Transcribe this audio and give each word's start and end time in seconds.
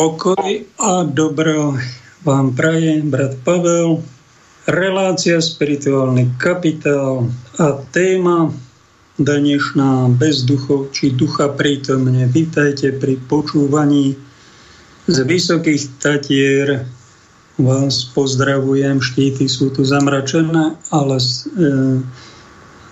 Pokoj 0.00 0.64
a 0.80 1.04
dobro 1.04 1.76
vám 2.24 2.56
praje 2.56 3.04
brat 3.04 3.36
Pavel, 3.44 4.00
relácia 4.64 5.36
spirituálny 5.36 6.40
kapitál 6.40 7.28
a 7.60 7.84
téma 7.92 8.48
dnešná 9.20 10.08
bez 10.16 10.48
duchov 10.48 10.96
či 10.96 11.12
ducha 11.12 11.52
prítomne. 11.52 12.24
Vítajte 12.32 12.96
pri 12.96 13.20
počúvaní 13.28 14.16
z 15.04 15.16
Vysokých 15.20 16.00
Tatier. 16.00 16.88
Vás 17.60 18.08
pozdravujem, 18.16 19.04
štíty 19.04 19.52
sú 19.52 19.68
tu 19.68 19.84
zamračené, 19.84 20.80
ale 20.88 21.16
e, 21.20 21.28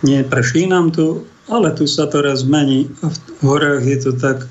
nie 0.04 0.20
nám 0.68 0.92
tu, 0.92 1.24
ale 1.48 1.72
tu 1.72 1.88
sa 1.88 2.04
to 2.04 2.20
raz 2.20 2.44
mení 2.44 2.92
a 3.00 3.08
v 3.08 3.16
horách 3.48 3.84
je 3.88 3.96
to 3.96 4.12
tak, 4.12 4.44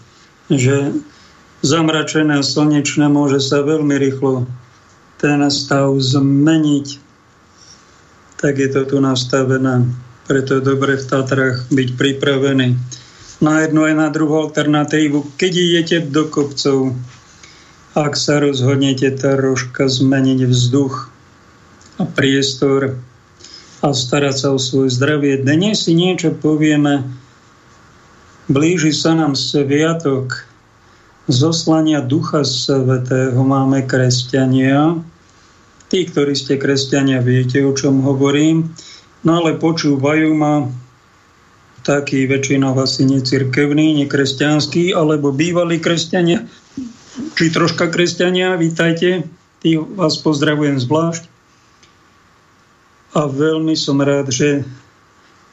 že 0.49 0.97
zamračené 1.61 2.41
slnečné 2.41 3.09
môže 3.09 3.41
sa 3.41 3.65
veľmi 3.65 3.95
rýchlo 3.97 4.45
ten 5.17 5.41
stav 5.49 5.97
zmeniť. 5.97 6.87
Tak 8.37 8.53
je 8.53 8.69
to 8.69 8.81
tu 8.85 8.97
nastavené. 9.01 9.89
Preto 10.29 10.61
je 10.61 10.63
dobre 10.63 10.99
v 10.99 11.07
Tatrách 11.07 11.65
byť 11.73 11.89
pripravený 11.97 12.77
na 13.37 13.53
jednu 13.65 13.85
aj 13.85 13.93
na 13.97 14.07
druhú 14.09 14.49
alternatívu. 14.49 15.37
Keď 15.37 15.51
idete 15.53 15.97
do 16.09 16.25
kopcov, 16.29 16.93
ak 17.97 18.13
sa 18.13 18.41
rozhodnete 18.41 19.13
troška 19.17 19.89
zmeniť 19.89 20.39
vzduch 20.45 20.95
a 21.97 22.03
priestor 22.05 22.97
a 23.81 23.87
starať 23.93 24.35
sa 24.37 24.47
o 24.53 24.59
svoje 24.61 24.93
zdravie. 24.93 25.41
Dnes 25.41 25.85
si 25.85 25.93
niečo 25.93 26.33
povieme, 26.33 27.05
blíži 28.49 28.93
sa 28.93 29.13
nám 29.17 29.37
sviatok, 29.37 30.46
zoslania 31.27 31.99
Ducha 31.99 32.47
Svetého 32.47 33.37
máme 33.43 33.83
kresťania. 33.83 35.03
Tí, 35.87 36.07
ktorí 36.07 36.35
ste 36.35 36.59
kresťania, 36.59 37.23
viete, 37.23 37.63
o 37.63 37.71
čom 37.71 38.03
hovorím. 38.03 38.75
No 39.23 39.43
ale 39.43 39.59
počúvajú 39.59 40.31
ma 40.35 40.67
takí 41.87 42.27
väčšinou 42.27 42.75
asi 42.75 43.07
necirkevní, 43.07 43.95
nekresťanskí, 44.03 44.91
alebo 44.91 45.31
bývalí 45.31 45.79
kresťania, 45.79 46.43
či 47.39 47.45
troška 47.47 47.87
kresťania, 47.87 48.59
vítajte, 48.59 49.23
tí 49.63 49.79
vás 49.79 50.19
pozdravujem 50.19 50.83
zvlášť. 50.83 51.23
A 53.15 53.31
veľmi 53.31 53.71
som 53.79 54.03
rád, 54.03 54.35
že 54.35 54.67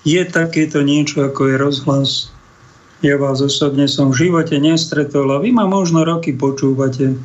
je 0.02 0.22
takéto 0.26 0.82
niečo, 0.82 1.22
ako 1.22 1.54
je 1.54 1.56
rozhlas 1.56 2.33
ja 3.04 3.20
vás 3.20 3.44
osobne 3.44 3.84
som 3.84 4.08
v 4.08 4.26
živote 4.26 4.56
nestretol 4.56 5.28
a 5.36 5.36
vy 5.36 5.52
ma 5.52 5.68
možno 5.68 6.08
roky 6.08 6.32
počúvate. 6.32 7.20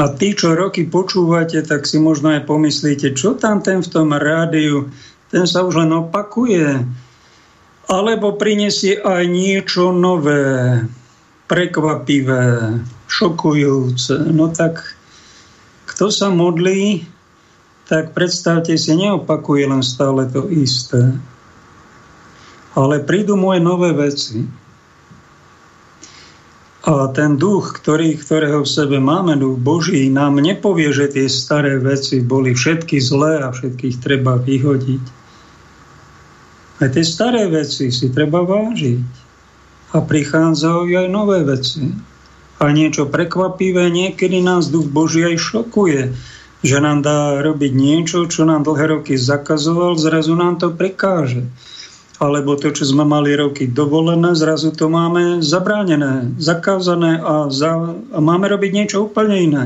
A 0.00 0.08
tí, 0.16 0.32
čo 0.32 0.56
roky 0.56 0.88
počúvate, 0.88 1.60
tak 1.60 1.84
si 1.84 2.00
možno 2.00 2.32
aj 2.32 2.48
pomyslíte, 2.48 3.12
čo 3.12 3.36
tam 3.36 3.60
ten 3.60 3.84
v 3.84 3.92
tom 3.92 4.16
rádiu, 4.16 4.88
ten 5.28 5.44
sa 5.44 5.60
už 5.68 5.84
len 5.84 5.92
opakuje. 5.92 6.80
Alebo 7.92 8.40
prinesie 8.40 9.04
aj 9.04 9.28
niečo 9.28 9.92
nové, 9.92 10.80
prekvapivé, 11.44 12.80
šokujúce. 13.04 14.32
No 14.32 14.48
tak 14.48 14.80
kto 15.92 16.08
sa 16.08 16.32
modlí, 16.32 17.04
tak 17.84 18.16
predstavte 18.16 18.72
si, 18.80 18.96
neopakuje 18.96 19.68
len 19.68 19.84
stále 19.84 20.24
to 20.32 20.48
isté 20.48 21.20
ale 22.72 23.04
prídu 23.04 23.36
moje 23.36 23.60
nové 23.60 23.92
veci. 23.92 24.48
A 26.82 27.06
ten 27.14 27.38
duch, 27.38 27.78
ktorý, 27.78 28.18
ktorého 28.18 28.66
v 28.66 28.72
sebe 28.72 28.98
máme, 28.98 29.38
duch 29.38 29.54
Boží, 29.54 30.10
nám 30.10 30.42
nepovie, 30.42 30.90
že 30.90 31.14
tie 31.14 31.30
staré 31.30 31.78
veci 31.78 32.18
boli 32.18 32.58
všetky 32.58 32.98
zlé 32.98 33.38
a 33.38 33.54
všetkých 33.54 34.02
treba 34.02 34.34
vyhodiť. 34.42 35.04
Aj 36.82 36.88
tie 36.90 37.04
staré 37.06 37.46
veci 37.46 37.94
si 37.94 38.06
treba 38.10 38.42
vážiť. 38.42 39.06
A 39.94 40.02
prichádzajú 40.02 40.90
aj 40.90 41.08
nové 41.12 41.46
veci. 41.46 41.86
A 42.58 42.74
niečo 42.74 43.06
prekvapivé, 43.06 43.86
niekedy 43.92 44.42
nás 44.42 44.72
duch 44.72 44.90
Boží 44.90 45.22
aj 45.22 45.38
šokuje, 45.38 46.10
že 46.66 46.76
nám 46.82 47.06
dá 47.06 47.38
robiť 47.46 47.72
niečo, 47.78 48.26
čo 48.26 48.42
nám 48.42 48.66
dlhé 48.66 48.98
roky 48.98 49.14
zakazoval, 49.14 49.94
zrazu 49.94 50.34
nám 50.34 50.58
to 50.58 50.74
prekáže 50.74 51.46
alebo 52.22 52.54
to, 52.54 52.70
čo 52.70 52.86
sme 52.86 53.02
mali 53.02 53.34
roky 53.34 53.66
dovolené, 53.66 54.38
zrazu 54.38 54.70
to 54.70 54.86
máme 54.86 55.42
zabránené, 55.42 56.30
zakázané 56.38 57.18
a, 57.18 57.50
za, 57.50 57.98
a 57.98 58.18
máme 58.22 58.46
robiť 58.46 58.70
niečo 58.70 59.10
úplne 59.10 59.36
iné. 59.42 59.62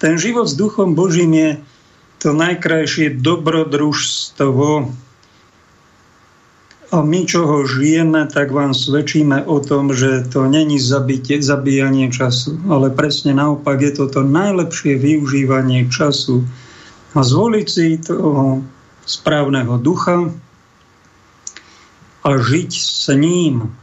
Ten 0.00 0.16
život 0.16 0.48
s 0.48 0.56
Duchom 0.56 0.96
Božím 0.96 1.36
je 1.36 1.50
to 2.24 2.32
najkrajšie 2.32 3.20
dobrodružstvo. 3.20 4.88
A 6.92 6.96
my, 7.00 7.20
čo 7.24 7.44
ho 7.44 7.58
žijeme, 7.68 8.24
tak 8.28 8.52
vám 8.52 8.72
svedčíme 8.72 9.44
o 9.44 9.60
tom, 9.60 9.92
že 9.92 10.28
to 10.32 10.48
není 10.48 10.80
zabite, 10.80 11.40
zabíjanie 11.44 12.08
času, 12.08 12.56
ale 12.72 12.88
presne 12.88 13.36
naopak 13.36 13.80
je 13.84 13.92
to 14.00 14.04
to 14.08 14.20
najlepšie 14.24 14.96
využívanie 14.96 15.88
času 15.92 16.44
a 17.12 17.20
zvoliť 17.20 17.66
si 17.68 18.00
toho 18.00 18.64
správneho 19.04 19.76
ducha, 19.80 20.32
a 22.22 22.38
žiť 22.38 22.70
s 22.70 23.10
ním, 23.14 23.74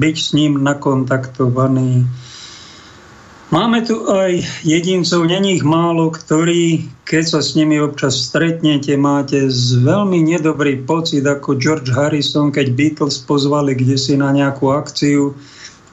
byť 0.00 0.16
s 0.16 0.28
ním 0.32 0.64
nakontaktovaný. 0.64 2.08
Máme 3.48 3.80
tu 3.80 4.04
aj 4.12 4.44
jedincov, 4.60 5.24
není 5.24 5.56
ich 5.56 5.64
málo, 5.64 6.12
ktorí, 6.12 6.84
keď 7.08 7.24
sa 7.24 7.40
s 7.40 7.56
nimi 7.56 7.80
občas 7.80 8.28
stretnete, 8.28 8.92
máte 9.00 9.48
z 9.48 9.80
veľmi 9.80 10.20
nedobrý 10.20 10.84
pocit, 10.84 11.24
ako 11.24 11.56
George 11.56 11.88
Harrison, 11.88 12.52
keď 12.52 12.76
Beatles 12.76 13.16
pozvali 13.24 13.72
kde 13.72 13.96
si 13.96 14.20
na 14.20 14.36
nejakú 14.36 14.68
akciu, 14.68 15.32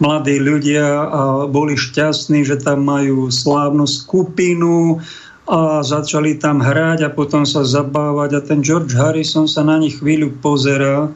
mladí 0.03 0.35
ľudia 0.35 0.83
a 1.07 1.21
boli 1.47 1.79
šťastní, 1.79 2.43
že 2.43 2.59
tam 2.59 2.83
majú 2.83 3.31
slávnu 3.31 3.87
skupinu 3.87 4.99
a 5.47 5.79
začali 5.79 6.35
tam 6.35 6.59
hrať 6.59 7.07
a 7.07 7.13
potom 7.15 7.47
sa 7.47 7.63
zabávať 7.63 8.29
a 8.35 8.41
ten 8.43 8.59
George 8.59 8.91
Harrison 8.99 9.47
sa 9.47 9.63
na 9.63 9.79
nich 9.79 10.03
chvíľu 10.03 10.35
pozerá 10.43 11.07
a 11.07 11.15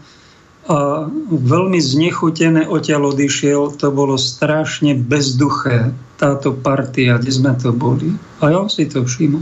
veľmi 1.33 1.81
znechutené 1.81 2.69
odtiaľ 2.69 3.18
odišiel. 3.18 3.74
To 3.81 3.88
bolo 3.89 4.21
strašne 4.21 4.94
bezduché, 4.94 5.89
táto 6.21 6.54
partia, 6.54 7.18
kde 7.18 7.31
sme 7.33 7.54
to 7.57 7.74
boli. 7.74 8.13
A 8.45 8.54
ja 8.54 8.62
si 8.69 8.86
to 8.86 9.01
všimol. 9.01 9.42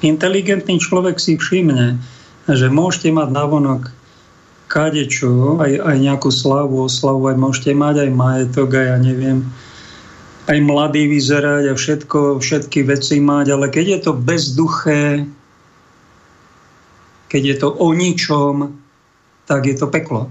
Inteligentný 0.00 0.80
človek 0.80 1.18
si 1.18 1.34
všimne, 1.36 1.98
že 2.46 2.66
môžete 2.72 3.10
mať 3.12 3.28
navonok 3.34 3.92
kadečo, 4.70 5.58
aj, 5.58 5.82
aj 5.82 5.96
nejakú 5.98 6.30
slavu, 6.30 6.86
oslavu, 6.86 7.26
aj 7.26 7.36
môžete 7.36 7.74
mať 7.74 8.06
aj 8.06 8.10
majetok, 8.14 8.78
aj 8.78 8.86
ja 8.86 8.96
neviem, 9.02 9.38
aj 10.46 10.58
mladý 10.62 11.10
vyzerať 11.10 11.64
a 11.68 11.74
všetko, 11.74 12.38
všetky 12.38 12.86
veci 12.86 13.18
mať, 13.18 13.46
ale 13.50 13.66
keď 13.66 13.86
je 13.86 13.98
to 14.06 14.12
bezduché, 14.14 15.26
keď 17.26 17.42
je 17.44 17.56
to 17.58 17.68
o 17.70 17.88
ničom, 17.92 18.79
tak 19.50 19.66
je 19.66 19.74
to 19.74 19.90
peklo. 19.90 20.30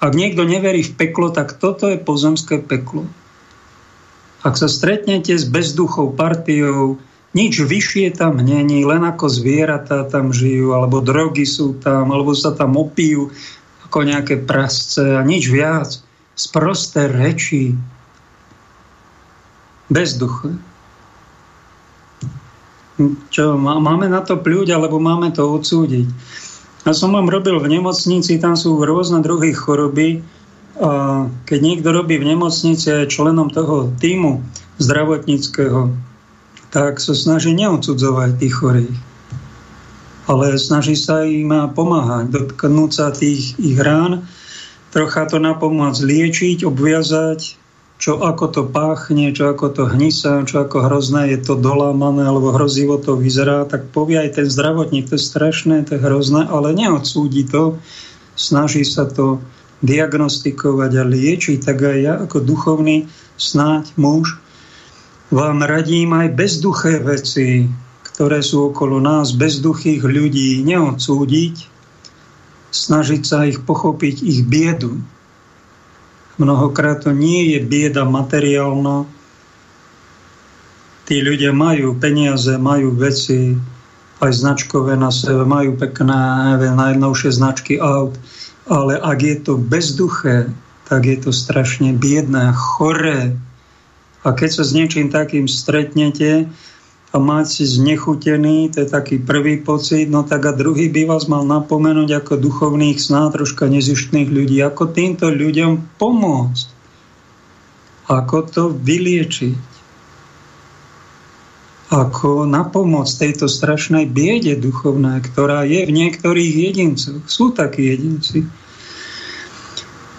Ak 0.00 0.16
niekto 0.16 0.48
neverí 0.48 0.80
v 0.80 0.96
peklo, 0.96 1.28
tak 1.28 1.60
toto 1.60 1.92
je 1.92 2.00
pozemské 2.00 2.64
peklo. 2.64 3.04
Ak 4.40 4.56
sa 4.56 4.72
stretnete 4.72 5.36
s 5.36 5.44
bezduchou 5.44 6.16
partiou, 6.16 6.96
nič 7.36 7.60
vyššie 7.60 8.16
tam 8.16 8.40
není, 8.40 8.88
len 8.88 9.04
ako 9.04 9.28
zvieratá 9.28 10.08
tam 10.08 10.32
žijú, 10.32 10.72
alebo 10.72 11.04
drogy 11.04 11.44
sú 11.44 11.76
tam, 11.76 12.08
alebo 12.08 12.32
sa 12.32 12.56
tam 12.56 12.80
opijú 12.80 13.28
ako 13.84 13.98
nejaké 14.08 14.40
prasce 14.40 15.04
a 15.04 15.20
nič 15.20 15.52
viac. 15.52 16.00
Sprosté 16.32 17.04
reči. 17.08 17.76
Bezduché. 19.92 20.56
Čo, 23.28 23.58
máme 23.60 24.06
na 24.06 24.24
to 24.24 24.40
pľúť, 24.40 24.72
alebo 24.72 25.02
máme 25.02 25.34
to 25.34 25.44
odsúdiť? 25.48 26.08
Ja 26.84 26.92
som 26.92 27.16
vám 27.16 27.32
robil 27.32 27.56
v 27.56 27.80
nemocnici, 27.80 28.36
tam 28.36 28.60
sú 28.60 28.76
rôzne 28.84 29.24
druhy 29.24 29.56
choroby. 29.56 30.20
A 30.76 31.24
keď 31.48 31.58
niekto 31.64 31.88
robí 31.96 32.20
v 32.20 32.36
nemocnici 32.36 32.92
a 32.92 33.02
je 33.02 33.12
členom 33.12 33.48
toho 33.48 33.88
týmu 34.02 34.44
zdravotníckého, 34.76 35.88
tak 36.74 37.00
sa 37.00 37.14
snaží 37.16 37.56
neodsudzovať 37.56 38.30
tých 38.36 38.54
chorých. 38.60 38.96
Ale 40.28 40.60
snaží 40.60 40.98
sa 40.98 41.24
im 41.24 41.52
pomáhať, 41.72 42.28
dotknúť 42.34 42.90
sa 42.90 43.14
tých 43.14 43.56
ich 43.56 43.78
rán, 43.80 44.26
trocha 44.92 45.24
to 45.24 45.40
napomôcť 45.40 46.00
liečiť, 46.04 46.68
obviazať, 46.68 47.63
čo 47.98 48.20
ako 48.20 48.44
to 48.50 48.62
páchne, 48.66 49.30
čo 49.30 49.54
ako 49.54 49.66
to 49.70 49.82
hnisa, 49.86 50.42
čo 50.44 50.66
ako 50.66 50.90
hrozné 50.90 51.30
je 51.34 51.38
to 51.40 51.54
dolámané, 51.54 52.26
alebo 52.26 52.50
hrozivo 52.50 52.98
to 52.98 53.14
vyzerá, 53.14 53.64
tak 53.64 53.88
povie 53.94 54.18
aj 54.18 54.42
ten 54.42 54.46
zdravotník, 54.50 55.08
to 55.08 55.14
je 55.14 55.22
strašné, 55.22 55.86
to 55.86 55.96
je 55.96 56.04
hrozné, 56.04 56.44
ale 56.50 56.74
neodsúdi 56.74 57.46
to, 57.46 57.78
snaží 58.34 58.82
sa 58.82 59.06
to 59.06 59.38
diagnostikovať 59.84 60.92
a 61.00 61.04
liečiť, 61.06 61.58
tak 61.62 61.78
aj 61.86 61.98
ja 62.02 62.14
ako 62.18 62.42
duchovný 62.42 63.06
snáď 63.38 63.94
muž 63.94 64.38
vám 65.34 65.66
radím 65.66 66.14
aj 66.14 66.28
bezduché 66.36 67.02
veci, 67.02 67.66
ktoré 68.06 68.38
sú 68.44 68.70
okolo 68.70 69.02
nás, 69.02 69.34
bezduchých 69.34 70.06
ľudí, 70.06 70.62
neodsúdiť, 70.62 71.66
snažiť 72.70 73.22
sa 73.26 73.42
ich 73.42 73.58
pochopiť, 73.62 74.22
ich 74.22 74.46
biedu. 74.46 75.02
Mnohokrát 76.38 77.06
to 77.06 77.14
nie 77.14 77.54
je 77.54 77.62
bieda 77.62 78.02
materiálna. 78.02 79.06
Tí 81.04 81.20
ľudia 81.20 81.54
majú 81.54 81.94
peniaze, 82.00 82.56
majú 82.58 82.96
veci, 82.96 83.54
aj 84.24 84.32
značkové 84.32 84.96
na 84.96 85.12
sebe, 85.12 85.44
majú 85.44 85.76
pekné 85.76 86.56
najnovšie 86.58 87.30
značky 87.34 87.76
aut, 87.76 88.16
ale 88.66 88.96
ak 88.96 89.18
je 89.20 89.36
to 89.44 89.52
bezduché, 89.60 90.48
tak 90.88 91.04
je 91.04 91.16
to 91.20 91.30
strašne 91.30 91.92
biedné, 91.92 92.50
choré, 92.56 93.36
a 94.24 94.32
keď 94.32 94.50
sa 94.56 94.62
s 94.64 94.72
niečím 94.72 95.12
takým 95.12 95.44
stretnete 95.44 96.48
a 97.14 97.22
máte 97.22 97.62
znechutený, 97.62 98.74
to 98.74 98.82
je 98.82 98.88
taký 98.90 99.22
prvý 99.22 99.62
pocit, 99.62 100.10
no 100.10 100.26
tak 100.26 100.50
a 100.50 100.52
druhý 100.52 100.90
by 100.90 101.06
vás 101.06 101.30
mal 101.30 101.46
napomenúť 101.46 102.10
ako 102.18 102.42
duchovných 102.42 102.98
sná, 102.98 103.30
troška 103.30 103.70
nezištných 103.70 104.34
ľudí, 104.34 104.58
ako 104.58 104.90
týmto 104.90 105.30
ľuďom 105.30 105.94
pomôcť. 105.94 106.66
Ako 108.10 108.38
to 108.50 108.62
vyliečiť 108.74 109.74
ako 111.94 112.50
na 112.50 112.66
pomoc 112.66 113.06
tejto 113.06 113.46
strašnej 113.46 114.10
biede 114.10 114.58
duchovnej, 114.58 115.22
ktorá 115.22 115.62
je 115.62 115.86
v 115.86 115.94
niektorých 115.94 116.52
jedincoch. 116.66 117.22
Sú 117.30 117.54
takí 117.54 117.94
jedinci. 117.94 118.42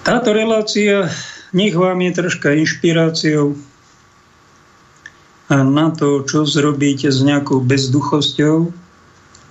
Táto 0.08 0.32
relácia 0.32 1.12
nech 1.52 1.76
vám 1.76 2.00
je 2.00 2.12
troška 2.16 2.56
inšpiráciou 2.56 3.60
na 5.50 5.94
to, 5.94 6.26
čo 6.26 6.46
zrobíte 6.46 7.14
s 7.14 7.22
nejakou 7.22 7.62
bezduchosťou. 7.62 8.74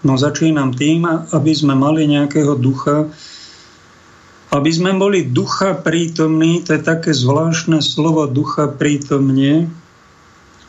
No 0.04 0.12
začínam 0.18 0.74
tým, 0.74 1.06
aby 1.08 1.52
sme 1.54 1.78
mali 1.78 2.04
nejakého 2.10 2.58
ducha, 2.58 3.08
aby 4.54 4.70
sme 4.70 4.94
boli 4.94 5.26
ducha 5.26 5.74
prítomní, 5.74 6.62
to 6.62 6.78
je 6.78 6.82
také 6.82 7.10
zvláštne 7.10 7.82
slovo 7.82 8.30
ducha 8.30 8.70
prítomne. 8.70 9.66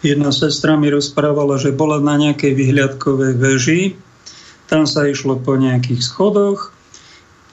Jedna 0.01 0.33
sestra 0.33 0.73
mi 0.73 0.89
rozprávala, 0.89 1.61
že 1.61 1.75
bola 1.75 2.01
na 2.01 2.17
nejakej 2.17 2.53
vyhliadkovej 2.57 3.33
veži, 3.37 3.81
tam 4.65 4.89
sa 4.89 5.05
išlo 5.05 5.37
po 5.37 5.53
nejakých 5.57 6.01
schodoch, 6.01 6.73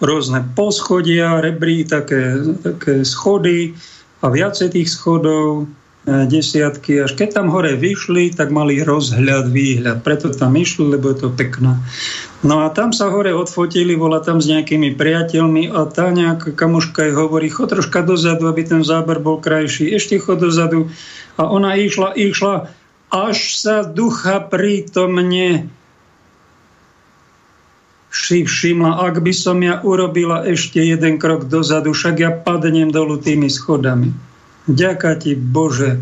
rôzne 0.01 0.41
poschodia, 0.57 1.45
rebrí, 1.45 1.85
také, 1.85 2.41
také 2.65 3.05
schody 3.05 3.77
a 4.25 4.33
viacej 4.33 4.73
tých 4.73 4.89
schodov, 4.89 5.69
desiatky, 6.03 7.07
až 7.07 7.15
keď 7.15 7.39
tam 7.39 7.47
hore 7.55 7.79
vyšli, 7.79 8.35
tak 8.35 8.51
mali 8.51 8.83
rozhľad, 8.83 9.55
výhľad. 9.55 10.03
Preto 10.03 10.35
tam 10.35 10.59
išli, 10.59 10.99
lebo 10.99 11.15
je 11.15 11.23
to 11.23 11.29
pekné. 11.31 11.79
No 12.43 12.67
a 12.67 12.75
tam 12.75 12.91
sa 12.91 13.07
hore 13.07 13.31
odfotili, 13.31 13.95
bola 13.95 14.19
tam 14.19 14.43
s 14.43 14.51
nejakými 14.51 14.99
priateľmi 14.99 15.71
a 15.71 15.87
tá 15.87 16.11
nejaká 16.11 16.59
kamoška 16.59 17.07
jej 17.07 17.15
hovorí, 17.15 17.47
chod 17.47 17.71
troška 17.71 18.03
dozadu, 18.03 18.51
aby 18.51 18.67
ten 18.67 18.83
záber 18.83 19.23
bol 19.23 19.39
krajší. 19.39 19.95
Ešte 19.95 20.19
chod 20.19 20.43
dozadu. 20.43 20.91
A 21.39 21.47
ona 21.47 21.79
išla, 21.79 22.19
išla, 22.19 22.67
až 23.15 23.55
sa 23.55 23.87
ducha 23.87 24.43
prítomne 24.43 25.71
si 28.13 28.45
všimla, 28.45 29.07
ak 29.09 29.25
by 29.25 29.33
som 29.33 29.57
ja 29.63 29.81
urobila 29.81 30.45
ešte 30.45 30.83
jeden 30.83 31.17
krok 31.17 31.47
dozadu, 31.47 31.95
však 31.95 32.15
ja 32.19 32.35
padnem 32.35 32.91
dolu 32.91 33.17
tými 33.23 33.49
schodami. 33.49 34.32
Ďaká 34.71 35.19
ti 35.19 35.35
Bože, 35.35 35.99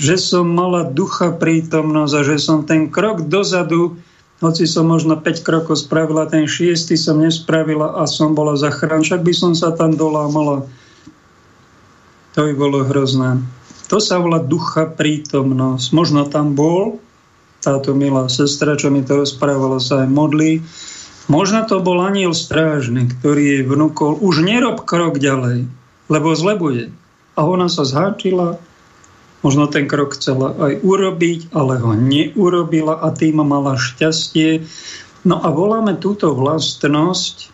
že 0.00 0.18
som 0.18 0.50
mala 0.50 0.82
ducha 0.82 1.30
prítomnosť 1.30 2.14
a 2.18 2.22
že 2.26 2.36
som 2.42 2.66
ten 2.66 2.90
krok 2.90 3.30
dozadu, 3.30 3.94
hoci 4.42 4.66
som 4.66 4.90
možno 4.90 5.14
5 5.14 5.46
krokov 5.46 5.78
spravila, 5.78 6.26
ten 6.26 6.50
šiestý 6.50 6.98
som 6.98 7.22
nespravila 7.22 8.02
a 8.02 8.10
som 8.10 8.34
bola 8.34 8.58
zachrán, 8.58 9.06
však 9.06 9.22
by 9.22 9.30
som 9.30 9.52
sa 9.54 9.70
tam 9.70 9.94
dolámala. 9.94 10.66
To 12.34 12.50
by 12.50 12.54
bolo 12.58 12.82
hrozné. 12.82 13.38
To 13.86 14.02
sa 14.02 14.18
volá 14.18 14.42
ducha 14.42 14.88
prítomnosť. 14.88 15.94
Možno 15.94 16.26
tam 16.26 16.58
bol 16.58 16.98
táto 17.62 17.94
milá 17.94 18.26
sestra, 18.26 18.74
čo 18.74 18.90
mi 18.90 19.06
to 19.06 19.22
rozprávala, 19.22 19.78
sa 19.78 20.02
aj 20.02 20.08
modlí. 20.10 20.58
Možno 21.30 21.62
to 21.70 21.78
bol 21.78 22.02
aniel 22.02 22.34
strážny, 22.34 23.06
ktorý 23.06 23.42
jej 23.46 23.62
vnúkol, 23.62 24.18
už 24.18 24.42
nerob 24.42 24.82
krok 24.82 25.22
ďalej, 25.22 25.70
lebo 26.10 26.34
zle 26.34 26.58
bude. 26.58 26.90
A 27.36 27.40
ona 27.48 27.66
sa 27.66 27.88
zháčila, 27.88 28.60
možno 29.40 29.66
ten 29.66 29.88
krok 29.88 30.14
chcela 30.14 30.52
aj 30.56 30.84
urobiť, 30.84 31.52
ale 31.56 31.80
ho 31.80 31.92
neurobila 31.96 33.00
a 33.00 33.10
tým 33.10 33.40
mala 33.40 33.74
šťastie. 33.74 34.62
No 35.24 35.40
a 35.40 35.48
voláme 35.50 35.96
túto 35.96 36.34
vlastnosť, 36.36 37.48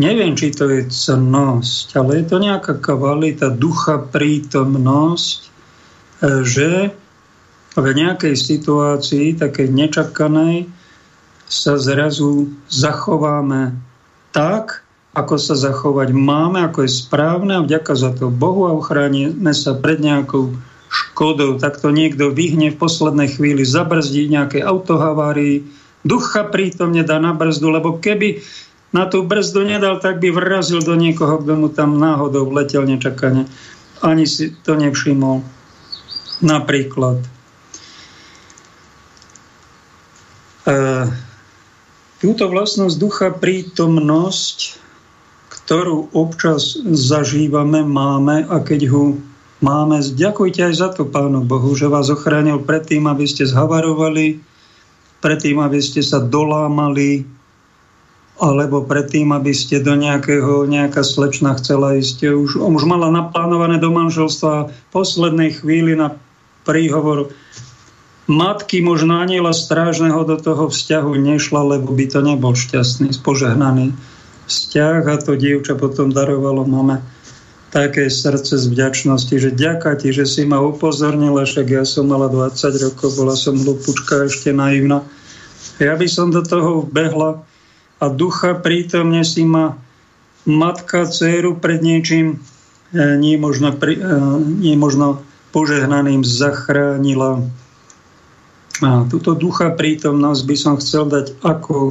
neviem, 0.00 0.34
či 0.34 0.50
to 0.50 0.66
je 0.68 0.90
cnosť, 0.90 1.94
ale 1.94 2.20
je 2.20 2.24
to 2.26 2.36
nejaká 2.42 2.74
kvalita 2.82 3.52
ducha, 3.54 4.02
prítomnosť, 4.02 5.40
e, 5.44 5.48
že 6.42 6.70
v 7.74 7.86
nejakej 7.90 8.34
situácii, 8.38 9.38
takej 9.38 9.68
nečakanej, 9.70 10.70
sa 11.44 11.76
zrazu 11.76 12.50
zachováme 12.72 13.76
tak, 14.32 14.82
ako 15.14 15.38
sa 15.38 15.54
zachovať 15.54 16.10
máme, 16.10 16.66
ako 16.66 16.84
je 16.84 16.90
správne 16.90 17.62
a 17.62 17.64
vďaka 17.64 17.94
za 17.94 18.10
to 18.10 18.34
Bohu 18.34 18.66
a 18.66 18.74
ochránime 18.74 19.54
sa 19.54 19.78
pred 19.78 20.02
nejakou 20.02 20.50
škodou. 20.90 21.62
Tak 21.62 21.78
to 21.78 21.94
niekto 21.94 22.34
vyhne 22.34 22.74
v 22.74 22.80
poslednej 22.82 23.30
chvíli, 23.30 23.62
zabrzdí 23.62 24.26
nejaké 24.26 24.58
autohavárii, 24.66 25.70
ducha 26.02 26.50
prítomne 26.50 27.06
dá 27.06 27.22
na 27.22 27.30
brzdu, 27.30 27.70
lebo 27.70 28.02
keby 28.02 28.42
na 28.94 29.06
tú 29.10 29.26
brzdu 29.26 29.66
nedal, 29.66 29.98
tak 29.98 30.18
by 30.22 30.30
vrazil 30.34 30.78
do 30.82 30.94
niekoho, 30.94 31.42
kto 31.42 31.58
mu 31.58 31.70
tam 31.70 31.98
náhodou 31.98 32.46
vletel 32.46 32.86
nečakane. 32.86 33.46
Ani 34.02 34.26
si 34.26 34.54
to 34.62 34.78
nevšimol. 34.78 35.42
Napríklad. 36.42 37.18
E, 40.66 40.74
túto 42.22 42.44
vlastnosť 42.46 42.94
ducha 42.98 43.28
prítomnosť 43.34 44.83
ktorú 45.64 46.12
občas 46.12 46.76
zažívame, 46.84 47.80
máme 47.80 48.44
a 48.44 48.60
keď 48.60 48.92
ho 48.92 49.16
máme, 49.64 50.04
ďakujte 50.04 50.60
aj 50.60 50.74
za 50.76 50.88
to 50.92 51.08
Pánu 51.08 51.40
Bohu, 51.40 51.72
že 51.72 51.88
vás 51.88 52.12
ochránil 52.12 52.60
pred 52.60 52.84
tým, 52.84 53.08
aby 53.08 53.24
ste 53.24 53.48
zhavarovali, 53.48 54.44
pred 55.24 55.38
tým, 55.40 55.64
aby 55.64 55.80
ste 55.80 56.04
sa 56.04 56.20
dolámali, 56.20 57.24
alebo 58.36 58.84
predtým, 58.84 59.32
aby 59.32 59.56
ste 59.56 59.80
do 59.80 59.96
nejakého, 59.96 60.68
nejaká 60.68 61.00
slečna 61.00 61.56
chcela 61.56 61.96
ísť, 61.96 62.34
už, 62.34 62.60
už 62.60 62.82
mala 62.84 63.08
naplánované 63.08 63.80
do 63.80 63.88
manželstva 63.88 64.68
v 64.68 64.88
poslednej 64.92 65.54
chvíli 65.56 65.96
na 65.96 66.18
príhovor. 66.68 67.32
Matky 68.28 68.84
možno 68.84 69.16
aniela 69.22 69.56
strážneho 69.56 70.28
do 70.28 70.36
toho 70.36 70.68
vzťahu 70.68 71.14
nešla, 71.14 71.78
lebo 71.78 71.94
by 71.94 72.04
to 72.10 72.20
nebol 72.20 72.52
šťastný, 72.52 73.16
spožehnaný 73.16 73.96
vzťah 74.46 75.02
a 75.08 75.16
to 75.20 75.36
dievča 75.36 75.76
potom 75.76 76.12
darovalo 76.12 76.64
mame 76.64 77.00
také 77.74 78.06
srdce 78.06 78.54
z 78.54 78.70
vďačnosti, 78.70 79.34
že 79.34 79.50
ďaká 79.50 79.98
ti, 79.98 80.14
že 80.14 80.30
si 80.30 80.46
ma 80.46 80.62
upozornila, 80.62 81.42
však 81.42 81.66
ja 81.66 81.82
som 81.82 82.06
mala 82.06 82.30
20 82.30 82.70
rokov, 82.86 83.18
bola 83.18 83.34
som 83.34 83.58
hlupučka, 83.58 84.30
ešte 84.30 84.54
naivná. 84.54 85.02
Ja 85.82 85.98
by 85.98 86.06
som 86.06 86.30
do 86.30 86.46
toho 86.46 86.86
behla 86.86 87.42
a 87.98 88.06
ducha 88.06 88.54
prítomne 88.54 89.26
si 89.26 89.42
ma 89.42 89.74
matka 90.46 91.02
dceru 91.10 91.58
pred 91.58 91.82
niečím 91.82 92.38
e, 92.94 93.18
nie 93.18 93.34
možno, 93.34 93.74
e, 93.74 93.98
nie 94.38 94.78
možno 94.78 95.26
požehnaným 95.50 96.22
zachránila. 96.22 97.42
A 98.86 99.02
túto 99.10 99.34
ducha 99.34 99.74
prítomnosť 99.74 100.42
by 100.46 100.56
som 100.58 100.74
chcel 100.78 101.10
dať 101.10 101.42
ako 101.42 101.90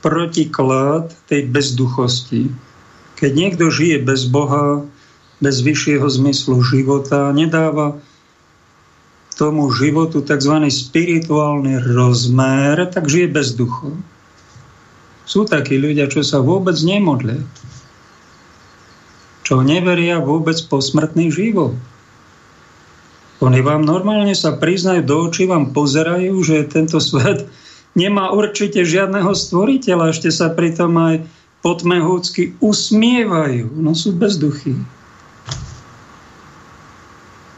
protiklad 0.00 1.12
tej 1.28 1.48
bezduchosti. 1.48 2.48
Keď 3.20 3.30
niekto 3.36 3.68
žije 3.68 4.00
bez 4.00 4.24
Boha, 4.28 4.84
bez 5.40 5.60
vyššieho 5.60 6.04
zmyslu 6.08 6.60
života, 6.64 7.32
nedáva 7.32 8.00
tomu 9.40 9.72
životu 9.72 10.20
tzv. 10.20 10.68
spirituálny 10.68 11.80
rozmer, 11.80 12.76
tak 12.92 13.08
žije 13.08 13.28
bez 13.32 13.56
duchu. 13.56 13.96
Sú 15.24 15.48
takí 15.48 15.80
ľudia, 15.80 16.12
čo 16.12 16.20
sa 16.20 16.44
vôbec 16.44 16.76
nemodlia, 16.84 17.40
čo 19.40 19.64
neveria 19.64 20.20
vôbec 20.20 20.60
po 20.68 20.84
smrtný 20.84 21.32
život. 21.32 21.72
Oni 23.40 23.64
vám 23.64 23.88
normálne 23.88 24.36
sa 24.36 24.60
priznajú 24.60 25.00
do 25.08 25.16
očí, 25.24 25.48
vám 25.48 25.72
pozerajú, 25.72 26.36
že 26.44 26.68
tento 26.68 27.00
svet 27.00 27.48
nemá 27.94 28.30
určite 28.30 28.82
žiadneho 28.86 29.34
stvoriteľa, 29.34 30.14
ešte 30.14 30.30
sa 30.30 30.50
pritom 30.52 30.94
aj 30.96 31.16
potmehúcky 31.60 32.56
usmievajú, 32.62 33.68
no 33.76 33.92
sú 33.92 34.16
bezduchy. 34.16 34.78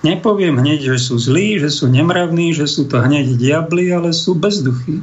Nepoviem 0.03 0.59
hneď, 0.59 0.95
že 0.95 0.99
sú 0.99 1.15
zlí, 1.15 1.63
že 1.63 1.71
sú 1.71 1.87
nemravní, 1.87 2.51
že 2.51 2.67
sú 2.67 2.91
to 2.91 2.99
hneď 2.99 3.39
diabli, 3.39 3.95
ale 3.95 4.11
sú 4.11 4.35
bezduchy. 4.35 4.99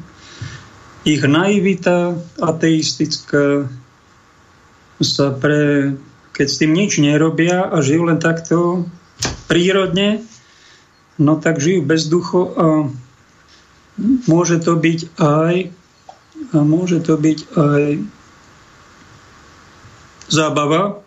Ich 1.07 1.23
naivita 1.23 2.19
ateistická 2.43 3.71
sa 4.99 5.31
pre, 5.31 5.95
keď 6.35 6.47
s 6.51 6.59
tým 6.59 6.75
nič 6.75 6.99
nerobia 6.99 7.71
a 7.71 7.79
žijú 7.79 8.11
len 8.11 8.19
takto 8.19 8.83
prírodne, 9.47 10.19
no 11.15 11.39
tak 11.39 11.63
žijú 11.63 11.87
bezducho 11.87 12.51
a 12.59 12.65
môže 14.27 14.63
to 14.63 14.79
byť 14.79 14.99
aj 15.19 15.55
a 16.55 16.57
môže 16.63 17.03
to 17.03 17.19
byť 17.19 17.39
aj 17.53 17.83
zábava, 20.31 21.03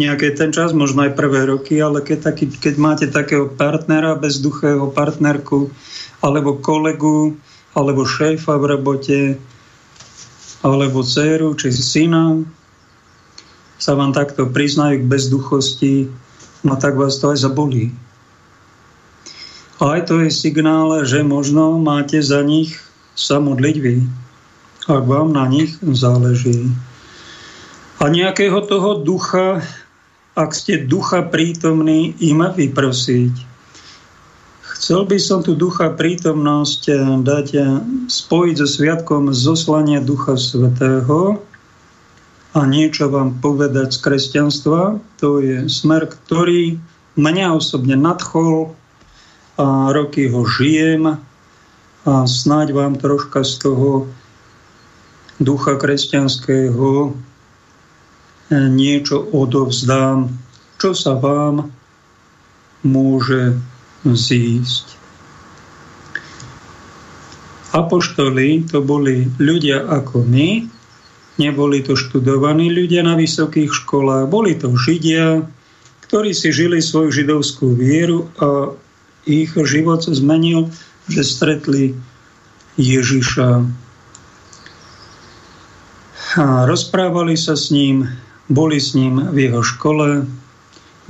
nejaký 0.00 0.32
ten 0.32 0.50
čas, 0.50 0.72
možno 0.72 1.04
aj 1.04 1.12
prvé 1.12 1.44
roky, 1.44 1.76
ale 1.76 2.00
keď, 2.00 2.32
taký, 2.32 2.48
keď 2.48 2.74
máte 2.80 3.06
takého 3.12 3.44
partnera, 3.44 4.16
bezduchého 4.16 4.88
partnerku, 4.88 5.68
alebo 6.24 6.56
kolegu, 6.56 7.36
alebo 7.76 8.08
šéfa 8.08 8.56
v 8.56 8.64
robote, 8.72 9.20
alebo 10.64 11.04
dceru, 11.04 11.52
či 11.58 11.74
syna, 11.74 12.40
sa 13.76 13.98
vám 13.98 14.14
takto 14.14 14.46
priznajú 14.48 15.02
k 15.02 15.10
bezduchosti, 15.10 15.94
no 16.62 16.78
tak 16.78 16.94
vás 16.94 17.18
to 17.18 17.34
aj 17.34 17.42
zabolí. 17.42 17.90
A 19.82 19.98
aj 19.98 20.14
to 20.14 20.22
je 20.22 20.30
signál, 20.30 21.02
že 21.02 21.26
možno 21.26 21.74
máte 21.82 22.22
za 22.22 22.46
nich 22.46 22.78
sa 23.18 23.42
modliť 23.42 23.76
vy, 23.82 23.96
ak 24.86 25.04
vám 25.10 25.34
na 25.34 25.50
nich 25.50 25.74
záleží. 25.82 26.70
A 27.98 28.06
nejakého 28.06 28.62
toho 28.62 29.02
ducha 29.02 29.58
ak 30.32 30.56
ste 30.56 30.88
ducha 30.88 31.28
prítomní, 31.28 32.16
im 32.24 32.40
vyprosiť. 32.40 33.52
Chcel 34.64 35.04
by 35.06 35.18
som 35.20 35.44
tu 35.44 35.52
ducha 35.54 35.92
prítomnosť 35.92 36.82
eh, 36.88 36.96
dať 37.20 37.48
eh, 37.54 37.64
spojiť 38.08 38.54
so 38.64 38.66
sviatkom 38.66 39.30
zoslania 39.30 40.00
Ducha 40.02 40.34
Svetého 40.34 41.38
a 42.52 42.60
niečo 42.66 43.12
vám 43.12 43.38
povedať 43.38 43.94
z 43.94 43.98
kresťanstva. 44.00 44.98
To 45.20 45.38
je 45.38 45.68
smer, 45.68 46.08
ktorý 46.08 46.80
mňa 47.14 47.46
osobne 47.54 47.94
nadchol 47.94 48.72
roky 49.92 50.28
ho 50.28 50.42
žijem 50.46 51.18
a 52.02 52.14
snáď 52.26 52.72
vám 52.72 52.94
troška 52.98 53.44
z 53.44 53.52
toho 53.68 53.90
ducha 55.38 55.78
kresťanského 55.78 57.14
niečo 58.52 59.16
odovzdám, 59.32 60.28
čo 60.76 60.92
sa 60.92 61.16
vám 61.16 61.72
môže 62.84 63.56
zísť. 64.04 64.98
Apoštoli 67.72 68.68
to 68.68 68.84
boli 68.84 69.32
ľudia 69.40 69.88
ako 69.88 70.28
my, 70.28 70.68
neboli 71.40 71.80
to 71.80 71.96
študovaní 71.96 72.68
ľudia 72.68 73.00
na 73.00 73.16
vysokých 73.16 73.72
školách, 73.72 74.28
boli 74.28 74.52
to 74.60 74.76
Židia, 74.76 75.40
ktorí 76.04 76.36
si 76.36 76.52
žili 76.52 76.84
svoju 76.84 77.08
židovskú 77.08 77.72
vieru 77.72 78.28
a 78.36 78.76
ich 79.26 79.54
život 79.54 80.02
zmenil, 80.02 80.70
že 81.06 81.22
stretli 81.22 81.94
Ježiša. 82.78 83.48
A 86.32 86.44
rozprávali 86.64 87.36
sa 87.36 87.58
s 87.58 87.68
ním, 87.68 88.08
boli 88.48 88.80
s 88.80 88.96
ním 88.96 89.20
v 89.30 89.50
jeho 89.50 89.60
škole, 89.60 90.24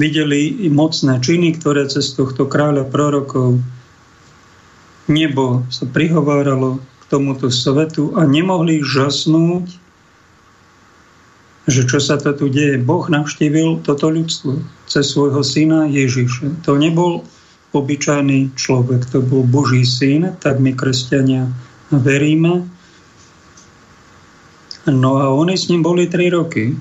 videli 0.00 0.66
mocné 0.73 1.23
činy, 1.23 1.54
ktoré 1.62 1.87
cez 1.87 2.16
tohto 2.19 2.50
kráľa 2.50 2.90
prorokov 2.90 3.62
nebo 5.11 5.66
sa 5.69 5.85
prihováralo 5.88 6.78
k 6.78 7.02
tomuto 7.11 7.50
svetu 7.50 8.14
a 8.14 8.25
nemohli 8.25 8.81
žasnúť, 8.83 9.66
že 11.66 11.83
čo 11.87 11.99
sa 12.02 12.19
to 12.19 12.35
tu 12.35 12.47
deje. 12.50 12.78
Boh 12.83 13.07
navštívil 13.07 13.83
toto 13.87 14.11
ľudstvo 14.11 14.62
cez 14.90 15.14
svojho 15.14 15.42
syna 15.47 15.87
Ježiša. 15.87 16.66
To 16.66 16.75
nebol 16.75 17.23
obyčajný 17.73 18.52
človek, 18.55 19.09
to 19.09 19.25
bol 19.25 19.45
Boží 19.49 19.85
syn, 19.88 20.37
tak 20.41 20.61
my 20.61 20.76
kresťania 20.76 21.49
veríme. 21.88 22.69
No 24.88 25.11
a 25.21 25.33
oni 25.33 25.57
s 25.57 25.69
ním 25.73 25.81
boli 25.81 26.09
tri 26.09 26.29
roky. 26.29 26.76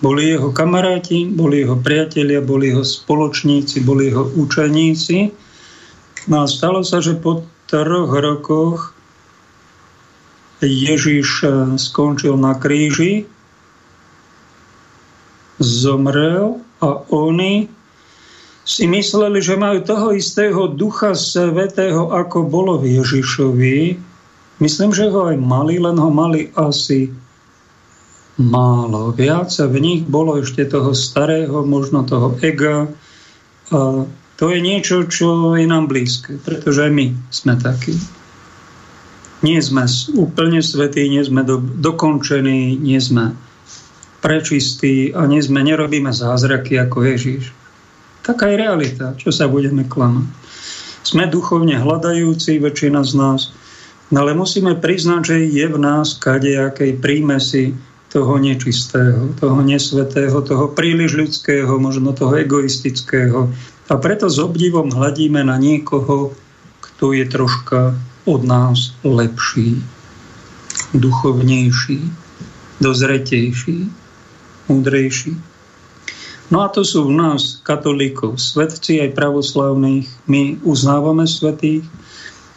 Boli 0.00 0.28
jeho 0.28 0.52
kamaráti, 0.52 1.24
boli 1.32 1.64
jeho 1.64 1.76
priatelia, 1.80 2.44
boli 2.44 2.68
jeho 2.68 2.84
spoločníci, 2.84 3.80
boli 3.80 4.12
jeho 4.12 4.28
učeníci. 4.36 5.32
No 6.28 6.44
a 6.44 6.46
stalo 6.48 6.84
sa, 6.84 7.00
že 7.00 7.16
po 7.16 7.48
troch 7.68 8.12
rokoch 8.12 8.96
Ježiš 10.60 11.28
eh, 11.44 11.50
skončil 11.76 12.36
na 12.36 12.56
kríži, 12.56 13.28
zomrel 15.60 16.60
a 16.84 17.00
oni 17.08 17.68
si 18.66 18.90
mysleli, 18.90 19.38
že 19.38 19.54
majú 19.54 19.78
toho 19.86 20.10
istého 20.10 20.66
ducha 20.66 21.14
svetého, 21.14 22.10
ako 22.10 22.50
bolo 22.50 22.82
v 22.82 22.98
Ježišovi. 22.98 23.94
Myslím, 24.58 24.90
že 24.90 25.06
ho 25.06 25.30
aj 25.30 25.38
mali, 25.38 25.78
len 25.78 25.94
ho 25.94 26.10
mali 26.10 26.50
asi 26.58 27.14
málo. 28.42 29.14
Viac 29.14 29.54
v 29.54 29.76
nich 29.78 30.02
bolo 30.02 30.42
ešte 30.42 30.66
toho 30.66 30.90
starého, 30.98 31.62
možno 31.62 32.02
toho 32.02 32.34
ega. 32.42 32.90
A 33.70 34.02
to 34.34 34.44
je 34.50 34.58
niečo, 34.58 35.06
čo 35.06 35.54
je 35.54 35.64
nám 35.64 35.86
blízke, 35.86 36.36
pretože 36.42 36.90
aj 36.90 36.92
my 36.92 37.06
sme 37.30 37.54
takí. 37.56 37.94
Nie 39.46 39.62
sme 39.62 39.86
úplne 40.18 40.58
svetí, 40.58 41.06
nie 41.06 41.22
sme 41.22 41.46
do, 41.46 41.62
dokončení, 41.62 42.74
nie 42.74 42.98
sme 42.98 43.30
prečistí 44.26 45.14
a 45.14 45.22
nie 45.30 45.38
sme, 45.38 45.62
nerobíme 45.62 46.10
zázraky 46.10 46.82
ako 46.82 47.14
Ježíš. 47.14 47.54
Taká 48.26 48.50
je 48.50 48.58
realita, 48.58 49.14
čo 49.14 49.30
sa 49.30 49.46
budeme 49.46 49.86
klamať. 49.86 50.26
Sme 51.06 51.30
duchovne 51.30 51.78
hľadajúci, 51.78 52.58
väčšina 52.58 53.06
z 53.06 53.12
nás, 53.14 53.54
no 54.10 54.26
ale 54.26 54.34
musíme 54.34 54.74
priznať, 54.74 55.20
že 55.22 55.36
je 55.46 55.66
v 55.70 55.78
nás 55.78 56.18
kadejakej 56.18 56.98
prímesi 56.98 57.70
toho 58.10 58.34
nečistého, 58.42 59.30
toho 59.38 59.62
nesvetého, 59.62 60.42
toho 60.42 60.66
príliš 60.74 61.14
ľudského, 61.14 61.70
možno 61.78 62.10
toho 62.10 62.34
egoistického. 62.34 63.54
A 63.86 63.94
preto 64.02 64.26
s 64.26 64.42
obdivom 64.42 64.90
hľadíme 64.90 65.46
na 65.46 65.54
niekoho, 65.54 66.34
kto 66.82 67.14
je 67.14 67.22
troška 67.30 67.94
od 68.26 68.42
nás 68.42 68.90
lepší, 69.06 69.78
duchovnejší, 70.90 72.02
dozretejší, 72.82 73.86
múdrejší. 74.66 75.55
No 76.46 76.62
a 76.62 76.70
to 76.70 76.86
sú 76.86 77.10
v 77.10 77.18
nás 77.18 77.58
katolíkov, 77.66 78.38
svetci 78.38 79.02
aj 79.02 79.18
pravoslavných. 79.18 80.06
My 80.30 80.54
uznávame 80.62 81.26
svetých. 81.26 81.82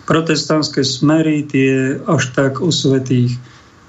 Protestantské 0.05 0.85
smery 0.85 1.45
tie 1.45 1.97
až 2.05 2.33
tak 2.33 2.61
o 2.61 2.69
svetých 2.69 3.33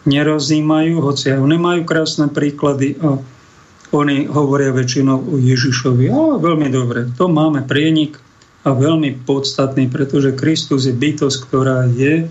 nerozímajú, 0.09 1.05
hoci 1.05 1.37
aj 1.37 1.41
oni 1.45 1.57
majú 1.61 1.83
krásne 1.85 2.33
príklady 2.33 2.97
a 3.05 3.21
oni 3.93 4.25
hovoria 4.31 4.73
väčšinou 4.73 5.19
o 5.21 5.35
Ježišovi. 5.37 6.09
A 6.09 6.41
veľmi 6.41 6.69
dobre, 6.73 7.11
to 7.21 7.29
máme 7.29 7.67
prienik 7.69 8.17
a 8.65 8.73
veľmi 8.73 9.25
podstatný, 9.29 9.89
pretože 9.93 10.37
Kristus 10.37 10.89
je 10.89 10.95
bytosť, 10.97 11.39
ktorá 11.49 11.89
je 11.93 12.29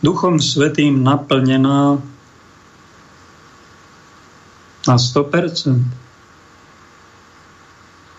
Duchom 0.00 0.38
Svetým 0.38 1.02
naplnená 1.02 1.98
na 4.86 4.96
100%. 4.96 6.07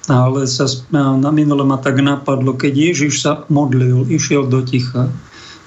Ale 0.10 0.50
sa, 0.50 0.66
na 0.92 1.30
minule 1.30 1.62
ma 1.62 1.78
tak 1.78 2.02
napadlo, 2.02 2.58
keď 2.58 2.74
Ježiš 2.74 3.22
sa 3.22 3.46
modlil, 3.46 4.10
išiel 4.10 4.50
do 4.50 4.66
ticha, 4.66 5.08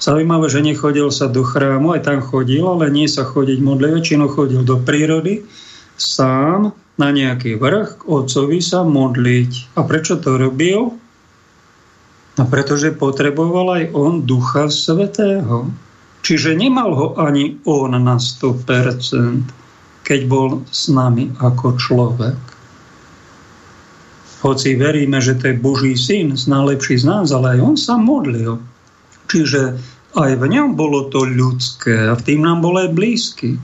Zaujímavé, 0.03 0.51
že 0.51 0.67
nechodil 0.67 1.15
sa 1.15 1.31
do 1.31 1.47
chrámu, 1.47 1.95
aj 1.95 2.11
tam 2.11 2.19
chodil, 2.19 2.67
ale 2.67 2.91
nie 2.91 3.07
sa 3.07 3.23
chodiť 3.23 3.63
modliť, 3.63 3.91
väčšinou 3.95 4.35
chodil 4.35 4.67
do 4.67 4.83
prírody, 4.83 5.47
sám 5.95 6.75
na 6.99 7.15
nejaký 7.15 7.55
vrch 7.55 8.03
k 8.03 8.07
otcovi 8.11 8.59
sa 8.59 8.83
modliť. 8.83 9.79
A 9.79 9.87
prečo 9.87 10.19
to 10.19 10.35
robil? 10.35 10.99
No 12.35 12.45
pretože 12.51 12.91
potreboval 12.91 13.79
aj 13.79 13.85
on 13.95 14.27
Ducha 14.27 14.67
Svetého. 14.67 15.71
Čiže 16.27 16.59
nemal 16.59 16.99
ho 16.99 17.07
ani 17.15 17.63
on 17.63 17.95
na 17.95 18.19
100%, 18.19 20.03
keď 20.03 20.21
bol 20.27 20.67
s 20.67 20.91
nami 20.91 21.31
ako 21.39 21.79
človek. 21.79 22.52
Hoci 24.43 24.75
veríme, 24.75 25.23
že 25.23 25.39
to 25.39 25.55
je 25.55 25.63
Boží 25.63 25.95
syn, 25.95 26.35
najlepší 26.35 26.99
z 26.99 27.05
nás, 27.07 27.31
ale 27.31 27.57
aj 27.57 27.59
on 27.63 27.77
sa 27.79 27.95
modlil. 27.95 28.59
Čiže 29.31 29.79
aj 30.19 30.31
v 30.37 30.45
ňom 30.51 30.75
bolo 30.75 31.09
to 31.09 31.23
ľudské 31.23 32.11
a 32.11 32.19
v 32.19 32.25
tým 32.27 32.43
nám 32.43 32.61
bol 32.61 32.75
aj 32.75 32.91
blízky. 32.91 33.57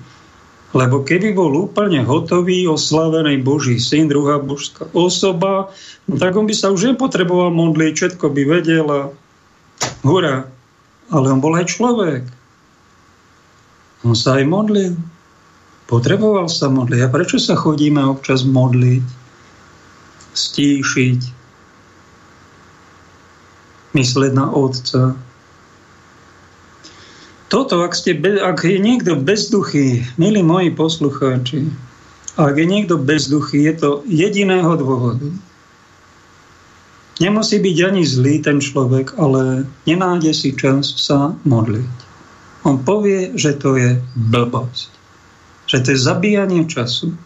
Lebo 0.76 1.02
keby 1.02 1.32
bol 1.34 1.50
úplne 1.66 2.04
hotový, 2.04 2.68
oslavený 2.68 3.40
Boží 3.40 3.80
syn, 3.80 4.06
druhá 4.06 4.36
božská 4.38 4.86
osoba, 4.92 5.72
no 6.06 6.14
tak 6.20 6.36
on 6.36 6.44
by 6.44 6.52
sa 6.52 6.68
už 6.68 6.94
nepotreboval 6.94 7.50
modliť, 7.50 7.92
všetko 7.96 8.26
by 8.30 8.42
vedel 8.46 8.86
a 8.86 9.02
hurá. 10.04 10.46
Ale 11.08 11.26
on 11.32 11.40
bol 11.40 11.56
aj 11.56 11.72
človek. 11.72 12.22
On 14.04 14.12
sa 14.12 14.38
aj 14.38 14.44
modlil. 14.44 14.94
Potreboval 15.88 16.52
sa 16.52 16.68
modliť. 16.68 17.00
A 17.00 17.08
prečo 17.08 17.40
sa 17.40 17.56
chodíme 17.56 18.04
občas 18.04 18.44
modliť? 18.44 19.27
Stíšiť. 20.34 21.20
Mysleť 23.96 24.32
na 24.36 24.46
Otca 24.52 25.16
toto, 27.48 27.80
ak, 27.80 27.96
ste, 27.96 28.12
ak 28.20 28.60
je 28.60 28.76
niekto 28.76 29.16
bezduchý, 29.16 30.04
milí 30.20 30.44
moji 30.44 30.68
poslucháči, 30.68 31.72
ak 32.36 32.60
je 32.60 32.66
niekto 32.68 33.00
bezduchý, 33.00 33.64
je 33.72 33.74
to 33.80 33.90
jediného 34.04 34.76
dôvodu. 34.76 35.32
Nemusí 37.18 37.58
byť 37.58 37.76
ani 37.82 38.04
zlý 38.04 38.44
ten 38.44 38.60
človek, 38.60 39.16
ale 39.18 39.66
nenájde 39.88 40.32
si 40.36 40.52
čas 40.54 40.92
sa 41.00 41.34
modliť. 41.48 41.90
On 42.68 42.78
povie, 42.78 43.32
že 43.34 43.56
to 43.56 43.74
je 43.74 43.96
blbosť. 44.14 44.92
Že 45.66 45.78
to 45.82 45.88
je 45.96 45.98
zabíjanie 45.98 46.62
času. 46.68 47.16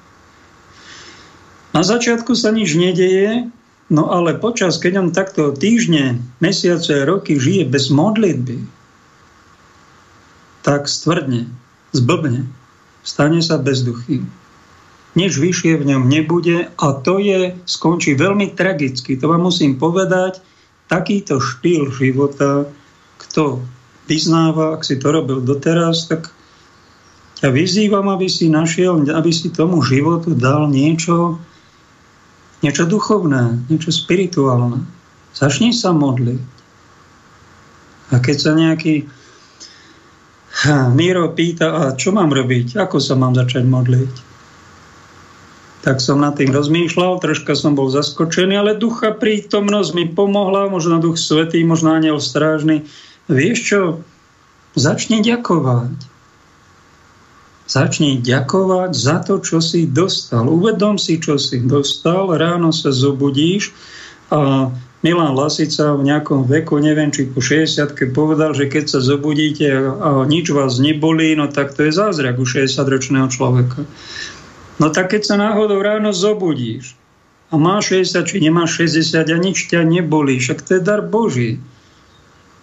Na 1.73 1.81
začiatku 1.81 2.37
sa 2.37 2.53
nič 2.53 2.77
nedeje, 2.77 3.49
no 3.89 4.13
ale 4.13 4.37
počas, 4.37 4.77
keď 4.77 4.93
on 5.01 5.09
takto 5.17 5.57
týždne, 5.57 6.21
mesiace, 6.45 7.09
roky 7.09 7.41
žije 7.41 7.65
bez 7.65 7.89
modlitby, 7.89 8.61
tak 10.61 10.87
stvrdne, 10.87 11.49
zblbne, 11.97 12.45
stane 13.03 13.41
sa 13.41 13.57
bezduchý. 13.57 14.23
Nič 15.13 15.37
vyššie 15.37 15.77
v 15.77 15.89
ňom 15.93 16.09
nebude 16.09 16.73
a 16.73 16.87
to 17.05 17.21
je, 17.21 17.57
skončí 17.69 18.17
veľmi 18.17 18.57
tragicky. 18.57 19.17
To 19.21 19.29
vám 19.33 19.45
musím 19.45 19.77
povedať, 19.77 20.41
takýto 20.89 21.41
štýl 21.41 21.89
života, 21.93 22.69
kto 23.21 23.65
vyznáva, 24.09 24.77
ak 24.77 24.85
si 24.85 25.01
to 25.01 25.09
robil 25.09 25.41
doteraz, 25.41 26.09
tak 26.09 26.33
ťa 27.41 27.49
vyzývam, 27.49 28.13
aby 28.13 28.29
si 28.29 28.53
našiel, 28.53 29.05
aby 29.09 29.31
si 29.33 29.49
tomu 29.53 29.81
životu 29.81 30.37
dal 30.37 30.69
niečo, 30.69 31.41
niečo 32.63 32.87
duchovné, 32.87 33.67
niečo 33.69 33.91
spirituálne. 33.91 34.87
Začni 35.35 35.75
sa 35.75 35.91
modliť. 35.91 36.43
A 38.13 38.21
keď 38.21 38.37
sa 38.39 38.53
nejaký 38.55 39.09
Miro 40.95 41.33
pýta, 41.33 41.75
a 41.75 41.83
čo 41.97 42.13
mám 42.13 42.31
robiť? 42.31 42.77
Ako 42.77 43.01
sa 43.01 43.19
mám 43.19 43.35
začať 43.35 43.65
modliť? 43.67 44.15
Tak 45.83 45.99
som 45.99 46.23
nad 46.23 46.39
tým 46.39 46.55
rozmýšľal, 46.55 47.19
troška 47.19 47.59
som 47.59 47.75
bol 47.75 47.91
zaskočený, 47.91 48.55
ale 48.55 48.79
ducha 48.79 49.11
prítomnosť 49.11 49.91
mi 49.99 50.07
pomohla, 50.07 50.71
možno 50.71 51.03
duch 51.03 51.19
svetý, 51.19 51.65
možno 51.67 51.91
aniel 51.99 52.23
strážny. 52.23 52.87
Vieš 53.27 53.59
čo? 53.59 53.83
Začni 54.79 55.25
ďakovať. 55.27 56.12
Začni 57.73 58.21
ďakovať 58.21 58.93
za 58.93 59.25
to, 59.25 59.41
čo 59.41 59.65
si 59.65 59.89
dostal. 59.89 60.45
Uvedom 60.45 61.01
si, 61.01 61.17
čo 61.17 61.41
si 61.41 61.57
dostal. 61.65 62.29
Ráno 62.37 62.69
sa 62.69 62.93
zobudíš 62.93 63.73
a 64.29 64.69
Milan 65.01 65.33
Lasica 65.33 65.97
v 65.97 66.05
nejakom 66.05 66.45
veku, 66.45 66.77
neviem, 66.85 67.09
či 67.09 67.33
po 67.33 67.41
60 67.41 67.97
povedal, 68.13 68.53
že 68.53 68.69
keď 68.69 68.93
sa 68.93 69.01
zobudíte 69.01 69.73
a 69.89 70.29
nič 70.29 70.53
vás 70.53 70.85
nebolí, 70.85 71.33
no 71.33 71.49
tak 71.49 71.73
to 71.73 71.89
je 71.89 71.97
zázrak 71.97 72.37
u 72.37 72.45
60-ročného 72.45 73.33
človeka. 73.33 73.89
No 74.77 74.93
tak 74.93 75.17
keď 75.17 75.33
sa 75.33 75.37
náhodou 75.41 75.81
ráno 75.81 76.13
zobudíš 76.13 76.93
a 77.49 77.57
máš 77.57 77.97
60 77.97 78.29
či 78.29 78.37
nemáš 78.45 78.85
60 78.85 79.33
a 79.33 79.39
nič 79.41 79.73
ťa 79.73 79.81
nebolí, 79.81 80.37
však 80.45 80.61
to 80.61 80.77
je 80.77 80.81
dar 80.85 81.01
Boží. 81.01 81.57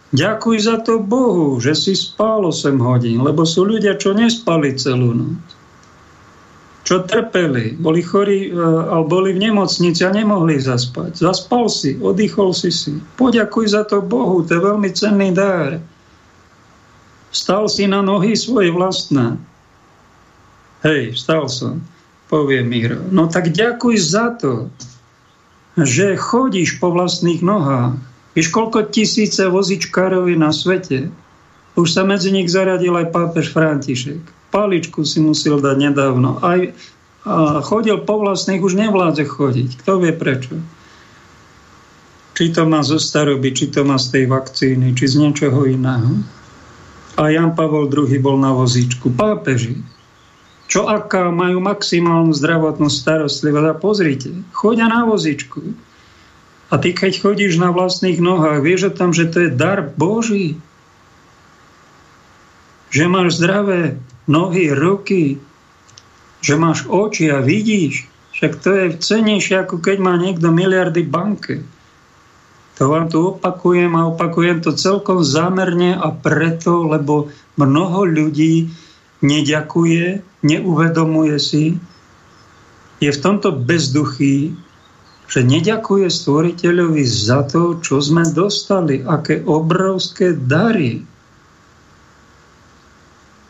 Ďakuj 0.09 0.57
za 0.57 0.81
to 0.81 0.97
Bohu, 0.97 1.61
že 1.61 1.77
si 1.77 1.93
spál 1.93 2.41
8 2.49 2.81
hodín, 2.81 3.21
lebo 3.21 3.45
sú 3.45 3.65
ľudia, 3.65 3.93
čo 3.97 4.17
nespali 4.17 4.73
celú 4.73 5.13
noc 5.13 5.59
čo 6.89 7.05
trpeli, 7.05 7.77
boli 7.77 8.01
chorí 8.01 8.49
e, 8.49 8.51
alebo 8.57 9.21
boli 9.21 9.37
v 9.37 9.45
nemocnici 9.45 10.01
a 10.01 10.09
nemohli 10.09 10.57
zaspať. 10.57 11.21
Zaspal 11.21 11.69
si, 11.69 11.93
oddychol 12.01 12.49
si 12.49 12.73
si. 12.73 12.97
Poďakuj 13.13 13.77
za 13.77 13.85
to 13.85 14.01
Bohu, 14.01 14.41
to 14.41 14.57
je 14.57 14.65
veľmi 14.65 14.89
cenný 14.89 15.29
dar. 15.29 15.77
Stal 17.29 17.69
si 17.69 17.85
na 17.85 18.01
nohy 18.01 18.33
svoje 18.33 18.73
vlastné. 18.73 19.37
Hej, 20.81 21.13
vstal 21.13 21.45
som, 21.45 21.85
povie 22.25 22.65
Miro. 22.65 23.05
No 23.13 23.29
tak 23.29 23.53
ďakuj 23.53 23.95
za 24.01 24.33
to, 24.33 24.73
že 25.77 26.17
chodíš 26.17 26.81
po 26.81 26.89
vlastných 26.89 27.45
nohách. 27.45 28.01
Víš, 28.39 28.55
koľko 28.55 28.87
tisíce 28.87 29.43
vozičkárov 29.43 30.31
je 30.31 30.37
na 30.39 30.55
svete? 30.55 31.11
Už 31.75 31.91
sa 31.91 32.07
medzi 32.07 32.31
nich 32.31 32.47
zaradil 32.47 32.95
aj 32.95 33.11
pápež 33.11 33.51
František 33.51 34.39
paličku 34.49 35.05
si 35.05 35.21
musel 35.21 35.61
dať 35.61 35.77
nedávno. 35.77 36.41
Aj 36.41 36.73
a 37.27 37.59
chodil 37.61 37.99
po 38.07 38.23
vlastných, 38.23 38.63
už 38.63 38.79
nevládze 38.79 39.27
chodiť. 39.27 39.83
Kto 39.83 40.01
vie 40.01 40.15
prečo? 40.15 40.55
Či 42.33 42.55
to 42.55 42.63
má 42.63 42.79
zo 42.79 42.95
staroby, 42.95 43.51
či 43.51 43.67
to 43.67 43.83
má 43.83 43.99
z 43.99 44.07
tej 44.15 44.25
vakcíny, 44.31 44.95
či 44.95 45.05
z 45.05 45.19
niečoho 45.19 45.67
iného. 45.67 46.23
A 47.19 47.27
Jan 47.27 47.53
Pavol 47.59 47.91
II 47.91 48.07
bol 48.23 48.39
na 48.39 48.55
vozíčku. 48.55 49.11
Pápeži, 49.11 49.83
čo 50.71 50.87
aká 50.87 51.27
majú 51.27 51.59
maximálnu 51.59 52.31
zdravotnú 52.31 52.87
starostlivosť. 52.87 53.67
A 53.67 53.75
pozrite, 53.75 54.31
chodia 54.55 54.87
na 54.87 55.03
vozíčku. 55.03 55.75
A 56.69 56.77
ty, 56.77 56.93
keď 56.93 57.17
chodíš 57.17 57.57
na 57.57 57.73
vlastných 57.73 58.21
nohách, 58.21 58.61
vieš 58.61 58.93
o 58.93 58.95
tom, 58.95 59.09
že 59.09 59.25
to 59.29 59.49
je 59.49 59.49
dar 59.49 59.81
Boží. 59.81 60.61
Že 62.93 63.09
máš 63.09 63.41
zdravé 63.41 63.97
nohy, 64.29 64.69
ruky, 64.69 65.41
že 66.45 66.53
máš 66.53 66.85
oči 66.85 67.33
a 67.33 67.41
vidíš, 67.41 68.05
však 68.37 68.51
to 68.61 68.69
je 68.71 68.85
cenejšie, 69.01 69.65
ako 69.65 69.81
keď 69.81 69.97
má 69.97 70.13
niekto 70.15 70.53
miliardy 70.53 71.03
banke. 71.03 71.65
To 72.79 72.87
vám 72.87 73.11
tu 73.11 73.35
opakujem 73.35 73.91
a 73.99 74.07
opakujem 74.07 74.63
to 74.63 74.71
celkom 74.71 75.19
zámerne 75.19 75.99
a 75.99 76.15
preto, 76.15 76.87
lebo 76.87 77.27
mnoho 77.59 78.07
ľudí 78.07 78.71
neďakuje, 79.19 80.23
neuvedomuje 80.47 81.35
si, 81.35 81.75
je 83.03 83.11
v 83.11 83.19
tomto 83.19 83.51
bezduchý, 83.51 84.55
že 85.29 85.45
neďakuje 85.45 86.09
stvoriteľovi 86.09 87.05
za 87.05 87.45
to, 87.45 87.77
čo 87.79 88.01
sme 88.01 88.25
dostali, 88.33 89.05
aké 89.05 89.45
obrovské 89.45 90.33
dary 90.33 91.05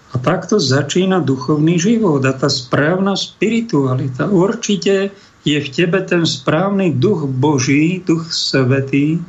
a 0.10 0.16
takto 0.18 0.58
začína 0.58 1.22
duchovný 1.22 1.78
život 1.78 2.26
a 2.26 2.34
tá 2.34 2.50
správna 2.50 3.14
spiritualita. 3.14 4.28
Určite 4.28 5.14
je 5.48 5.58
v 5.62 5.70
tebe 5.70 6.02
ten 6.04 6.26
správny 6.26 6.98
duch 6.98 7.30
Boží, 7.30 8.02
duch 8.04 8.28
svetý, 8.28 9.22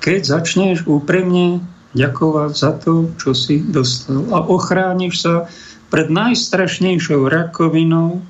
keď 0.00 0.40
začneš 0.40 0.88
úprimne 0.88 1.62
ďakovať 1.94 2.50
za 2.56 2.72
to, 2.82 3.12
čo 3.20 3.36
si 3.36 3.62
dostal. 3.62 4.24
A 4.34 4.42
ochrániš 4.42 5.22
sa 5.22 5.34
pred 5.92 6.10
najstrašnejšou 6.10 7.30
rakovinou, 7.30 8.24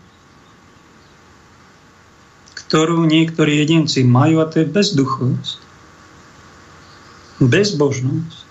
ktorú 2.66 3.04
niektorí 3.04 3.60
jedinci 3.60 4.02
majú, 4.04 4.40
a 4.40 4.48
to 4.48 4.64
je 4.64 4.66
bezduchovosť. 4.68 5.58
Bezbožnosť. 7.44 8.44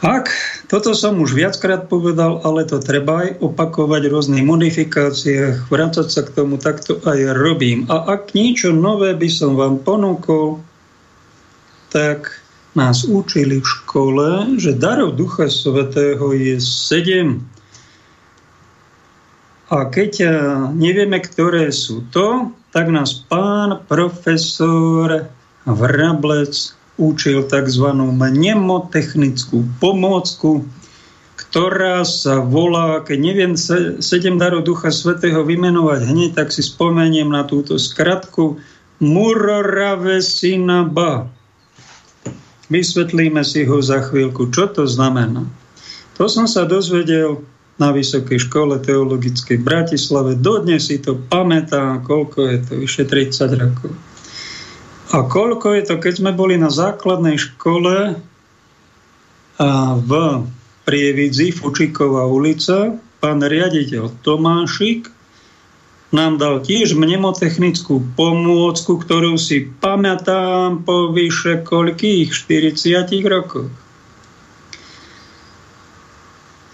Ak, 0.00 0.32
toto 0.72 0.96
som 0.96 1.20
už 1.20 1.36
viackrát 1.36 1.84
povedal, 1.84 2.40
ale 2.40 2.64
to 2.64 2.80
treba 2.80 3.28
aj 3.28 3.30
opakovať 3.44 4.08
v 4.08 4.12
rôznych 4.16 4.44
modifikáciách, 4.48 5.68
vrácať 5.68 6.08
sa 6.08 6.24
k 6.24 6.32
tomu, 6.32 6.56
takto 6.56 6.96
aj 7.04 7.36
robím. 7.36 7.84
A 7.92 8.16
ak 8.16 8.32
niečo 8.32 8.72
nové 8.72 9.12
by 9.12 9.28
som 9.28 9.60
vám 9.60 9.84
ponúkol, 9.84 10.64
tak 11.92 12.40
nás 12.72 13.04
učili 13.04 13.60
v 13.60 13.66
škole, 13.66 14.56
že 14.56 14.72
darov 14.72 15.20
Ducha 15.20 15.52
Svetého 15.52 16.32
je 16.32 16.56
sedem. 16.62 17.44
A 19.70 19.86
keď 19.86 20.26
nevieme, 20.74 21.22
ktoré 21.22 21.70
sú 21.70 22.02
to, 22.10 22.50
tak 22.74 22.90
nás 22.90 23.14
pán 23.14 23.86
profesor 23.86 25.30
Vrablec 25.62 26.74
učil 26.98 27.46
tzv. 27.46 27.86
mnemotechnickú 27.94 29.62
pomôcku, 29.78 30.66
ktorá 31.38 32.02
sa 32.02 32.42
volá, 32.42 32.98
keď 33.06 33.18
neviem 33.18 33.54
sedem 34.02 34.42
darov 34.42 34.66
Ducha 34.66 34.90
Svetého 34.90 35.46
vymenovať 35.46 36.02
hneď, 36.02 36.34
tak 36.34 36.50
si 36.50 36.66
spomeniem 36.66 37.30
na 37.30 37.46
túto 37.46 37.78
skratku 37.78 38.58
Muroravesinaba. 39.00 41.30
Vysvetlíme 42.70 43.42
si 43.42 43.66
ho 43.66 43.82
za 43.82 43.98
chvíľku, 44.02 44.50
čo 44.54 44.66
to 44.70 44.86
znamená. 44.86 45.42
To 46.20 46.28
som 46.28 46.46
sa 46.46 46.64
dozvedel 46.68 47.40
na 47.80 47.96
Vysokej 47.96 48.36
škole 48.36 48.76
teologickej 48.76 49.56
v 49.56 49.64
Bratislave. 49.64 50.36
Dodnes 50.36 50.92
si 50.92 51.00
to 51.00 51.16
pamätám, 51.16 52.04
koľko 52.04 52.38
je 52.44 52.58
to, 52.60 52.72
vyše 52.76 53.08
30 53.08 53.56
rokov. 53.56 53.90
A 55.10 55.24
koľko 55.26 55.74
je 55.74 55.82
to, 55.88 55.94
keď 55.96 56.12
sme 56.20 56.32
boli 56.36 56.60
na 56.60 56.68
základnej 56.68 57.40
škole 57.40 58.20
v 59.96 60.10
Prievidzi, 60.84 61.50
Fučíková 61.56 62.28
ulica, 62.28 62.94
pán 63.18 63.40
riaditeľ 63.40 64.22
Tomášik 64.22 65.10
nám 66.10 66.42
dal 66.42 66.58
tiež 66.62 66.98
mnemotechnickú 66.98 68.18
pomôcku, 68.18 68.98
ktorú 68.98 69.38
si 69.38 69.66
pamätám 69.66 70.82
po 70.82 71.14
vyše 71.14 71.62
koľkých 71.62 72.34
40 72.34 73.30
rokoch. 73.30 73.70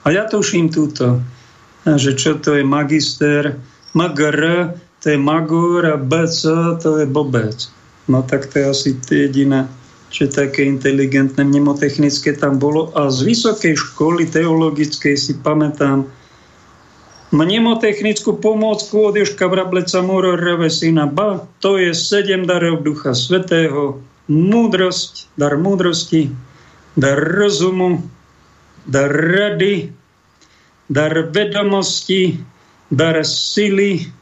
A 0.04 0.06
ja 0.12 0.28
tuším 0.28 0.68
túto, 0.68 1.24
že 1.88 2.12
čo 2.12 2.36
to 2.36 2.60
je 2.60 2.64
magister, 2.66 3.56
magr, 3.96 4.70
to 5.00 5.06
je 5.10 5.18
magor 5.18 5.82
a 5.88 5.96
bec, 5.96 6.30
to 6.78 7.00
je 7.00 7.06
bobec. 7.08 7.58
No 8.06 8.22
tak 8.22 8.50
to 8.52 8.60
je 8.60 8.64
asi 8.68 8.90
jediné, 9.10 9.66
čo 10.12 10.28
také 10.28 10.68
inteligentné 10.68 11.42
mnemotechnické 11.42 12.36
tam 12.36 12.60
bolo. 12.60 12.92
A 12.92 13.08
z 13.08 13.24
vysokej 13.24 13.74
školy 13.74 14.28
teologickej 14.28 15.16
si 15.16 15.32
pamätám, 15.40 16.06
mnemotechnickú 17.32 18.38
pomôcku 18.38 19.08
od 19.08 19.16
Joška 19.16 19.48
Vrableca 19.48 20.04
Murorove 20.04 20.68
syna 20.68 21.08
Ba, 21.08 21.48
to 21.64 21.80
je 21.80 21.96
sedem 21.96 22.44
darov 22.44 22.84
Ducha 22.84 23.16
Svetého, 23.16 23.98
múdrosť, 24.28 25.32
dar 25.40 25.56
múdrosti, 25.56 26.28
dar 26.94 27.16
rozumu, 27.16 28.04
dar 28.84 29.08
rady, 29.08 29.90
dar 30.92 31.32
vedomosti, 31.32 32.36
dar 32.92 33.24
sily, 33.24 34.12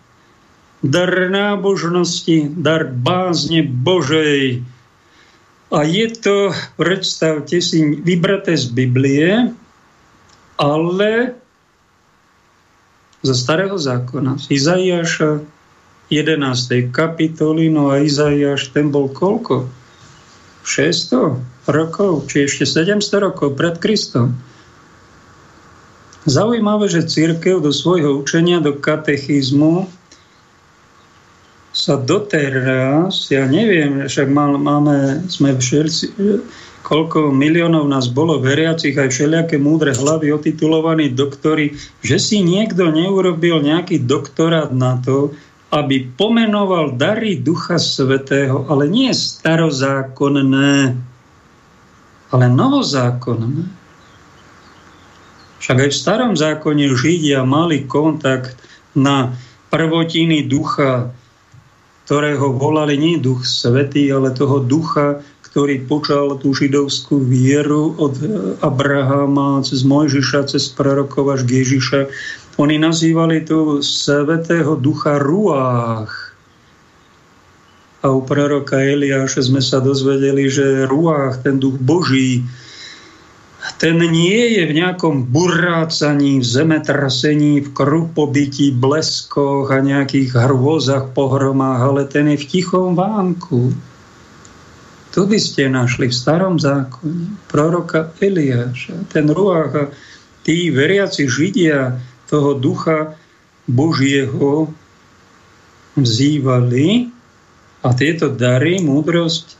dar 0.87 1.11
nábožnosti, 1.11 2.55
dar 2.55 2.87
bázne 2.87 3.67
Božej. 3.67 4.63
A 5.71 5.87
je 5.87 6.07
to, 6.15 6.51
predstavte 6.79 7.59
si, 7.59 7.99
vybraté 8.03 8.55
z 8.55 8.71
Biblie, 8.71 9.55
ale 10.59 11.41
zo 13.21 13.35
starého 13.37 13.77
zákona, 13.77 14.41
z 14.41 14.45
Izaiáša 14.57 15.45
11. 16.11 16.91
kapitoly, 16.91 17.71
no 17.71 17.93
a 17.93 18.03
Izaiáš 18.03 18.73
ten 18.73 18.89
bol 18.89 19.13
koľko? 19.13 19.69
600 20.65 21.71
rokov, 21.71 22.29
či 22.29 22.49
ešte 22.49 22.65
700 22.67 23.27
rokov 23.31 23.57
pred 23.57 23.77
Kristom. 23.81 24.37
Zaujímavé, 26.29 26.89
že 26.89 27.09
církev 27.09 27.65
do 27.65 27.73
svojho 27.73 28.21
učenia, 28.21 28.61
do 28.61 28.77
katechizmu 28.77 29.89
sa 31.71 31.97
doteraz, 31.97 33.31
ja 33.31 33.47
neviem, 33.47 34.05
však 34.05 34.29
máme, 34.29 35.25
sme 35.31 35.57
všetci, 35.57 36.13
koľko 36.91 37.31
miliónov 37.31 37.87
nás 37.87 38.11
bolo 38.11 38.43
veriacich, 38.43 38.99
aj 38.99 39.15
všelijaké 39.15 39.63
múdre 39.63 39.95
hlavy 39.95 40.35
otitulovaní 40.35 41.15
doktory, 41.15 41.79
že 42.03 42.19
si 42.19 42.43
niekto 42.43 42.91
neurobil 42.91 43.63
nejaký 43.63 44.03
doktorát 44.03 44.75
na 44.75 44.99
to, 44.99 45.31
aby 45.71 46.11
pomenoval 46.19 46.99
dary 46.99 47.39
Ducha 47.39 47.79
Svetého, 47.79 48.67
ale 48.67 48.91
nie 48.91 49.15
starozákonné, 49.15 50.99
ale 52.35 52.47
novozákonné. 52.51 53.71
Však 55.63 55.77
aj 55.87 55.91
v 55.95 56.01
starom 56.03 56.35
zákone 56.35 56.91
Židia 56.91 57.47
mali 57.47 57.87
kontakt 57.87 58.59
na 58.99 59.39
prvotiny 59.71 60.43
ducha, 60.51 61.15
ktorého 62.11 62.51
volali 62.51 62.99
nie 62.99 63.23
duch 63.23 63.47
svetý, 63.47 64.11
ale 64.11 64.35
toho 64.35 64.59
ducha, 64.59 65.23
ktorý 65.51 65.83
počal 65.91 66.39
tú 66.39 66.55
židovskú 66.55 67.27
vieru 67.27 67.99
od 67.99 68.15
Abrahama 68.63 69.59
cez 69.67 69.83
Mojžiša, 69.83 70.47
cez 70.47 70.71
prorokov 70.71 71.27
až 71.35 71.41
k 71.43 71.67
Ježiša. 71.67 72.01
Oni 72.63 72.79
nazývali 72.79 73.43
tu 73.43 73.83
Svetého 73.83 74.79
Ducha 74.79 75.19
Ruách. 75.19 76.31
A 78.01 78.15
u 78.15 78.23
proroka 78.23 78.79
Eliáša 78.79 79.51
sme 79.51 79.59
sa 79.59 79.83
dozvedeli, 79.83 80.47
že 80.47 80.87
Ruách, 80.87 81.43
ten 81.43 81.59
duch 81.59 81.77
Boží, 81.83 82.47
ten 83.77 84.01
nie 84.01 84.57
je 84.57 84.71
v 84.71 84.77
nejakom 84.79 85.29
burácaní, 85.29 86.41
v 86.41 86.47
zemetrasení, 86.47 87.61
v 87.61 87.69
krupobytí, 87.75 88.73
bleskoch 88.73 89.69
a 89.69 89.83
nejakých 89.83 90.33
hrôzach, 90.33 91.13
pohromách, 91.13 91.81
ale 91.83 92.03
ten 92.09 92.33
je 92.33 92.39
v 92.39 92.49
tichom 92.49 92.95
vánku 92.97 93.90
tu 95.11 95.27
by 95.27 95.39
ste 95.43 95.71
našli 95.71 96.07
v 96.07 96.15
starom 96.15 96.57
zákone 96.59 97.51
proroka 97.51 98.15
Eliáša, 98.23 99.11
ten 99.11 99.27
ruách 99.27 99.73
a 99.75 99.85
tí 100.47 100.71
veriaci 100.71 101.27
Židia 101.27 101.99
toho 102.31 102.55
ducha 102.55 103.19
Božieho 103.67 104.71
vzývali 105.99 107.11
a 107.83 107.89
tieto 107.97 108.31
dary, 108.31 108.79
múdrosť 108.79 109.59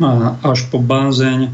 a 0.00 0.40
až 0.40 0.72
po 0.72 0.80
bázeň 0.80 1.52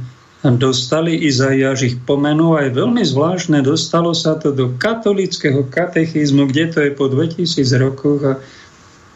dostali 0.55 1.19
Izaiáš 1.19 1.79
ich 1.83 1.97
pomenul 1.99 2.63
aj 2.63 2.79
veľmi 2.79 3.03
zvláštne, 3.03 3.59
dostalo 3.67 4.15
sa 4.15 4.39
to 4.39 4.55
do 4.55 4.79
katolického 4.79 5.67
katechizmu, 5.67 6.47
kde 6.47 6.65
to 6.71 6.79
je 6.87 6.91
po 6.95 7.11
2000 7.11 7.59
rokoch 7.83 8.21
a 8.23 8.33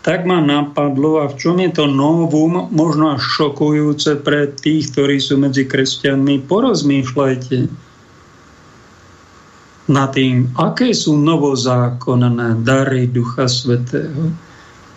tak 0.02 0.26
ma 0.26 0.42
napadlo, 0.42 1.22
a 1.22 1.30
v 1.30 1.38
čom 1.38 1.62
je 1.62 1.70
to 1.70 1.86
novum, 1.86 2.66
možno 2.74 3.14
až 3.14 3.22
šokujúce 3.22 4.18
pre 4.26 4.50
tých, 4.50 4.90
ktorí 4.90 5.22
sú 5.22 5.38
medzi 5.38 5.62
kresťanmi, 5.62 6.42
porozmýšľajte 6.50 7.70
na 9.90 10.04
tým, 10.10 10.50
aké 10.58 10.90
sú 10.90 11.14
novozákonné 11.18 12.66
dary 12.66 13.06
Ducha 13.06 13.46
Svetého. 13.46 14.34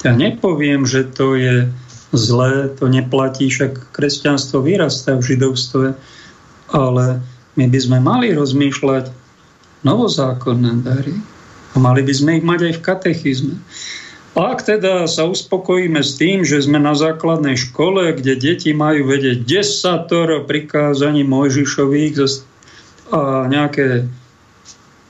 Ja 0.01 0.13
nepoviem, 0.13 0.85
že 0.85 1.05
to 1.05 1.37
je 1.37 1.69
zlé, 2.13 2.69
to 2.77 2.89
neplatí, 2.89 3.49
však 3.49 3.93
kresťanstvo 3.93 4.65
vyrastá 4.65 5.17
v 5.17 5.33
židovstve, 5.33 5.85
ale 6.73 7.05
my 7.57 7.65
by 7.69 7.79
sme 7.81 7.97
mali 8.01 8.33
rozmýšľať 8.33 9.09
novozákonné 9.85 10.81
dary. 10.81 11.13
A 11.75 11.81
mali 11.81 12.01
by 12.01 12.13
sme 12.13 12.31
ich 12.39 12.45
mať 12.45 12.59
aj 12.71 12.73
v 12.79 12.85
katechizme. 12.85 13.55
Ak 14.35 14.67
teda 14.67 15.07
sa 15.07 15.23
uspokojíme 15.31 16.03
s 16.03 16.19
tým, 16.19 16.43
že 16.43 16.59
sme 16.59 16.75
na 16.75 16.91
základnej 16.91 17.55
škole, 17.55 18.11
kde 18.11 18.35
deti 18.35 18.75
majú 18.75 19.07
vedieť 19.07 19.47
10 19.47 20.43
prikázaní 20.43 21.23
Mojžišových 21.23 22.13
a 23.15 23.47
nejaké 23.47 24.11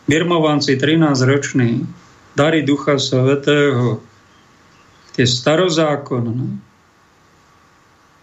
birmovanci 0.05 0.77
13 0.77 1.25
roční, 1.25 1.89
dary 2.37 2.61
Ducha 2.61 3.01
Svetého, 3.01 3.97
tie 5.17 5.25
starozákonné, 5.25 6.61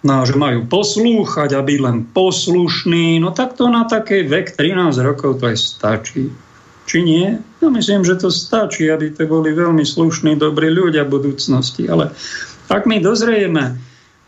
no, 0.07 0.17
že 0.23 0.35
majú 0.39 0.71
poslúchať 0.71 1.59
a 1.59 1.67
byť 1.67 1.79
len 1.83 2.07
poslušný, 2.15 3.19
no 3.19 3.35
tak 3.35 3.59
to 3.59 3.67
na 3.67 3.91
taký 3.91 4.23
vek 4.23 4.55
13 4.55 4.95
rokov 5.03 5.43
to 5.43 5.51
aj 5.51 5.59
stačí. 5.59 6.31
Či 6.87 6.99
nie? 7.03 7.43
No 7.63 7.71
myslím, 7.71 8.03
že 8.03 8.19
to 8.19 8.27
stačí, 8.27 8.91
aby 8.91 9.15
to 9.15 9.23
boli 9.31 9.55
veľmi 9.55 9.87
slušní, 9.87 10.35
dobrí 10.35 10.67
ľudia 10.67 11.07
v 11.07 11.15
budúcnosti. 11.15 11.87
Ale 11.87 12.11
ak 12.67 12.91
my 12.91 12.99
dozrieme 12.99 13.79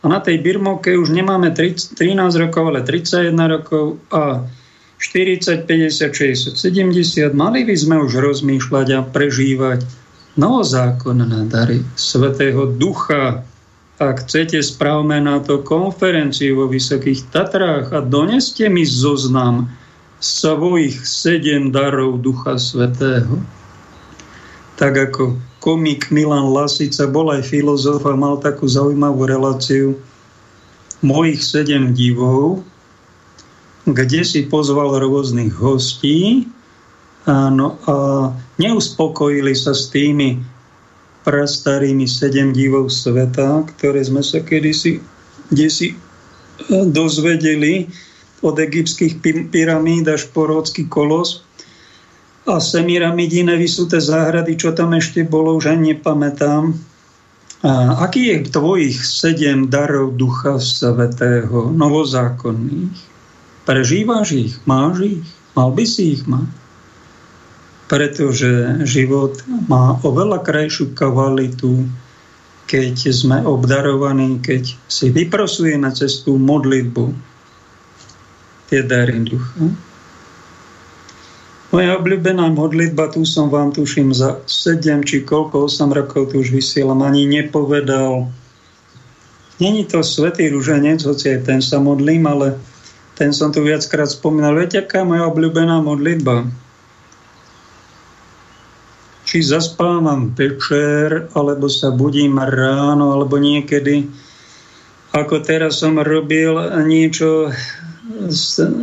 a 0.01 0.05
na 0.07 0.23
tej 0.23 0.39
Birmovke 0.39 0.95
už 0.95 1.11
nemáme 1.11 1.51
30, 1.51 1.99
13 1.99 2.45
rokov, 2.47 2.71
ale 2.71 2.87
31 2.87 3.35
rokov 3.59 3.99
a 4.15 4.47
40, 5.03 5.67
50, 5.67 6.15
60, 6.15 6.55
70, 6.55 7.35
mali 7.35 7.67
by 7.67 7.75
sme 7.75 7.99
už 8.07 8.23
rozmýšľať 8.23 8.87
a 8.95 9.01
prežívať 9.03 9.83
novozákonné 10.39 11.51
dary 11.51 11.83
Svetého 11.99 12.71
Ducha, 12.71 13.43
ak 13.99 14.27
chcete, 14.27 14.59
spravme 14.59 15.23
na 15.23 15.39
to 15.39 15.63
konferenciu 15.63 16.59
vo 16.59 16.67
Vysokých 16.67 17.31
Tatrách 17.31 17.95
a 17.95 18.03
doneste 18.03 18.67
mi 18.67 18.83
zoznam 18.83 19.71
svojich 20.25 21.05
sedem 21.05 21.69
darov 21.69 22.25
Ducha 22.25 22.57
Svetého. 22.57 23.45
Tak 24.81 24.97
ako 24.97 25.37
komik 25.61 26.09
Milan 26.09 26.49
Lasica 26.49 27.05
bol 27.05 27.29
aj 27.29 27.45
filozof 27.45 28.09
a 28.09 28.17
mal 28.17 28.41
takú 28.41 28.65
zaujímavú 28.65 29.29
reláciu 29.29 30.01
mojich 31.05 31.45
sedem 31.45 31.93
divov, 31.93 32.65
kde 33.85 34.25
si 34.25 34.49
pozval 34.49 34.97
rôznych 34.97 35.53
hostí 35.61 36.49
áno, 37.29 37.77
a 37.85 37.95
neuspokojili 38.57 39.53
sa 39.53 39.77
s 39.77 39.93
tými 39.93 40.41
prastarými 41.25 42.09
sedem 42.09 42.57
divov 42.57 42.89
sveta, 42.89 43.65
ktoré 43.77 44.01
sme 44.05 44.25
sa 44.25 44.41
kedysi 44.41 45.01
si 45.69 45.89
e, 45.93 45.97
dozvedeli 46.89 47.89
od 48.45 48.61
egyptských 48.61 49.25
pyramíd 49.49 50.05
až 50.05 50.29
po 50.29 50.45
ródsky 50.45 50.85
kolos 50.85 51.49
a 52.45 52.61
semiramidine 52.61 53.57
vysuté 53.57 54.05
záhrady, 54.05 54.61
čo 54.61 54.77
tam 54.77 54.93
ešte 54.93 55.25
bolo, 55.25 55.57
už 55.57 55.73
ani 55.73 55.97
nepamätám. 55.97 56.77
A 57.65 58.05
aký 58.05 58.29
je 58.29 58.53
tvojich 58.53 59.01
sedem 59.01 59.73
darov 59.73 60.21
Ducha 60.21 60.61
Svetého, 60.61 61.73
novozákonných? 61.73 62.93
Prežívaš 63.65 64.29
ich? 64.37 64.55
Máš 64.69 65.17
ich? 65.17 65.25
Mal 65.57 65.73
by 65.73 65.85
si 65.89 66.21
ich 66.21 66.29
mať? 66.29 66.45
pretože 67.95 68.81
život 68.89 69.45
má 69.69 70.01
oveľa 70.01 70.41
krajšiu 70.41 70.97
kvalitu, 70.97 71.85
keď 72.65 72.97
sme 73.13 73.45
obdarovaní, 73.45 74.41
keď 74.41 74.73
si 74.89 75.13
vyprosujeme 75.13 75.93
cez 75.93 76.25
tú 76.25 76.41
modlitbu 76.41 77.13
tie 78.75 78.83
dary 78.83 79.23
ducha. 79.23 79.71
Moja 81.71 81.95
obľúbená 81.95 82.51
modlitba, 82.51 83.15
tu 83.15 83.23
som 83.23 83.47
vám 83.47 83.71
tuším 83.71 84.11
za 84.11 84.43
7 84.47 85.07
či 85.07 85.23
koľko, 85.23 85.71
8 85.71 85.95
rokov 85.95 86.35
tu 86.35 86.43
už 86.43 86.51
vysielam, 86.51 87.03
ani 87.07 87.31
nepovedal. 87.31 88.27
Není 89.63 89.87
to 89.87 90.03
svetý 90.03 90.51
ruženec, 90.51 91.07
hoci 91.07 91.39
aj 91.39 91.41
ten 91.47 91.63
sa 91.63 91.79
modlím, 91.79 92.27
ale 92.27 92.59
ten 93.15 93.31
som 93.31 93.55
tu 93.55 93.63
viackrát 93.63 94.11
spomínal. 94.11 94.59
Viete, 94.59 94.83
aká 94.83 95.07
je 95.07 95.11
moja 95.15 95.31
obľúbená 95.31 95.79
modlitba? 95.83 96.51
či 99.25 99.43
zaspávam 99.43 100.31
večer, 100.31 101.27
alebo 101.35 101.67
sa 101.67 101.91
budím 101.91 102.39
ráno, 102.39 103.19
alebo 103.19 103.35
niekedy, 103.35 104.07
ako 105.11 105.43
teraz 105.43 105.83
som 105.83 105.99
robil 105.99 106.55
niečo 106.87 107.51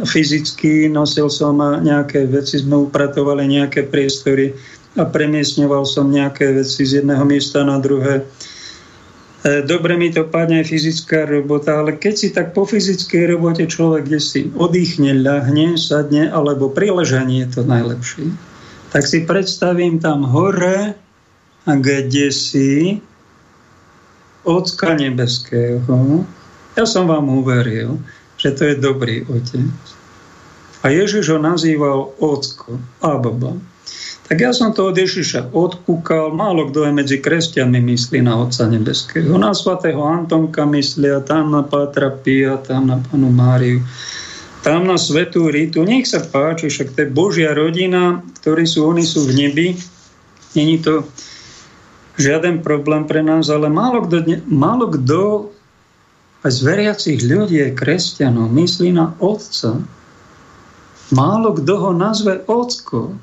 fyzicky, 0.06 0.90
nosil 0.92 1.32
som 1.32 1.58
nejaké 1.60 2.28
veci, 2.28 2.60
sme 2.60 2.88
upratovali 2.90 3.48
nejaké 3.48 3.88
priestory 3.88 4.54
a 5.00 5.08
premiesňoval 5.08 5.88
som 5.88 6.12
nejaké 6.12 6.52
veci 6.52 6.84
z 6.84 7.04
jedného 7.04 7.24
miesta 7.24 7.64
na 7.64 7.80
druhé. 7.80 8.22
E, 8.22 9.64
dobre 9.64 9.96
mi 9.96 10.12
to 10.12 10.28
padne 10.28 10.62
aj 10.62 10.68
fyzická 10.68 11.26
robota, 11.26 11.80
ale 11.80 11.96
keď 11.96 12.14
si 12.14 12.28
tak 12.36 12.52
po 12.52 12.68
fyzickej 12.68 13.32
robote 13.32 13.64
človek 13.66 14.12
kde 14.12 14.20
si 14.20 14.40
oddychne, 14.54 15.16
ľahne, 15.24 15.80
sadne, 15.80 16.28
alebo 16.28 16.68
pri 16.68 16.92
ležaní 16.92 17.48
je 17.48 17.48
to 17.56 17.62
najlepšie 17.64 18.52
tak 18.92 19.08
si 19.08 19.24
predstavím 19.24 20.04
tam 20.04 20.28
hore, 20.28 20.94
kde 21.64 22.28
si 22.32 23.00
Ocka 24.44 24.98
nebeského. 24.98 26.26
Ja 26.76 26.84
som 26.84 27.08
vám 27.08 27.30
uveril, 27.32 28.02
že 28.42 28.50
to 28.58 28.62
je 28.74 28.76
dobrý 28.82 29.22
otec. 29.30 29.70
A 30.82 30.90
Ježiš 30.90 31.30
ho 31.30 31.38
nazýval 31.38 32.18
Ocko, 32.18 32.82
Abba. 33.06 33.54
Tak 34.26 34.38
ja 34.40 34.50
som 34.50 34.74
to 34.74 34.90
od 34.90 34.98
Ježiša 34.98 35.54
odkúkal. 35.54 36.34
Málo 36.34 36.74
kto 36.74 36.90
je 36.90 36.92
medzi 36.96 37.18
kresťanmi 37.22 37.84
myslí 37.86 38.26
na 38.26 38.42
Otca 38.42 38.66
Nebeského. 38.66 39.38
Na 39.38 39.54
svatého 39.54 40.02
Antonka 40.02 40.66
myslia, 40.66 41.22
tam 41.22 41.54
na 41.54 41.62
Pátra 41.62 42.10
Pia, 42.10 42.58
tam 42.58 42.90
na 42.90 42.98
Panu 42.98 43.30
Máriu 43.30 43.86
tam 44.62 44.86
na 44.86 44.98
svetú 44.98 45.50
Ritu. 45.50 45.82
Nech 45.82 46.06
sa 46.06 46.22
páči, 46.22 46.70
však 46.70 46.94
to 46.94 47.00
je 47.06 47.10
Božia 47.10 47.52
rodina, 47.58 48.22
ktorí 48.42 48.70
sú, 48.70 48.86
oni 48.86 49.02
sú 49.02 49.26
v 49.26 49.34
nebi. 49.34 49.68
Není 50.54 50.86
to 50.86 51.02
žiaden 52.22 52.62
problém 52.62 53.10
pre 53.10 53.26
nás, 53.26 53.50
ale 53.50 53.74
málo 53.74 54.06
kto, 54.06 54.22
málo 54.46 54.94
kto 54.94 55.50
aj 56.42 56.52
z 56.52 56.60
veriacich 56.66 57.20
ľudí, 57.22 57.62
kresťanov, 57.78 58.50
myslí 58.50 58.98
na 58.98 59.14
Otca. 59.22 59.78
Málo 61.14 61.54
kto 61.54 61.74
ho 61.78 61.92
nazve 61.94 62.42
Ocko. 62.50 63.14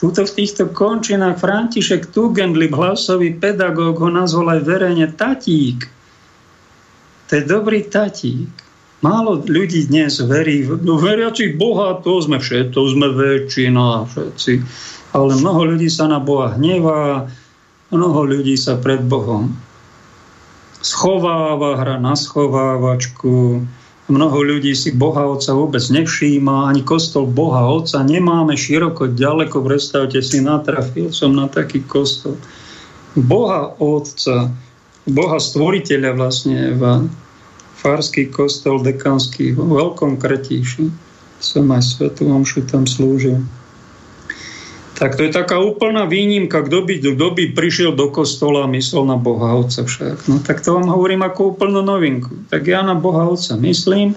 Tuto 0.00 0.24
v 0.24 0.32
týchto 0.32 0.72
končinách 0.72 1.36
František 1.36 2.08
Tugendlib, 2.16 2.72
hlasový 2.72 3.36
pedagóg, 3.36 4.00
ho 4.00 4.08
nazval 4.08 4.56
aj 4.56 4.60
verejne 4.64 5.06
tatík. 5.12 5.84
To 7.28 7.32
je 7.36 7.44
dobrý 7.44 7.84
tatík. 7.84 8.48
Málo 9.04 9.44
ľudí 9.44 9.92
dnes 9.92 10.20
verí, 10.24 10.64
no 10.64 10.96
veriaci 10.96 11.56
Boha, 11.56 12.00
to 12.00 12.20
sme 12.24 12.40
všetko, 12.40 12.72
to 12.72 12.80
sme 12.96 13.08
väčšina, 13.12 14.08
všetci. 14.08 14.52
Ale 15.12 15.36
mnoho 15.36 15.76
ľudí 15.76 15.92
sa 15.92 16.08
na 16.08 16.20
Boha 16.20 16.56
hnevá, 16.56 17.28
mnoho 17.92 18.20
ľudí 18.24 18.56
sa 18.56 18.80
pred 18.80 19.04
Bohom 19.04 19.52
schováva, 20.80 21.76
hra 21.76 21.96
na 22.00 22.16
schovávačku, 22.16 23.64
mnoho 24.10 24.38
ľudí 24.42 24.74
si 24.74 24.90
Boha 24.90 25.28
Otca 25.28 25.54
vôbec 25.54 25.80
nevšíma, 25.80 26.72
ani 26.72 26.82
kostol 26.82 27.30
Boha 27.30 27.62
Otca 27.70 28.02
nemáme 28.02 28.58
široko, 28.58 29.12
ďaleko, 29.12 29.62
predstavte 29.62 30.18
si, 30.24 30.42
natrafil 30.42 31.14
som 31.14 31.36
na 31.36 31.46
taký 31.46 31.84
kostol. 31.86 32.34
Boha 33.14 33.76
Otca, 33.78 34.50
Boha 35.06 35.38
Stvoriteľa 35.38 36.10
vlastne 36.16 36.74
v 36.74 36.82
farský 37.80 38.28
kostol 38.28 38.84
dekanský 38.84 39.56
vo 39.56 39.64
Veľkom 39.64 40.20
Kretíši. 40.20 40.92
Som 41.40 41.72
aj 41.72 41.96
Svetu 41.96 42.28
Omšu 42.28 42.68
tam 42.68 42.84
slúžil. 42.84 43.40
Tak 45.00 45.16
to 45.16 45.24
je 45.24 45.32
taká 45.32 45.56
úplná 45.56 46.04
výnimka, 46.04 46.60
kto 46.60 46.84
by, 46.84 47.00
kto 47.00 47.26
by 47.32 47.44
prišiel 47.56 47.96
do 47.96 48.12
kostola 48.12 48.68
a 48.68 48.72
myslel 48.76 49.08
na 49.08 49.16
Boha 49.16 49.56
Otca 49.56 49.88
však. 49.88 50.28
No 50.28 50.44
tak 50.44 50.60
to 50.60 50.76
vám 50.76 50.92
hovorím 50.92 51.24
ako 51.24 51.56
úplnú 51.56 51.80
novinku. 51.80 52.36
Tak 52.52 52.68
ja 52.68 52.84
na 52.84 52.92
Boha 52.92 53.24
Otca 53.24 53.56
myslím, 53.56 54.12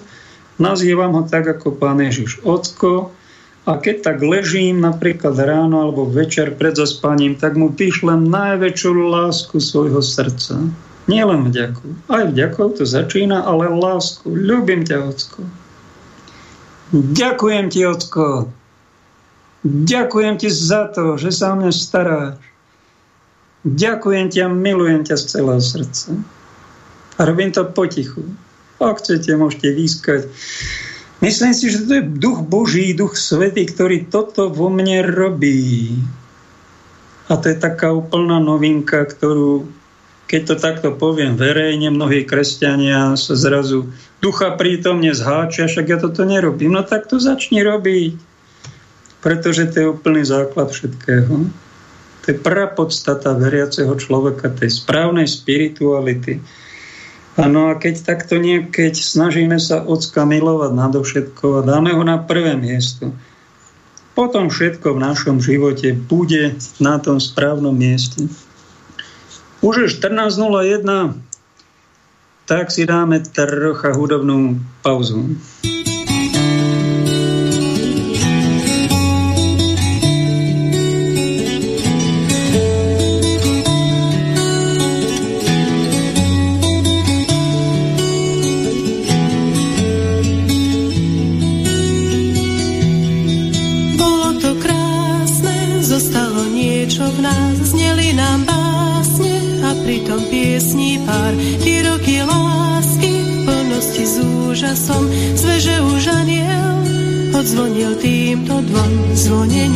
nazývam 0.60 1.16
ho 1.16 1.24
tak 1.24 1.48
ako 1.48 1.72
Pán 1.80 2.04
Ježiš 2.04 2.44
Ocko 2.44 3.16
a 3.64 3.80
keď 3.80 3.96
tak 4.12 4.20
ležím 4.20 4.84
napríklad 4.84 5.32
ráno 5.40 5.88
alebo 5.88 6.04
večer 6.04 6.52
pred 6.52 6.76
zaspaním, 6.76 7.32
tak 7.32 7.56
mu 7.56 7.72
píšlem 7.72 8.28
najväčšiu 8.28 8.92
lásku 9.08 9.56
svojho 9.56 10.04
srdca 10.04 10.60
nie 11.04 11.20
len 11.20 11.52
vďaku. 11.52 12.08
Aj 12.08 12.24
vďakou 12.32 12.80
to 12.80 12.88
začína, 12.88 13.44
ale 13.44 13.68
lásku. 13.68 14.24
Ľubím 14.24 14.88
ťa, 14.88 15.04
Ocko. 15.04 15.40
Ďakujem 16.94 17.64
ti, 17.68 17.80
Ocko. 17.84 18.48
Ďakujem 19.64 20.36
ti 20.36 20.52
za 20.52 20.92
to, 20.92 21.16
že 21.16 21.32
sa 21.32 21.56
o 21.56 21.58
mňa 21.58 21.72
staráš. 21.72 22.36
Ďakujem 23.64 24.26
ti 24.28 24.44
a 24.44 24.48
milujem 24.52 25.08
ťa 25.08 25.16
z 25.16 25.24
celého 25.24 25.62
srdca. 25.64 26.12
A 27.16 27.20
robím 27.24 27.48
to 27.48 27.64
potichu. 27.64 28.28
Ak 28.76 29.00
chcete, 29.00 29.32
môžete 29.32 29.72
výskať. 29.72 30.28
Myslím 31.24 31.56
si, 31.56 31.72
že 31.72 31.88
to 31.88 31.92
je 31.96 32.04
duch 32.04 32.44
Boží, 32.44 32.92
duch 32.92 33.16
Svetý, 33.16 33.64
ktorý 33.64 34.04
toto 34.12 34.52
vo 34.52 34.68
mne 34.68 35.00
robí. 35.00 35.96
A 37.32 37.40
to 37.40 37.48
je 37.48 37.56
taká 37.56 37.88
úplná 37.96 38.36
novinka, 38.36 39.00
ktorú 39.08 39.64
keď 40.24 40.42
to 40.48 40.54
takto 40.56 40.88
poviem 40.96 41.36
verejne, 41.36 41.92
mnohí 41.92 42.24
kresťania 42.24 43.12
sa 43.14 43.36
zrazu 43.36 43.92
ducha 44.24 44.56
prítomne 44.56 45.12
zháčia, 45.12 45.68
však 45.68 45.86
ja 45.86 45.98
toto 46.00 46.24
nerobím. 46.24 46.72
No 46.72 46.80
tak 46.80 47.12
to 47.12 47.20
začni 47.20 47.60
robiť, 47.60 48.16
pretože 49.24 49.72
to 49.72 49.76
je 49.80 49.92
úplný 49.96 50.20
základ 50.20 50.68
všetkého. 50.68 51.48
To 52.20 52.26
je 52.28 52.36
prapodstata 52.36 53.32
veriaceho 53.32 53.96
človeka, 53.96 54.52
tej 54.52 54.68
správnej 54.68 55.24
spirituality. 55.24 56.44
Áno 57.40 57.72
a 57.72 57.80
keď 57.80 58.04
takto 58.04 58.36
nie, 58.36 58.68
keď 58.68 59.00
snažíme 59.00 59.56
sa 59.56 59.80
ocka 59.80 60.28
milovať 60.28 60.76
nadovšetko 60.76 61.64
a 61.64 61.66
dáme 61.66 61.96
ho 61.96 62.04
na 62.04 62.20
prvé 62.20 62.54
miesto, 62.54 63.16
potom 64.12 64.52
všetko 64.52 64.94
v 64.94 65.02
našom 65.02 65.42
živote 65.42 65.96
bude 65.96 66.54
na 66.78 67.00
tom 67.00 67.18
správnom 67.18 67.74
mieste. 67.74 68.28
Už 69.64 69.74
je 69.82 69.88
14.01, 69.88 71.18
tak 72.44 72.68
si 72.70 72.84
dáme 72.84 73.24
trocha 73.24 73.90
hudobnú 73.96 74.60
pauzu. 74.84 75.34
Týmto 108.34 108.58
dvom 108.66 109.14
zvonením. 109.14 109.70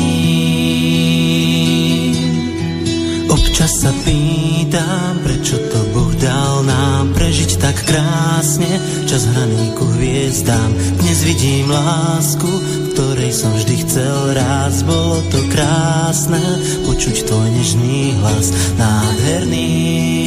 Občas 3.30 3.86
sa 3.86 3.94
pýtam, 4.02 5.22
prečo 5.22 5.62
to 5.70 5.78
Boh 5.94 6.10
dal 6.18 6.66
nám 6.66 7.14
prežiť 7.14 7.54
tak 7.62 7.78
krásne, 7.86 8.66
čas 9.06 9.30
hraný 9.30 9.78
ku 9.78 9.86
hviezdám. 9.94 10.74
Dnes 10.74 11.22
vidím 11.22 11.70
lásku, 11.70 12.50
ktorej 12.98 13.30
som 13.30 13.54
vždy 13.54 13.78
chcel 13.86 14.34
raz, 14.34 14.82
bolo 14.82 15.22
to 15.30 15.38
krásne, 15.54 16.42
počuť 16.82 17.30
tvoj 17.30 17.54
nežný 17.54 18.18
hlas, 18.18 18.74
nádherný. 18.74 20.17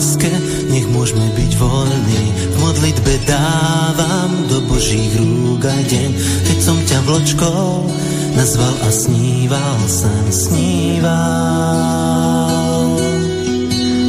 Láske, 0.00 0.32
nech 0.72 0.88
môžeme 0.96 1.28
byť 1.36 1.60
voľní. 1.60 2.24
V 2.32 2.64
modlitbe 2.64 3.20
dávam 3.28 4.48
do 4.48 4.64
Božích 4.64 5.12
rúk 5.20 5.60
aj 5.60 5.92
deň, 5.92 6.10
keď 6.48 6.58
som 6.64 6.80
ťa 6.88 7.04
vločkou 7.04 7.84
nazval 8.32 8.74
a 8.80 8.88
sníval 8.88 9.76
sem, 9.92 10.24
sníval. 10.32 11.12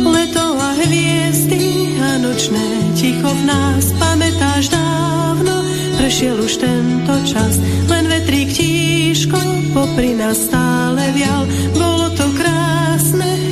Leto 0.08 0.56
a 0.64 0.80
hviezdy 0.80 2.00
a 2.00 2.24
nočné 2.24 2.96
ticho 2.96 3.28
v 3.28 3.44
nás 3.52 3.92
pamätáš 4.00 4.72
dávno, 4.72 5.68
prešiel 6.00 6.40
už 6.40 6.56
tento 6.56 7.20
čas, 7.28 7.60
len 7.92 8.08
vetrík 8.08 8.48
tíško 8.48 9.76
popri 9.76 10.16
nás 10.16 10.40
stále 10.40 11.12
vial, 11.12 11.44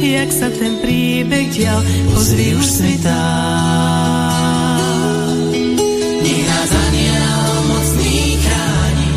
jak 0.09 0.29
sa 0.33 0.49
ten 0.49 0.81
príbeh 0.81 1.53
dial, 1.53 1.81
pozri 2.09 2.57
už 2.57 2.65
svitá. 2.65 3.25
Nech 6.19 6.41
nás 6.49 6.71
aniel 6.73 7.45
mocný 7.69 8.17
chráni, 8.41 9.09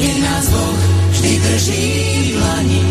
nech 0.00 0.18
nás 0.24 0.44
Boh 0.48 0.80
vždy 1.12 1.32
drží 1.36 1.88
v 2.16 2.28
dlani, 2.32 2.84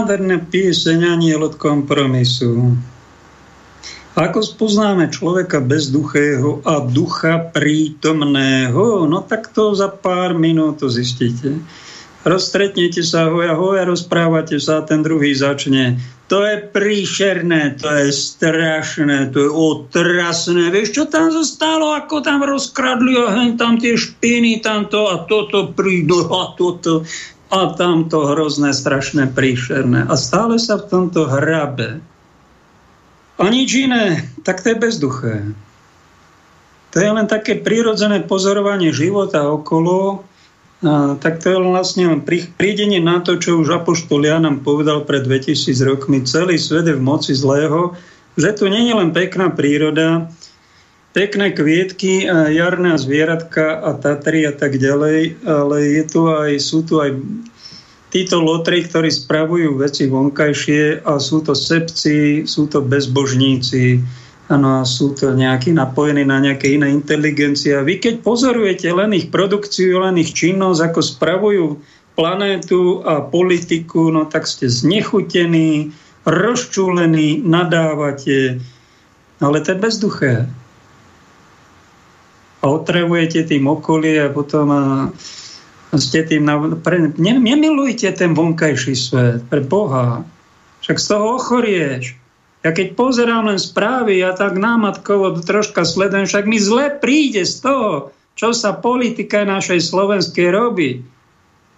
Nádherná 0.00 0.40
pieseň 0.40 1.12
aniel 1.12 1.44
od 1.44 1.60
kompromisu. 1.60 2.72
Ako 4.16 4.40
spoznáme 4.40 5.12
človeka 5.12 5.60
bezduchého 5.60 6.64
a 6.64 6.80
ducha 6.80 7.52
prítomného? 7.52 9.04
No 9.04 9.20
tak 9.20 9.52
to 9.52 9.76
za 9.76 9.92
pár 9.92 10.32
minút 10.32 10.80
to 10.80 10.88
zistíte. 10.88 11.60
Rozstretnete 12.24 13.04
sa 13.04 13.28
hoja 13.28 13.52
hoja, 13.52 13.84
rozprávate 13.84 14.56
sa 14.56 14.80
a 14.80 14.86
ten 14.88 15.04
druhý 15.04 15.36
začne. 15.36 16.00
To 16.32 16.48
je 16.48 16.64
príšerné, 16.64 17.76
to 17.76 17.92
je 18.00 18.08
strašné, 18.08 19.36
to 19.36 19.38
je 19.44 19.50
otrasné. 19.52 20.72
Vieš, 20.72 20.96
čo 20.96 21.04
tam 21.12 21.28
zostalo, 21.28 21.92
ako 21.92 22.24
tam 22.24 22.40
rozkradli 22.40 23.20
a 23.20 23.36
tam 23.60 23.76
tie 23.76 24.00
špiny, 24.00 24.64
tamto 24.64 25.12
a 25.12 25.28
toto 25.28 25.76
prídu 25.76 26.24
a 26.32 26.56
toto 26.56 27.04
a 27.50 27.74
tamto 27.74 28.30
hrozné, 28.30 28.70
strašné, 28.70 29.34
príšerné. 29.34 30.06
A 30.06 30.14
stále 30.14 30.56
sa 30.62 30.78
v 30.78 30.86
tomto 30.86 31.26
hrabe. 31.26 31.98
A 33.40 33.44
nič 33.50 33.74
iné, 33.74 34.30
tak 34.46 34.62
to 34.62 34.70
je 34.70 34.76
bezduché. 34.78 35.36
To 36.94 36.96
je 36.98 37.10
len 37.10 37.26
také 37.26 37.58
prirodzené 37.58 38.22
pozorovanie 38.22 38.94
života 38.94 39.50
okolo, 39.50 40.22
a, 40.80 41.18
tak 41.18 41.42
to 41.42 41.52
je 41.52 41.58
vlastne 41.58 42.22
prídenie 42.56 43.02
na 43.02 43.20
to, 43.20 43.36
čo 43.36 43.60
už 43.60 43.82
Apoštol 43.82 44.24
Jan 44.24 44.46
nám 44.46 44.62
povedal 44.62 45.02
pred 45.02 45.26
2000 45.26 45.76
rokmi. 45.84 46.22
Celý 46.24 46.56
svet 46.56 46.86
je 46.86 46.96
v 46.96 47.02
moci 47.02 47.34
zlého, 47.34 47.98
že 48.38 48.54
tu 48.54 48.70
nie 48.70 48.86
je 48.88 48.94
len 48.94 49.10
pekná 49.10 49.50
príroda, 49.50 50.30
pekné 51.10 51.50
kvietky, 51.50 52.30
a 52.30 52.46
jarné 52.46 52.94
zvieratka 52.94 53.82
a 53.82 53.98
Tatry 53.98 54.46
a 54.46 54.54
tak 54.54 54.78
ďalej, 54.78 55.42
ale 55.42 55.76
je 55.98 56.04
tu 56.06 56.20
aj, 56.30 56.50
sú 56.62 56.86
tu 56.86 57.02
aj 57.02 57.18
títo 58.10 58.42
lotry, 58.42 58.86
ktorí 58.86 59.10
spravujú 59.10 59.78
veci 59.78 60.06
vonkajšie 60.06 61.02
a 61.02 61.18
sú 61.18 61.42
to 61.42 61.54
sebci, 61.54 62.46
sú 62.46 62.70
to 62.70 62.82
bezbožníci, 62.82 64.02
ano, 64.50 64.82
a 64.82 64.86
sú 64.86 65.14
to 65.14 65.30
nejakí 65.30 65.70
napojení 65.70 66.26
na 66.26 66.42
nejaké 66.42 66.74
iné 66.74 66.90
inteligencie. 66.90 67.74
A 67.74 67.86
vy 67.86 68.02
keď 68.02 68.22
pozorujete 68.22 68.90
len 68.90 69.14
ich 69.14 69.30
produkciu, 69.30 70.02
len 70.02 70.18
ich 70.18 70.34
činnosť, 70.34 70.90
ako 70.90 71.00
spravujú 71.02 71.66
planétu 72.18 73.02
a 73.06 73.22
politiku, 73.22 74.10
no 74.10 74.26
tak 74.26 74.50
ste 74.50 74.66
znechutení, 74.66 75.94
rozčúlení, 76.26 77.46
nadávate, 77.46 78.58
ale 79.38 79.56
to 79.62 79.72
je 79.72 79.78
bezduché 79.78 80.34
a 82.60 82.64
otravujete 82.68 83.48
tým 83.48 83.64
okolie 83.68 84.28
a 84.28 84.32
potom 84.32 84.66
a 84.70 84.82
Ste 85.90 86.22
tým 86.22 86.46
na, 86.46 86.54
pre, 86.78 87.10
ne, 87.18 87.34
nemilujte 87.34 88.06
ten 88.14 88.30
vonkajší 88.30 88.94
svet, 88.94 89.42
pre 89.50 89.58
Boha. 89.58 90.22
Však 90.86 90.96
z 91.02 91.06
toho 91.10 91.24
ochorieš. 91.34 92.14
Ja 92.62 92.70
keď 92.70 92.94
pozerám 92.94 93.50
len 93.50 93.58
správy, 93.58 94.20
ja 94.22 94.36
tak 94.36 94.54
námatkovo 94.54 95.40
troška 95.42 95.82
sledujem, 95.82 96.28
však 96.30 96.44
mi 96.46 96.62
zle 96.62 96.94
príde 96.94 97.42
z 97.42 97.64
toho, 97.64 98.14
čo 98.38 98.54
sa 98.54 98.76
politika 98.76 99.42
našej 99.42 99.80
slovenskej 99.82 100.48
robí. 100.52 101.02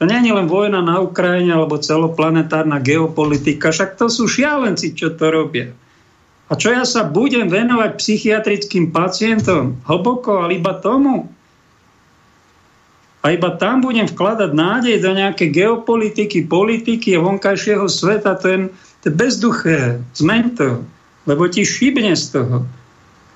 To 0.03 0.11
nie 0.11 0.18
je 0.26 0.35
len 0.35 0.51
vojna 0.51 0.83
na 0.83 0.99
Ukrajine 0.99 1.55
alebo 1.55 1.78
celoplanetárna 1.78 2.83
geopolitika, 2.83 3.70
však 3.70 3.95
to 3.95 4.11
sú 4.11 4.26
šialenci, 4.26 4.99
čo 4.99 5.14
to 5.14 5.30
robia. 5.30 5.70
A 6.53 6.61
čo 6.61 6.68
ja 6.68 6.84
sa 6.84 7.09
budem 7.09 7.48
venovať 7.48 7.96
psychiatrickým 7.96 8.92
pacientom? 8.92 9.80
Hlboko, 9.88 10.44
ale 10.44 10.61
iba 10.61 10.76
tomu? 10.76 11.32
A 13.24 13.32
iba 13.32 13.57
tam 13.57 13.80
budem 13.80 14.05
vkladať 14.05 14.53
nádej 14.53 15.00
do 15.00 15.16
nejaké 15.16 15.48
geopolitiky, 15.48 16.44
politiky 16.44 17.16
a 17.16 17.24
vonkajšieho 17.24 17.88
sveta, 17.88 18.36
to 18.36 18.46
je, 18.53 18.59
to 19.00 19.05
je 19.09 19.12
bezduché. 19.16 19.80
Zmeň 20.12 20.42
to, 20.53 20.84
lebo 21.24 21.48
ti 21.48 21.64
šibne 21.64 22.12
z 22.12 22.36
toho. 22.36 22.68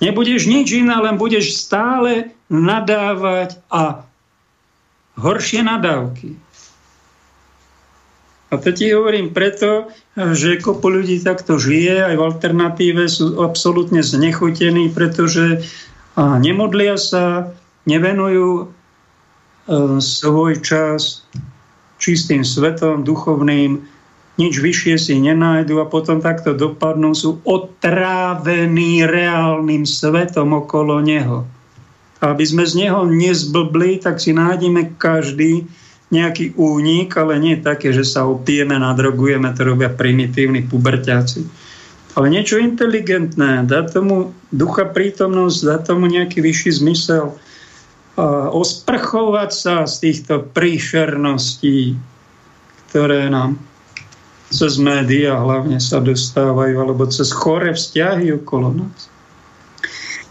Nebudeš 0.05 0.45
nič 0.45 0.77
iné, 0.77 1.01
len 1.01 1.17
budeš 1.17 1.57
stále 1.57 2.37
nadávať 2.53 3.57
a 3.73 4.05
horšie 5.17 5.65
nadávky. 5.65 6.37
A 8.53 8.61
to 8.61 8.69
ti 8.77 8.93
hovorím 8.93 9.33
preto, 9.33 9.89
že 10.17 10.59
kopu 10.59 10.89
ľudí 10.89 11.21
takto 11.21 11.61
žije, 11.61 12.09
aj 12.09 12.15
v 12.17 12.25
alternatíve 12.25 13.05
sú 13.05 13.45
absolútne 13.45 14.01
znechutení, 14.01 14.89
pretože 14.89 15.61
nemodlia 16.17 16.97
sa, 16.97 17.53
nevenujú 17.85 18.73
E, 19.67 19.99
svoj 19.99 20.63
čas 20.63 21.27
čistým 21.99 22.47
svetom, 22.47 23.03
duchovným, 23.03 23.83
nič 24.39 24.55
vyššie 24.63 24.95
si 24.95 25.15
nenájdu 25.19 25.83
a 25.83 25.91
potom 25.91 26.23
takto 26.23 26.55
dopadnú, 26.55 27.19
sú 27.19 27.43
otrávení 27.43 29.03
reálnym 29.03 29.83
svetom 29.83 30.55
okolo 30.55 31.03
neho. 31.03 31.51
Aby 32.23 32.45
sme 32.47 32.63
z 32.63 32.87
neho 32.87 33.11
nezblbli, 33.11 33.99
tak 33.99 34.23
si 34.23 34.31
nájdeme 34.31 34.95
každý 35.03 35.67
nejaký 36.07 36.55
únik, 36.55 37.19
ale 37.19 37.43
nie 37.43 37.59
také, 37.59 37.91
že 37.91 38.07
sa 38.07 38.23
opijeme, 38.27 38.79
nadrogujeme, 38.79 39.51
to 39.59 39.67
robia 39.67 39.91
primitívni 39.91 40.63
puberťáci. 40.63 41.43
Ale 42.17 42.33
niečo 42.33 42.57
inteligentné, 42.63 43.67
dá 43.67 43.85
tomu 43.85 44.33
ducha 44.55 44.89
prítomnosť, 44.89 45.59
dá 45.67 45.77
tomu 45.83 46.07
nejaký 46.09 46.41
vyšší 46.41 46.81
zmysel 46.81 47.37
osprchovať 48.57 49.51
sa 49.53 49.75
z 49.85 49.95
týchto 50.09 50.49
príšerností, 50.57 51.99
ktoré 52.89 53.29
nám 53.29 53.61
cez 54.49 54.79
médiá 54.79 55.37
hlavne 55.37 55.83
sa 55.83 55.99
dostávajú, 56.01 56.81
alebo 56.81 57.05
cez 57.11 57.35
chore 57.35 57.75
vzťahy 57.75 58.31
okolo 58.41 58.79
nás. 58.79 59.11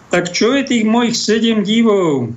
Tak 0.10 0.32
čo 0.32 0.56
je 0.56 0.64
tých 0.66 0.88
mojich 0.88 1.20
sedem 1.20 1.62
divov? 1.62 2.32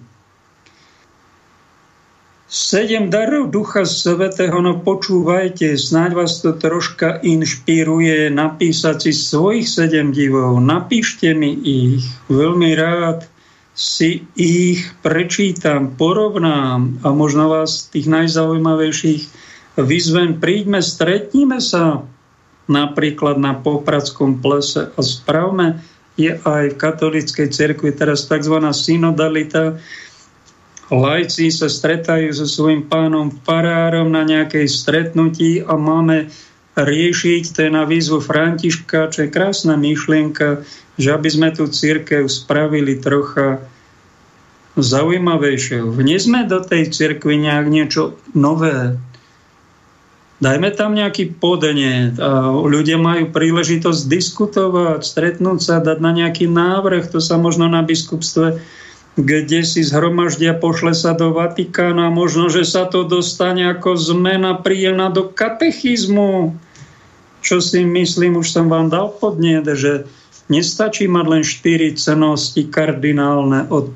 Sedem 2.48 3.12
darov 3.12 3.52
Ducha 3.52 3.84
Svetého, 3.84 4.56
no 4.64 4.80
počúvajte, 4.80 5.76
snáď 5.76 6.10
vás 6.16 6.40
to 6.40 6.56
troška 6.56 7.20
inšpiruje 7.20 8.32
napísať 8.32 9.04
si 9.04 9.12
svojich 9.12 9.68
sedem 9.68 10.16
divov. 10.16 10.56
Napíšte 10.56 11.36
mi 11.36 11.52
ich, 11.60 12.08
veľmi 12.32 12.72
rád 12.72 13.28
si 13.76 14.24
ich 14.32 14.80
prečítam, 15.04 15.92
porovnám 15.92 17.04
a 17.04 17.12
možno 17.12 17.52
vás 17.52 17.92
tých 17.92 18.08
najzaujímavejších 18.08 19.28
vyzvem, 19.76 20.40
príďme, 20.40 20.80
stretníme 20.80 21.60
sa 21.60 22.00
napríklad 22.64 23.36
na 23.36 23.60
Popradskom 23.60 24.40
plese 24.40 24.88
a 24.88 25.00
spravme 25.04 25.84
je 26.16 26.32
aj 26.32 26.64
v 26.72 26.80
katolíckej 26.80 27.52
cerkvi 27.52 27.92
teraz 27.92 28.24
tzv. 28.24 28.56
synodalita. 28.72 29.78
Lajci 30.88 31.52
sa 31.52 31.68
stretajú 31.68 32.32
so 32.32 32.48
svojím 32.48 32.88
pánom 32.88 33.28
farárom 33.44 34.08
na 34.08 34.24
nejakej 34.24 34.64
stretnutí 34.72 35.60
a 35.60 35.76
máme 35.76 36.32
riešiť, 36.80 37.42
to 37.52 37.58
je 37.66 37.70
na 37.74 37.84
výzvu 37.84 38.24
Františka, 38.24 39.12
čo 39.12 39.26
je 39.26 39.34
krásna 39.34 39.76
myšlienka, 39.76 40.64
že 40.96 41.08
aby 41.12 41.28
sme 41.28 41.48
tú 41.52 41.68
církev 41.68 42.24
spravili 42.30 42.96
trocha 42.96 43.60
zaujímavejšieho. 44.78 45.90
Vnesme 45.90 46.46
do 46.46 46.62
tej 46.62 46.88
cirkvi 46.88 47.36
nejak 47.36 47.66
niečo 47.68 48.16
nové. 48.32 48.96
Dajme 50.38 50.70
tam 50.70 50.94
nejaký 50.94 51.34
podenie. 51.34 52.14
Ľudia 52.62 52.94
majú 52.94 53.34
príležitosť 53.34 54.06
diskutovať, 54.06 55.02
stretnúť 55.02 55.58
sa, 55.58 55.82
dať 55.82 55.98
na 55.98 56.14
nejaký 56.14 56.46
návrh. 56.46 57.10
To 57.10 57.18
sa 57.18 57.34
možno 57.42 57.66
na 57.66 57.82
biskupstve 57.82 58.62
kde 59.18 59.66
si 59.66 59.82
zhromaždia, 59.82 60.54
pošle 60.54 60.94
sa 60.94 61.12
do 61.12 61.34
Vatikána, 61.34 62.06
možno, 62.08 62.46
že 62.46 62.62
sa 62.62 62.86
to 62.86 63.02
dostane 63.02 63.66
ako 63.66 63.98
zmena 63.98 64.62
príjemná 64.62 65.10
do 65.10 65.26
katechizmu. 65.26 66.54
Čo 67.42 67.58
si 67.58 67.82
myslím, 67.82 68.38
už 68.38 68.46
som 68.50 68.70
vám 68.70 68.90
dal 68.90 69.10
podnet, 69.10 69.66
že 69.66 70.06
Nestačí 70.48 71.04
mať 71.04 71.26
len 71.28 71.44
štyri 71.44 71.92
cenosti 71.92 72.64
kardinálne 72.64 73.68
od 73.68 73.92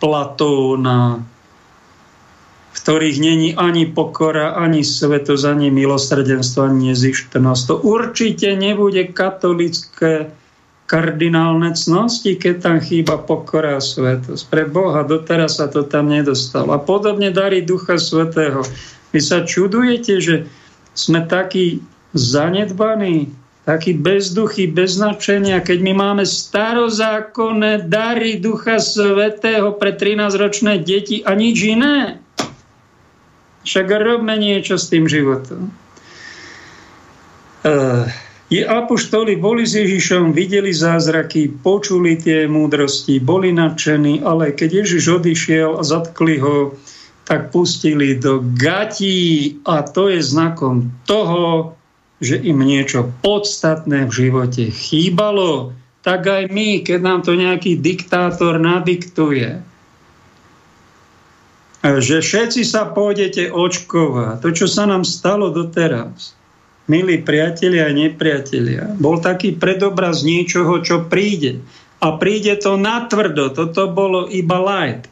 Platóna, 0.00 1.20
v 2.72 2.76
ktorých 2.76 3.16
není 3.20 3.52
ani 3.52 3.84
pokora, 3.84 4.56
ani 4.56 4.80
svetosť, 4.80 5.44
ani 5.44 5.68
milosrdenstvo, 5.68 6.64
ani 6.64 6.96
nezištnosť. 6.96 7.62
To 7.68 7.74
určite 7.80 8.56
nebude 8.56 9.04
katolické 9.12 10.32
kardinálne 10.86 11.74
cnosti, 11.74 12.38
keď 12.38 12.54
tam 12.62 12.76
chýba 12.78 13.18
pokora 13.18 13.78
a 13.78 13.82
svetosť. 13.82 14.42
Pre 14.46 14.64
Boha 14.70 15.02
doteraz 15.02 15.58
sa 15.58 15.66
to 15.66 15.82
tam 15.82 16.08
nedostalo. 16.08 16.70
A 16.72 16.78
podobne 16.78 17.34
darí 17.34 17.66
Ducha 17.66 17.98
Svetého. 17.98 18.62
Vy 19.10 19.20
sa 19.20 19.42
čudujete, 19.42 20.22
že 20.22 20.36
sme 20.94 21.26
takí 21.26 21.82
zanedbaní, 22.14 23.34
taký 23.66 23.98
bezduchý, 23.98 24.70
bez 24.70 24.94
značenia, 24.94 25.58
keď 25.58 25.78
my 25.82 25.92
máme 25.98 26.24
starozákonné 26.24 27.90
dary 27.90 28.38
Ducha 28.38 28.78
Svetého 28.78 29.74
pre 29.74 29.90
13-ročné 29.90 30.86
deti 30.86 31.26
a 31.26 31.34
nič 31.34 31.66
iné. 31.66 32.22
Však 33.66 33.90
robme 33.90 34.38
niečo 34.38 34.78
s 34.78 34.86
tým 34.86 35.10
životom. 35.10 35.66
Uh, 37.66 38.06
je 38.46 38.62
apoštoli 38.62 39.34
boli 39.34 39.66
s 39.66 39.74
Ježišom, 39.74 40.30
videli 40.30 40.70
zázraky, 40.70 41.50
počuli 41.66 42.14
tie 42.14 42.46
múdrosti, 42.46 43.18
boli 43.18 43.50
nadšení, 43.50 44.22
ale 44.22 44.54
keď 44.54 44.86
Ježiš 44.86 45.18
odišiel 45.18 45.78
a 45.78 45.82
zatkli 45.82 46.38
ho, 46.38 46.78
tak 47.26 47.50
pustili 47.50 48.14
do 48.14 48.38
gatí 48.54 49.58
a 49.66 49.82
to 49.82 50.14
je 50.14 50.22
znakom 50.22 50.94
toho, 51.10 51.74
že 52.22 52.38
im 52.38 52.62
niečo 52.62 53.10
podstatné 53.20 54.06
v 54.06 54.12
živote 54.14 54.70
chýbalo, 54.70 55.74
tak 56.06 56.30
aj 56.30 56.46
my, 56.54 56.86
keď 56.86 57.00
nám 57.02 57.20
to 57.26 57.34
nejaký 57.34 57.82
diktátor 57.82 58.62
nadiktuje, 58.62 59.58
že 61.82 62.22
všetci 62.22 62.62
sa 62.62 62.94
pôjdete 62.94 63.50
očkovať. 63.50 64.38
To, 64.42 64.48
čo 64.54 64.66
sa 64.70 64.86
nám 64.86 65.02
stalo 65.02 65.50
doteraz, 65.50 66.38
milí 66.86 67.22
priatelia 67.22 67.90
a 67.90 67.94
nepriatelia, 67.94 68.94
bol 68.98 69.18
taký 69.18 69.54
predobraz 69.54 70.22
niečoho, 70.22 70.82
čo 70.82 71.06
príde. 71.06 71.62
A 71.98 72.14
príde 72.20 72.54
to 72.60 72.76
natvrdo, 72.76 73.50
toto 73.54 73.90
bolo 73.90 74.30
iba 74.30 74.60
light. 74.60 75.08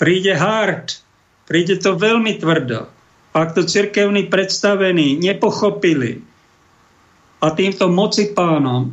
Príde 0.00 0.32
hard, 0.32 0.96
príde 1.44 1.76
to 1.76 1.94
veľmi 1.94 2.40
tvrdo 2.40 3.00
ak 3.30 3.54
to 3.54 3.62
cirkevní 3.62 4.26
predstavení 4.26 5.14
nepochopili 5.22 6.22
a 7.40 7.54
týmto 7.54 7.86
moci 7.86 8.34
pánom 8.34 8.90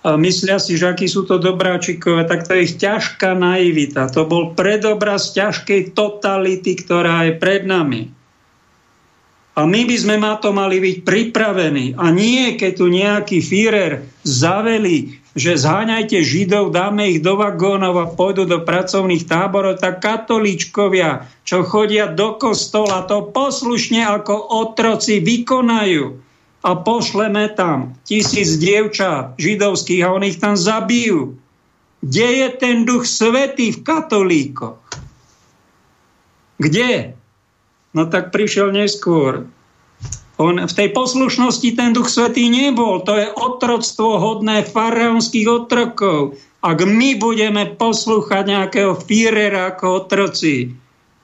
a 0.00 0.16
myslia 0.16 0.56
si, 0.56 0.80
že 0.80 0.88
akí 0.88 1.04
sú 1.04 1.28
to 1.28 1.36
dobráčikové, 1.36 2.24
tak 2.24 2.48
to 2.48 2.56
je 2.56 2.64
ich 2.64 2.74
ťažká 2.80 3.36
naivita. 3.36 4.08
To 4.16 4.24
bol 4.24 4.56
predobraz 4.56 5.36
ťažkej 5.36 5.92
totality, 5.92 6.72
ktorá 6.80 7.28
je 7.28 7.36
pred 7.36 7.68
nami. 7.68 8.08
A 9.58 9.66
my 9.66 9.82
by 9.82 9.96
sme 9.98 10.16
na 10.18 10.38
to 10.38 10.54
mali 10.54 10.78
byť 10.78 10.96
pripravení. 11.02 11.98
A 11.98 12.14
nie, 12.14 12.54
keď 12.54 12.72
tu 12.78 12.86
nejaký 12.86 13.38
Führer 13.42 14.06
zaveli 14.22 15.20
že 15.38 15.54
zháňajte 15.54 16.26
Židov, 16.26 16.74
dáme 16.74 17.06
ich 17.06 17.22
do 17.22 17.38
vagónov 17.38 17.94
a 18.02 18.10
pôjdu 18.10 18.50
do 18.50 18.66
pracovných 18.66 19.30
táborov, 19.30 19.78
tak 19.78 20.02
katolíčkovia, 20.02 21.30
čo 21.46 21.62
chodia 21.62 22.10
do 22.10 22.34
kostola, 22.34 23.06
to 23.06 23.30
poslušne 23.30 24.02
ako 24.02 24.34
otroci 24.34 25.22
vykonajú. 25.22 26.18
A 26.60 26.70
pošleme 26.76 27.48
tam 27.56 27.96
tisíc 28.04 28.60
dievčat 28.60 29.38
židovských 29.40 30.02
a 30.04 30.12
oni 30.12 30.34
ich 30.34 30.42
tam 30.42 30.58
zabijú. 30.58 31.38
Kde 32.04 32.28
je 32.44 32.48
ten 32.60 32.76
duch 32.84 33.08
svetý 33.08 33.72
v 33.72 33.80
katolíkoch? 33.80 34.82
Kde? 36.60 37.16
No 37.90 38.06
tak 38.06 38.30
prišiel 38.30 38.70
neskôr. 38.70 39.50
On 40.40 40.56
v 40.56 40.72
tej 40.72 40.88
poslušnosti 40.96 41.76
ten 41.76 41.92
Duch 41.92 42.08
Svetý 42.08 42.48
nebol. 42.48 43.04
To 43.04 43.12
je 43.12 43.28
otroctvo 43.28 44.16
hodné 44.16 44.64
faraonských 44.64 45.44
otrokov. 45.44 46.40
Ak 46.64 46.80
my 46.80 47.20
budeme 47.20 47.76
poslúchať 47.76 48.48
nejakého 48.48 48.96
Führera 48.96 49.76
ako 49.76 50.06
otroci, 50.06 50.72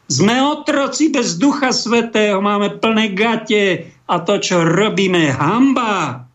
sme 0.07 0.39
otroci 0.39 1.11
bez 1.11 1.41
Ducha 1.41 1.73
Svetého, 1.73 2.39
máme 2.39 2.79
plné 2.79 3.11
gate 3.17 3.91
a 4.07 4.23
to, 4.23 4.39
čo 4.39 4.63
robíme, 4.63 5.35
hamba. 5.35 6.29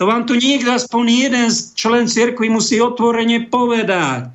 To 0.00 0.08
vám 0.08 0.24
tu 0.24 0.38
niekto, 0.38 0.72
aspoň 0.72 1.04
jeden 1.28 1.48
člen 1.76 2.08
cirkvi 2.08 2.48
musí 2.48 2.80
otvorene 2.80 3.44
povedať. 3.52 4.32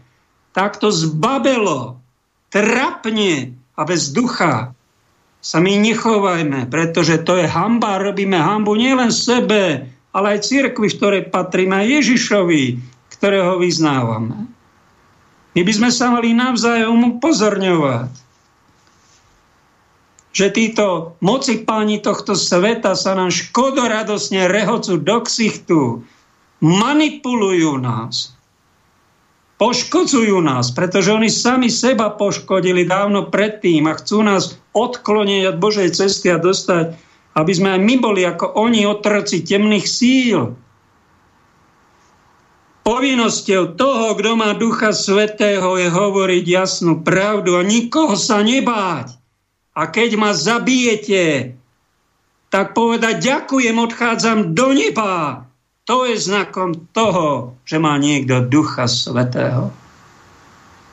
Tak 0.54 0.78
to 0.78 0.94
zbabelo, 0.94 1.98
trapne 2.54 3.55
a 3.76 3.82
bez 3.84 4.16
ducha 4.16 4.72
sa 5.46 5.58
my 5.62 5.78
nechovajme, 5.78 6.66
pretože 6.74 7.22
to 7.22 7.38
je 7.38 7.46
hamba, 7.46 8.02
robíme 8.02 8.34
hambu 8.34 8.74
nielen 8.74 9.14
sebe, 9.14 9.86
ale 10.10 10.26
aj 10.36 10.48
cirkvi, 10.48 10.90
v 10.90 10.98
ktorej 10.98 11.24
patríme, 11.30 11.86
Ježišovi, 11.86 12.82
ktorého 13.14 13.62
vyznávame. 13.62 14.50
My 15.56 15.62
by 15.64 15.72
sme 15.72 15.90
sa 15.94 16.12
mali 16.12 16.36
navzájom 16.36 17.16
upozorňovať, 17.16 18.12
že 20.36 20.52
títo 20.52 21.16
moci 21.24 21.64
páni 21.64 22.04
tohto 22.04 22.36
sveta 22.36 22.92
sa 22.92 23.16
nám 23.16 23.32
škodoradosne 23.32 24.52
rehocú 24.52 25.00
do 25.00 25.24
ksichtu, 25.24 26.04
manipulujú 26.60 27.80
nás, 27.80 28.35
poškodzujú 29.56 30.44
nás, 30.44 30.76
pretože 30.76 31.16
oni 31.16 31.32
sami 31.32 31.72
seba 31.72 32.12
poškodili 32.12 32.84
dávno 32.84 33.32
predtým 33.32 33.88
a 33.88 33.96
chcú 33.96 34.24
nás 34.24 34.60
odkloniť 34.76 35.56
od 35.56 35.58
Božej 35.60 35.96
cesty 35.96 36.28
a 36.28 36.42
dostať, 36.42 37.00
aby 37.36 37.52
sme 37.52 37.76
aj 37.76 37.82
my 37.84 37.96
boli 38.00 38.22
ako 38.28 38.56
oni 38.56 38.84
otroci 38.84 39.44
temných 39.44 39.88
síl. 39.88 40.56
Povinnosťou 42.86 43.74
toho, 43.74 44.14
kto 44.14 44.32
má 44.38 44.54
Ducha 44.54 44.94
Svetého, 44.94 45.74
je 45.80 45.90
hovoriť 45.90 46.46
jasnú 46.46 47.02
pravdu 47.02 47.58
a 47.58 47.66
nikoho 47.66 48.14
sa 48.14 48.46
nebáť. 48.46 49.18
A 49.74 49.90
keď 49.90 50.10
ma 50.22 50.32
zabijete, 50.38 51.58
tak 52.54 52.78
povedať 52.78 53.26
ďakujem, 53.26 53.76
odchádzam 53.76 54.54
do 54.54 54.72
neba. 54.72 55.50
To 55.86 56.10
je 56.10 56.18
znakom 56.18 56.90
toho, 56.94 57.58
že 57.62 57.78
má 57.78 57.98
niekto 58.02 58.42
Ducha 58.46 58.90
Svetého. 58.90 59.70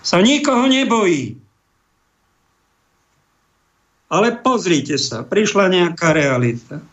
Sa 0.05 0.20
nikoho 0.20 0.68
nebojí. 0.68 1.40
Ale 4.12 4.36
pozrite 4.45 5.01
sa, 5.01 5.24
prišla 5.24 5.72
nejaká 5.72 6.12
realita 6.12 6.84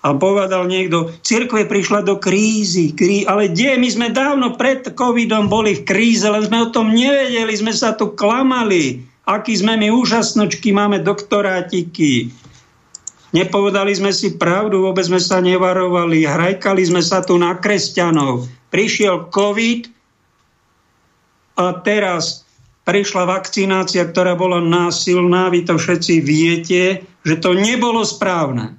a 0.00 0.16
povedal 0.16 0.64
niekto, 0.64 1.12
cirkve 1.20 1.68
prišla 1.68 2.00
do 2.08 2.16
krízy, 2.16 2.96
krí... 2.96 3.28
ale 3.28 3.52
kde? 3.52 3.76
My 3.76 3.88
sme 3.92 4.08
dávno 4.08 4.56
pred 4.56 4.80
covidom 4.96 5.52
boli 5.52 5.76
v 5.76 5.84
kríze, 5.84 6.24
len 6.24 6.40
sme 6.40 6.64
o 6.64 6.72
tom 6.72 6.96
nevedeli, 6.96 7.52
sme 7.52 7.72
sa 7.76 7.92
tu 7.92 8.16
klamali. 8.16 9.04
Aký 9.28 9.52
sme 9.52 9.76
my 9.76 9.92
úžasnočky, 9.92 10.72
máme 10.72 11.04
doktorátiky. 11.04 12.32
Nepovedali 13.30 13.94
sme 13.94 14.10
si 14.10 14.34
pravdu, 14.34 14.82
vôbec 14.82 15.06
sme 15.06 15.22
sa 15.22 15.38
nevarovali, 15.38 16.26
hrajkali 16.26 16.82
sme 16.82 16.98
sa 16.98 17.22
tu 17.22 17.38
na 17.38 17.54
kresťanov. 17.54 18.50
Prišiel 18.74 19.30
covid 19.30 19.86
a 21.54 21.78
teraz 21.86 22.42
prišla 22.82 23.30
vakcinácia, 23.30 24.02
ktorá 24.02 24.34
bola 24.34 24.58
násilná, 24.58 25.46
vy 25.46 25.62
to 25.62 25.78
všetci 25.78 26.14
viete, 26.18 26.82
že 27.22 27.38
to 27.38 27.54
nebolo 27.54 28.02
správne. 28.02 28.74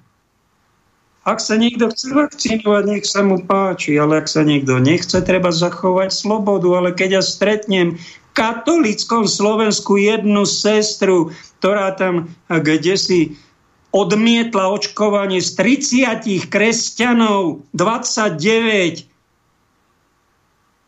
Ak 1.22 1.38
sa 1.38 1.54
niekto 1.54 1.94
chce 1.94 2.18
vakcinovať, 2.18 2.84
nech 2.90 3.06
sa 3.06 3.22
mu 3.22 3.46
páči, 3.46 3.94
ale 3.94 4.20
ak 4.20 4.28
sa 4.28 4.42
niekto 4.42 4.82
nechce, 4.82 5.22
treba 5.22 5.54
zachovať 5.54 6.10
slobodu. 6.10 6.66
Ale 6.82 6.98
keď 6.98 7.22
ja 7.22 7.24
stretnem 7.24 8.02
v 8.02 8.32
katolickom 8.34 9.30
Slovensku 9.30 10.02
jednu 10.02 10.50
sestru, 10.50 11.30
ktorá 11.62 11.94
tam 11.94 12.34
kde 12.50 12.98
si 12.98 13.20
odmietla 13.92 14.72
očkovanie 14.72 15.44
z 15.44 15.56
30 16.24 16.48
kresťanov, 16.48 17.64
29 17.76 19.08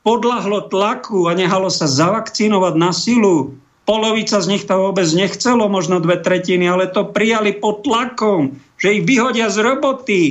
podľahlo 0.04 0.68
tlaku 0.68 1.32
a 1.32 1.36
nehalo 1.36 1.72
sa 1.72 1.88
zavakcinovať 1.88 2.74
na 2.76 2.92
silu. 2.92 3.56
Polovica 3.84 4.40
z 4.40 4.48
nich 4.48 4.64
to 4.64 4.76
vôbec 4.80 5.08
nechcelo, 5.12 5.68
možno 5.68 6.00
dve 6.00 6.20
tretiny, 6.20 6.68
ale 6.68 6.88
to 6.88 7.08
prijali 7.08 7.56
pod 7.56 7.84
tlakom 7.84 8.60
že 8.84 9.00
ich 9.00 9.08
vyhodia 9.08 9.48
z 9.48 9.64
roboty. 9.64 10.22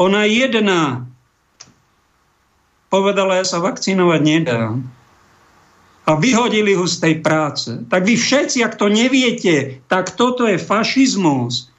Ona 0.00 0.24
jedna 0.24 1.04
povedala, 2.88 3.36
ja 3.36 3.44
sa 3.44 3.60
vakcinovať 3.60 4.20
nedám. 4.24 4.88
A 6.06 6.14
vyhodili 6.14 6.78
ho 6.78 6.86
z 6.86 7.02
tej 7.02 7.14
práce. 7.18 7.82
Tak 7.90 8.06
vy 8.06 8.14
všetci, 8.14 8.62
ak 8.62 8.78
to 8.78 8.86
neviete, 8.86 9.82
tak 9.90 10.14
toto 10.14 10.46
je 10.46 10.54
fašizmus. 10.54 11.74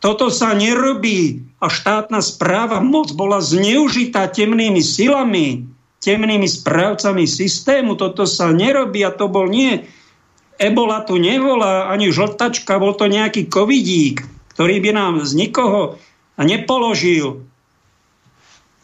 Toto 0.00 0.32
sa 0.32 0.56
nerobí 0.56 1.44
a 1.60 1.68
štátna 1.68 2.24
správa 2.24 2.80
moc 2.80 3.12
bola 3.12 3.44
zneužitá 3.44 4.32
temnými 4.32 4.80
silami, 4.80 5.68
temnými 6.00 6.48
správcami 6.48 7.28
systému. 7.28 8.00
Toto 8.00 8.24
sa 8.24 8.48
nerobí 8.48 9.04
a 9.04 9.12
to 9.12 9.28
bol 9.28 9.44
nie 9.44 9.84
ebola 10.56 11.04
tu 11.04 11.20
nevolá, 11.20 11.92
ani 11.92 12.08
žltačka, 12.12 12.80
bol 12.80 12.96
to 12.96 13.08
nejaký 13.08 13.48
covidík, 13.48 14.24
ktorý 14.56 14.80
by 14.80 14.90
nám 14.92 15.14
z 15.24 15.36
nikoho 15.36 16.00
nepoložil 16.40 17.44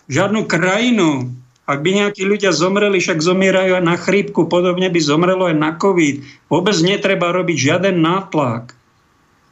žiadnu 0.08 0.44
krajinu. 0.48 1.32
Ak 1.62 1.78
by 1.80 1.90
nejakí 1.94 2.26
ľudia 2.26 2.50
zomreli, 2.50 2.98
však 2.98 3.22
zomierajú 3.22 3.78
aj 3.78 3.84
na 3.86 3.94
chrípku, 3.94 4.50
podobne 4.50 4.90
by 4.90 5.00
zomrelo 5.00 5.46
aj 5.46 5.56
na 5.56 5.70
covid. 5.78 6.26
Vôbec 6.50 6.74
netreba 6.82 7.30
robiť 7.30 7.56
žiaden 7.56 8.02
nátlak, 8.02 8.74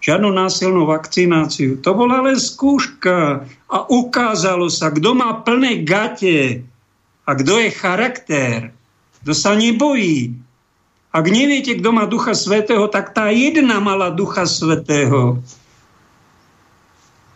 žiadnu 0.03 0.35
násilnú 0.35 0.91
vakcináciu. 0.91 1.79
To 1.87 1.91
bola 1.95 2.27
len 2.27 2.35
skúška 2.35 3.47
a 3.71 3.79
ukázalo 3.87 4.67
sa, 4.67 4.91
kto 4.91 5.15
má 5.15 5.39
plné 5.47 5.87
gate 5.87 6.67
a 7.25 7.31
kto 7.39 7.63
je 7.63 7.69
charakter, 7.79 8.75
kto 9.23 9.31
sa 9.31 9.55
nebojí, 9.55 10.35
ak 11.11 11.27
neviete, 11.27 11.75
kto 11.75 11.91
má 11.91 12.07
Ducha 12.07 12.39
Svetého, 12.39 12.87
tak 12.87 13.11
tá 13.11 13.35
jedna 13.35 13.83
mala 13.83 14.15
Ducha 14.15 14.47
Svetého. 14.47 15.43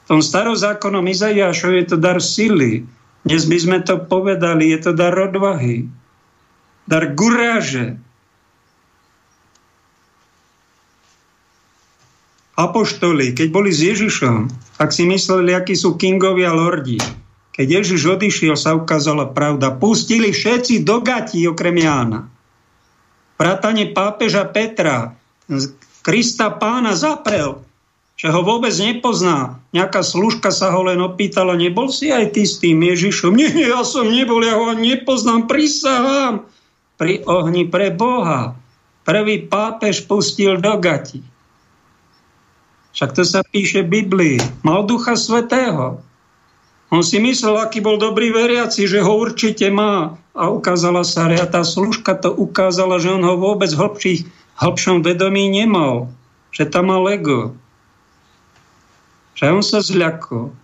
V 0.02 0.04
tom 0.06 0.22
starozákonom 0.22 1.02
Izaiášov 1.10 1.72
je 1.74 1.84
to 1.90 1.96
dar 1.98 2.22
sily. 2.22 2.86
Dnes 3.24 3.48
by 3.48 3.58
sme 3.58 3.78
to 3.80 4.04
povedali, 4.04 4.70
je 4.70 4.78
to 4.84 4.92
dar 4.92 5.16
odvahy. 5.16 5.88
Dar 6.84 7.16
guráže. 7.16 7.96
Apoštoli, 12.54 13.34
keď 13.34 13.48
boli 13.50 13.74
s 13.74 13.82
Ježišom, 13.82 14.46
ak 14.78 14.94
si 14.94 15.08
mysleli, 15.08 15.56
akí 15.56 15.74
sú 15.74 15.98
kingovi 15.98 16.46
a 16.46 16.54
lordi, 16.54 17.02
keď 17.50 17.82
Ježiš 17.82 18.20
odišiel, 18.20 18.54
sa 18.54 18.78
ukázala 18.78 19.34
pravda. 19.34 19.74
Pustili 19.74 20.30
všetci 20.30 20.86
do 20.86 21.02
gatí, 21.02 21.42
okrem 21.50 21.82
Jána 21.82 22.30
vrátane 23.38 23.90
pápeža 23.90 24.46
Petra, 24.48 25.14
Krista 26.04 26.52
pána 26.52 26.96
zaprel, 26.96 27.64
že 28.14 28.30
ho 28.30 28.40
vôbec 28.46 28.70
nepozná. 28.78 29.58
Nejaká 29.74 30.06
služka 30.06 30.54
sa 30.54 30.70
ho 30.70 30.86
len 30.86 31.02
opýtala, 31.02 31.58
nebol 31.58 31.90
si 31.90 32.14
aj 32.14 32.38
ty 32.38 32.46
s 32.46 32.62
tým 32.62 32.78
Ježišom? 32.78 33.34
Nie, 33.34 33.50
ja 33.50 33.82
som 33.82 34.06
nebol, 34.06 34.38
ja 34.46 34.54
ho 34.54 34.70
nepoznám, 34.74 35.50
prisahám. 35.50 36.46
Pri 36.94 37.26
ohni 37.26 37.66
pre 37.66 37.90
Boha. 37.90 38.54
Prvý 39.02 39.44
pápež 39.50 40.06
pustil 40.06 40.62
do 40.62 40.78
gati. 40.78 41.20
Však 42.94 43.10
to 43.10 43.22
sa 43.26 43.42
píše 43.42 43.82
v 43.82 44.00
Biblii. 44.00 44.38
Mal 44.62 44.86
Ducha 44.86 45.18
Svetého. 45.18 45.98
On 46.94 47.02
si 47.02 47.18
myslel, 47.18 47.58
aký 47.58 47.82
bol 47.82 47.98
dobrý 47.98 48.30
veriaci, 48.30 48.86
že 48.86 49.02
ho 49.02 49.18
určite 49.18 49.66
má. 49.74 50.14
A 50.30 50.46
ukázala 50.46 51.02
sa, 51.02 51.26
a 51.26 51.46
tá 51.50 51.66
služka 51.66 52.14
to 52.14 52.30
ukázala, 52.30 53.02
že 53.02 53.10
on 53.10 53.26
ho 53.26 53.34
vôbec 53.34 53.66
v 53.74 53.82
hlbších, 53.82 54.20
vedomí 55.02 55.50
nemal. 55.50 56.14
Že 56.54 56.70
tam 56.70 56.94
mal 56.94 57.02
ego. 57.10 57.58
Že 59.34 59.44
on 59.50 59.62
sa 59.62 59.82
zľakol. 59.82 60.54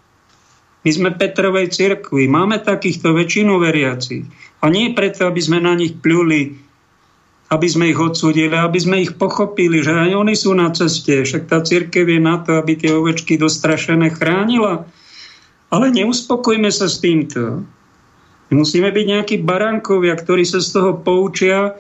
My 0.81 0.91
sme 0.91 1.11
Petrovej 1.13 1.75
cirkvi, 1.75 2.25
máme 2.25 2.57
takýchto 2.63 3.13
väčšinu 3.13 3.61
veriacich. 3.61 4.25
A 4.65 4.73
nie 4.73 4.97
preto, 4.97 5.29
aby 5.29 5.41
sme 5.43 5.61
na 5.61 5.77
nich 5.77 5.93
pľuli, 6.01 6.57
aby 7.53 7.67
sme 7.67 7.91
ich 7.93 7.99
odsúdili, 8.01 8.55
aby 8.55 8.79
sme 8.81 9.03
ich 9.05 9.13
pochopili, 9.19 9.85
že 9.85 9.93
aj 9.93 10.17
oni 10.17 10.35
sú 10.39 10.57
na 10.57 10.73
ceste. 10.73 11.27
Však 11.27 11.51
tá 11.51 11.61
církev 11.61 12.07
je 12.09 12.21
na 12.23 12.41
to, 12.41 12.57
aby 12.57 12.79
tie 12.79 12.95
ovečky 12.95 13.37
dostrašené 13.37 14.15
chránila 14.15 14.89
ale 15.71 15.95
neuspokojme 15.95 16.69
sa 16.69 16.91
s 16.91 16.99
týmto. 16.99 17.63
My 18.51 18.53
musíme 18.59 18.91
byť 18.91 19.07
nejakí 19.07 19.37
barankovia, 19.47 20.19
ktorí 20.19 20.43
sa 20.43 20.59
z 20.59 20.75
toho 20.75 20.99
poučia 20.99 21.79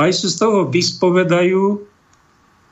aj 0.00 0.16
sa 0.16 0.32
z 0.32 0.36
toho 0.40 0.64
vyspovedajú, 0.64 1.84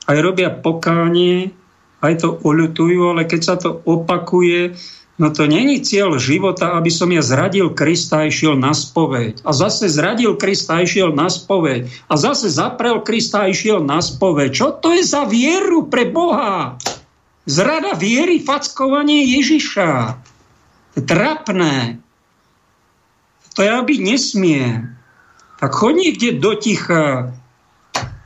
aj 0.09 0.17
robia 0.17 0.49
pokánie, 0.49 1.53
aj 1.99 2.13
to 2.23 2.29
oľutujú, 2.39 3.11
ale 3.11 3.27
keď 3.27 3.41
sa 3.43 3.55
to 3.59 3.83
opakuje, 3.83 4.79
no 5.19 5.27
to 5.35 5.51
není 5.51 5.83
cieľ 5.83 6.15
života, 6.15 6.79
aby 6.79 6.87
som 6.87 7.11
ja 7.11 7.19
zradil 7.19 7.75
Krista 7.75 8.23
a 8.23 8.29
išiel 8.31 8.55
na 8.55 8.71
spoveď. 8.71 9.43
A 9.43 9.51
zase 9.51 9.91
zradil 9.91 10.39
Krista 10.39 10.79
a 10.79 10.83
išiel 10.87 11.11
na 11.11 11.27
spoveď. 11.27 11.91
A 12.07 12.13
zase 12.15 12.47
zaprel 12.47 13.03
Krista 13.03 13.43
a 13.43 13.51
išiel 13.51 13.83
na 13.83 13.99
spoveď. 13.99 14.49
Čo 14.55 14.67
to 14.79 14.95
je 14.95 15.03
za 15.03 15.27
vieru 15.27 15.91
pre 15.91 16.07
Boha? 16.07 16.79
Zrada 17.49 17.97
viery, 17.99 18.39
fackovanie 18.39 19.25
Ježiša. 19.39 20.21
To 20.95 20.99
trapné. 21.03 21.99
To 23.57 23.59
ja 23.65 23.83
byť 23.83 23.99
nesmie. 23.99 24.95
Tak 25.59 25.75
choď 25.75 25.93
niekde 25.99 26.29
do 26.39 26.55
ticha, 26.55 27.35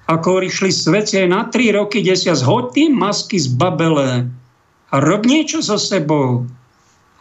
ako 0.04 0.43
išli 0.43 0.70
aj 0.70 1.28
na 1.32 1.47
tri 1.47 1.72
roky, 1.72 2.04
kde 2.04 2.16
sa 2.20 2.36
zhoď 2.36 2.66
tým 2.76 2.91
masky 2.95 3.39
z 3.39 3.47
babele 3.56 4.28
a 4.91 4.95
rob 4.99 5.24
niečo 5.26 5.64
so 5.64 5.80
sebou. 5.80 6.45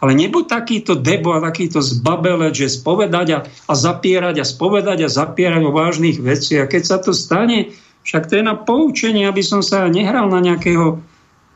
Ale 0.03 0.19
nebuď 0.19 0.51
takýto 0.51 0.99
debo 0.99 1.31
a 1.31 1.39
takýto 1.39 1.79
zbabele, 1.79 2.51
že 2.51 2.67
spovedať 2.67 3.27
a, 3.31 3.39
a 3.47 3.73
zapierať 3.73 4.43
a 4.43 4.45
spovedať 4.45 5.07
a 5.07 5.09
zapierať 5.09 5.63
o 5.63 5.71
vážnych 5.71 6.19
veciach. 6.19 6.67
A 6.67 6.71
keď 6.75 6.83
sa 6.83 6.97
to 6.99 7.15
stane, 7.15 7.71
však 8.03 8.27
to 8.27 8.35
je 8.35 8.43
na 8.43 8.59
poučenie, 8.59 9.23
aby 9.23 9.39
som 9.39 9.63
sa 9.63 9.87
nehral 9.87 10.27
na 10.27 10.43
nejakého 10.43 10.99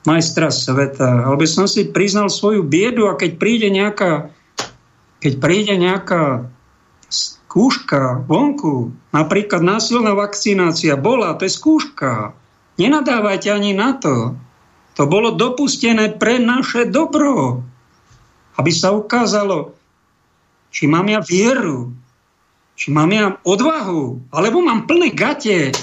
majstra 0.07 0.47
sveta, 0.47 1.27
aby 1.27 1.43
som 1.43 1.67
si 1.67 1.91
priznal 1.91 2.31
svoju 2.31 2.63
biedu 2.63 3.11
a 3.11 3.19
keď 3.19 3.35
príde 3.35 3.67
nejaká, 3.67 4.31
keď 5.19 5.33
príde 5.43 5.75
nejaká 5.75 6.47
skúška 7.57 8.21
vonku, 8.29 8.93
napríklad 9.09 9.65
násilná 9.65 10.13
vakcinácia 10.13 10.93
bola, 10.93 11.33
to 11.41 11.49
je 11.49 11.57
skúška. 11.57 12.37
Nenadávajte 12.77 13.49
ani 13.49 13.73
na 13.73 13.97
to. 13.97 14.37
To 14.93 15.09
bolo 15.09 15.33
dopustené 15.33 16.21
pre 16.21 16.37
naše 16.37 16.85
dobro. 16.85 17.65
Aby 18.61 18.69
sa 18.69 18.93
ukázalo, 18.93 19.73
či 20.69 20.85
mám 20.85 21.09
ja 21.09 21.17
vieru, 21.17 21.97
či 22.77 22.93
mám 22.93 23.09
ja 23.09 23.41
odvahu, 23.41 24.29
alebo 24.29 24.61
mám 24.61 24.85
plné 24.85 25.09
gate. 25.17 25.73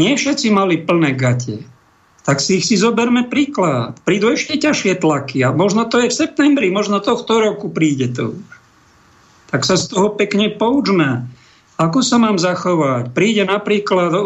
Nie 0.00 0.16
všetci 0.16 0.48
mali 0.48 0.80
plné 0.80 1.12
gate. 1.12 1.60
Tak 2.24 2.40
si 2.40 2.56
ich 2.56 2.64
si 2.64 2.80
zoberme 2.80 3.28
príklad. 3.28 4.00
Prídu 4.00 4.32
ešte 4.32 4.56
ťažšie 4.56 4.96
tlaky 4.96 5.44
a 5.44 5.52
možno 5.52 5.84
to 5.84 6.00
je 6.00 6.08
v 6.08 6.18
septembri, 6.24 6.72
možno 6.72 7.04
tohto 7.04 7.36
roku 7.36 7.68
príde 7.68 8.08
to 8.16 8.32
už 8.32 8.61
tak 9.52 9.68
sa 9.68 9.76
z 9.76 9.92
toho 9.92 10.16
pekne 10.16 10.48
poučme. 10.56 11.28
Ako 11.76 12.00
sa 12.00 12.16
mám 12.16 12.40
zachovať? 12.40 13.12
Príde 13.12 13.44
napríklad 13.44 14.12
e, 14.16 14.22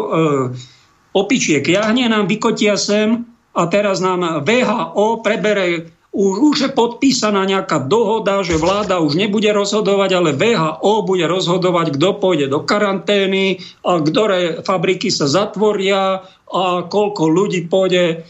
opičiek 1.11 1.67
jahne, 1.67 2.07
nám 2.07 2.31
vykotia 2.31 2.79
sem 2.79 3.27
a 3.51 3.67
teraz 3.67 3.99
nám 3.99 4.47
VHO 4.47 5.19
prebere 5.19 5.91
už, 6.17 6.33
už 6.39 6.57
je 6.65 6.71
podpísaná 6.71 7.45
nejaká 7.45 7.85
dohoda, 7.85 8.41
že 8.41 8.57
vláda 8.57 9.03
už 9.03 9.19
nebude 9.19 9.51
rozhodovať, 9.53 10.09
ale 10.17 10.29
VHO 10.33 11.05
bude 11.05 11.29
rozhodovať, 11.29 11.93
kto 11.93 12.17
pôjde 12.17 12.47
do 12.49 12.65
karantény 12.65 13.61
a 13.85 14.01
ktoré 14.01 14.65
fabriky 14.65 15.13
sa 15.13 15.29
zatvoria 15.29 16.25
a 16.47 16.63
koľko 16.87 17.27
ľudí 17.27 17.69
pôjde 17.69 18.23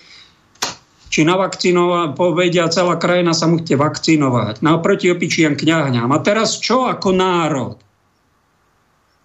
či 1.07 1.23
navakcinovať, 1.23 2.13
povedia, 2.13 2.67
celá 2.67 2.99
krajina 2.99 3.31
sa 3.31 3.47
musíte 3.47 3.79
vakcinovať. 3.79 4.59
Naproti 4.59 5.07
opičiam 5.11 5.55
kňahňam. 5.55 6.11
A 6.11 6.19
teraz 6.19 6.59
čo 6.59 6.87
ako 6.87 7.15
národ? 7.15 7.77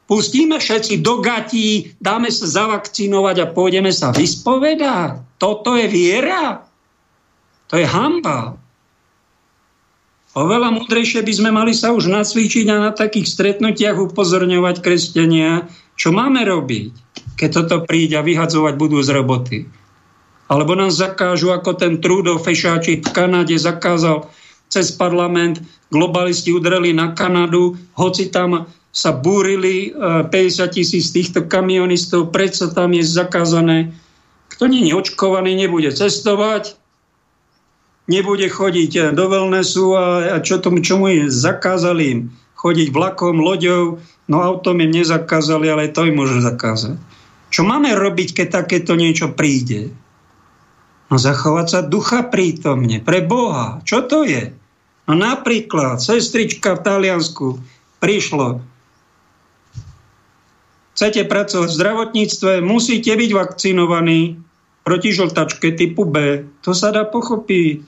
Pustíme 0.07 0.61
všetci 0.61 1.01
do 1.01 1.25
gatí, 1.25 1.97
dáme 1.97 2.29
sa 2.29 2.45
zavakcinovať 2.45 3.37
a 3.43 3.51
pôjdeme 3.51 3.89
sa 3.95 4.13
vyspovedať. 4.13 5.25
Toto 5.41 5.73
je 5.79 5.87
viera? 5.89 6.69
To 7.73 7.81
je 7.81 7.87
hamba. 7.89 8.61
Oveľa 10.33 10.73
múdrejšie 10.73 11.21
by 11.25 11.33
sme 11.33 11.51
mali 11.53 11.77
sa 11.77 11.93
už 11.93 12.09
nacvičiť 12.09 12.65
a 12.73 12.89
na 12.89 12.93
takých 12.93 13.29
stretnutiach 13.29 14.01
upozorňovať 14.01 14.81
kresťania, 14.81 15.69
čo 15.97 16.09
máme 16.13 16.41
robiť, 16.45 16.93
keď 17.37 17.49
toto 17.65 17.85
príde 17.85 18.17
a 18.17 18.25
vyhadzovať 18.25 18.75
budú 18.81 19.01
z 19.05 19.11
roboty. 19.13 19.59
Alebo 20.53 20.77
nám 20.77 20.93
zakážu, 20.93 21.49
ako 21.49 21.81
ten 21.81 21.97
Trudeau 22.05 22.37
fešáčik 22.37 23.09
v 23.09 23.15
Kanade 23.17 23.57
zakázal 23.57 24.29
cez 24.69 24.93
parlament, 24.93 25.65
globalisti 25.89 26.53
udreli 26.53 26.93
na 26.93 27.17
Kanadu, 27.17 27.81
hoci 27.97 28.29
tam 28.29 28.69
sa 28.93 29.17
búrili 29.17 29.97
50 29.97 30.29
e, 30.29 30.69
tisíc 30.69 31.09
týchto 31.17 31.49
kamionistov, 31.49 32.29
predsa 32.29 32.69
tam 32.69 32.93
je 32.93 33.01
zakázané. 33.01 33.97
Kto 34.53 34.69
nie 34.69 34.93
je 34.93 34.93
očkovaný, 34.93 35.57
nebude 35.57 35.89
cestovať, 35.89 36.77
nebude 38.13 38.45
chodiť 38.53 38.93
e, 38.93 39.03
do 39.17 39.25
wellnessu 39.33 39.97
a, 39.97 40.37
čo 40.45 40.61
tomu, 40.61 40.85
čomu 40.85 41.09
je 41.09 41.33
zakázali 41.33 42.05
im 42.05 42.21
chodiť 42.63 42.95
vlakom, 42.95 43.43
loďou, 43.43 43.99
no 44.31 44.37
autom 44.39 44.79
im 44.79 44.95
nezakázali, 44.95 45.67
ale 45.67 45.91
to 45.91 46.07
im 46.07 46.15
môže 46.15 46.39
zakázať. 46.39 46.95
Čo 47.51 47.67
máme 47.67 47.91
robiť, 47.99 48.39
keď 48.39 48.63
takéto 48.63 48.95
niečo 48.95 49.35
príde? 49.35 49.91
No 51.13 51.21
zachovať 51.21 51.67
sa 51.69 51.81
ducha 51.85 52.25
prítomne, 52.25 52.97
pre 52.97 53.21
Boha. 53.21 53.85
Čo 53.85 54.09
to 54.09 54.25
je? 54.25 54.49
No 55.05 55.13
napríklad, 55.13 56.01
sestrička 56.01 56.73
v 56.73 56.85
Taliansku 56.89 57.61
prišlo. 58.01 58.65
Chcete 60.97 61.29
pracovať 61.29 61.69
v 61.69 61.77
zdravotníctve, 61.77 62.53
musíte 62.65 63.13
byť 63.13 63.31
vakcinovaní 63.37 64.41
proti 64.89 65.13
žltačke 65.13 65.77
typu 65.77 66.09
B. 66.09 66.49
To 66.65 66.73
sa 66.73 66.97
dá 66.97 67.05
pochopiť. 67.05 67.85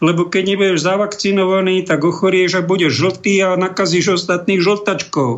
Lebo 0.00 0.32
keď 0.32 0.56
nebudeš 0.56 0.88
zavakcinovaný, 0.88 1.84
tak 1.84 2.00
ochorieš 2.00 2.60
a 2.60 2.66
budeš 2.66 2.96
žltý 2.96 3.44
a 3.44 3.60
nakazíš 3.60 4.24
ostatných 4.24 4.64
žltačkou. 4.64 5.32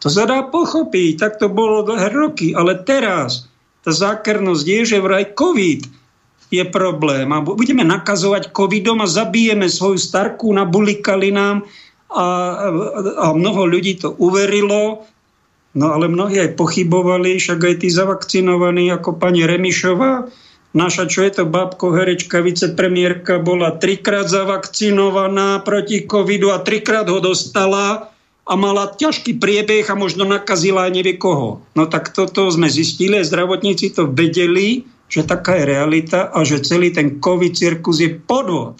To 0.00 0.08
sa 0.08 0.24
dá 0.24 0.40
pochopiť, 0.40 1.20
tak 1.20 1.36
to 1.36 1.52
bolo 1.52 1.84
roky. 1.84 2.56
Ale 2.56 2.80
teraz 2.80 3.52
tá 3.84 3.92
zákernosť 3.92 4.64
je, 4.64 4.80
že 4.88 5.04
vraj 5.04 5.36
COVID 5.36 6.05
je 6.58 6.66
problém. 6.66 7.28
A 7.32 7.44
budeme 7.44 7.84
nakazovať 7.84 8.50
covidom 8.50 9.04
a 9.04 9.10
zabijeme 9.10 9.68
svoju 9.68 10.00
starku, 10.00 10.50
nabulikali 10.52 11.30
nám 11.30 11.68
a, 12.10 12.26
a 13.18 13.26
mnoho 13.34 13.66
ľudí 13.66 13.98
to 13.98 14.14
uverilo, 14.16 15.04
no 15.76 15.86
ale 15.92 16.06
mnohí 16.08 16.40
aj 16.40 16.56
pochybovali, 16.56 17.36
však 17.36 17.60
aj 17.60 17.74
tí 17.82 17.88
zavakcinovaní 17.90 18.88
ako 18.94 19.18
pani 19.20 19.44
Remišová, 19.44 20.30
naša, 20.76 21.08
čo 21.08 21.24
je 21.24 21.42
to 21.42 21.44
babko, 21.48 21.92
herečka, 21.92 22.44
vicepremiérka, 22.44 23.40
bola 23.40 23.74
trikrát 23.76 24.28
zavakcinovaná 24.28 25.64
proti 25.64 26.04
covidu 26.04 26.52
a 26.52 26.62
trikrát 26.62 27.08
ho 27.08 27.18
dostala 27.18 28.12
a 28.46 28.54
mala 28.54 28.94
ťažký 28.94 29.42
priebeh 29.42 29.90
a 29.90 29.98
možno 29.98 30.22
nakazila 30.22 30.86
aj 30.86 30.92
nevie 30.94 31.18
koho. 31.18 31.66
No 31.74 31.90
tak 31.90 32.14
toto 32.14 32.46
sme 32.46 32.70
zistili, 32.70 33.18
zdravotníci 33.18 33.90
to 33.90 34.06
vedeli, 34.06 34.86
že 35.06 35.22
taká 35.22 35.58
je 35.58 35.64
realita 35.66 36.30
a 36.30 36.42
že 36.42 36.62
celý 36.62 36.90
ten 36.90 37.22
COVID 37.22 37.54
cirkus 37.54 38.02
je 38.02 38.10
podvod. 38.14 38.78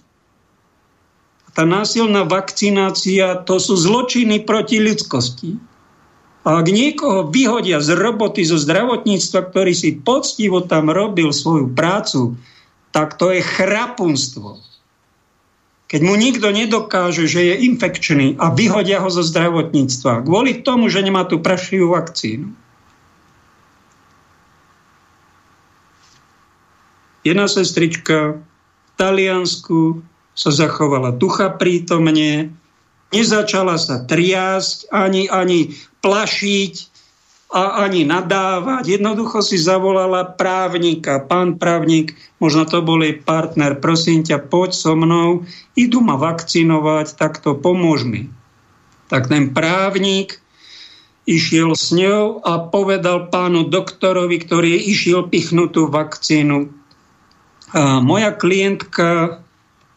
Tá 1.57 1.64
násilná 1.64 2.29
vakcinácia 2.29 3.41
to 3.49 3.57
sú 3.57 3.81
zločiny 3.81 4.45
proti 4.45 4.77
ľudskosti. 4.77 5.57
A 6.47 6.62
ak 6.62 6.66
niekoho 6.68 7.27
vyhodia 7.27 7.83
z 7.83 7.97
roboty, 7.97 8.47
zo 8.47 8.61
zdravotníctva, 8.61 9.51
ktorý 9.51 9.72
si 9.74 9.99
poctivo 9.99 10.62
tam 10.62 10.93
robil 10.93 11.35
svoju 11.35 11.74
prácu, 11.74 12.39
tak 12.95 13.18
to 13.18 13.35
je 13.35 13.43
chrapunstvo. 13.43 14.62
Keď 15.87 16.01
mu 16.03 16.14
nikto 16.18 16.51
nedokáže, 16.51 17.31
že 17.31 17.51
je 17.51 17.55
infekčný 17.66 18.39
a 18.43 18.51
vyhodia 18.51 18.99
ho 19.03 19.11
zo 19.11 19.22
zdravotníctva 19.22 20.27
kvôli 20.27 20.62
tomu, 20.66 20.91
že 20.91 21.03
nemá 21.03 21.27
tú 21.27 21.39
prašivú 21.39 21.95
vakcínu. 21.95 22.66
Jedna 27.27 27.51
sestrička 27.51 28.39
v 28.39 28.91
Taliansku 28.95 29.99
sa 30.39 30.55
zachovala 30.55 31.11
ducha 31.11 31.51
prítomne, 31.51 32.55
nezačala 33.11 33.83
sa 33.83 34.07
triasť, 34.07 34.95
ani, 34.95 35.27
ani 35.27 35.74
plašiť 36.07 36.74
a 37.51 37.83
ani 37.83 38.07
nadávať. 38.07 38.95
Jednoducho 38.95 39.43
si 39.43 39.59
zavolala 39.59 40.22
právnika. 40.22 41.18
Pán 41.18 41.59
právnik, 41.59 42.14
možno 42.39 42.62
to 42.62 42.79
bol 42.79 43.03
jej 43.03 43.18
partner, 43.18 43.74
prosím 43.74 44.22
ťa, 44.22 44.47
poď 44.47 44.70
so 44.79 44.95
mnou, 44.95 45.43
idú 45.74 45.99
ma 46.07 46.14
vakcinovať, 46.14 47.18
tak 47.18 47.43
to 47.43 47.59
pomôž 47.59 48.07
mi. 48.07 48.31
Tak 49.11 49.27
ten 49.27 49.51
právnik 49.51 50.39
išiel 51.27 51.74
s 51.74 51.91
ňou 51.91 52.39
a 52.47 52.70
povedal 52.70 53.35
pánu 53.35 53.66
doktorovi, 53.66 54.47
ktorý 54.47 54.79
išiel 54.79 55.27
pichnutú 55.27 55.91
vakcínu, 55.91 56.86
a 57.75 57.99
moja 57.99 58.31
klientka, 58.31 59.43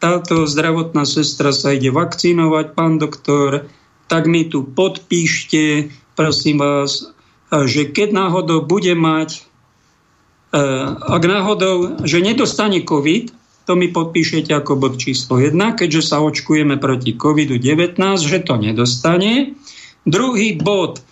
táto 0.00 0.48
zdravotná 0.48 1.04
sestra 1.04 1.52
sa 1.52 1.76
ide 1.76 1.92
vakcinovať, 1.92 2.66
pán 2.72 2.96
doktor, 2.96 3.68
tak 4.08 4.26
mi 4.26 4.48
tu 4.48 4.66
podpíšte, 4.66 5.92
prosím 6.16 6.58
vás, 6.58 7.12
že 7.52 7.86
keď 7.86 8.16
náhodou 8.16 8.64
bude 8.64 8.96
mať, 8.96 9.44
e, 10.50 10.60
ak 10.98 11.22
náhodou, 11.22 12.02
že 12.02 12.24
nedostane 12.24 12.82
COVID, 12.82 13.30
to 13.68 13.78
mi 13.78 13.92
podpíšete 13.92 14.50
ako 14.50 14.80
bod 14.80 14.98
číslo 14.98 15.38
1, 15.38 15.54
keďže 15.78 16.02
sa 16.10 16.18
očkujeme 16.24 16.80
proti 16.80 17.14
COVID-19, 17.14 18.00
že 18.18 18.42
to 18.42 18.58
nedostane. 18.58 19.54
Druhý 20.08 20.58
bod, 20.58 21.04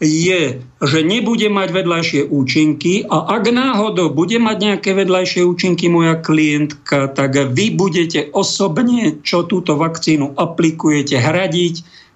je, 0.00 0.64
že 0.64 0.98
nebude 1.04 1.52
mať 1.52 1.68
vedľajšie 1.76 2.22
účinky 2.32 3.04
a 3.04 3.36
ak 3.36 3.52
náhodou 3.52 4.08
bude 4.08 4.40
mať 4.40 4.56
nejaké 4.56 4.90
vedľajšie 4.96 5.44
účinky 5.44 5.92
moja 5.92 6.16
klientka, 6.16 7.12
tak 7.12 7.36
vy 7.52 7.76
budete 7.76 8.32
osobne, 8.32 9.20
čo 9.20 9.44
túto 9.44 9.76
vakcínu 9.76 10.40
aplikujete, 10.40 11.20
hradiť 11.20 11.74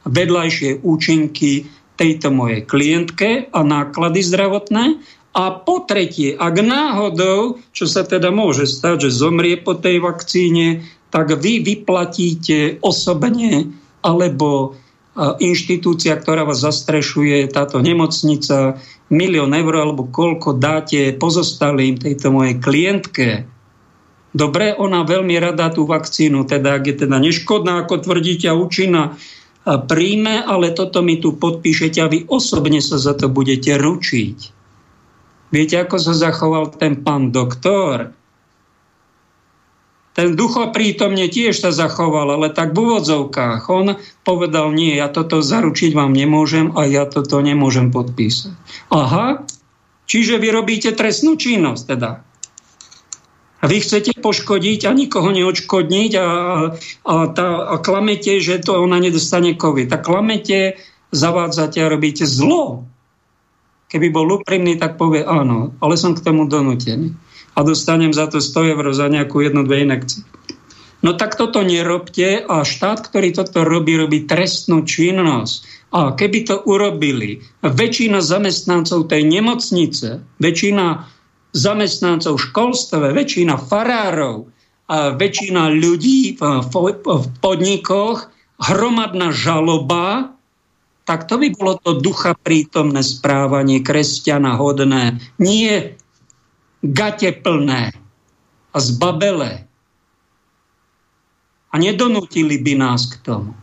vedľajšie 0.09 0.80
účinky 0.80 1.68
tejto 2.01 2.32
mojej 2.32 2.64
klientke 2.64 3.53
a 3.53 3.61
náklady 3.61 4.24
zdravotné. 4.24 4.85
A 5.35 5.51
po 5.53 5.85
tretie, 5.85 6.32
ak 6.39 6.57
náhodou, 6.62 7.61
čo 7.74 7.85
sa 7.85 8.07
teda 8.07 8.32
môže 8.32 8.64
stať, 8.64 9.11
že 9.11 9.18
zomrie 9.18 9.61
po 9.61 9.76
tej 9.76 10.01
vakcíne, 10.01 10.87
tak 11.12 11.37
vy 11.37 11.61
vyplatíte 11.61 12.80
osobne 12.80 13.68
alebo 14.01 14.78
inštitúcia, 15.38 16.18
ktorá 16.18 16.42
vás 16.42 16.66
zastrešuje, 16.66 17.46
táto 17.46 17.78
nemocnica, 17.78 18.82
milión 19.14 19.54
eur 19.54 19.74
alebo 19.78 20.10
koľko 20.10 20.58
dáte 20.58 21.14
pozostalým 21.14 22.02
tejto 22.02 22.34
mojej 22.34 22.58
klientke. 22.58 23.28
Dobre, 24.34 24.74
ona 24.74 25.06
veľmi 25.06 25.38
rada 25.38 25.70
tú 25.70 25.86
vakcínu, 25.86 26.50
teda 26.50 26.82
ak 26.82 26.90
je 26.90 26.94
teda 27.06 27.22
neškodná, 27.22 27.86
ako 27.86 28.02
tvrdíte, 28.02 28.50
a 28.50 28.58
účinná, 28.58 29.14
príjme, 29.62 30.42
ale 30.42 30.74
toto 30.74 31.06
mi 31.06 31.22
tu 31.22 31.38
podpíšete 31.38 32.02
a 32.02 32.10
vy 32.10 32.26
osobne 32.26 32.82
sa 32.82 32.98
za 32.98 33.14
to 33.14 33.30
budete 33.30 33.78
ručiť. 33.78 34.38
Viete, 35.54 35.78
ako 35.78 35.96
sa 36.02 36.18
zachoval 36.18 36.74
ten 36.74 37.06
pán 37.06 37.30
doktor? 37.30 38.10
Ten 40.14 40.38
duchoprítomne 40.38 41.26
tiež 41.26 41.58
sa 41.58 41.74
zachoval, 41.74 42.38
ale 42.38 42.54
tak 42.54 42.70
v 42.70 42.86
úvodzovkách. 42.86 43.66
On 43.66 43.98
povedal, 44.22 44.70
nie, 44.70 44.94
ja 44.94 45.10
toto 45.10 45.42
zaručiť 45.42 45.90
vám 45.90 46.14
nemôžem 46.14 46.70
a 46.78 46.86
ja 46.86 47.02
toto 47.02 47.42
nemôžem 47.42 47.90
podpísať. 47.90 48.54
Aha, 48.94 49.42
čiže 50.06 50.38
vy 50.38 50.54
robíte 50.54 50.94
trestnú 50.94 51.34
činnosť 51.34 51.82
teda. 51.90 52.22
A 53.58 53.64
vy 53.66 53.82
chcete 53.82 54.14
poškodiť 54.22 54.86
a 54.86 54.94
nikoho 54.94 55.34
neočkodniť 55.34 56.12
a, 56.14 56.28
a, 57.10 57.14
tá, 57.34 57.48
a 57.74 57.76
klamete, 57.82 58.38
že 58.38 58.62
to 58.62 58.86
ona 58.86 59.02
nedostane 59.02 59.58
COVID. 59.58 59.90
A 59.90 59.98
klamete, 59.98 60.78
zavádzate 61.10 61.82
a 61.82 61.90
robíte 61.90 62.22
zlo. 62.22 62.86
Keby 63.90 64.14
bol 64.14 64.30
úprimný, 64.30 64.78
tak 64.78 64.94
povie 64.94 65.26
áno, 65.26 65.74
ale 65.82 65.98
som 65.98 66.14
k 66.14 66.22
tomu 66.22 66.46
donútený 66.46 67.18
a 67.55 67.59
dostanem 67.62 68.11
za 68.11 68.26
to 68.26 68.42
100 68.42 68.74
eur 68.74 68.84
za 68.90 69.07
nejakú 69.07 69.40
jednu, 69.42 69.62
dve 69.62 69.86
inekcie. 69.86 70.26
No 71.05 71.12
tak 71.14 71.36
toto 71.36 71.61
nerobte 71.61 72.42
a 72.42 72.64
štát, 72.64 73.05
ktorý 73.05 73.36
toto 73.36 73.62
robí, 73.62 73.94
robí 73.94 74.24
trestnú 74.24 74.88
činnosť. 74.88 75.88
A 75.94 76.16
keby 76.16 76.38
to 76.48 76.57
urobili, 76.66 77.44
väčšina 77.62 78.18
zamestnancov 78.18 79.07
tej 79.07 79.22
nemocnice, 79.28 80.24
väčšina 80.42 81.07
zamestnancov 81.55 82.34
v 82.34 82.44
školstve, 82.50 83.14
väčšina 83.14 83.55
farárov, 83.61 84.50
a 84.84 85.16
väčšina 85.16 85.72
ľudí 85.80 86.36
v, 86.36 86.40
podnikoch, 87.40 88.28
hromadná 88.61 89.32
žaloba, 89.32 90.36
tak 91.09 91.28
to 91.28 91.40
by 91.40 91.48
bolo 91.52 91.80
to 91.80 92.00
ducha 92.00 92.36
prítomné 92.36 93.00
správanie 93.00 93.80
kresťana 93.80 94.57
hodné. 94.57 95.20
Nie 95.40 95.96
gate 96.85 97.32
plné 97.41 97.97
a 98.74 98.78
zbabelé. 98.78 99.64
A 101.72 101.80
nedonútili 101.80 102.61
by 102.61 102.74
nás 102.78 103.09
k 103.09 103.18
tomu. 103.24 103.57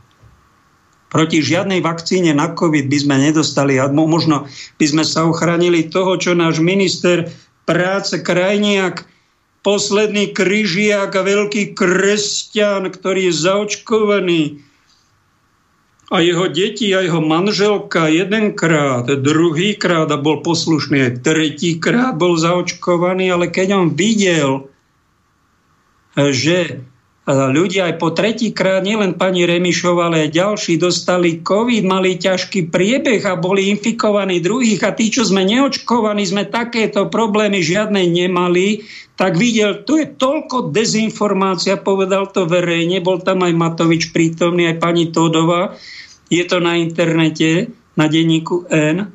Proti 1.12 1.44
žiadnej 1.44 1.84
vakcíne 1.84 2.32
na 2.32 2.56
COVID 2.56 2.88
by 2.88 2.98
sme 2.98 3.16
nedostali 3.20 3.76
a 3.76 3.92
možno 3.92 4.48
by 4.80 4.86
sme 4.88 5.04
sa 5.04 5.28
ochránili 5.28 5.92
toho, 5.92 6.16
čo 6.16 6.32
náš 6.32 6.64
minister 6.64 7.28
práce 7.68 8.16
Krajniak, 8.16 9.04
posledný 9.62 10.32
kryžiak 10.32 11.12
a 11.14 11.22
veľký 11.22 11.76
kresťan, 11.76 12.90
ktorý 12.90 13.30
je 13.30 13.34
zaočkovaný, 13.44 14.42
a 16.12 16.20
jeho 16.20 16.52
deti 16.52 16.92
a 16.92 17.00
jeho 17.08 17.24
manželka 17.24 18.12
jedenkrát, 18.12 19.08
druhýkrát 19.08 20.12
a 20.12 20.20
bol 20.20 20.44
poslušný 20.44 21.24
tretíkrát 21.24 22.20
bol 22.20 22.36
zaočkovaný, 22.36 23.32
ale 23.32 23.48
keď 23.48 23.80
on 23.80 23.88
videl, 23.96 24.68
že 26.20 26.84
ľudia 27.32 27.88
aj 27.88 27.96
po 27.96 28.12
tretíkrát, 28.12 28.84
nielen 28.84 29.16
pani 29.16 29.48
Remišová, 29.48 30.12
ale 30.12 30.28
aj 30.28 30.36
ďalší 30.36 30.74
dostali 30.76 31.40
COVID, 31.40 31.88
mali 31.88 32.20
ťažký 32.20 32.68
priebeh 32.68 33.24
a 33.24 33.40
boli 33.40 33.72
infikovaní 33.72 34.44
druhých 34.44 34.84
a 34.84 34.92
tí, 34.92 35.08
čo 35.08 35.24
sme 35.24 35.48
neočkovaní, 35.48 36.28
sme 36.28 36.44
takéto 36.44 37.08
problémy 37.08 37.64
žiadne 37.64 38.04
nemali, 38.04 38.84
tak 39.16 39.40
videl, 39.40 39.86
tu 39.88 40.02
je 40.02 40.12
toľko 40.12 40.76
dezinformácia, 40.76 41.80
povedal 41.80 42.28
to 42.34 42.50
verejne, 42.50 43.00
bol 43.00 43.22
tam 43.24 43.48
aj 43.48 43.54
Matovič 43.54 44.12
prítomný, 44.12 44.68
aj 44.74 44.82
pani 44.82 45.08
Todová, 45.14 45.78
je 46.32 46.44
to 46.48 46.64
na 46.64 46.80
internete, 46.80 47.68
na 48.00 48.08
denníku 48.08 48.64
N, 48.72 49.12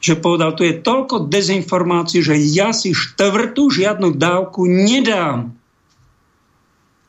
že 0.00 0.16
povedal, 0.16 0.54
tu 0.54 0.62
je 0.64 0.78
toľko 0.80 1.28
dezinformácií, 1.28 2.22
že 2.22 2.38
ja 2.38 2.70
si 2.70 2.94
štvrtú 2.94 3.68
žiadnu 3.68 4.16
dávku 4.16 4.64
nedám. 4.64 5.52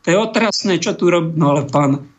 To 0.02 0.08
je 0.10 0.18
otrasné, 0.18 0.82
čo 0.82 0.98
tu 0.98 1.08
robí. 1.14 1.38
No 1.38 1.56
ale 1.56 1.70
pán 1.70 2.10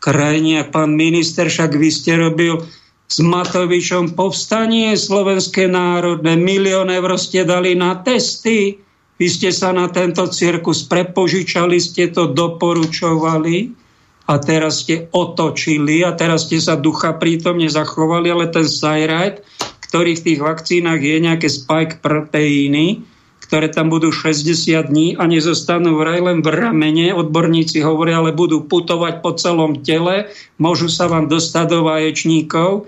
krajine, 0.00 0.64
pán 0.66 0.96
minister, 0.96 1.52
však 1.52 1.76
vy 1.76 1.90
ste 1.92 2.16
robil 2.18 2.64
s 3.08 3.20
Matovičom 3.20 4.16
povstanie 4.16 4.96
slovenské 4.96 5.68
národné, 5.68 6.34
milión 6.40 6.88
eur 6.88 7.14
ste 7.20 7.44
dali 7.44 7.76
na 7.76 8.00
testy, 8.00 8.80
vy 9.18 9.26
ste 9.26 9.52
sa 9.52 9.72
na 9.76 9.92
tento 9.92 10.24
cirkus 10.28 10.88
prepožičali, 10.88 11.76
ste 11.80 12.10
to 12.10 12.32
doporučovali 12.32 13.87
a 14.28 14.34
teraz 14.36 14.84
ste 14.84 15.08
otočili 15.08 16.04
a 16.04 16.12
teraz 16.12 16.44
ste 16.44 16.60
sa 16.60 16.76
ducha 16.76 17.16
prítomne 17.16 17.64
zachovali, 17.72 18.28
ale 18.28 18.52
ten 18.52 18.68
Cyrite, 18.68 19.40
ktorý 19.88 20.20
v 20.20 20.24
tých 20.28 20.40
vakcínach 20.44 21.00
je 21.00 21.16
nejaké 21.16 21.48
spike 21.48 22.04
proteíny, 22.04 23.00
ktoré 23.48 23.72
tam 23.72 23.88
budú 23.88 24.12
60 24.12 24.92
dní 24.92 25.16
a 25.16 25.24
nezostanú 25.24 25.96
vraj 25.96 26.20
len 26.20 26.44
v 26.44 26.52
ramene. 26.52 27.16
Odborníci 27.16 27.80
hovoria, 27.80 28.20
ale 28.20 28.36
budú 28.36 28.68
putovať 28.68 29.24
po 29.24 29.32
celom 29.32 29.80
tele, 29.80 30.28
môžu 30.60 30.92
sa 30.92 31.08
vám 31.08 31.32
dostať 31.32 31.64
do 31.72 31.80
vaječníkov 31.88 32.84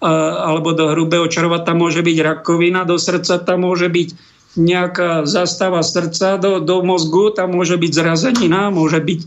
alebo 0.00 0.72
do 0.72 0.94
hrubého 0.94 1.26
čreva, 1.28 1.60
tam 1.60 1.84
môže 1.84 2.00
byť 2.00 2.16
rakovina, 2.22 2.86
do 2.88 2.96
srdca 2.96 3.42
tam 3.42 3.66
môže 3.66 3.90
byť 3.90 4.08
nejaká 4.56 5.26
zastava 5.28 5.84
srdca, 5.84 6.40
do, 6.40 6.62
do 6.62 6.80
mozgu 6.86 7.34
tam 7.34 7.52
môže 7.52 7.76
byť 7.76 7.92
zrazenina, 7.92 8.70
môže 8.72 9.02
byť 9.02 9.20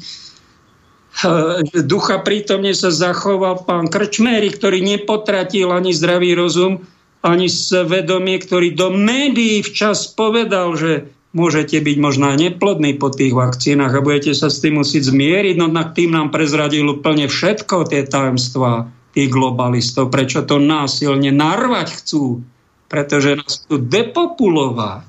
ducha 1.85 2.23
prítomne 2.23 2.71
sa 2.73 2.89
zachoval 2.89 3.67
pán 3.67 3.91
Krčméry, 3.91 4.49
ktorý 4.55 4.79
nepotratil 4.81 5.69
ani 5.69 5.91
zdravý 5.91 6.33
rozum, 6.33 6.87
ani 7.21 7.51
svedomie, 7.51 8.41
ktorý 8.41 8.73
do 8.73 8.89
médií 8.89 9.61
včas 9.61 10.09
povedal, 10.09 10.73
že 10.73 11.11
môžete 11.31 11.79
byť 11.79 11.97
možno 12.01 12.33
neplodní 12.33 12.97
po 12.97 13.13
tých 13.13 13.31
vakcínach 13.31 13.93
a 13.95 14.03
budete 14.03 14.35
sa 14.35 14.51
s 14.51 14.59
tým 14.59 14.81
musieť 14.81 15.13
zmieriť, 15.13 15.55
no 15.55 15.71
nad 15.71 15.93
tým 15.95 16.11
nám 16.11 16.33
prezradil 16.33 16.87
úplne 16.89 17.29
všetko 17.29 17.87
tie 17.87 18.03
tajemstvá 18.03 18.89
tých 19.11 19.29
globalistov, 19.31 20.11
prečo 20.11 20.43
to 20.43 20.59
násilne 20.59 21.31
narvať 21.31 22.01
chcú, 22.03 22.43
pretože 22.87 23.39
nás 23.39 23.63
chcú 23.63 23.79
depopulovať. 23.79 25.07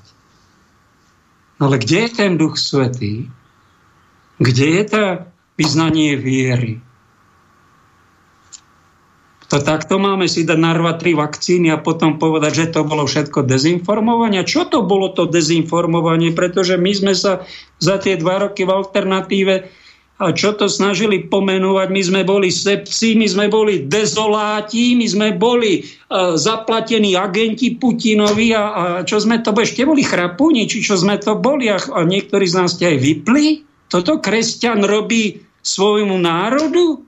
No 1.59 1.71
ale 1.71 1.79
kde 1.79 2.07
je 2.07 2.09
ten 2.11 2.35
duch 2.35 2.59
svetý? 2.59 3.27
Kde 4.39 4.67
je 4.79 4.83
tá 4.87 5.07
vyznanie 5.59 6.17
viery. 6.17 6.81
To 9.53 9.61
takto 9.61 10.01
máme 10.01 10.25
si 10.25 10.49
dať 10.49 10.57
narvať 10.57 10.95
tri 10.97 11.11
vakcíny 11.13 11.69
a 11.69 11.77
potom 11.77 12.17
povedať, 12.17 12.51
že 12.57 12.65
to 12.73 12.81
bolo 12.89 13.05
všetko 13.05 13.45
dezinformovanie. 13.45 14.41
Čo 14.41 14.65
to 14.65 14.81
bolo 14.81 15.13
to 15.13 15.29
dezinformovanie? 15.29 16.33
Pretože 16.33 16.81
my 16.81 16.89
sme 16.89 17.13
sa 17.13 17.45
za 17.77 18.01
tie 18.01 18.17
dva 18.17 18.41
roky 18.41 18.65
v 18.65 18.73
alternatíve 18.73 19.69
a 20.17 20.33
čo 20.33 20.57
to 20.57 20.65
snažili 20.65 21.25
pomenovať, 21.25 21.87
my 21.89 22.01
sme 22.01 22.21
boli 22.25 22.53
sepci, 22.53 23.13
my 23.13 23.25
sme 23.29 23.45
boli 23.49 23.85
dezoláti, 23.89 24.97
my 24.97 25.05
sme 25.09 25.27
boli 25.37 25.81
uh, 25.85 26.33
zaplatení 26.33 27.17
agenti 27.17 27.77
Putinovi 27.77 28.53
a, 28.53 28.63
a 28.63 28.83
čo 29.05 29.21
sme 29.21 29.41
to 29.41 29.53
boli, 29.53 29.65
ešte 29.69 29.85
boli 29.85 30.01
chrapúni, 30.05 30.69
či 30.69 30.85
čo 30.85 30.97
sme 30.97 31.17
to 31.17 31.37
boli 31.37 31.69
a, 31.69 31.77
a 31.77 32.05
niektorí 32.05 32.45
z 32.45 32.57
nás 32.57 32.73
ste 32.77 32.93
aj 32.93 32.97
vypli. 33.01 33.45
Toto 33.93 34.17
kresťan 34.17 34.81
robí 34.81 35.45
svojmu 35.61 36.17
národu? 36.17 37.05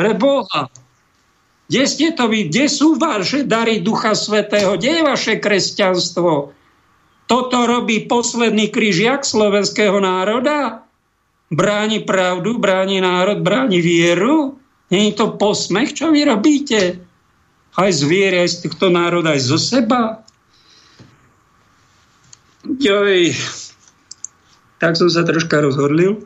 Pre 0.00 0.12
Boha. 0.16 0.72
Kde 1.68 1.84
ste 1.84 2.16
to 2.16 2.24
vy? 2.24 2.48
Kde 2.48 2.72
sú 2.72 2.96
vaše 2.96 3.44
dary 3.44 3.84
Ducha 3.84 4.16
Svetého? 4.16 4.80
Kde 4.80 4.96
je 4.96 5.02
vaše 5.04 5.36
kresťanstvo? 5.36 6.56
Toto 7.28 7.58
robí 7.68 8.08
posledný 8.08 8.72
kríž 8.72 9.04
jak 9.04 9.28
slovenského 9.28 10.00
národa? 10.00 10.88
Bráni 11.52 12.00
pravdu, 12.00 12.56
bráni 12.56 13.04
národ, 13.04 13.44
bráni 13.44 13.84
vieru? 13.84 14.56
Je 14.88 15.12
to 15.12 15.36
posmech, 15.36 15.92
čo 15.92 16.08
vy 16.08 16.24
robíte? 16.24 16.96
Aj 17.76 17.90
z 17.92 18.02
viery, 18.08 18.40
aj 18.40 18.50
z 18.56 18.56
tohto 18.66 18.88
národa, 18.88 19.36
aj 19.36 19.42
zo 19.46 19.60
seba? 19.60 20.24
Joj, 22.66 23.36
tak 24.80 24.96
som 24.96 25.12
sa 25.12 25.22
troška 25.22 25.60
rozhodlil. 25.60 26.24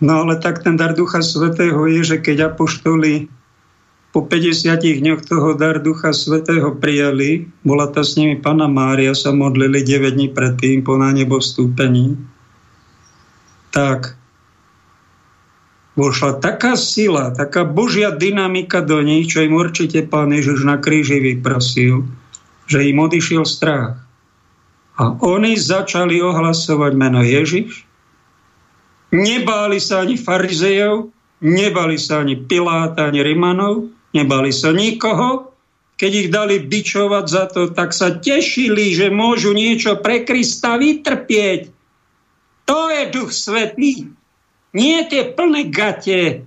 No 0.00 0.24
ale 0.24 0.36
tak 0.40 0.64
ten 0.64 0.76
dar 0.76 0.92
Ducha 0.96 1.20
Svetého 1.24 1.80
je, 1.88 2.00
že 2.04 2.16
keď 2.20 2.52
apoštoli 2.52 3.28
po 4.10 4.26
50 4.26 4.80
dňoch 4.80 5.22
toho 5.22 5.54
dar 5.54 5.78
Ducha 5.78 6.10
Svetého 6.10 6.74
prijali, 6.76 7.48
bola 7.62 7.88
to 7.88 8.04
s 8.04 8.16
nimi 8.16 8.40
Pana 8.40 8.66
Mária, 8.66 9.14
sa 9.14 9.30
modlili 9.30 9.84
9 9.84 10.16
dní 10.16 10.28
predtým 10.32 10.82
po 10.82 10.98
na 10.98 11.14
nebo 11.14 11.38
vstúpení, 11.38 12.16
tak 13.70 14.18
vošla 15.94 16.42
taká 16.42 16.74
sila, 16.74 17.30
taká 17.36 17.62
božia 17.62 18.10
dynamika 18.10 18.82
do 18.82 18.98
nich, 19.04 19.30
čo 19.30 19.44
im 19.46 19.54
určite 19.54 20.02
Pán 20.08 20.32
Ježiš 20.32 20.64
na 20.66 20.80
kríži 20.80 21.20
vyprosil, 21.20 22.08
že 22.66 22.82
im 22.82 22.98
odišiel 22.98 23.46
strach. 23.46 24.09
A 25.00 25.16
oni 25.16 25.56
začali 25.56 26.20
ohlasovať 26.20 26.92
meno 26.92 27.24
Ježiš, 27.24 27.88
Nebáli 29.10 29.82
sa 29.82 30.06
ani 30.06 30.14
farizejov, 30.14 31.10
nebali 31.42 31.98
sa 31.98 32.22
ani 32.22 32.38
Piláta, 32.38 33.10
ani 33.10 33.26
Rimanov, 33.26 33.90
nebali 34.14 34.54
sa 34.54 34.70
nikoho. 34.70 35.50
Keď 35.98 36.12
ich 36.16 36.28
dali 36.32 36.62
bičovať 36.62 37.24
za 37.28 37.44
to, 37.50 37.68
tak 37.74 37.92
sa 37.92 38.16
tešili, 38.16 38.94
že 38.94 39.12
môžu 39.12 39.52
niečo 39.52 40.00
pre 40.00 40.24
Krista 40.24 40.80
vytrpieť. 40.80 41.68
To 42.64 42.88
je 42.88 43.02
duch 43.10 43.34
svetý. 43.34 44.08
Nie 44.70 45.10
tie 45.10 45.26
plné 45.26 45.68
gate 45.68 46.46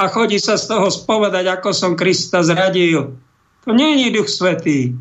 a 0.00 0.04
chodí 0.08 0.40
sa 0.40 0.56
z 0.56 0.72
toho 0.72 0.88
spovedať, 0.88 1.60
ako 1.60 1.70
som 1.76 1.92
Krista 1.94 2.40
zradil. 2.40 3.20
To 3.68 3.70
nie 3.76 4.08
je 4.08 4.16
duch 4.16 4.32
svetý. 4.32 4.96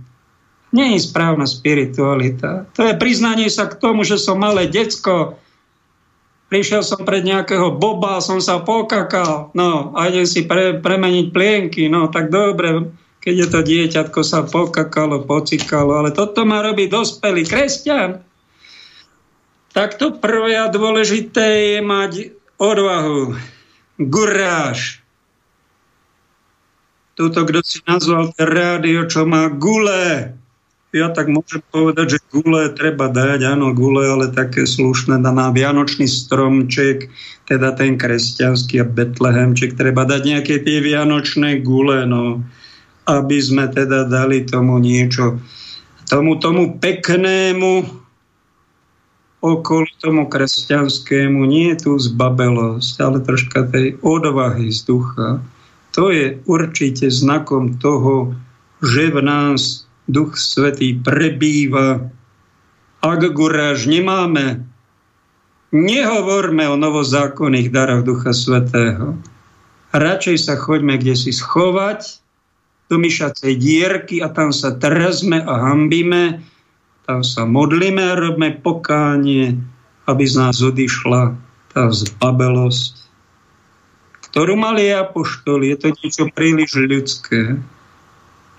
Nie 0.72 0.96
je 0.96 1.04
správna 1.04 1.44
spiritualita. 1.44 2.68
To 2.80 2.88
je 2.88 2.96
priznanie 2.96 3.52
sa 3.52 3.68
k 3.68 3.76
tomu, 3.76 4.08
že 4.08 4.16
som 4.16 4.40
malé 4.40 4.72
decko, 4.72 5.36
prišiel 6.52 6.84
som 6.84 7.08
pred 7.08 7.24
nejakého 7.24 7.76
boba, 7.80 8.20
som 8.20 8.44
sa 8.44 8.60
pokakal, 8.60 9.56
no 9.56 9.96
a 9.96 10.12
idem 10.12 10.28
si 10.28 10.44
pre, 10.44 10.80
premeniť 10.84 11.28
plienky, 11.32 11.88
no 11.88 12.12
tak 12.12 12.28
dobre, 12.28 12.92
keď 13.24 13.34
je 13.36 13.48
to 13.48 13.60
dieťatko 13.64 14.20
sa 14.20 14.44
pokakalo, 14.44 15.24
pocikalo, 15.24 16.04
ale 16.04 16.12
toto 16.12 16.44
má 16.44 16.60
robiť 16.60 16.88
dospelý 16.92 17.48
kresťan. 17.48 18.20
Tak 19.72 19.96
to 19.96 20.12
prvé 20.20 20.60
a 20.60 20.68
dôležité 20.68 21.80
je 21.80 21.80
mať 21.80 22.12
odvahu, 22.60 23.40
guráž. 23.96 25.00
Tuto, 27.16 27.48
kto 27.48 27.60
si 27.64 27.80
nazval 27.88 28.36
rádio, 28.36 29.08
čo 29.08 29.24
má 29.24 29.48
gule, 29.48 30.36
ja 30.92 31.08
tak 31.12 31.32
môžem 31.32 31.64
povedať, 31.72 32.20
že 32.20 32.26
gule 32.32 32.68
treba 32.76 33.08
dať, 33.08 33.48
áno, 33.48 33.72
gule, 33.72 34.04
ale 34.04 34.28
také 34.28 34.68
slušné 34.68 35.24
na 35.24 35.48
vianočný 35.52 36.04
stromček, 36.04 37.08
teda 37.48 37.72
ten 37.76 37.96
kresťanský 37.96 38.84
a 38.84 38.86
betlehemček, 38.86 39.80
treba 39.80 40.04
dať 40.04 40.22
nejaké 40.28 40.60
tie 40.60 40.84
vianočné 40.84 41.64
gule, 41.64 42.04
no, 42.04 42.44
aby 43.08 43.38
sme 43.40 43.72
teda 43.72 44.08
dali 44.12 44.44
tomu 44.44 44.84
niečo, 44.84 45.40
tomu, 46.12 46.36
tomu 46.44 46.76
peknému, 46.76 47.88
okolo 49.42 49.88
tomu 50.04 50.28
kresťanskému, 50.28 51.40
nie 51.48 51.74
je 51.74 51.88
tu 51.88 51.92
zbabelosť, 51.98 52.96
ale 53.00 53.18
troška 53.24 53.72
tej 53.72 53.96
odvahy 54.04 54.70
z 54.70 54.86
ducha. 54.86 55.40
To 55.96 56.12
je 56.12 56.40
určite 56.48 57.08
znakom 57.12 57.80
toho, 57.80 58.36
že 58.84 59.12
v 59.12 59.20
nás 59.24 59.91
Duch 60.12 60.36
Svetý 60.36 61.00
prebýva. 61.00 62.12
Ak 63.02 63.22
guráž 63.32 63.88
nemáme, 63.88 64.68
nehovorme 65.72 66.68
o 66.68 66.76
novozákonných 66.76 67.72
daroch 67.72 68.04
Ducha 68.04 68.36
Svetého. 68.36 69.16
Radšej 69.96 70.38
sa 70.38 70.56
choďme 70.60 71.00
kde 71.00 71.16
si 71.16 71.32
schovať 71.32 72.22
do 72.92 73.00
myšacej 73.00 73.56
dierky 73.56 74.20
a 74.20 74.28
tam 74.28 74.52
sa 74.52 74.76
trzme 74.76 75.40
a 75.40 75.54
hambíme, 75.72 76.44
tam 77.08 77.24
sa 77.24 77.48
modlíme 77.48 78.04
a 78.04 78.20
robíme 78.20 78.60
pokánie, 78.60 79.56
aby 80.12 80.24
z 80.28 80.36
nás 80.36 80.60
odišla 80.60 81.40
tá 81.72 81.88
zbabelosť, 81.88 82.94
ktorú 84.28 84.60
mali 84.60 84.92
apoštoli. 84.92 85.72
Je 85.72 85.78
to 85.80 85.88
niečo 85.96 86.24
príliš 86.36 86.76
ľudské 86.76 87.56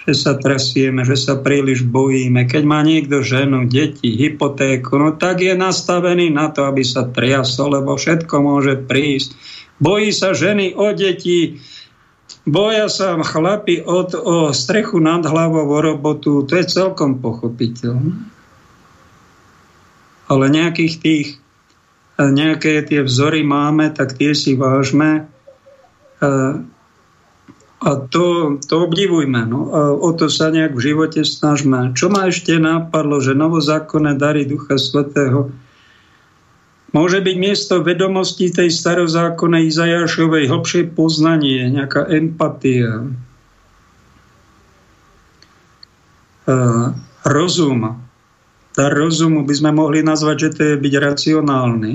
že 0.03 0.15
sa 0.19 0.35
trasieme, 0.35 1.07
že 1.07 1.15
sa 1.15 1.39
príliš 1.39 1.87
bojíme. 1.87 2.51
Keď 2.51 2.63
má 2.67 2.83
niekto 2.83 3.23
ženu, 3.23 3.71
deti, 3.71 4.11
hypotéku, 4.19 4.99
no 4.99 5.15
tak 5.15 5.47
je 5.47 5.55
nastavený 5.55 6.35
na 6.35 6.51
to, 6.51 6.67
aby 6.67 6.83
sa 6.83 7.07
triasol, 7.07 7.79
lebo 7.79 7.95
všetko 7.95 8.35
môže 8.43 8.75
prísť. 8.83 9.39
Bojí 9.79 10.11
sa 10.11 10.35
ženy 10.35 10.75
o 10.75 10.91
deti, 10.91 11.63
boja 12.43 12.91
sa 12.91 13.15
chlapi 13.23 13.83
od, 13.83 14.15
o 14.19 14.37
strechu 14.51 14.99
nad 14.99 15.23
hlavou, 15.23 15.71
o 15.71 15.79
robotu, 15.79 16.43
to 16.43 16.59
je 16.59 16.67
celkom 16.67 17.23
pochopiteľné. 17.23 18.19
Ale 20.27 20.45
nejakých 20.51 20.95
tých, 20.99 21.29
nejaké 22.19 22.83
tie 22.83 23.07
vzory 23.07 23.47
máme, 23.47 23.95
tak 23.95 24.19
tie 24.19 24.35
si 24.35 24.59
vážme. 24.59 25.31
A 27.83 27.99
to, 27.99 28.57
to 28.63 28.75
obdivujme. 28.87 29.43
No. 29.51 29.61
A 29.75 29.81
o 29.91 30.15
to 30.15 30.31
sa 30.31 30.55
nejak 30.55 30.79
v 30.79 30.95
živote 30.95 31.27
snažme. 31.27 31.91
Čo 31.99 32.15
ma 32.15 32.31
ešte 32.31 32.55
napadlo, 32.63 33.19
že 33.19 33.35
novozákonné 33.35 34.15
dary 34.15 34.47
Ducha 34.47 34.79
Svetého 34.79 35.51
môže 36.95 37.19
byť 37.19 37.37
miesto 37.41 37.83
vedomosti 37.83 38.55
tej 38.55 38.71
starozákonnej 38.71 39.67
Izajašovej 39.67 40.45
hlbšie 40.47 40.83
poznanie, 40.95 41.73
nejaká 41.73 42.07
empatia, 42.07 43.11
rozum. 47.25 47.99
Dar 48.73 48.93
rozumu 48.93 49.45
by 49.45 49.55
sme 49.57 49.71
mohli 49.77 50.01
nazvať, 50.01 50.37
že 50.39 50.49
to 50.57 50.61
je 50.65 50.75
byť 50.81 50.95
racionálny 50.97 51.95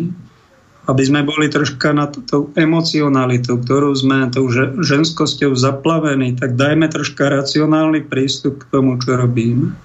aby 0.87 1.03
sme 1.03 1.21
boli 1.27 1.51
troška 1.51 1.91
na 1.91 2.07
tú 2.07 2.47
emocionalitu, 2.55 3.59
ktorú 3.59 3.91
sme 3.91 4.31
tou 4.31 4.47
ženskosťou 4.79 5.51
zaplavení, 5.51 6.39
tak 6.39 6.55
dajme 6.55 6.87
troška 6.87 7.27
racionálny 7.27 8.07
prístup 8.07 8.63
k 8.63 8.71
tomu, 8.71 8.95
čo 9.03 9.19
robíme. 9.19 9.75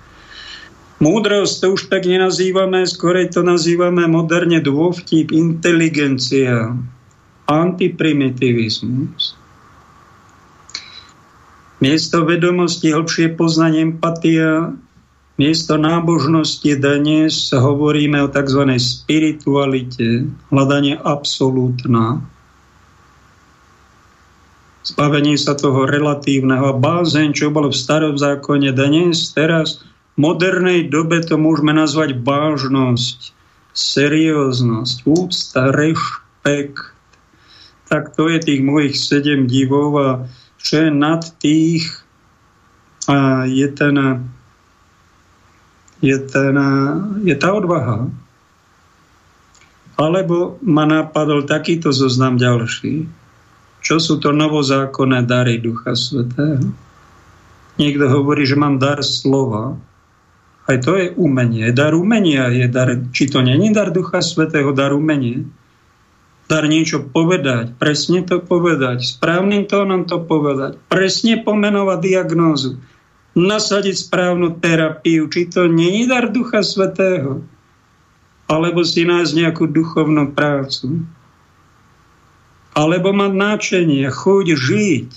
Múdrosť 1.02 1.54
to 1.58 1.66
už 1.74 1.90
tak 1.90 2.06
nenazývame, 2.06 2.86
skorej 2.86 3.34
to 3.34 3.42
nazývame 3.42 4.06
moderne 4.06 4.62
dôvtip, 4.62 5.34
inteligencia, 5.34 6.78
antiprimitivismus. 7.50 9.34
Miesto 11.82 12.22
vedomosti, 12.22 12.94
hĺbšie 12.94 13.34
poznanie, 13.34 13.82
empatia, 13.82 14.78
Miesto 15.40 15.80
nábožnosti 15.80 16.76
dnes 16.76 17.56
hovoríme 17.56 18.20
o 18.20 18.28
tzv. 18.28 18.68
spiritualite, 18.76 20.28
hľadanie 20.52 21.00
absolútna, 21.00 22.20
zbavenie 24.84 25.40
sa 25.40 25.56
toho 25.56 25.88
relatívneho 25.88 26.68
a 26.68 26.76
bázeň, 26.76 27.32
čo 27.32 27.48
bolo 27.48 27.72
v 27.72 27.80
starom 27.80 28.20
zákone 28.20 28.76
dnes, 28.76 29.32
teraz 29.32 29.80
v 30.20 30.28
modernej 30.28 30.92
dobe 30.92 31.24
to 31.24 31.40
môžeme 31.40 31.72
nazvať 31.72 32.12
vážnosť, 32.20 33.32
serióznosť, 33.72 34.96
úcta, 35.08 35.72
rešpekt. 35.72 36.92
Tak 37.88 38.12
to 38.20 38.28
je 38.28 38.36
tých 38.36 38.60
mojich 38.60 39.00
sedem 39.00 39.48
divov 39.48 39.96
a 39.96 40.08
čo 40.60 40.84
je 40.84 40.90
nad 40.92 41.24
tých 41.40 41.88
a 43.08 43.48
je 43.48 43.64
ten 43.72 43.96
je, 46.02 46.16
ten, 46.18 46.56
je 47.22 47.34
tá 47.38 47.54
odvaha. 47.54 48.10
Alebo 49.94 50.58
ma 50.66 50.82
napadol 50.82 51.46
takýto 51.46 51.94
zoznam 51.94 52.36
ďalší. 52.36 53.06
Čo 53.82 53.96
sú 54.02 54.18
to 54.18 54.34
novozákonné 54.34 55.26
dary 55.26 55.62
Ducha 55.62 55.94
Svetého? 55.94 56.74
Niekto 57.78 58.04
hovorí, 58.10 58.42
že 58.44 58.58
mám 58.58 58.82
dar 58.82 59.00
slova. 59.00 59.78
Aj 60.66 60.78
to 60.78 60.94
je 60.94 61.10
umenie. 61.18 61.70
Dar 61.74 61.94
umenia 61.94 62.50
je 62.50 62.66
dar, 62.70 62.94
či 63.10 63.26
to 63.26 63.42
není 63.42 63.74
dar 63.74 63.90
Ducha 63.90 64.22
Svetého, 64.22 64.70
dar 64.74 64.94
umenie. 64.94 65.46
dar 66.52 66.68
niečo 66.68 67.00
povedať, 67.00 67.80
presne 67.80 68.20
to 68.28 68.44
povedať, 68.44 69.00
správnym 69.00 69.64
tónom 69.64 70.04
to 70.04 70.20
povedať, 70.20 70.76
presne 70.92 71.40
pomenovať 71.40 71.98
diagnózu, 72.04 72.76
nasadiť 73.32 73.96
správnu 73.96 74.60
terapiu, 74.60 75.28
či 75.32 75.48
to 75.48 75.64
není 75.68 76.04
dar 76.04 76.28
Ducha 76.28 76.60
Svetého, 76.60 77.40
alebo 78.48 78.84
si 78.84 79.08
nájsť 79.08 79.32
nejakú 79.32 79.64
duchovnú 79.72 80.36
prácu, 80.36 81.00
alebo 82.76 83.12
mať 83.12 83.32
náčenie, 83.32 84.04
chuť 84.08 84.46
žiť, 84.52 85.08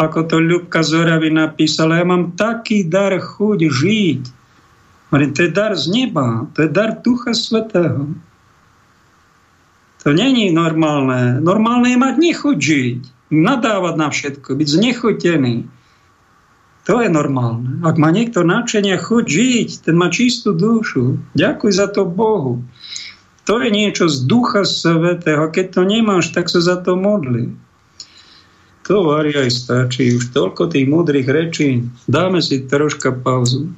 ako 0.00 0.18
to 0.24 0.36
Ľubka 0.40 0.80
Zoravy 0.80 1.28
napísala, 1.28 2.00
ja 2.00 2.06
mám 2.08 2.32
taký 2.32 2.88
dar 2.88 3.12
chuť 3.12 3.68
žiť. 3.68 4.22
Hovorím, 5.12 5.32
to 5.36 5.40
je 5.44 5.52
dar 5.52 5.76
z 5.76 5.84
neba, 5.92 6.48
to 6.56 6.64
je 6.64 6.70
dar 6.72 6.96
Ducha 7.04 7.36
Svetého. 7.36 8.08
To 10.00 10.08
není 10.16 10.48
normálne. 10.48 11.44
Normálne 11.44 11.92
je 11.92 11.98
mať 12.00 12.14
nechuť 12.16 12.56
žiť, 12.56 13.00
nadávať 13.28 13.94
na 14.00 14.08
všetko, 14.08 14.56
byť 14.56 14.68
znechutený. 14.80 15.68
To 16.90 16.98
je 16.98 17.06
normálne. 17.06 17.78
Ak 17.86 18.02
má 18.02 18.10
niekto 18.10 18.42
nadšenia 18.42 18.98
chuť 18.98 19.22
žiť, 19.22 19.68
ten 19.86 19.94
má 19.94 20.10
čistú 20.10 20.50
dušu. 20.50 21.22
Ďakuj 21.38 21.70
za 21.70 21.86
to 21.86 22.02
Bohu. 22.02 22.66
To 23.46 23.62
je 23.62 23.70
niečo 23.70 24.10
z 24.10 24.26
ducha 24.26 24.66
svetého. 24.66 25.46
Keď 25.54 25.66
to 25.70 25.82
nemáš, 25.86 26.34
tak 26.34 26.50
sa 26.50 26.58
za 26.58 26.82
to 26.82 26.98
modli. 26.98 27.54
To 28.90 29.06
varí 29.06 29.38
aj 29.38 29.54
stačí. 29.54 30.18
Už 30.18 30.34
toľko 30.34 30.66
tých 30.66 30.90
múdrych 30.90 31.30
rečí. 31.30 31.86
Dáme 32.10 32.42
si 32.42 32.66
troška 32.66 33.14
pauzu. 33.14 33.70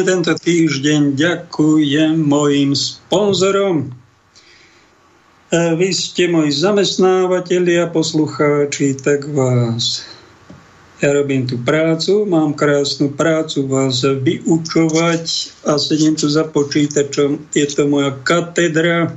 Pekne 0.00 0.16
tento 0.16 0.32
týždeň 0.32 1.12
ďakujem 1.12 2.24
mojim 2.24 2.72
sponzorom. 2.72 3.92
Vy 5.52 5.88
ste 5.92 6.24
moji 6.24 6.56
zamestnávateľi 6.56 7.84
a 7.84 7.86
poslucháči, 7.92 8.96
tak 8.96 9.28
vás 9.28 10.08
ja 11.04 11.12
robím 11.12 11.44
tú 11.44 11.60
prácu, 11.60 12.24
mám 12.24 12.56
krásnu 12.56 13.12
prácu 13.12 13.68
vás 13.68 14.00
vyučovať 14.00 15.52
a 15.68 15.76
sedím 15.76 16.16
tu 16.16 16.32
za 16.32 16.48
počítačom. 16.48 17.52
Je 17.52 17.68
to 17.68 17.84
moja 17.84 18.16
katedra 18.24 19.12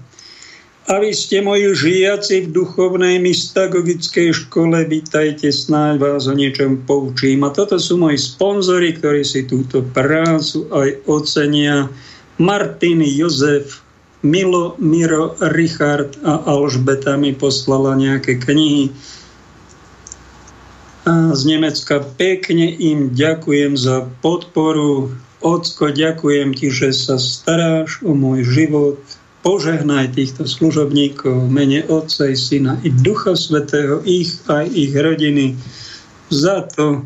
a 0.83 0.99
vy 0.99 1.15
ste 1.15 1.39
moji 1.39 1.71
žiaci 1.71 2.47
v 2.47 2.51
duchovnej 2.51 3.15
mystagogickej 3.23 4.35
škole, 4.35 4.83
vítajte, 4.83 5.47
snáď 5.47 6.03
vás 6.03 6.27
o 6.27 6.35
niečom 6.35 6.83
poučím. 6.83 7.47
A 7.47 7.55
toto 7.55 7.79
sú 7.79 7.95
moji 7.95 8.19
sponzory, 8.19 8.91
ktorí 8.99 9.23
si 9.23 9.47
túto 9.47 9.79
prácu 9.79 10.67
aj 10.75 11.07
ocenia. 11.07 11.87
Martin 12.35 12.99
Jozef 12.99 13.79
Milo, 14.23 14.75
Miro, 14.79 15.39
Richard 15.55 16.19
a 16.23 16.43
Alžbeta 16.47 17.15
mi 17.15 17.31
poslala 17.31 17.95
nejaké 17.95 18.39
knihy 18.39 18.91
a 21.03 21.35
z 21.35 21.41
Nemecka. 21.43 21.99
Pekne 22.15 22.71
im 22.79 23.11
ďakujem 23.11 23.75
za 23.75 24.07
podporu. 24.23 25.11
Ocko, 25.43 25.91
ďakujem 25.91 26.55
ti, 26.55 26.71
že 26.71 26.95
sa 26.95 27.19
staráš 27.19 27.99
o 28.03 28.15
môj 28.15 28.47
život. 28.47 28.99
Požehnaj 29.43 30.15
týchto 30.15 30.47
služobníkov 30.47 31.51
mene 31.51 31.83
Otca 31.91 32.31
i 32.31 32.35
Syna 32.39 32.79
i 32.79 32.87
Ducha 32.87 33.35
Svetého, 33.35 33.99
ich 34.07 34.39
aj 34.47 34.71
ich 34.71 34.95
rodiny 34.95 35.59
za 36.31 36.63
to, 36.63 37.03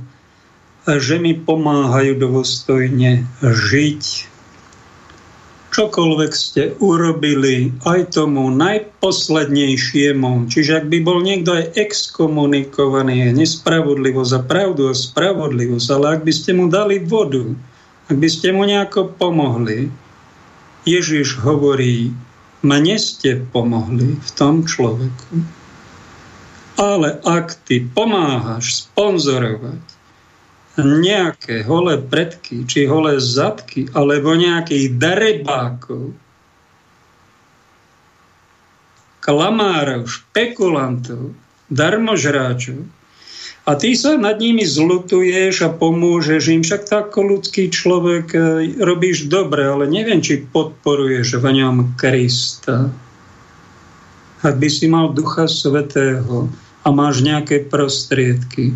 že 0.86 1.18
mi 1.18 1.34
pomáhajú 1.34 2.22
dôstojne 2.22 3.26
žiť. 3.42 4.04
Čokoľvek 5.74 6.32
ste 6.38 6.78
urobili 6.78 7.74
aj 7.90 8.14
tomu 8.22 8.54
najposlednejšiemu, 8.54 10.46
čiže 10.46 10.78
ak 10.78 10.94
by 10.94 10.98
bol 11.02 11.26
niekto 11.26 11.58
aj 11.58 11.74
exkomunikovaný, 11.74 13.34
nespravodlivosť 13.34 14.34
a 14.38 14.42
pravdu 14.46 14.90
a 14.90 14.94
spravodlivosť, 14.94 15.88
ale 15.90 16.06
ak 16.18 16.22
by 16.22 16.34
ste 16.38 16.54
mu 16.54 16.70
dali 16.70 17.02
vodu, 17.02 17.50
ak 18.14 18.18
by 18.22 18.30
ste 18.30 18.54
mu 18.54 18.62
nejako 18.62 19.10
pomohli, 19.18 19.90
Ježiš 20.86 21.42
hovorí, 21.42 22.14
mne 22.68 23.00
ste 23.00 23.40
pomohli 23.56 24.20
v 24.20 24.30
tom 24.36 24.68
človeku. 24.68 25.40
Ale 26.78 27.24
ak 27.24 27.64
ty 27.64 27.88
pomáhaš 27.88 28.86
sponzorovať 28.86 29.82
nejaké 30.78 31.66
holé 31.66 31.98
predky, 31.98 32.68
či 32.70 32.86
holé 32.86 33.18
zadky, 33.18 33.90
alebo 33.98 34.38
nejakých 34.38 34.94
darebákov, 35.02 36.14
klamárov, 39.26 40.06
špekulantov, 40.06 41.34
darmožráčov, 41.74 42.86
a 43.68 43.76
ty 43.76 44.00
sa 44.00 44.16
nad 44.16 44.40
nimi 44.40 44.64
zlutuješ 44.64 45.68
a 45.68 45.70
pomôžeš 45.76 46.44
im. 46.56 46.64
Však 46.64 46.88
tak 46.88 47.12
ľudský 47.20 47.68
človek 47.68 48.28
e, 48.32 48.40
robíš 48.80 49.28
dobre, 49.28 49.68
ale 49.68 49.92
neviem, 49.92 50.24
či 50.24 50.48
podporuješ 50.48 51.44
v 51.44 51.46
ňom 51.52 52.00
Krista. 52.00 52.88
Ak 54.40 54.56
by 54.56 54.70
si 54.72 54.88
mal 54.88 55.12
Ducha 55.12 55.52
Svetého 55.52 56.48
a 56.82 56.88
máš 56.96 57.20
nejaké 57.20 57.68
prostriedky, 57.68 58.72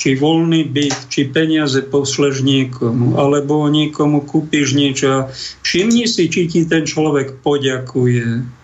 či 0.00 0.16
voľný 0.16 0.64
byt, 0.64 1.12
či 1.12 1.28
peniaze 1.28 1.84
pošleš 1.84 2.40
niekomu, 2.40 3.20
alebo 3.20 3.68
niekomu 3.68 4.24
kúpiš 4.24 4.72
niečo. 4.72 5.28
Všimni 5.60 6.08
si, 6.08 6.32
či 6.32 6.48
ti 6.48 6.64
ten 6.64 6.88
človek 6.88 7.44
poďakuje. 7.44 8.59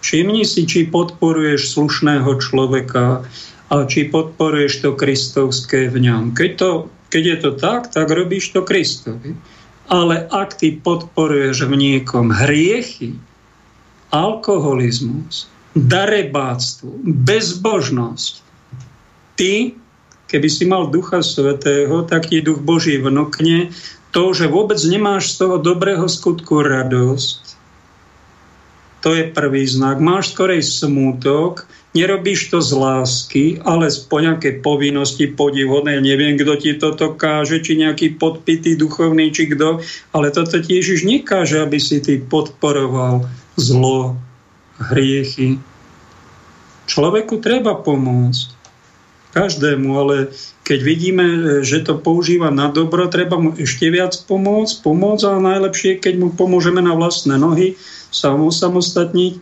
Všimni 0.00 0.44
si, 0.48 0.64
či 0.64 0.88
podporuješ 0.88 1.76
slušného 1.76 2.30
človeka 2.40 3.24
a 3.70 3.74
či 3.86 4.08
podporuješ 4.08 4.82
to 4.82 4.90
kristovské 4.96 5.92
v 5.92 6.10
ňom. 6.10 6.22
Keď, 6.34 6.50
to, 6.56 6.70
keď 7.12 7.22
je 7.22 7.36
to 7.38 7.50
tak, 7.56 7.82
tak 7.92 8.08
robíš 8.08 8.56
to 8.56 8.64
Kristovi. 8.64 9.36
Ale 9.90 10.26
ak 10.30 10.58
ty 10.58 10.74
podporuješ 10.74 11.66
v 11.66 11.74
niekom 11.76 12.30
hriechy, 12.30 13.18
alkoholizmus, 14.10 15.50
darebáctvo, 15.74 16.90
bezbožnosť, 17.06 18.42
ty 19.38 19.78
Keby 20.30 20.46
si 20.46 20.62
mal 20.62 20.94
Ducha 20.94 21.26
Svetého, 21.26 22.06
tak 22.06 22.30
ti 22.30 22.38
Duch 22.38 22.62
Boží 22.62 23.02
vnúkne 23.02 23.74
to, 24.14 24.30
že 24.30 24.46
vôbec 24.46 24.78
nemáš 24.86 25.34
z 25.34 25.42
toho 25.42 25.58
dobrého 25.58 26.06
skutku 26.06 26.62
radosť. 26.62 27.49
To 29.00 29.16
je 29.16 29.32
prvý 29.32 29.64
znak. 29.64 29.96
Máš 29.96 30.36
skorej 30.36 30.60
smútok, 30.60 31.64
nerobíš 31.96 32.52
to 32.52 32.60
z 32.60 32.70
lásky, 32.76 33.44
ale 33.64 33.88
z 33.88 34.04
po 34.04 34.20
nejakej 34.20 34.60
povinnosti 34.60 35.24
podivhodnej. 35.24 36.04
Neviem, 36.04 36.36
kto 36.36 36.52
ti 36.60 36.76
toto 36.76 37.16
káže, 37.16 37.64
či 37.64 37.80
nejaký 37.80 38.20
podpitý 38.20 38.76
duchovný, 38.76 39.32
či 39.32 39.48
kto, 39.48 39.80
ale 40.12 40.28
toto 40.28 40.60
ti 40.60 40.76
Ježiš 40.76 41.08
nekáže, 41.08 41.64
aby 41.64 41.80
si 41.80 42.04
ty 42.04 42.20
podporoval 42.20 43.24
zlo, 43.56 44.20
hriechy. 44.92 45.56
Človeku 46.84 47.40
treba 47.40 47.72
pomôcť 47.80 48.60
každému, 49.30 49.88
ale 49.94 50.34
keď 50.66 50.78
vidíme, 50.82 51.26
že 51.62 51.82
to 51.86 51.98
používa 51.98 52.50
na 52.50 52.70
dobro, 52.70 53.06
treba 53.06 53.38
mu 53.38 53.54
ešte 53.54 53.86
viac 53.90 54.14
pomôcť, 54.26 54.82
pomôcť 54.82 55.22
a 55.26 55.38
najlepšie, 55.38 56.02
keď 56.02 56.14
mu 56.18 56.28
pomôžeme 56.34 56.82
na 56.82 56.94
vlastné 56.98 57.38
nohy, 57.38 57.78
sa 58.10 58.34
mu 58.34 58.50
samostatniť. 58.50 59.34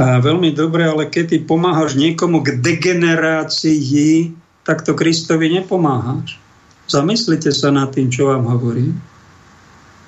A 0.00 0.24
veľmi 0.24 0.56
dobre, 0.56 0.88
ale 0.88 1.08
keď 1.08 1.36
ty 1.36 1.38
pomáhaš 1.44 2.00
niekomu 2.00 2.40
k 2.40 2.56
degenerácii, 2.64 4.32
tak 4.64 4.88
to 4.88 4.96
Kristovi 4.96 5.52
nepomáhaš. 5.52 6.40
Zamyslite 6.88 7.52
sa 7.52 7.68
nad 7.68 7.92
tým, 7.92 8.08
čo 8.08 8.32
vám 8.32 8.48
hovorím. 8.48 8.96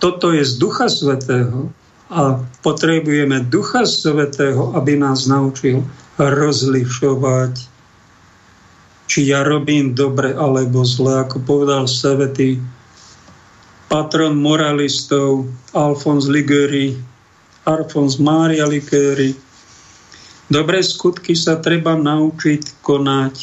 Toto 0.00 0.32
je 0.32 0.44
z 0.44 0.56
Ducha 0.56 0.88
Svetého 0.88 1.68
a 2.08 2.40
potrebujeme 2.64 3.44
Ducha 3.44 3.84
Svetého, 3.84 4.72
aby 4.72 4.96
nás 4.96 5.28
naučil 5.28 5.84
rozlišovať 6.16 7.74
či 9.04 9.28
ja 9.28 9.44
robím 9.44 9.92
dobre 9.92 10.32
alebo 10.32 10.84
zle, 10.84 11.24
ako 11.28 11.44
povedal 11.44 11.84
Sevety, 11.84 12.56
patron 13.92 14.40
moralistov 14.40 15.44
Alfons 15.76 16.26
Liguori, 16.26 16.96
Alfons 17.64 18.20
Maria 18.20 18.68
Liguori. 18.68 19.34
Dobré 20.48 20.84
skutky 20.84 21.32
sa 21.32 21.56
treba 21.56 21.96
naučiť 21.96 22.84
konať 22.84 23.34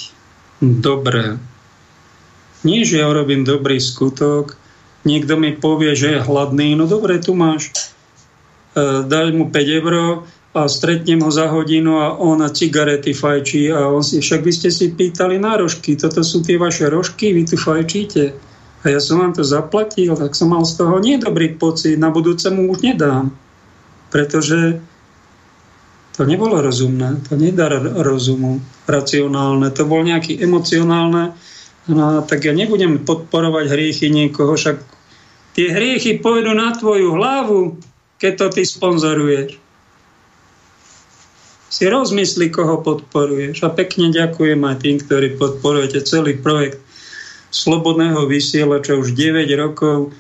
dobre. 0.62 1.42
Nie, 2.62 2.86
že 2.86 3.02
ja 3.02 3.10
robím 3.10 3.42
dobrý 3.42 3.82
skutok, 3.82 4.54
niekto 5.02 5.34
mi 5.34 5.58
povie, 5.58 5.98
že 5.98 6.18
je 6.18 6.26
hladný, 6.26 6.78
no 6.78 6.86
dobre, 6.86 7.18
tu 7.18 7.34
máš, 7.34 7.74
e, 8.78 9.02
daj 9.02 9.34
mu 9.34 9.50
5 9.50 9.80
eur, 9.82 9.94
a 10.52 10.68
stretnem 10.68 11.24
ho 11.24 11.32
za 11.32 11.48
hodinu 11.48 12.04
a 12.04 12.20
on 12.20 12.44
cigarety 12.44 13.16
fajčí 13.16 13.72
a 13.72 13.88
on 13.88 14.04
si, 14.04 14.20
však 14.20 14.44
by 14.44 14.52
ste 14.52 14.68
si 14.68 14.92
pýtali 14.92 15.40
na 15.40 15.56
rožky, 15.56 15.96
toto 15.96 16.20
sú 16.28 16.44
tie 16.44 16.60
vaše 16.60 16.92
rožky, 16.92 17.32
vy 17.32 17.48
tu 17.48 17.56
fajčíte. 17.56 18.36
A 18.82 18.86
ja 18.90 19.00
som 19.00 19.22
vám 19.22 19.32
to 19.32 19.46
zaplatil, 19.46 20.18
tak 20.18 20.36
som 20.36 20.52
mal 20.52 20.68
z 20.68 20.76
toho 20.76 21.00
nedobrý 21.00 21.56
pocit, 21.56 21.96
na 21.96 22.12
budúce 22.12 22.50
mu 22.52 22.68
už 22.68 22.84
nedám. 22.84 23.32
Pretože 24.12 24.84
to 26.20 26.28
nebolo 26.28 26.60
rozumné, 26.60 27.24
to 27.26 27.40
nedá 27.40 27.72
rozumu, 28.04 28.60
racionálne, 28.86 29.72
to 29.72 29.88
bol 29.88 30.04
nejaký 30.04 30.44
emocionálne, 30.44 31.32
no 31.88 32.22
tak 32.28 32.44
ja 32.46 32.52
nebudem 32.52 33.02
podporovať 33.08 33.72
hriechy 33.72 34.12
niekoho, 34.12 34.60
však 34.60 34.84
tie 35.56 35.72
hriechy 35.72 36.20
pôjdu 36.20 36.52
na 36.52 36.76
tvoju 36.76 37.16
hlavu, 37.16 37.80
keď 38.20 38.32
to 38.38 38.48
ty 38.60 38.64
sponzoruješ 38.68 39.62
si 41.72 41.88
rozmysli, 41.88 42.52
koho 42.52 42.84
podporuješ. 42.84 43.64
A 43.64 43.72
pekne 43.72 44.12
ďakujem 44.12 44.60
aj 44.60 44.76
tým, 44.84 45.00
ktorí 45.00 45.40
podporujete 45.40 46.04
celý 46.04 46.36
projekt 46.36 46.84
Slobodného 47.52 48.28
vysielača 48.28 49.00
už 49.00 49.16
9 49.16 49.48
rokov. 49.56 50.12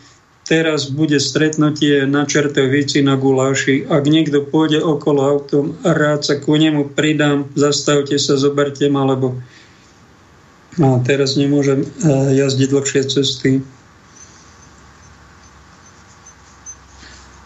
Teraz 0.51 0.91
bude 0.91 1.15
stretnutie 1.15 2.03
na 2.03 2.27
Čertovici 2.27 2.99
na 2.99 3.15
Guláši. 3.15 3.87
Ak 3.87 4.03
niekto 4.03 4.43
pôjde 4.43 4.83
okolo 4.83 5.23
autom, 5.23 5.79
rád 5.79 6.27
sa 6.27 6.35
ku 6.43 6.59
nemu 6.59 6.91
pridám, 6.91 7.47
zastavte 7.55 8.19
sa, 8.19 8.35
zoberte 8.35 8.91
ma, 8.91 9.07
lebo 9.07 9.39
no, 10.75 10.99
teraz 11.07 11.39
nemôžem 11.39 11.87
eh, 11.87 12.43
jazdiť 12.43 12.67
dlhšie 12.67 13.03
cesty. 13.07 13.63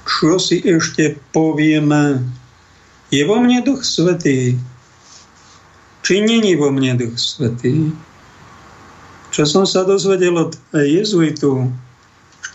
Čo 0.09 0.41
si 0.41 0.65
ešte 0.65 1.21
povieme? 1.29 2.25
Je 3.13 3.21
vo 3.21 3.37
mne 3.37 3.61
Duch 3.61 3.85
Svetý? 3.85 4.57
Či 6.01 6.25
není 6.25 6.57
vo 6.57 6.73
mne 6.73 6.97
Duch 6.97 7.21
Svetý? 7.21 7.93
Čo 9.29 9.45
som 9.45 9.69
sa 9.69 9.85
dozvedel 9.85 10.33
od 10.33 10.57
jezuitu, 10.73 11.69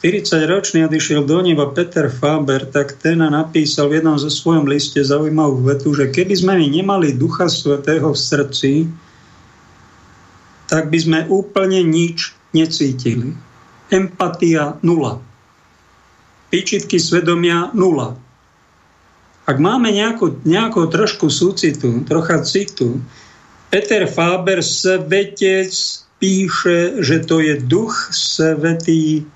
40-ročný 0.01 0.89
odišiel 0.89 1.29
do 1.29 1.45
neba 1.45 1.69
Peter 1.69 2.09
Faber, 2.09 2.65
tak 2.65 2.97
ten 2.97 3.21
napísal 3.21 3.93
v 3.93 4.01
jednom 4.01 4.17
zo 4.17 4.33
svojom 4.33 4.65
liste 4.65 4.97
zaujímavú 4.97 5.61
vetu, 5.69 5.93
že 5.93 6.09
keby 6.09 6.35
sme 6.41 6.57
my 6.57 6.67
nemali 6.73 7.13
Ducha 7.13 7.53
Svetého 7.53 8.09
v 8.09 8.19
srdci, 8.19 8.73
tak 10.73 10.89
by 10.89 10.99
sme 10.99 11.19
úplne 11.29 11.85
nič 11.85 12.33
necítili. 12.57 13.37
Empatia 13.93 14.81
nula. 14.81 15.21
Píčitky 16.49 16.97
svedomia 16.97 17.69
nula 17.77 18.17
ak 19.51 19.59
máme 19.59 19.91
nejakú, 19.91 20.47
nejakú 20.47 20.87
trošku 20.87 21.27
súcitu, 21.27 22.07
trocha 22.07 22.39
citu, 22.47 23.03
Peter 23.67 24.07
Faber, 24.07 24.63
svetec, 24.63 25.75
píše, 26.23 27.03
že 27.03 27.27
to 27.27 27.43
je 27.43 27.59
duch 27.59 27.95
svetý 28.15 29.27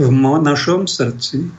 v 0.00 0.08
našom 0.40 0.88
srdci. 0.88 1.52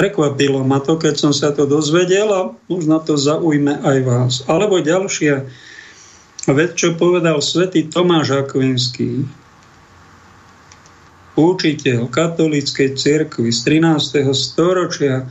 Prekvapilo 0.00 0.64
ma 0.64 0.80
to, 0.80 0.96
keď 0.96 1.14
som 1.20 1.32
sa 1.36 1.52
to 1.52 1.68
dozvedel 1.68 2.28
a 2.32 2.40
možno 2.72 3.04
to 3.04 3.20
zaujme 3.20 3.84
aj 3.84 3.98
vás. 4.08 4.32
Alebo 4.48 4.80
ďalšia 4.80 5.44
vec, 6.48 6.70
čo 6.72 6.96
povedal 6.96 7.44
svätý 7.44 7.84
Tomáš 7.84 8.32
Akvinský, 8.32 9.28
učiteľ 11.36 12.08
katolíckej 12.08 12.96
cirkvi 12.96 13.52
z 13.52 13.60
13. 13.60 14.24
storočia, 14.32 15.28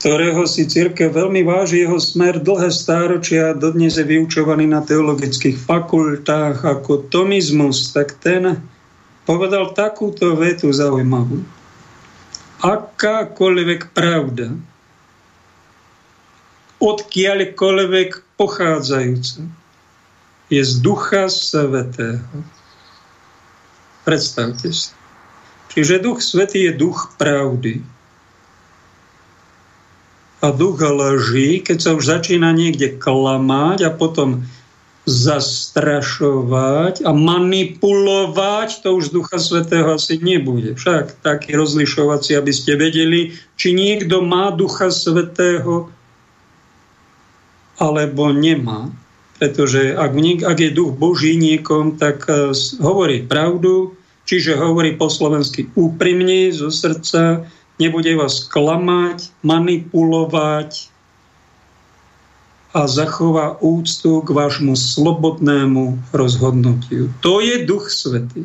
ktorého 0.00 0.48
si 0.48 0.64
církev 0.64 1.12
veľmi 1.12 1.44
váži 1.44 1.84
jeho 1.84 2.00
smer 2.00 2.40
dlhé 2.40 2.72
stáročia, 2.72 3.52
dodnes 3.52 4.00
je 4.00 4.06
vyučovaný 4.06 4.64
na 4.64 4.80
teologických 4.80 5.58
fakultách 5.60 6.64
ako 6.64 7.10
tomizmus, 7.12 7.92
tak 7.92 8.16
ten 8.22 8.62
povedal 9.28 9.76
takúto 9.76 10.32
vetu 10.40 10.72
zaujímavú 10.72 11.44
akákoľvek 12.58 13.94
pravda, 13.94 14.56
odkiaľkoľvek 16.82 18.10
pochádzajúca, 18.34 19.40
je 20.48 20.62
z 20.64 20.72
Ducha 20.80 21.28
Svetého. 21.28 22.24
Predstavte 24.02 24.72
si. 24.72 24.90
Čiže 25.68 26.00
Duch 26.00 26.24
Svetý 26.24 26.64
je 26.64 26.72
duch 26.72 27.12
pravdy. 27.20 27.84
A 30.40 30.54
duch 30.54 30.80
lží, 30.80 31.60
keď 31.60 31.78
sa 31.82 31.90
už 31.92 32.08
začína 32.08 32.54
niekde 32.56 32.96
klamať 32.96 33.84
a 33.84 33.90
potom 33.92 34.48
zastrašovať 35.08 37.00
a 37.02 37.10
manipulovať, 37.16 38.84
to 38.84 39.00
už 39.00 39.08
z 39.08 39.14
Ducha 39.16 39.38
Svetého 39.40 39.96
asi 39.96 40.20
nebude. 40.20 40.76
Však 40.76 41.24
taký 41.24 41.56
rozlišovací, 41.56 42.36
aby 42.36 42.52
ste 42.52 42.76
vedeli, 42.76 43.32
či 43.56 43.72
niekto 43.72 44.20
má 44.20 44.52
Ducha 44.52 44.92
Svetého 44.92 45.88
alebo 47.80 48.30
nemá. 48.36 48.92
Pretože 49.38 49.94
ak, 49.94 50.12
ak 50.44 50.58
je 50.58 50.70
duch 50.74 50.98
Boží 50.98 51.38
niekom, 51.38 51.94
tak 51.94 52.26
uh, 52.26 52.50
hovorí 52.82 53.22
pravdu, 53.22 53.94
čiže 54.26 54.58
hovorí 54.58 54.98
po 54.98 55.06
slovensky 55.06 55.70
úprimne, 55.78 56.50
zo 56.50 56.74
srdca, 56.74 57.46
nebude 57.78 58.18
vás 58.18 58.50
klamať, 58.50 59.30
manipulovať, 59.46 60.90
a 62.76 62.84
zachová 62.84 63.56
úctu 63.64 64.20
k 64.20 64.28
vášmu 64.28 64.76
slobodnému 64.76 66.12
rozhodnutiu. 66.12 67.08
To 67.24 67.40
je 67.40 67.64
Duch 67.64 67.88
Svetý. 67.88 68.44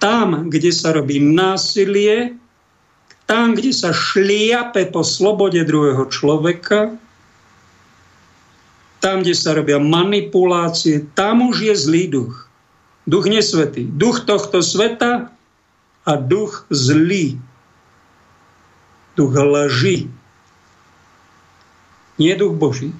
Tam, 0.00 0.48
kde 0.48 0.72
sa 0.72 0.92
robí 0.92 1.20
násilie, 1.20 2.36
tam, 3.24 3.56
kde 3.56 3.72
sa 3.72 3.92
šliape 3.92 4.92
po 4.92 5.04
slobode 5.04 5.60
druhého 5.64 6.08
človeka, 6.08 6.96
tam, 9.00 9.24
kde 9.24 9.32
sa 9.32 9.56
robia 9.56 9.80
manipulácie, 9.80 11.08
tam 11.16 11.48
už 11.48 11.72
je 11.72 11.74
zlý 11.76 12.04
duch. 12.12 12.48
Duch 13.08 13.24
nesvetý. 13.24 13.88
Duch 13.88 14.28
tohto 14.28 14.60
sveta 14.60 15.32
a 16.04 16.12
duch 16.20 16.68
zlý. 16.68 17.40
Duch 19.16 19.32
lži. 19.32 20.12
Nie 22.20 22.36
duch 22.36 22.52
Boží. 22.60 22.92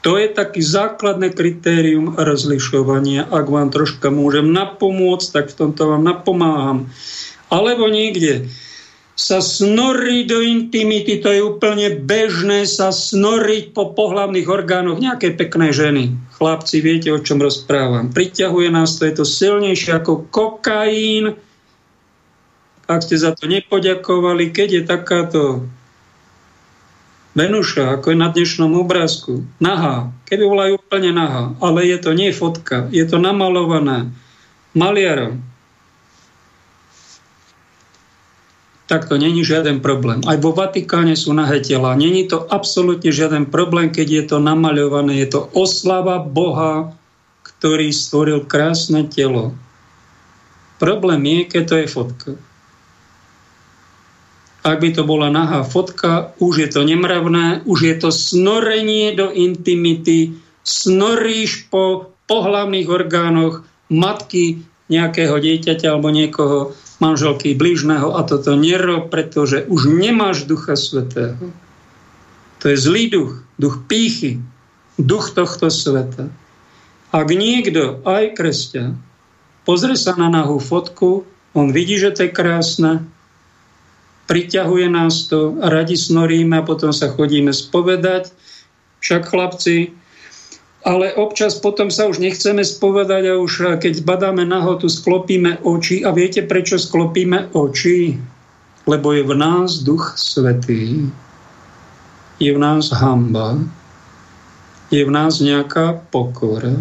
To 0.00 0.16
je 0.16 0.32
taký 0.32 0.64
základné 0.64 1.36
kritérium 1.36 2.16
rozlišovania. 2.16 3.28
Ak 3.28 3.52
vám 3.52 3.68
troška 3.68 4.08
môžem 4.08 4.48
napomôcť, 4.48 5.28
tak 5.28 5.44
v 5.52 5.58
tomto 5.60 5.92
vám 5.92 6.00
napomáham. 6.00 6.88
Alebo 7.52 7.84
niekde 7.92 8.48
sa 9.20 9.44
snoriť 9.44 10.22
do 10.24 10.40
intimity, 10.40 11.20
to 11.20 11.28
je 11.28 11.44
úplne 11.44 11.92
bežné, 12.00 12.64
sa 12.64 12.88
snoriť 12.88 13.76
po 13.76 13.92
pohlavných 13.92 14.48
orgánoch 14.48 14.96
nejaké 14.96 15.36
pekné 15.36 15.76
ženy. 15.76 16.16
Chlapci, 16.40 16.80
viete, 16.80 17.12
o 17.12 17.20
čom 17.20 17.36
rozprávam. 17.36 18.08
Priťahuje 18.08 18.72
nás 18.72 18.96
to, 18.96 19.04
je 19.04 19.20
to 19.20 19.28
silnejšie 19.28 20.00
ako 20.00 20.24
kokain. 20.32 21.36
Ak 22.88 23.04
ste 23.04 23.20
za 23.20 23.36
to 23.36 23.44
nepoďakovali, 23.44 24.48
keď 24.48 24.68
je 24.80 24.82
takáto 24.88 25.42
Venuša, 27.30 27.94
ako 27.94 28.10
je 28.10 28.18
na 28.18 28.28
dnešnom 28.34 28.74
obrázku, 28.74 29.46
nahá, 29.62 30.10
keby 30.26 30.44
bola 30.50 30.62
aj 30.66 30.72
úplne 30.82 31.10
nahá, 31.14 31.54
ale 31.62 31.86
je 31.86 31.98
to 32.02 32.10
nie 32.10 32.34
fotka, 32.34 32.90
je 32.90 33.06
to 33.06 33.22
namalované 33.22 34.10
maliarom, 34.74 35.38
tak 38.90 39.06
to 39.06 39.14
není 39.14 39.46
žiaden 39.46 39.78
problém. 39.78 40.18
Aj 40.26 40.34
vo 40.42 40.50
Vatikáne 40.50 41.14
sú 41.14 41.30
nahé 41.30 41.62
tela. 41.62 41.94
Není 41.94 42.26
to 42.26 42.42
absolútne 42.50 43.14
žiaden 43.14 43.46
problém, 43.46 43.94
keď 43.94 44.06
je 44.10 44.24
to 44.34 44.36
namaľované. 44.42 45.14
Je 45.22 45.30
to 45.30 45.46
oslava 45.54 46.18
Boha, 46.18 46.90
ktorý 47.46 47.94
stvoril 47.94 48.50
krásne 48.50 49.06
telo. 49.06 49.54
Problém 50.82 51.22
je, 51.22 51.40
keď 51.46 51.62
to 51.70 51.74
je 51.78 51.86
fotka. 51.86 52.30
Ak 54.60 54.84
by 54.84 54.92
to 54.92 55.08
bola 55.08 55.32
nahá 55.32 55.64
fotka, 55.64 56.36
už 56.36 56.54
je 56.60 56.68
to 56.68 56.84
nemravné, 56.84 57.64
už 57.64 57.78
je 57.80 57.94
to 57.96 58.10
snorenie 58.12 59.16
do 59.16 59.32
intimity, 59.32 60.36
snoríš 60.60 61.72
po 61.72 62.12
pohlavných 62.28 62.86
orgánoch 62.92 63.64
matky 63.88 64.60
nejakého 64.92 65.32
dieťaťa 65.40 65.86
alebo 65.88 66.12
niekoho, 66.12 66.76
manželky 67.00 67.56
blížneho 67.56 68.12
a 68.12 68.20
toto 68.28 68.52
nerob, 68.52 69.08
pretože 69.08 69.64
už 69.64 69.88
nemáš 69.88 70.44
Ducha 70.44 70.76
Svetého. 70.76 71.40
To 72.60 72.64
je 72.68 72.76
zlý 72.76 73.08
duch, 73.08 73.40
duch 73.56 73.80
pýchy, 73.88 74.44
duch 75.00 75.32
tohto 75.32 75.72
sveta. 75.72 76.28
Ak 77.10 77.26
niekto, 77.32 78.04
aj 78.04 78.36
kresťan, 78.36 79.00
pozrie 79.64 79.96
sa 79.96 80.12
na 80.20 80.28
nahú 80.28 80.60
fotku, 80.60 81.24
on 81.56 81.72
vidí, 81.72 81.96
že 81.96 82.12
to 82.12 82.28
je 82.28 82.36
krásne, 82.36 83.08
priťahuje 84.30 84.86
nás 84.86 85.26
to, 85.26 85.58
radi 85.58 85.98
snoríme 85.98 86.62
a 86.62 86.66
potom 86.66 86.94
sa 86.94 87.10
chodíme 87.10 87.50
spovedať. 87.50 88.30
Však 89.02 89.26
chlapci, 89.26 89.90
ale 90.86 91.12
občas 91.18 91.58
potom 91.58 91.90
sa 91.90 92.06
už 92.06 92.22
nechceme 92.22 92.62
spovedať 92.62 93.22
a 93.26 93.40
už 93.42 93.82
keď 93.82 94.06
badáme 94.06 94.46
nahotu, 94.46 94.86
sklopíme 94.86 95.66
oči. 95.66 96.06
A 96.06 96.14
viete, 96.14 96.46
prečo 96.46 96.78
sklopíme 96.78 97.50
oči? 97.52 98.16
Lebo 98.86 99.12
je 99.12 99.26
v 99.26 99.34
nás 99.34 99.82
Duch 99.82 100.14
Svetý. 100.16 101.10
Je 102.40 102.50
v 102.54 102.60
nás 102.62 102.88
hamba. 102.94 103.60
Je 104.88 105.04
v 105.04 105.12
nás 105.12 105.42
nejaká 105.42 106.00
pokora. 106.08 106.78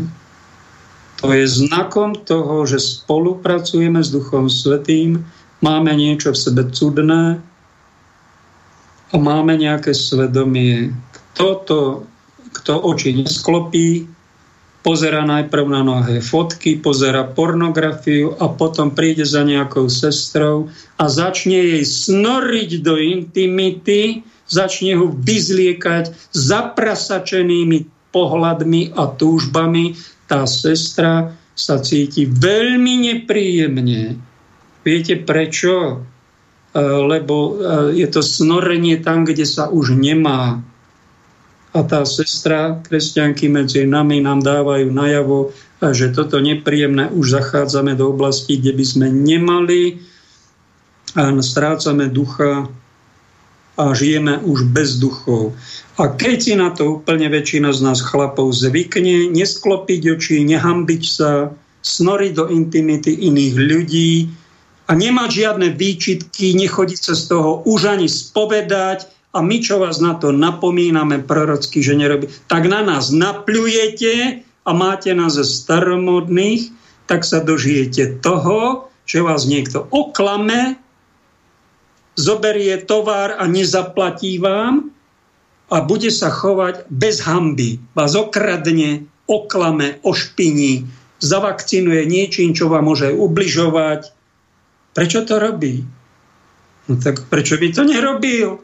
To 1.20 1.36
je 1.36 1.44
znakom 1.44 2.16
toho, 2.16 2.64
že 2.64 2.80
spolupracujeme 2.80 4.00
s 4.00 4.08
Duchom 4.16 4.48
Svetým, 4.48 5.28
máme 5.60 5.92
niečo 5.96 6.32
v 6.32 6.42
sebe 6.42 6.64
cudné 6.72 7.40
a 9.10 9.16
máme 9.18 9.58
nejaké 9.58 9.92
svedomie. 9.92 10.94
Kto 11.36 11.48
to, 11.66 11.82
kto 12.56 12.74
oči 12.84 13.16
nesklopí, 13.16 14.08
pozera 14.80 15.28
najprv 15.28 15.66
na 15.68 15.82
nohé 15.84 16.24
fotky, 16.24 16.80
pozera 16.80 17.28
pornografiu 17.28 18.36
a 18.40 18.48
potom 18.48 18.96
príde 18.96 19.28
za 19.28 19.44
nejakou 19.44 19.92
sestrou 19.92 20.72
a 20.96 21.12
začne 21.12 21.76
jej 21.76 21.84
snoriť 21.84 22.70
do 22.80 22.96
intimity, 22.96 24.24
začne 24.48 24.96
ho 24.96 25.12
vyzliekať 25.12 26.32
zaprasačenými 26.32 28.10
pohľadmi 28.10 28.96
a 28.96 29.04
túžbami. 29.14 30.00
Tá 30.30 30.48
sestra 30.48 31.36
sa 31.58 31.82
cíti 31.84 32.24
veľmi 32.24 33.12
nepríjemne 33.12 34.29
Viete 34.84 35.20
prečo? 35.20 36.06
E, 36.70 36.82
lebo 36.82 37.36
e, 37.36 37.52
je 37.98 38.08
to 38.08 38.22
snorenie 38.22 39.02
tam, 39.02 39.26
kde 39.26 39.44
sa 39.46 39.68
už 39.68 39.98
nemá. 39.98 40.62
A 41.70 41.80
tá 41.86 42.02
sestra, 42.02 42.82
kresťanky 42.82 43.46
medzi 43.46 43.86
nami 43.86 44.26
nám 44.26 44.42
dávajú 44.42 44.90
najavo, 44.90 45.54
že 45.94 46.10
toto 46.12 46.42
nepríjemné 46.42 47.14
už 47.14 47.40
zachádzame 47.40 47.94
do 47.94 48.10
oblasti, 48.10 48.58
kde 48.58 48.74
by 48.74 48.86
sme 48.86 49.08
nemali 49.14 50.02
a 51.14 51.30
strácame 51.42 52.10
ducha 52.10 52.70
a 53.80 53.84
žijeme 53.96 54.44
už 54.44 54.68
bez 54.76 55.00
duchov. 55.00 55.56
A 55.96 56.12
keď 56.12 56.38
si 56.38 56.54
na 56.58 56.70
to 56.76 57.00
úplne 57.00 57.32
väčšina 57.32 57.72
z 57.72 57.80
nás 57.80 58.04
chlapov 58.04 58.52
zvykne, 58.52 59.32
nesklopiť 59.32 60.20
oči, 60.20 60.44
nehambiť 60.44 61.04
sa, 61.08 61.56
snoriť 61.80 62.32
do 62.36 62.46
intimity 62.52 63.16
iných 63.32 63.56
ľudí, 63.56 64.12
a 64.90 64.92
nemať 64.98 65.30
žiadne 65.30 65.68
výčitky, 65.78 66.58
nechodiť 66.58 67.00
sa 67.00 67.14
z 67.14 67.24
toho 67.30 67.62
už 67.70 67.94
ani 67.94 68.10
spovedať 68.10 69.06
a 69.38 69.46
my, 69.46 69.62
čo 69.62 69.78
vás 69.78 70.02
na 70.02 70.18
to 70.18 70.34
napomíname 70.34 71.22
prorocky, 71.22 71.86
že 71.86 71.94
nerobí, 71.94 72.34
tak 72.50 72.66
na 72.66 72.82
nás 72.82 73.14
napľujete 73.14 74.42
a 74.66 74.72
máte 74.74 75.14
nás 75.14 75.38
ze 75.38 75.46
staromodných, 75.46 76.74
tak 77.06 77.22
sa 77.22 77.38
dožijete 77.46 78.18
toho, 78.26 78.90
že 79.06 79.22
vás 79.22 79.46
niekto 79.46 79.86
oklame, 79.94 80.82
zoberie 82.18 82.82
tovar 82.82 83.38
a 83.38 83.46
nezaplatí 83.46 84.42
vám 84.42 84.90
a 85.70 85.86
bude 85.86 86.10
sa 86.10 86.34
chovať 86.34 86.90
bez 86.90 87.22
hamby. 87.24 87.78
Vás 87.94 88.18
okradne, 88.18 89.06
oklame, 89.30 90.02
ošpiní, 90.02 90.90
zavakcinuje 91.22 92.10
niečím, 92.10 92.58
čo 92.58 92.68
vám 92.68 92.90
môže 92.90 93.14
ubližovať. 93.14 94.19
Prečo 95.00 95.24
to 95.24 95.40
robí? 95.40 95.80
No 96.92 97.00
tak 97.00 97.32
prečo 97.32 97.56
by 97.56 97.72
to 97.72 97.88
nerobil? 97.88 98.60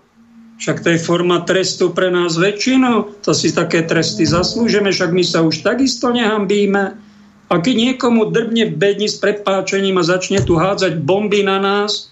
Však 0.60 0.84
to 0.84 0.92
je 0.92 1.00
forma 1.00 1.48
trestu 1.48 1.96
pre 1.96 2.12
nás 2.12 2.36
väčšinu. 2.36 3.24
To 3.24 3.32
si 3.32 3.56
také 3.56 3.88
tresty 3.88 4.28
zaslúžime, 4.28 4.92
však 4.92 5.16
my 5.16 5.24
sa 5.24 5.48
už 5.48 5.64
takisto 5.64 6.12
nehambíme. 6.12 7.00
A 7.48 7.54
keď 7.64 7.76
niekomu 7.80 8.36
drbne 8.36 8.68
v 8.68 8.76
bedni 8.76 9.08
s 9.08 9.16
prepáčením 9.16 9.96
a 9.96 10.04
začne 10.04 10.44
tu 10.44 10.60
hádzať 10.60 11.00
bomby 11.00 11.48
na 11.48 11.56
nás 11.56 12.12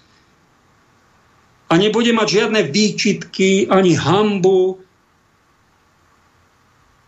a 1.68 1.76
nebude 1.76 2.16
mať 2.16 2.28
žiadne 2.48 2.64
výčitky, 2.72 3.68
ani 3.68 3.92
hambu, 3.92 4.80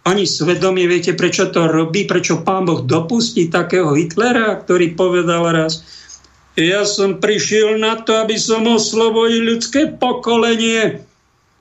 ani 0.03 0.27
svedomie, 0.27 0.83
viete, 0.83 1.15
prečo 1.15 1.47
to 1.47 1.71
robí, 1.71 2.03
prečo 2.03 2.43
pán 2.43 2.67
Boh 2.67 2.83
dopustí 2.83 3.47
takého 3.47 3.95
Hitlera, 3.95 4.59
ktorý 4.59 4.99
povedal 4.99 5.47
raz, 5.55 6.03
ja 6.56 6.88
som 6.88 7.19
prišiel 7.19 7.76
na 7.76 7.99
to, 7.99 8.15
aby 8.15 8.40
som 8.40 8.64
oslobodil 8.64 9.44
ľudské 9.44 9.91
pokolenie 9.91 11.03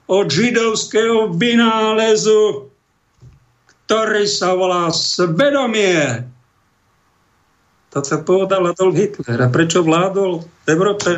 od 0.07 0.25
židovského 0.31 1.35
vynálezu, 1.35 2.71
ktorý 3.85 4.23
sa 4.23 4.55
volá 4.55 4.87
svedomie. 4.95 6.23
Toto 7.91 8.15
povedal 8.23 8.71
Adolf 8.71 8.95
Hitler. 8.95 9.39
A 9.39 9.47
prečo 9.51 9.83
vládol 9.83 10.43
v 10.43 10.67
Európe? 10.67 11.11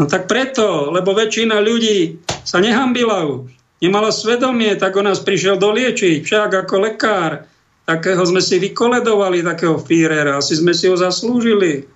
No 0.00 0.08
tak 0.08 0.28
preto, 0.28 0.88
lebo 0.88 1.12
väčšina 1.12 1.60
ľudí 1.60 2.20
sa 2.44 2.60
nehambila 2.64 3.28
už. 3.28 3.52
Nemala 3.80 4.12
svedomie, 4.12 4.76
tak 4.76 4.96
on 4.96 5.08
nás 5.08 5.24
prišiel 5.24 5.56
doliečiť. 5.56 6.20
Však 6.20 6.52
ako 6.52 6.74
lekár. 6.84 7.48
Takého 7.88 8.20
sme 8.28 8.44
si 8.44 8.60
vykoledovali, 8.60 9.40
takého 9.40 9.80
Führera. 9.80 10.36
Asi 10.36 10.60
sme 10.60 10.76
si 10.76 10.84
ho 10.84 10.96
zaslúžili, 11.00 11.88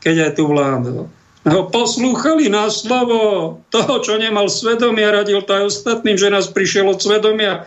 keď 0.00 0.14
aj 0.28 0.32
tu 0.36 0.44
vládol 0.48 1.08
ho 1.48 1.72
poslúchali 1.72 2.52
na 2.52 2.68
slovo 2.68 3.56
toho, 3.72 3.94
čo 4.04 4.20
nemal 4.20 4.52
svedomia, 4.52 5.14
radil 5.14 5.40
to 5.40 5.56
aj 5.56 5.72
ostatným, 5.72 6.20
že 6.20 6.28
nás 6.28 6.52
prišiel 6.52 6.92
od 6.92 7.00
svedomia 7.00 7.64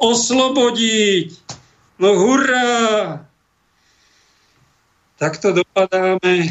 oslobodiť. 0.00 1.36
No 2.00 2.16
hurá! 2.16 3.20
Takto 5.20 5.52
dopadáme, 5.52 6.48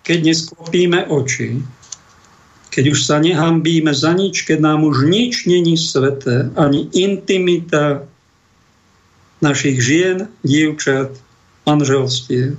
keď 0.00 0.18
nesklopíme 0.24 1.04
oči, 1.12 1.60
keď 2.72 2.96
už 2.96 3.04
sa 3.04 3.20
nehambíme 3.20 3.92
za 3.92 4.16
nič, 4.16 4.48
keď 4.48 4.64
nám 4.64 4.88
už 4.88 5.04
nič 5.04 5.44
není 5.44 5.76
sveté, 5.76 6.48
ani 6.56 6.88
intimita 6.96 8.08
našich 9.44 9.84
žien, 9.84 10.32
dievčat, 10.40 11.12
manželstiev 11.68 12.56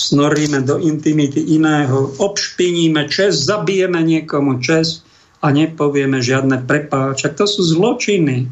snoríme 0.00 0.64
do 0.64 0.80
intimity 0.80 1.44
iného, 1.52 2.08
obšpiníme 2.16 3.04
čest, 3.12 3.44
zabijeme 3.44 4.00
niekomu 4.00 4.56
čest 4.64 5.04
a 5.44 5.52
nepovieme 5.52 6.24
žiadne 6.24 6.64
prepáč. 6.64 7.28
to 7.36 7.44
sú 7.44 7.60
zločiny. 7.60 8.48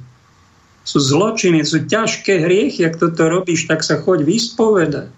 Sú 0.84 1.00
zločiny, 1.00 1.64
sú 1.64 1.84
ťažké 1.84 2.44
hriechy. 2.44 2.84
Ak 2.84 2.96
toto 2.96 3.28
robíš, 3.28 3.68
tak 3.68 3.84
sa 3.84 4.00
choď 4.00 4.24
vyspovedať. 4.24 5.08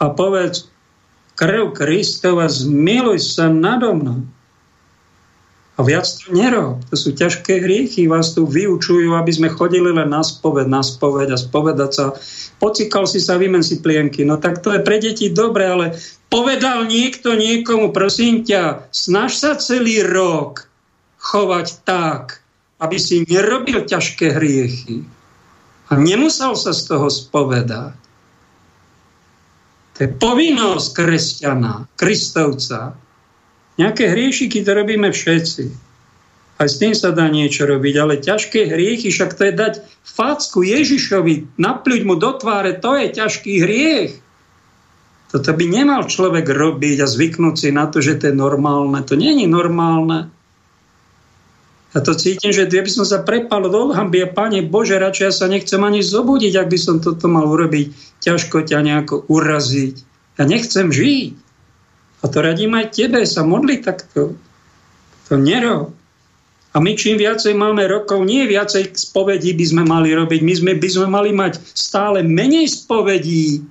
A 0.00 0.04
povedz, 0.12 0.68
krv 1.36 1.72
Kristova, 1.72 2.48
zmiluj 2.48 3.20
sa 3.20 3.48
nado 3.48 3.96
mnou. 3.96 4.20
A 5.80 5.84
viac 5.88 6.04
to 6.04 6.36
nerob. 6.36 6.84
To 6.92 6.94
sú 7.00 7.16
ťažké 7.16 7.64
hriechy. 7.64 8.04
Vás 8.04 8.36
tu 8.36 8.44
vyučujú, 8.44 9.16
aby 9.16 9.32
sme 9.32 9.48
chodili 9.48 9.88
len 9.88 10.12
na 10.12 10.20
spoved, 10.20 10.68
na 10.68 10.84
spoved 10.84 11.32
a 11.32 11.40
spovedať 11.40 11.90
sa. 11.96 12.12
Pocikal 12.60 13.08
si 13.08 13.16
sa, 13.16 13.40
vymen 13.40 13.64
si 13.64 13.80
plienky. 13.80 14.20
No 14.28 14.36
tak 14.36 14.60
to 14.60 14.76
je 14.76 14.84
pre 14.84 15.00
deti 15.00 15.32
dobre, 15.32 15.64
ale 15.64 15.96
povedal 16.28 16.84
niekto 16.84 17.32
niekomu, 17.32 17.96
prosím 17.96 18.44
ťa, 18.44 18.92
snaž 18.92 19.40
sa 19.40 19.56
celý 19.56 20.04
rok 20.04 20.68
chovať 21.16 21.80
tak, 21.88 22.44
aby 22.76 23.00
si 23.00 23.24
nerobil 23.24 23.88
ťažké 23.88 24.36
hriechy. 24.36 25.08
A 25.88 25.96
nemusel 25.96 26.60
sa 26.60 26.76
z 26.76 26.92
toho 26.92 27.08
spovedať. 27.08 27.96
To 29.96 29.98
je 30.04 30.12
povinnosť 30.12 30.88
kresťana, 30.92 31.88
kristovca, 31.96 33.00
Nejaké 33.78 34.10
hriešiky 34.10 34.64
to 34.66 34.70
robíme 34.74 35.12
všetci. 35.12 35.90
Aj 36.60 36.68
s 36.68 36.76
tým 36.76 36.92
sa 36.92 37.14
dá 37.14 37.24
niečo 37.32 37.64
robiť, 37.64 37.94
ale 37.96 38.20
ťažké 38.20 38.68
hriechy, 38.68 39.08
však 39.08 39.32
to 39.32 39.48
je 39.48 39.52
dať 39.56 39.74
facku 40.04 40.60
Ježišovi, 40.60 41.56
napľuť 41.56 42.00
mu 42.04 42.20
do 42.20 42.36
tváre, 42.36 42.76
to 42.76 42.92
je 43.00 43.16
ťažký 43.16 43.52
hriech. 43.64 44.12
Toto 45.30 45.50
by 45.54 45.64
nemal 45.64 46.04
človek 46.10 46.44
robiť 46.44 47.00
a 47.00 47.06
zvyknúť 47.06 47.54
si 47.56 47.68
na 47.70 47.86
to, 47.86 48.02
že 48.02 48.18
to 48.18 48.28
je 48.28 48.34
normálne. 48.34 48.98
To 49.06 49.14
není 49.14 49.46
normálne. 49.46 50.28
Ja 51.90 52.02
to 52.02 52.14
cítim, 52.14 52.54
že 52.54 52.70
by 52.70 52.90
som 52.90 53.06
sa 53.06 53.22
prepal 53.22 53.66
do 53.66 53.90
hamby 53.94 54.22
a 54.22 54.30
Pane 54.30 54.62
Bože, 54.62 54.98
radšej 54.98 55.26
ja 55.26 55.32
sa 55.34 55.46
nechcem 55.50 55.82
ani 55.82 56.06
zobudiť, 56.06 56.54
ak 56.54 56.68
by 56.70 56.78
som 56.78 56.96
toto 57.02 57.26
mal 57.26 57.46
urobiť. 57.46 58.20
Ťažko 58.22 58.62
ťa 58.66 58.78
nejako 58.84 59.26
uraziť. 59.26 59.94
Ja 60.38 60.44
nechcem 60.46 60.90
žiť. 60.90 61.49
A 62.20 62.28
to 62.28 62.44
radím 62.44 62.76
aj 62.76 62.92
tebe 62.92 63.24
sa 63.24 63.40
modli 63.40 63.80
takto. 63.80 64.36
To 65.28 65.34
nerob. 65.40 65.96
A 66.70 66.78
my 66.78 66.94
čím 66.94 67.18
viacej 67.18 67.58
máme 67.58 67.82
rokov, 67.90 68.22
nie 68.22 68.46
viacej 68.46 68.94
spovedí 68.94 69.58
by 69.58 69.64
sme 69.66 69.82
mali 69.82 70.14
robiť. 70.14 70.40
My 70.46 70.54
sme, 70.54 70.72
by 70.78 70.88
sme 70.88 71.06
mali 71.10 71.30
mať 71.34 71.58
stále 71.74 72.22
menej 72.22 72.70
spovedí. 72.70 73.66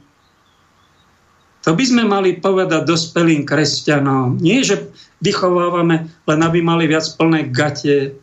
To 1.63 1.71
by 1.71 1.83
sme 1.85 2.03
mali 2.03 2.39
povedať 2.43 2.83
dospelým 2.83 3.47
kresťanom. 3.47 4.39
Nie, 4.43 4.67
že 4.67 4.91
vychovávame, 5.23 6.11
len 6.27 6.39
aby 6.43 6.59
mali 6.59 6.91
viac 6.91 7.07
plné 7.15 7.47
gate. 7.47 8.15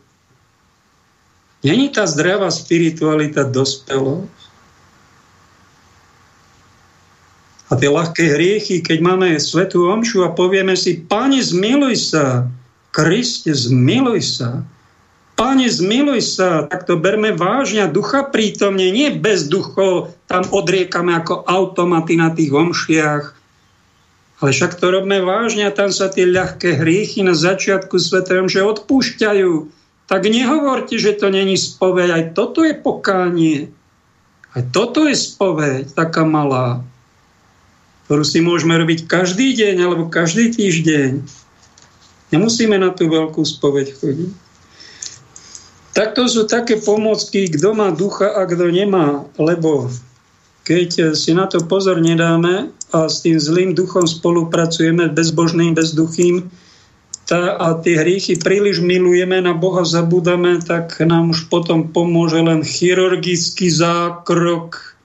Není 1.65 1.89
tá 1.89 2.05
zdravá 2.05 2.53
spiritualita 2.53 3.49
dospelosť? 3.49 4.46
A 7.67 7.75
tie 7.75 7.91
ľahké 7.91 8.31
hriechy, 8.31 8.79
keď 8.79 8.97
máme 9.03 9.35
svetú 9.43 9.91
omšu 9.91 10.23
a 10.23 10.31
povieme 10.31 10.79
si, 10.79 11.03
Pane, 11.03 11.43
zmiluj 11.43 12.15
sa, 12.15 12.47
Kriste, 12.95 13.51
zmiluj 13.51 14.23
sa, 14.23 14.63
Pane, 15.37 15.69
zmiluj 15.69 16.21
sa, 16.33 16.65
tak 16.65 16.87
to 16.87 16.97
berme 16.97 17.35
vážne, 17.35 17.85
ducha 17.91 18.25
prítomne, 18.25 18.89
nie 18.89 19.13
bez 19.13 19.51
duchov, 19.51 20.15
tam 20.25 20.47
odriekame 20.49 21.13
ako 21.13 21.45
automaty 21.45 22.17
na 22.17 22.33
tých 22.33 22.55
omšiach, 22.55 23.23
ale 24.41 24.49
však 24.49 24.81
to 24.81 24.87
robíme 24.89 25.21
vážne 25.21 25.67
a 25.67 25.75
tam 25.75 25.93
sa 25.93 26.07
tie 26.07 26.25
ľahké 26.25 26.81
hriechy 26.81 27.21
na 27.21 27.37
začiatku 27.37 28.01
svetého 28.01 28.45
že 28.49 28.65
odpúšťajú. 28.65 29.53
Tak 30.07 30.23
nehovorte, 30.23 30.95
že 30.95 31.19
to 31.19 31.27
není 31.27 31.59
spoveď, 31.59 32.07
aj 32.15 32.23
toto 32.31 32.63
je 32.63 32.73
pokánie. 32.73 33.75
Aj 34.55 34.63
toto 34.71 35.03
je 35.03 35.13
spoveď, 35.19 35.91
taká 35.91 36.23
malá 36.23 36.81
ktorú 38.07 38.23
si 38.23 38.39
môžeme 38.39 38.79
robiť 38.79 39.03
každý 39.03 39.51
deň 39.51 39.75
alebo 39.83 40.07
každý 40.07 40.55
týždeň. 40.55 41.27
Nemusíme 42.31 42.79
na 42.79 42.95
tú 42.95 43.11
veľkú 43.11 43.43
spoveď 43.43 43.99
chodiť. 43.99 44.31
Takto 45.91 46.29
sú 46.31 46.47
také 46.47 46.79
pomocky, 46.79 47.51
kto 47.51 47.75
má 47.75 47.91
ducha 47.91 48.31
a 48.31 48.47
kto 48.47 48.71
nemá, 48.71 49.27
lebo 49.35 49.91
keď 50.63 51.15
si 51.15 51.31
na 51.35 51.51
to 51.51 51.63
pozor 51.63 51.99
nedáme 51.99 52.71
a 52.95 53.11
s 53.11 53.23
tým 53.23 53.39
zlým 53.39 53.71
duchom 53.75 54.07
spolupracujeme, 54.07 55.11
bezbožným, 55.11 55.75
bezduchým, 55.75 56.47
tá, 57.27 57.59
a 57.59 57.75
tie 57.83 57.99
hriechy 57.99 58.39
príliš 58.39 58.79
milujeme, 58.79 59.43
na 59.43 59.51
Boha 59.51 59.83
zabudame, 59.83 60.63
tak 60.63 60.95
nám 61.03 61.35
už 61.35 61.51
potom 61.51 61.91
pomôže 61.91 62.39
len 62.39 62.63
chirurgický 62.63 63.67
zákrok, 63.67 64.96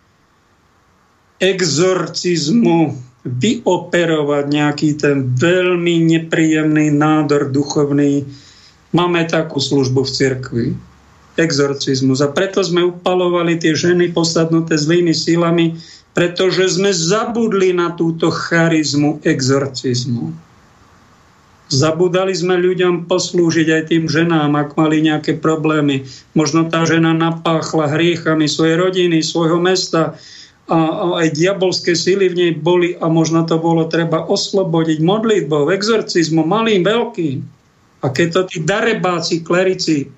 exorcizmu 1.42 2.94
vyoperovať 3.26 4.44
nejaký 4.46 4.90
ten 4.94 5.26
veľmi 5.34 6.06
nepríjemný 6.06 6.94
nádor 6.94 7.50
duchovný. 7.50 8.22
Máme 8.94 9.26
takú 9.26 9.58
službu 9.58 10.06
v 10.06 10.10
cirkvi. 10.10 10.66
Exorcizmus. 11.34 12.20
A 12.22 12.28
preto 12.30 12.62
sme 12.62 12.92
upalovali 12.92 13.58
tie 13.58 13.74
ženy 13.74 14.14
posadnuté 14.14 14.78
zlými 14.78 15.16
silami, 15.16 15.80
pretože 16.12 16.76
sme 16.76 16.92
zabudli 16.92 17.72
na 17.72 17.90
túto 17.96 18.28
charizmu 18.28 19.24
exorcizmu. 19.24 20.30
Zabudali 21.72 22.36
sme 22.36 22.60
ľuďom 22.60 23.08
poslúžiť 23.08 23.68
aj 23.72 23.82
tým 23.88 24.04
ženám, 24.04 24.52
ak 24.60 24.76
mali 24.76 25.00
nejaké 25.00 25.40
problémy. 25.40 26.04
Možno 26.36 26.68
tá 26.68 26.84
žena 26.84 27.16
napáchla 27.16 27.88
hriechami 27.88 28.44
svojej 28.44 28.76
rodiny, 28.76 29.24
svojho 29.24 29.56
mesta, 29.56 30.20
a, 30.70 30.78
aj 31.18 31.34
diabolské 31.34 31.98
síly 31.98 32.30
v 32.30 32.38
nej 32.38 32.52
boli 32.54 32.94
a 33.02 33.10
možno 33.10 33.42
to 33.42 33.58
bolo 33.58 33.90
treba 33.90 34.22
oslobodiť 34.22 35.02
modlitbou, 35.02 35.72
exorcizmom, 35.74 36.46
malým, 36.46 36.86
veľkým. 36.86 37.42
A 38.02 38.10
keď 38.10 38.26
to 38.30 38.40
tí 38.50 38.58
darebáci, 38.62 39.42
klerici 39.42 40.10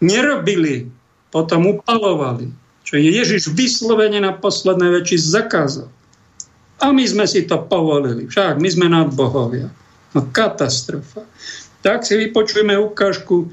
nerobili, 0.00 0.88
potom 1.32 1.68
upalovali. 1.76 2.48
Čo 2.86 3.00
Ježiš 3.00 3.50
vyslovene 3.52 4.22
na 4.22 4.32
posledné 4.36 5.00
väčši 5.00 5.18
zakázal. 5.18 5.88
A 6.80 6.92
my 6.92 7.04
sme 7.08 7.24
si 7.24 7.48
to 7.48 7.60
povolili. 7.66 8.28
Však 8.28 8.60
my 8.60 8.68
sme 8.68 8.86
nadbohovia. 8.92 9.72
No 10.12 10.20
katastrofa. 10.32 11.24
Tak 11.80 12.04
si 12.04 12.16
vypočujeme 12.20 12.76
ukážku 12.76 13.48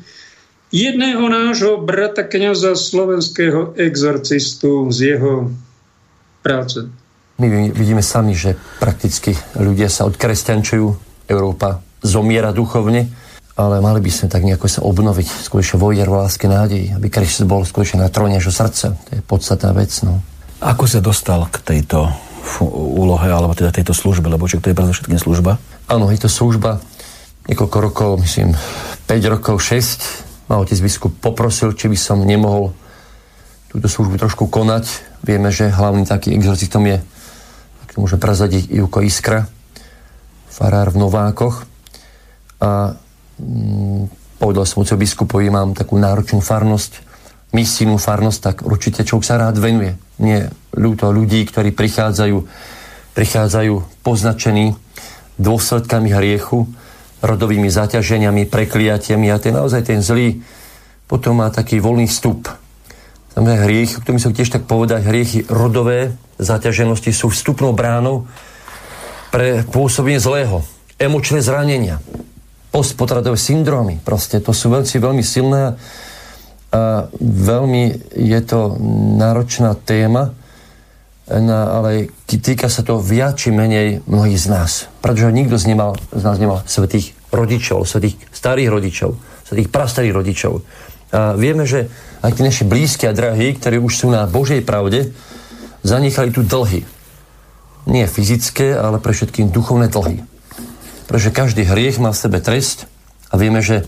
jedného 0.74 1.24
nášho 1.28 1.80
brata 1.80 2.24
kniaza 2.24 2.76
slovenského 2.76 3.76
exorcistu 3.80 4.91
z 4.91 5.15
jeho 5.15 5.52
práce. 6.44 6.86
My 7.41 7.72
vidíme 7.74 8.06
sami, 8.06 8.38
že 8.38 8.53
prakticky 8.78 9.34
ľudia 9.57 9.90
sa 9.90 10.06
odkresťančujú, 10.06 10.86
Európa 11.32 11.82
zomiera 12.03 12.53
duchovne, 12.53 13.10
ale 13.57 13.82
mali 13.82 14.03
by 14.03 14.11
sme 14.11 14.28
tak 14.30 14.45
nejako 14.45 14.68
sa 14.70 14.82
obnoviť, 14.86 15.49
skôršie 15.49 15.80
vojer 15.80 16.06
v 16.06 16.20
láske 16.20 16.45
nádej, 16.45 16.94
aby 16.94 17.07
Kristus 17.10 17.48
bol 17.48 17.65
skôršie 17.65 17.98
na 17.98 18.11
tróne 18.11 18.38
našho 18.38 18.53
srdca. 18.53 18.94
To 18.94 19.10
je 19.15 19.22
podstatná 19.24 19.72
vec. 19.74 19.90
No. 20.06 20.22
Ako 20.61 20.86
sa 20.86 20.99
dostal 21.02 21.48
k 21.49 21.64
tejto 21.64 22.11
úlohe, 22.76 23.32
alebo 23.32 23.56
teda 23.56 23.72
tejto 23.72 23.95
službe, 23.95 24.28
lebo 24.28 24.45
čo 24.45 24.60
to 24.60 24.70
je 24.70 24.78
predovšetkým 24.78 25.18
služba? 25.18 25.57
Áno, 25.88 26.11
je 26.11 26.20
to 26.22 26.30
služba 26.30 26.84
niekoľko 27.48 27.78
rokov, 27.80 28.10
myslím 28.24 28.56
5 29.07 29.34
rokov, 29.34 29.60
6. 29.60 30.52
Ma 30.52 30.60
otec 30.60 30.80
biskup 30.84 31.11
poprosil, 31.24 31.72
či 31.76 31.88
by 31.88 31.98
som 31.98 32.24
nemohol 32.24 32.76
túto 33.74 33.90
službu 33.90 34.22
trošku 34.22 34.45
konať. 34.45 34.86
Vieme, 35.26 35.50
že 35.50 35.74
hlavný 35.74 36.06
taký 36.06 36.38
exorcistom 36.38 36.86
je, 36.86 37.02
to 37.90 38.06
môže 38.06 38.22
prezadiť 38.22 38.70
Ivko 38.70 39.02
Iskra, 39.02 39.50
farár 40.54 40.94
v 40.94 41.02
Novákoch. 41.02 41.66
A 42.62 42.94
mm, 43.41 44.38
povedal 44.38 44.70
som 44.70 44.86
otcovi 44.86 45.10
biskupovi, 45.10 45.50
mám 45.50 45.74
takú 45.74 45.98
náročnú 45.98 46.38
farnosť, 46.38 47.02
misijnú 47.58 47.98
farnosť, 47.98 48.40
tak 48.45 48.56
určite 48.62 49.02
človek 49.02 49.26
sa 49.26 49.41
rád 49.41 49.58
venuje. 49.58 49.98
Nie 50.22 50.54
ľúto 50.78 51.10
ľudí, 51.10 51.41
ktorí 51.50 51.74
prichádzajú, 51.74 52.38
prichádzajú 53.18 53.74
poznačení 54.06 54.78
dôsledkami 55.41 56.14
hriechu, 56.14 56.70
rodovými 57.26 57.74
zaťaženiami, 57.74 58.45
prekliatiami 58.45 59.34
a 59.34 59.41
ten 59.41 59.58
naozaj 59.58 59.82
ten 59.82 60.06
zlý 60.06 60.45
potom 61.10 61.41
má 61.41 61.50
taký 61.50 61.82
voľný 61.82 62.06
vstup. 62.06 62.62
Tam 63.34 63.50
je 63.50 63.58
hriech, 63.66 63.98
ktorým 63.98 64.22
som 64.22 64.34
tiež 64.34 64.54
tak 64.54 64.70
povedať, 64.70 65.10
hriechy 65.10 65.50
rodové 65.50 66.14
zaťaženosti 66.38 67.10
sú 67.10 67.34
vstupnou 67.34 67.74
bránou 67.74 68.30
pre 69.34 69.66
pôsobenie 69.66 70.22
zlého. 70.22 70.62
Emočné 71.02 71.42
zranenia, 71.42 71.98
postpotradové 72.70 73.38
syndromy, 73.38 73.98
proste 73.98 74.38
to 74.38 74.54
sú 74.54 74.70
veľmi, 74.70 74.86
veľmi 74.86 75.24
silné 75.26 75.74
a 76.74 77.06
veľmi 77.22 78.14
je 78.18 78.40
to 78.46 78.78
náročná 79.18 79.78
téma, 79.82 80.34
na, 81.30 81.80
ale 81.80 82.12
týka 82.28 82.68
sa 82.68 82.84
to 82.84 83.00
viac 83.00 83.40
či 83.40 83.50
menej 83.50 84.04
mnohých 84.06 84.42
z 84.42 84.48
nás. 84.50 84.72
Pretože 85.00 85.34
nikto 85.34 85.56
z, 85.56 85.72
nemal, 85.72 85.96
z 86.12 86.24
nás 86.26 86.38
nemal 86.38 86.62
svetých 86.68 87.16
rodičov, 87.32 87.88
svetých 87.88 88.20
starých 88.30 88.70
rodičov, 88.70 89.16
svetých 89.48 89.70
prastarých 89.72 90.14
rodičov. 90.14 90.54
A 91.14 91.38
vieme, 91.38 91.69
že 91.69 91.94
aj 92.26 92.34
tí 92.34 92.41
naši 92.41 92.64
blízki 92.65 93.06
a 93.06 93.14
drahí, 93.14 93.53
ktorí 93.53 93.77
už 93.77 93.94
sú 93.94 94.07
na 94.10 94.26
Božej 94.26 94.65
pravde, 94.65 95.14
zanechali 95.85 96.34
tu 96.34 96.41
dlhy. 96.41 96.81
Nie 97.85 98.10
fyzické, 98.10 98.73
ale 98.73 98.98
pre 98.98 99.14
všetkým 99.14 99.53
duchovné 99.53 99.94
dlhy. 99.94 100.26
Pretože 101.06 101.35
každý 101.35 101.64
hriech 101.69 102.02
má 102.02 102.10
v 102.10 102.22
sebe 102.26 102.41
trest 102.41 102.90
a 103.30 103.38
vieme, 103.38 103.61
že 103.61 103.85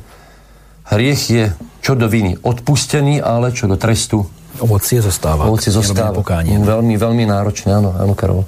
hriech 0.94 1.22
je 1.34 1.46
čo 1.82 1.98
do 1.98 2.06
viny 2.06 2.38
odpustený, 2.46 3.26
ale 3.26 3.50
čo 3.50 3.66
do 3.66 3.80
trestu 3.80 4.30
Ovocie 4.56 5.04
zostáva. 5.04 5.52
Ovocie 5.52 5.68
zostáva. 5.68 6.16
Pokánie. 6.16 6.56
Veľmi, 6.56 6.96
veľmi 6.96 7.28
náročné, 7.28 7.76
áno, 7.76 7.92
áno, 7.92 8.16
Karol. 8.16 8.48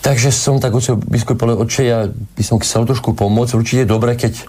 Takže 0.00 0.32
som 0.32 0.62
tak 0.62 0.72
oče, 0.72 0.96
biskup 0.96 1.36
povedal, 1.36 1.60
oče, 1.66 1.82
ja 1.84 2.08
by 2.08 2.42
som 2.46 2.56
chcel 2.62 2.88
trošku 2.88 3.12
pomôcť. 3.12 3.58
Určite 3.58 3.84
je 3.84 3.90
dobré, 3.90 4.16
keď 4.16 4.48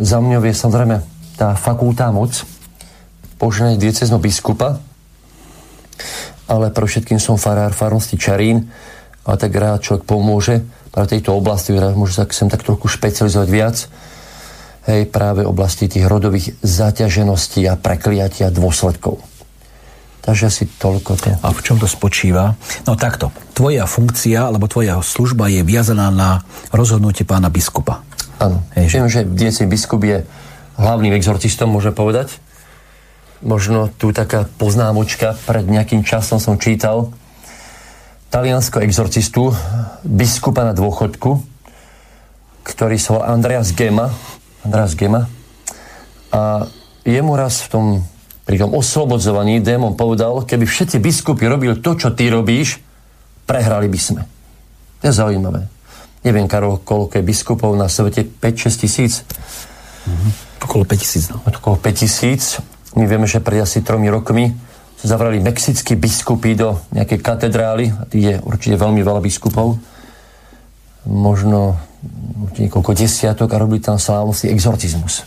za 0.00 0.22
mňou 0.22 0.40
je 0.48 0.54
samozrejme 0.54 0.96
tá 1.36 1.56
fakultá 1.56 2.12
moc, 2.12 2.44
poženej 3.40 3.80
diecezno 3.80 4.22
biskupa, 4.22 4.78
ale 6.46 6.70
pre 6.70 6.84
všetkým 6.84 7.18
som 7.18 7.40
farár 7.40 7.74
farnosti 7.74 8.20
Čarín 8.20 8.70
a 9.24 9.34
tak 9.38 9.54
rád 9.54 9.82
človek 9.82 10.04
pomôže 10.04 10.62
pre 10.92 11.08
tejto 11.08 11.32
oblasti, 11.32 11.72
rád 11.72 11.96
môže 11.96 12.14
sa 12.18 12.28
sem 12.28 12.52
tak 12.52 12.62
trochu 12.62 12.86
špecializovať 12.86 13.48
viac 13.48 13.76
hej, 14.86 15.08
práve 15.08 15.46
oblasti 15.46 15.88
tých 15.88 16.04
rodových 16.04 16.54
zaťažeností 16.60 17.64
a 17.70 17.78
prekliatia 17.78 18.52
dôsledkov. 18.52 19.22
Takže 20.22 20.46
asi 20.46 20.64
toľko 20.78 21.18
to. 21.18 21.34
A 21.34 21.50
v 21.50 21.60
čom 21.66 21.82
to 21.82 21.90
spočíva? 21.90 22.54
No 22.86 22.94
takto. 22.94 23.34
Tvoja 23.58 23.90
funkcia, 23.90 24.46
alebo 24.46 24.70
tvoja 24.70 25.02
služba 25.02 25.50
je 25.50 25.66
viazaná 25.66 26.14
na 26.14 26.46
rozhodnutie 26.70 27.26
pána 27.26 27.50
biskupa. 27.50 28.06
Áno. 28.38 28.62
Viem, 28.78 29.10
že 29.10 29.26
dieci 29.26 29.66
biskup 29.66 30.06
je 30.06 30.22
hlavným 30.82 31.14
exorcistom, 31.14 31.70
môže 31.70 31.94
povedať. 31.94 32.42
Možno 33.42 33.90
tu 33.90 34.10
taká 34.10 34.46
poznámočka, 34.58 35.38
pred 35.46 35.66
nejakým 35.66 36.02
časom 36.02 36.42
som 36.42 36.58
čítal 36.58 37.14
taliansko 38.32 38.80
exorcistu, 38.80 39.52
biskupa 40.02 40.64
na 40.64 40.72
dôchodku, 40.72 41.42
ktorý 42.64 42.96
sa 42.96 43.18
volá 43.18 43.26
Andreas 43.34 43.74
Gema, 43.76 44.08
András 44.64 44.96
Gema. 44.96 45.28
A 46.32 46.64
jemu 47.04 47.32
raz 47.36 47.66
v 47.66 47.68
tom, 47.68 47.84
pri 48.48 48.56
tom 48.56 48.72
oslobodzovaní 48.72 49.60
démon 49.60 49.98
povedal, 49.98 50.46
keby 50.48 50.64
všetci 50.64 50.96
biskupy 51.02 51.44
robili 51.44 51.76
to, 51.82 51.92
čo 51.98 52.14
ty 52.14 52.32
robíš, 52.32 52.80
prehrali 53.44 53.90
by 53.90 54.00
sme. 54.00 54.22
To 55.02 55.10
je 55.10 55.12
zaujímavé. 55.12 55.66
Neviem, 56.22 56.46
Karol, 56.46 56.78
koľko 56.78 57.18
je 57.18 57.26
biskupov 57.26 57.74
na 57.74 57.90
svete? 57.90 58.22
5-6 58.22 58.82
tisíc? 58.86 59.12
Mm-hmm. 60.06 60.51
Okolo 60.62 60.86
5 60.86 60.98
tisíc, 60.98 61.24
no. 61.28 61.42
Okolo 61.42 61.76
5 61.76 61.92
tisíc. 61.94 62.62
My 62.94 63.04
vieme, 63.10 63.26
že 63.26 63.42
pred 63.42 63.62
asi 63.62 63.82
tromi 63.82 64.06
rokmi 64.06 64.54
zavrali 65.02 65.42
mexickí 65.42 65.98
biskupy 65.98 66.54
do 66.54 66.78
nejakej 66.94 67.18
katedrály. 67.18 67.90
A 67.90 68.06
je 68.10 68.38
určite 68.38 68.78
veľmi 68.78 69.02
veľa 69.02 69.18
biskupov. 69.18 69.82
Možno 71.10 71.74
niekoľko 72.54 72.94
desiatok 72.94 73.50
a 73.54 73.60
robili 73.60 73.82
tam 73.82 73.98
slávnostný 73.98 74.54
exorcizmus. 74.54 75.26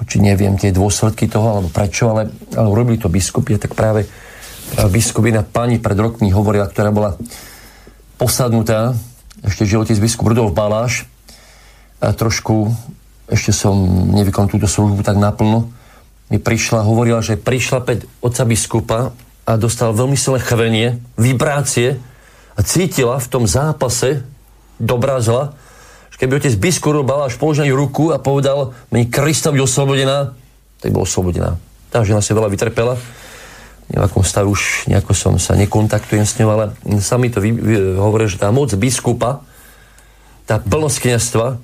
Či 0.00 0.16
neviem 0.16 0.56
tie 0.56 0.72
dôsledky 0.72 1.28
toho, 1.28 1.60
alebo 1.60 1.68
prečo, 1.68 2.08
ale, 2.08 2.32
ale 2.56 2.66
urobili 2.72 2.96
to 2.96 3.12
biskupy, 3.12 3.60
tak 3.60 3.76
práve, 3.76 4.08
práve 4.72 4.88
biskupina 4.88 5.44
pani 5.44 5.76
pred 5.76 5.92
rokmi 5.92 6.32
hovorila, 6.32 6.64
ktorá 6.64 6.88
bola 6.88 7.20
posadnutá, 8.16 8.96
ešte 9.44 9.68
životec 9.68 10.00
biskup 10.00 10.32
Rudolf 10.32 10.56
Baláš, 10.56 11.04
a 12.00 12.16
trošku, 12.16 12.72
ešte 13.30 13.54
som 13.54 13.74
nevykonal 14.10 14.50
túto 14.50 14.66
službu 14.66 15.06
tak 15.06 15.16
naplno, 15.16 15.70
mi 16.30 16.38
prišla, 16.38 16.86
hovorila, 16.86 17.22
že 17.22 17.38
prišla 17.38 17.82
päť 17.82 18.06
otca 18.22 18.42
biskupa 18.46 18.98
a 19.46 19.52
dostal 19.58 19.94
veľmi 19.94 20.14
silné 20.14 20.38
chvenie, 20.42 21.02
vibrácie 21.18 21.98
a 22.54 22.60
cítila 22.62 23.18
v 23.18 23.30
tom 23.30 23.46
zápase 23.46 24.22
dobrá 24.78 25.18
zla, 25.22 25.54
keby 26.20 26.36
otec 26.36 26.52
biskup 26.60 27.00
Baláš 27.00 27.40
položil 27.40 27.72
ruku 27.72 28.12
a 28.12 28.20
povedal, 28.20 28.76
meni 28.92 29.08
Krista 29.08 29.48
byť 29.48 29.62
oslobodená, 29.64 30.36
tak 30.84 30.92
bola 30.92 31.08
oslobodená. 31.08 31.56
Tá 31.88 32.04
žena 32.04 32.20
si 32.20 32.36
veľa 32.36 32.52
vytrpela. 32.52 33.00
V 33.88 33.96
nejakom 33.96 34.20
stave 34.20 34.44
už 34.52 34.84
nejako 34.86 35.16
som 35.16 35.34
sa 35.40 35.56
nekontaktujem 35.56 36.28
s 36.28 36.36
ňou, 36.36 36.52
ale 36.52 36.64
sami 37.00 37.32
to 37.32 37.40
vy, 37.40 37.56
hovoria, 37.96 38.28
že 38.28 38.36
tá 38.36 38.52
moc 38.52 38.68
biskupa, 38.76 39.40
tá 40.44 40.60
plnosť 40.60 41.08
kniastva, 41.08 41.56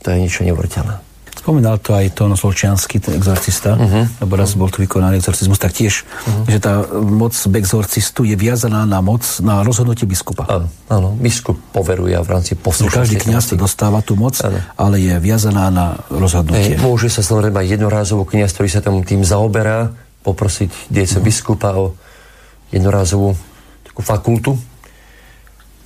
to 0.00 0.06
je 0.12 0.16
niečo 0.20 0.42
nevrteľné. 0.44 1.10
Spomínal 1.40 1.80
to 1.80 1.96
aj 1.96 2.12
Tono 2.12 2.36
Solčiansky, 2.36 3.00
ten 3.00 3.16
exorcista, 3.16 3.72
uh-huh. 3.72 4.20
lebo 4.20 4.36
raz 4.36 4.52
bol 4.60 4.68
tu 4.68 4.84
vykonaný 4.84 5.24
exorcizmus, 5.24 5.56
tak 5.56 5.72
tiež, 5.72 6.04
uh-huh. 6.04 6.44
že 6.44 6.60
tá 6.60 6.84
moc 6.92 7.32
exorcistu 7.32 8.28
je 8.28 8.36
viazaná 8.36 8.84
na 8.84 9.00
moc, 9.00 9.24
na 9.40 9.64
rozhodnutie 9.64 10.04
biskupa. 10.04 10.44
Áno, 10.44 10.68
áno. 10.92 11.16
biskup 11.16 11.56
poveruje 11.72 12.12
v 12.12 12.28
rámci 12.28 12.60
poslušnosti. 12.60 12.92
Každý 12.92 13.16
kniaz 13.24 13.48
dostáva 13.56 14.04
tú 14.04 14.20
moc, 14.20 14.36
áno. 14.44 14.60
ale 14.76 15.00
je 15.00 15.16
viazaná 15.16 15.72
na 15.72 15.96
rozhodnutie. 16.12 16.76
Ej, 16.76 16.84
môže 16.84 17.08
sa 17.08 17.24
samozrejme 17.24 17.56
aj 17.56 17.68
jednorázovo 17.72 18.28
kniaz, 18.28 18.52
ktorý 18.52 18.68
sa 18.68 18.84
tam 18.84 19.00
tým 19.00 19.24
zaoberá, 19.24 19.96
poprosiť 20.20 20.92
diece 20.92 21.16
uh-huh. 21.16 21.24
biskupa 21.24 21.72
o 21.72 21.96
jednorázovú 22.68 23.32
takú 23.88 24.04
fakultu. 24.04 24.60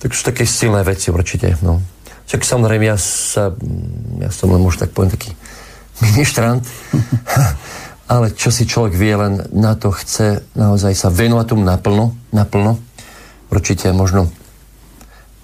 Tak 0.03 0.11
sú 0.11 0.27
také 0.27 0.43
silné 0.43 0.83
veci 0.83 1.15
určite. 1.15 1.55
No. 1.63 1.94
Však 2.25 2.41
samozrejme, 2.41 2.85
ja, 2.89 2.97
sa, 2.97 3.53
ja 4.17 4.29
som 4.33 4.49
len 4.49 4.61
možno 4.61 4.85
tak 4.87 4.93
poviem 4.97 5.13
taký 5.13 5.31
ministrant. 6.01 6.65
ale 8.05 8.37
čo 8.37 8.53
si 8.53 8.69
človek 8.69 8.93
vie, 8.93 9.13
len 9.17 9.33
na 9.53 9.73
to 9.73 9.89
chce 9.89 10.45
naozaj 10.53 10.93
sa 10.93 11.09
venovať 11.09 11.45
tomu 11.49 11.63
naplno, 11.65 12.13
naplno. 12.29 12.77
Určite 13.49 13.89
možno 13.93 14.29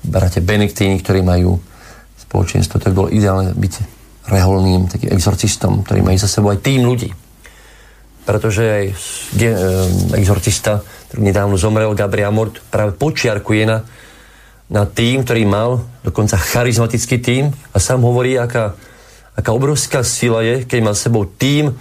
brate 0.06 0.42
Benediktíni, 0.42 1.02
ktorí 1.02 1.26
majú 1.26 1.58
spoločenstvo, 2.22 2.78
tak 2.78 2.94
bolo 2.94 3.10
ideálne 3.10 3.54
byť 3.58 3.74
reholným, 4.30 4.90
takým 4.90 5.10
exorcistom, 5.14 5.82
ktorý 5.82 6.06
majú 6.06 6.18
za 6.22 6.30
sebou 6.30 6.54
aj 6.54 6.62
tým 6.62 6.86
ľudí. 6.86 7.10
Pretože 8.22 8.64
aj 8.64 8.86
e, 8.86 8.94
exorcista, 10.22 10.86
ktorý 11.10 11.22
nedávno 11.26 11.58
zomrel, 11.58 11.98
Gabriel 11.98 12.30
Mort, 12.30 12.62
práve 12.70 12.94
počiarkuje 12.94 13.64
na, 13.66 13.82
na 14.72 14.88
tým, 14.88 15.28
ktorý 15.28 15.44
mal 15.44 15.84
dokonca 16.02 16.40
charizmatický 16.40 17.20
tým 17.20 17.52
a 17.76 17.78
sám 17.78 18.08
hovorí, 18.08 18.40
aká, 18.40 18.80
aká 19.36 19.52
obrovská 19.52 20.00
sila 20.08 20.40
je, 20.48 20.64
keď 20.64 20.80
má 20.80 20.96
sebou 20.96 21.28
tým, 21.28 21.76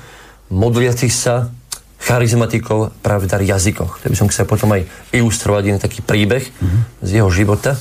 modliacich 0.51 1.15
sa 1.15 1.55
charizmatikov 2.03 2.91
práve 2.99 3.31
dar 3.31 3.39
jazykoch. 3.39 4.03
To 4.03 4.11
by 4.11 4.17
som 4.19 4.27
chcel 4.27 4.51
potom 4.51 4.75
aj 4.75 4.91
ilustrovať 5.15 5.63
jeden 5.63 5.79
taký 5.79 6.03
príbeh 6.03 6.43
mm-hmm. 6.43 6.81
z 7.07 7.11
jeho 7.23 7.31
života. 7.31 7.79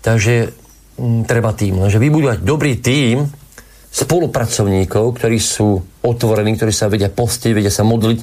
Takže 0.00 0.54
m, 0.96 1.20
mm, 1.20 1.20
treba 1.28 1.52
tým, 1.52 1.84
že 1.92 2.00
vybudovať 2.00 2.40
dobrý 2.40 2.80
tým 2.80 3.28
spolupracovníkov, 3.94 5.20
ktorí 5.20 5.38
sú 5.38 5.84
otvorení, 6.00 6.56
ktorí 6.56 6.72
sa 6.72 6.88
vedia 6.88 7.12
postiť, 7.12 7.52
vedia 7.52 7.70
sa 7.70 7.84
modliť, 7.84 8.18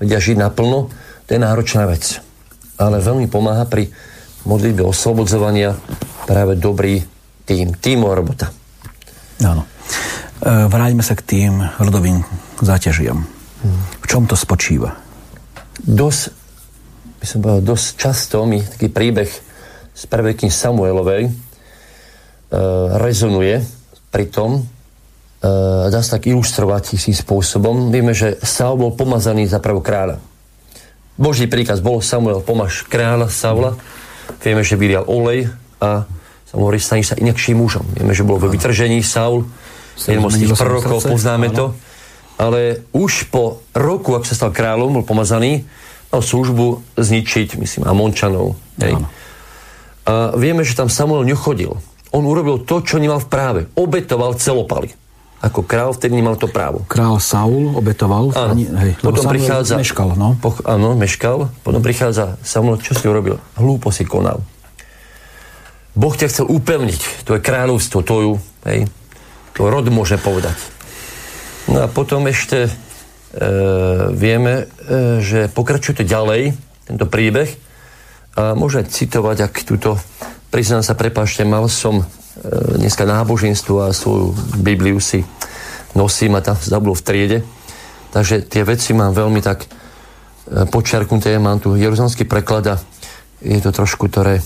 vedia 0.00 0.20
žiť 0.22 0.36
naplno, 0.38 0.88
to 1.26 1.30
je 1.34 1.40
náročná 1.40 1.84
vec. 1.90 2.22
Ale 2.78 3.02
veľmi 3.02 3.26
pomáha 3.28 3.66
pri 3.66 3.92
modlitbe 4.44 4.82
oslobodzovania 4.82 5.74
práve 6.26 6.58
dobrý 6.58 7.02
tým, 7.46 7.74
tímová 7.76 8.18
robota. 8.18 8.50
Áno. 9.42 9.66
E, 10.42 10.48
vráťme 10.66 11.02
sa 11.02 11.18
k 11.18 11.26
tým 11.26 11.62
rodovým 11.78 12.22
záťažiam. 12.62 13.26
V 14.02 14.06
čom 14.10 14.26
to 14.26 14.34
spočíva? 14.34 14.98
Dosť, 15.82 16.22
by 17.22 17.26
som 17.26 17.38
povedal, 17.42 17.62
dosť 17.62 17.86
často 17.94 18.42
mi 18.42 18.58
taký 18.58 18.90
príbeh 18.90 19.30
z 19.92 20.02
prvej 20.10 20.34
knihy 20.34 20.50
Samuelovej 20.50 21.22
e, 21.28 21.32
rezonuje 22.98 23.62
pri 24.10 24.26
tom, 24.30 24.50
e, 24.58 24.62
dá 25.90 26.00
sa 26.02 26.18
tak 26.18 26.26
ilustrovať 26.26 26.98
istým 26.98 27.14
spôsobom. 27.14 27.94
Vieme, 27.94 28.14
že 28.14 28.38
Saul 28.42 28.78
bol 28.78 28.92
pomazaný 28.98 29.46
za 29.46 29.62
prvú 29.62 29.78
kráľa. 29.78 30.18
Boží 31.14 31.46
príkaz 31.46 31.78
bol 31.78 32.02
Samuel, 32.02 32.42
pomáš 32.42 32.82
kráľa 32.88 33.30
Saula. 33.30 33.78
Vieme, 34.42 34.66
že 34.66 34.74
vylial 34.74 35.06
olej 35.06 35.48
a 35.78 36.04
sa 36.46 36.54
hovorí, 36.58 36.82
stane 36.82 37.06
sa 37.06 37.14
inakším 37.14 37.62
mužom. 37.62 37.86
Vieme, 37.96 38.12
že 38.12 38.26
bol 38.26 38.36
vo 38.36 38.50
vytržení 38.50 39.00
Saul, 39.00 39.46
jeden 40.02 40.22
z 40.28 40.46
tých 40.46 40.58
prorokov, 40.58 41.06
poznáme 41.06 41.54
to 41.54 41.72
ale 42.42 42.82
už 42.90 43.30
po 43.30 43.62
roku, 43.70 44.18
ak 44.18 44.26
sa 44.26 44.34
stal 44.34 44.50
kráľom, 44.50 44.98
bol 44.98 45.04
pomazaný, 45.06 45.62
mal 46.10 46.22
službu 46.24 46.82
zničiť, 46.98 47.54
myslím, 47.54 47.86
Amončanov. 47.86 48.58
Hej. 48.82 48.98
A 50.02 50.34
vieme, 50.34 50.66
že 50.66 50.74
tam 50.74 50.90
Samuel 50.90 51.22
nechodil. 51.22 51.78
On 52.10 52.26
urobil 52.26 52.66
to, 52.66 52.82
čo 52.82 52.98
nemal 52.98 53.22
v 53.22 53.30
práve. 53.30 53.60
Obetoval 53.78 54.34
celopaly. 54.36 54.90
Ako 55.42 55.66
kráľ 55.66 55.98
vtedy 55.98 56.22
nemal 56.22 56.38
to 56.38 56.46
právo. 56.46 56.86
Král 56.86 57.18
Saul 57.18 57.74
obetoval. 57.74 58.30
Áno. 58.38 58.54
Ani, 58.54 58.70
hej, 58.70 58.94
potom 59.02 59.26
Samuel 59.26 59.42
prichádza... 59.42 59.74
Meškal, 59.74 60.14
no. 60.14 60.38
Po, 60.38 60.54
áno, 60.62 60.94
meškal. 60.94 61.50
Potom 61.66 61.82
prichádza 61.82 62.38
Samuel, 62.46 62.78
čo 62.78 62.94
si 62.94 63.10
urobil? 63.10 63.42
Hlúpo 63.58 63.90
si 63.90 64.06
konal. 64.06 64.38
Boh 65.98 66.14
ťa 66.14 66.30
chcel 66.30 66.46
upevniť. 66.46 67.26
To 67.26 67.34
je 67.34 67.40
kráľovstvo, 67.42 68.06
to 68.06 68.16
ju, 68.22 68.32
hej, 68.70 68.86
to 69.58 69.66
rod 69.66 69.90
môže 69.90 70.14
povedať. 70.22 70.54
No 71.66 71.84
a 71.84 71.86
potom 71.90 72.22
ešte 72.30 72.66
e, 72.66 72.70
vieme, 74.14 74.70
e, 74.86 75.18
že 75.20 75.50
pokračuje 75.50 76.00
to 76.00 76.04
ďalej, 76.06 76.54
tento 76.86 77.06
príbeh. 77.10 77.50
A 78.38 78.54
môžem 78.56 78.86
citovať, 78.86 79.50
ak 79.50 79.54
túto, 79.66 79.98
priznám 80.54 80.86
sa, 80.86 80.96
prepášte, 80.96 81.44
mal 81.44 81.66
som 81.66 82.06
dneska 82.80 83.04
náboženstvo 83.04 83.84
a 83.84 83.92
svoju 83.92 84.32
Bibliu 84.56 84.96
si 85.00 85.20
nosím 85.92 86.36
a 86.36 86.44
tam 86.44 86.56
zabudol 86.56 86.96
v 86.96 87.04
triede. 87.04 87.38
Takže 88.12 88.44
tie 88.44 88.64
veci 88.64 88.96
mám 88.96 89.12
veľmi 89.12 89.40
tak 89.44 89.64
e, 89.64 89.68
počiarknuté, 90.68 91.36
mám 91.36 91.60
tu 91.60 91.76
jeruzalský 91.76 92.24
preklad 92.24 92.64
a 92.68 92.76
je 93.40 93.60
to 93.60 93.72
trošku, 93.72 94.08
ktoré... 94.08 94.40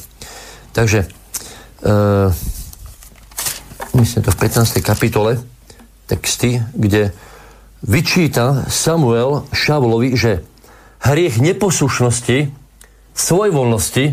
Takže, 0.75 1.07
e, 1.83 1.91
myslím 3.99 4.23
to 4.23 4.35
v 4.35 4.39
15. 4.39 4.83
kapitole, 4.83 5.39
texty, 6.07 6.63
kde 6.75 7.11
vyčíta 7.83 8.67
Samuel 8.71 9.47
Šavulovi, 9.51 10.15
že 10.15 10.43
hriech 11.03 11.39
neposlušnosti, 11.39 12.51
svojvoľnosti 13.15 14.05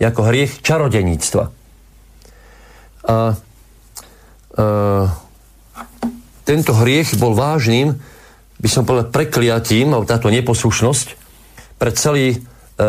ako 0.00 0.20
hriech 0.24 0.60
čarodeníctva. 0.64 1.57
A 3.08 3.32
e, 3.32 3.36
tento 6.44 6.72
hriech 6.76 7.16
bol 7.16 7.32
vážnym, 7.32 7.96
by 8.60 8.68
som 8.68 8.84
povedal, 8.84 9.08
prekliatím, 9.08 9.96
alebo 9.96 10.04
táto 10.04 10.28
neposlušnosť, 10.28 11.06
pre 11.80 11.90
celý 11.96 12.36
e, 12.36 12.38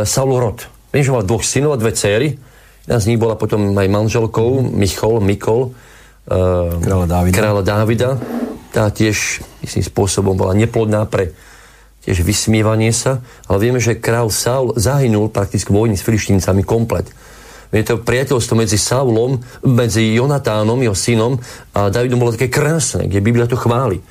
Saulov 0.03 0.39
rod. 0.43 0.57
Viem, 0.91 1.07
že 1.07 1.15
mal 1.15 1.23
dvoch 1.23 1.45
synov 1.45 1.79
a 1.79 1.81
dve 1.81 1.95
céry. 1.95 2.35
Jedna 2.83 2.97
z 2.99 3.07
nich 3.13 3.21
bola 3.21 3.39
potom 3.39 3.71
aj 3.77 3.87
manželkou, 3.87 4.75
Michol, 4.75 5.23
Mikol, 5.23 5.71
e, 6.27 6.37
kráľa 6.83 7.07
Dávida. 7.07 7.35
Kráľa 7.39 7.63
Dávida 7.63 8.09
tá 8.69 8.89
tiež 8.93 9.41
istým 9.65 9.81
spôsobom 9.81 10.37
bola 10.37 10.53
neplodná 10.53 11.05
pre 11.09 11.33
tiež 12.05 12.23
vysmievanie 12.23 12.95
sa, 12.95 13.19
ale 13.49 13.69
vieme, 13.69 13.79
že 13.81 13.99
král 13.99 14.31
Saul 14.31 14.73
zahynul 14.77 15.29
prakticky 15.29 15.69
vojny 15.69 15.99
s 15.99 16.05
filištíncami 16.05 16.63
komplet. 16.63 17.09
Je 17.69 17.85
to 17.85 18.01
priateľstvo 18.01 18.57
medzi 18.57 18.81
Saulom, 18.81 19.45
medzi 19.61 20.17
Jonatánom, 20.17 20.81
jeho 20.81 20.97
synom 20.97 21.37
a 21.77 21.93
Davidom 21.93 22.17
bolo 22.17 22.33
také 22.33 22.49
krásne, 22.49 23.05
kde 23.05 23.21
Biblia 23.21 23.45
to 23.45 23.53
chváli. 23.53 24.01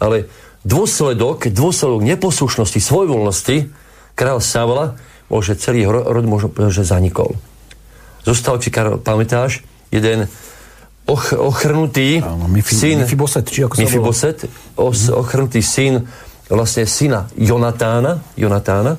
Ale 0.00 0.32
dôsledok, 0.64 1.52
dôsledok 1.52 2.00
neposlušnosti, 2.00 2.80
svojvoľnosti 2.80 3.68
král 4.16 4.40
Saula 4.40 4.96
bol, 5.28 5.44
že 5.44 5.60
celý 5.60 5.84
rod 5.84 6.24
možno 6.24 6.48
že 6.72 6.84
zanikol. 6.84 7.36
Zostal, 8.24 8.56
či 8.56 8.72
pamätáš, 9.04 9.60
jeden 9.92 10.32
och, 11.04 11.36
ochrnutý 11.36 12.24
Áno, 12.24 12.48
Mifi, 12.48 12.72
syn 12.72 13.04
Mifiboset, 13.04 13.44
či 13.44 13.68
ako 13.68 13.76
Mifiboset, 13.76 14.48
os, 14.80 15.12
mm-hmm. 15.12 15.20
ochrnutý 15.20 15.60
syn 15.60 16.08
vlastne 16.48 16.88
syna 16.88 17.28
Jonatána, 17.36 18.20
Jonatána, 18.36 18.96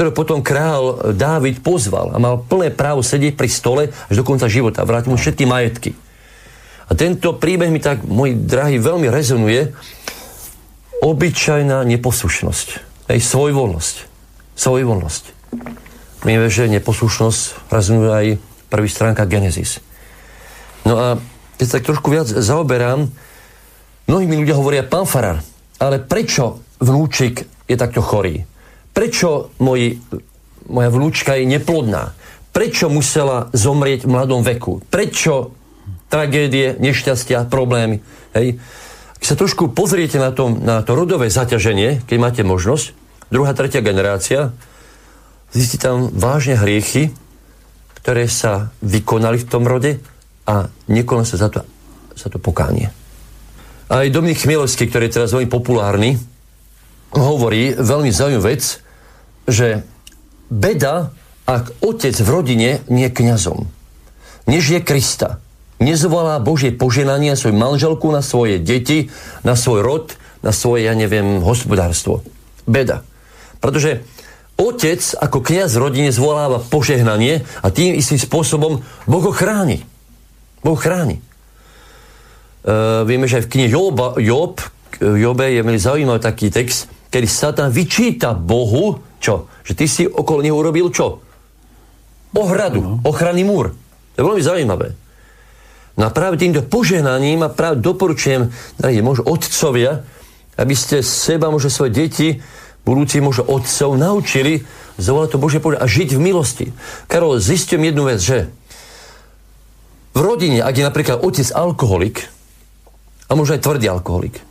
ktorého 0.00 0.16
potom 0.16 0.40
král 0.40 1.12
Dávid 1.12 1.60
pozval 1.60 2.16
a 2.16 2.16
mal 2.16 2.40
plné 2.40 2.72
právo 2.72 3.04
sedieť 3.04 3.36
pri 3.36 3.52
stole 3.52 3.82
až 3.92 4.14
do 4.16 4.24
konca 4.24 4.48
života. 4.48 4.80
Vrátil 4.88 5.12
mu 5.12 5.20
všetky 5.20 5.44
majetky. 5.44 5.92
A 6.88 6.96
tento 6.96 7.36
príbeh 7.36 7.68
mi 7.68 7.84
tak, 7.84 8.08
môj 8.08 8.32
drahý, 8.32 8.80
veľmi 8.80 9.12
rezonuje. 9.12 9.76
Obyčajná 11.04 11.84
neposlušnosť. 11.84 12.68
Aj 13.12 13.20
svojvoľnosť. 13.20 13.96
Svojvoľnosť. 14.56 15.24
Vieme, 16.24 16.48
že 16.48 16.72
neposlušnosť 16.72 17.68
rezonuje 17.68 18.08
aj 18.08 18.26
prvý 18.72 18.88
stránka 18.88 19.28
Genesis. 19.28 19.84
No 20.88 20.96
a 20.96 21.06
keď 21.60 21.64
sa 21.68 21.76
tak 21.76 21.92
trošku 21.92 22.08
viac 22.08 22.24
zaoberám, 22.24 23.04
mnohí 24.08 24.24
mi 24.24 24.40
ľudia 24.40 24.56
hovoria, 24.56 24.80
pán 24.80 25.04
Farar, 25.04 25.44
ale 25.76 26.00
prečo 26.00 26.64
vnúčik 26.80 27.44
je 27.68 27.76
takto 27.76 28.00
chorý? 28.00 28.48
Prečo 28.90 29.54
moji, 29.62 29.98
moja 30.66 30.90
vnúčka 30.90 31.38
je 31.38 31.46
neplodná? 31.46 32.14
Prečo 32.50 32.90
musela 32.90 33.46
zomrieť 33.54 34.04
v 34.06 34.12
mladom 34.12 34.42
veku? 34.42 34.82
Prečo 34.90 35.54
tragédie, 36.10 36.74
nešťastia, 36.82 37.46
problémy? 37.46 38.02
Hej? 38.34 38.58
Keď 39.22 39.26
sa 39.26 39.38
trošku 39.38 39.70
pozriete 39.70 40.18
na 40.18 40.34
to, 40.34 40.50
na 40.50 40.82
to 40.82 40.98
rodové 40.98 41.30
zaťaženie, 41.30 42.02
keď 42.08 42.16
máte 42.18 42.42
možnosť, 42.42 42.96
druhá, 43.30 43.54
tretia 43.54 43.84
generácia, 43.84 44.50
zistíte 45.54 45.86
tam 45.86 46.10
vážne 46.10 46.58
hriechy, 46.58 47.14
ktoré 48.00 48.26
sa 48.26 48.72
vykonali 48.80 49.38
v 49.38 49.48
tom 49.48 49.68
rode 49.68 50.00
a 50.48 50.72
nekoná 50.88 51.22
sa 51.28 51.36
za 51.36 51.52
to, 51.52 51.62
za 52.16 52.32
to 52.32 52.40
pokánie. 52.40 52.90
Aj 53.90 54.06
Dominik 54.08 54.40
Chmielovský, 54.40 54.86
ktorý 54.86 55.10
je 55.10 55.14
teraz 55.20 55.30
veľmi 55.34 55.50
populárny, 55.50 56.16
hovorí 57.14 57.74
veľmi 57.74 58.10
zaujímavú 58.10 58.46
vec, 58.46 58.78
že 59.50 59.82
beda, 60.50 61.10
ak 61.46 61.82
otec 61.82 62.14
v 62.14 62.28
rodine 62.30 62.70
nie 62.86 63.10
je 63.10 63.16
kňazom, 63.16 63.66
než 64.46 64.62
je 64.70 64.80
Krista, 64.82 65.42
nezvolá 65.82 66.38
Božie 66.38 66.70
poženanie 66.70 67.34
na 67.34 67.38
svoju 67.38 67.56
manželku, 67.56 68.06
na 68.14 68.22
svoje 68.22 68.62
deti, 68.62 69.10
na 69.42 69.58
svoj 69.58 69.80
rod, 69.82 70.06
na 70.40 70.54
svoje, 70.54 70.86
ja 70.86 70.94
neviem, 70.94 71.42
hospodárstvo. 71.42 72.22
Beda. 72.66 73.02
Pretože 73.58 74.06
otec 74.56 75.00
ako 75.18 75.38
kňaz 75.42 75.74
v 75.74 75.82
rodine 75.82 76.10
zvoláva 76.14 76.62
požehnanie 76.62 77.42
a 77.64 77.68
tým 77.72 77.96
istým 77.96 78.20
spôsobom 78.20 78.84
Boh 79.08 79.24
ho 79.24 79.32
chráni. 79.34 79.82
Boh 80.60 80.76
chráni. 80.76 81.18
Uh, 82.60 83.08
vieme, 83.08 83.24
že 83.24 83.40
aj 83.40 83.44
v 83.48 83.52
knihe 83.56 83.68
Job, 83.72 84.20
Job 84.20 84.60
Jobe 85.00 85.48
je 85.48 85.64
veľmi 85.64 85.80
zaujímavý 85.80 86.20
taký 86.20 86.52
text, 86.52 86.92
kedy 87.10 87.26
Satan 87.28 87.68
vyčíta 87.74 88.32
Bohu, 88.32 89.02
čo? 89.20 89.50
Že 89.66 89.72
ty 89.76 89.86
si 89.90 90.02
okolo 90.06 90.40
neho 90.40 90.56
urobil 90.56 90.88
čo? 90.94 91.20
Ohradu, 92.32 92.80
no. 92.80 92.92
ochranný 93.02 93.42
múr. 93.42 93.74
To 94.14 94.16
je 94.16 94.26
veľmi 94.26 94.42
zaujímavé. 94.42 94.94
No 95.98 96.08
a 96.08 96.14
práve 96.14 96.40
týmto 96.40 96.62
požehnaním 96.64 97.44
a 97.44 97.52
práve 97.52 97.82
doporučujem, 97.82 98.48
možno 99.02 99.26
otcovia, 99.26 100.06
aby 100.56 100.74
ste 100.78 101.02
seba, 101.02 101.50
možno 101.52 101.68
svoje 101.68 101.92
deti, 101.92 102.28
budúci 102.86 103.20
možno 103.20 103.50
otcov, 103.50 103.98
naučili 103.98 104.64
zavolať 104.96 105.36
to 105.36 105.42
Bože 105.42 105.58
a 105.60 105.84
žiť 105.84 106.16
v 106.16 106.20
milosti. 106.20 106.66
Karol, 107.10 107.42
zistím 107.42 107.84
jednu 107.84 108.08
vec, 108.08 108.20
že 108.22 108.48
v 110.16 110.20
rodine, 110.20 110.64
ak 110.64 110.74
je 110.74 110.84
napríklad 110.86 111.22
otec 111.22 111.48
alkoholik, 111.54 112.28
a 113.30 113.38
možno 113.38 113.54
aj 113.56 113.62
tvrdý 113.62 113.86
alkoholik, 113.86 114.42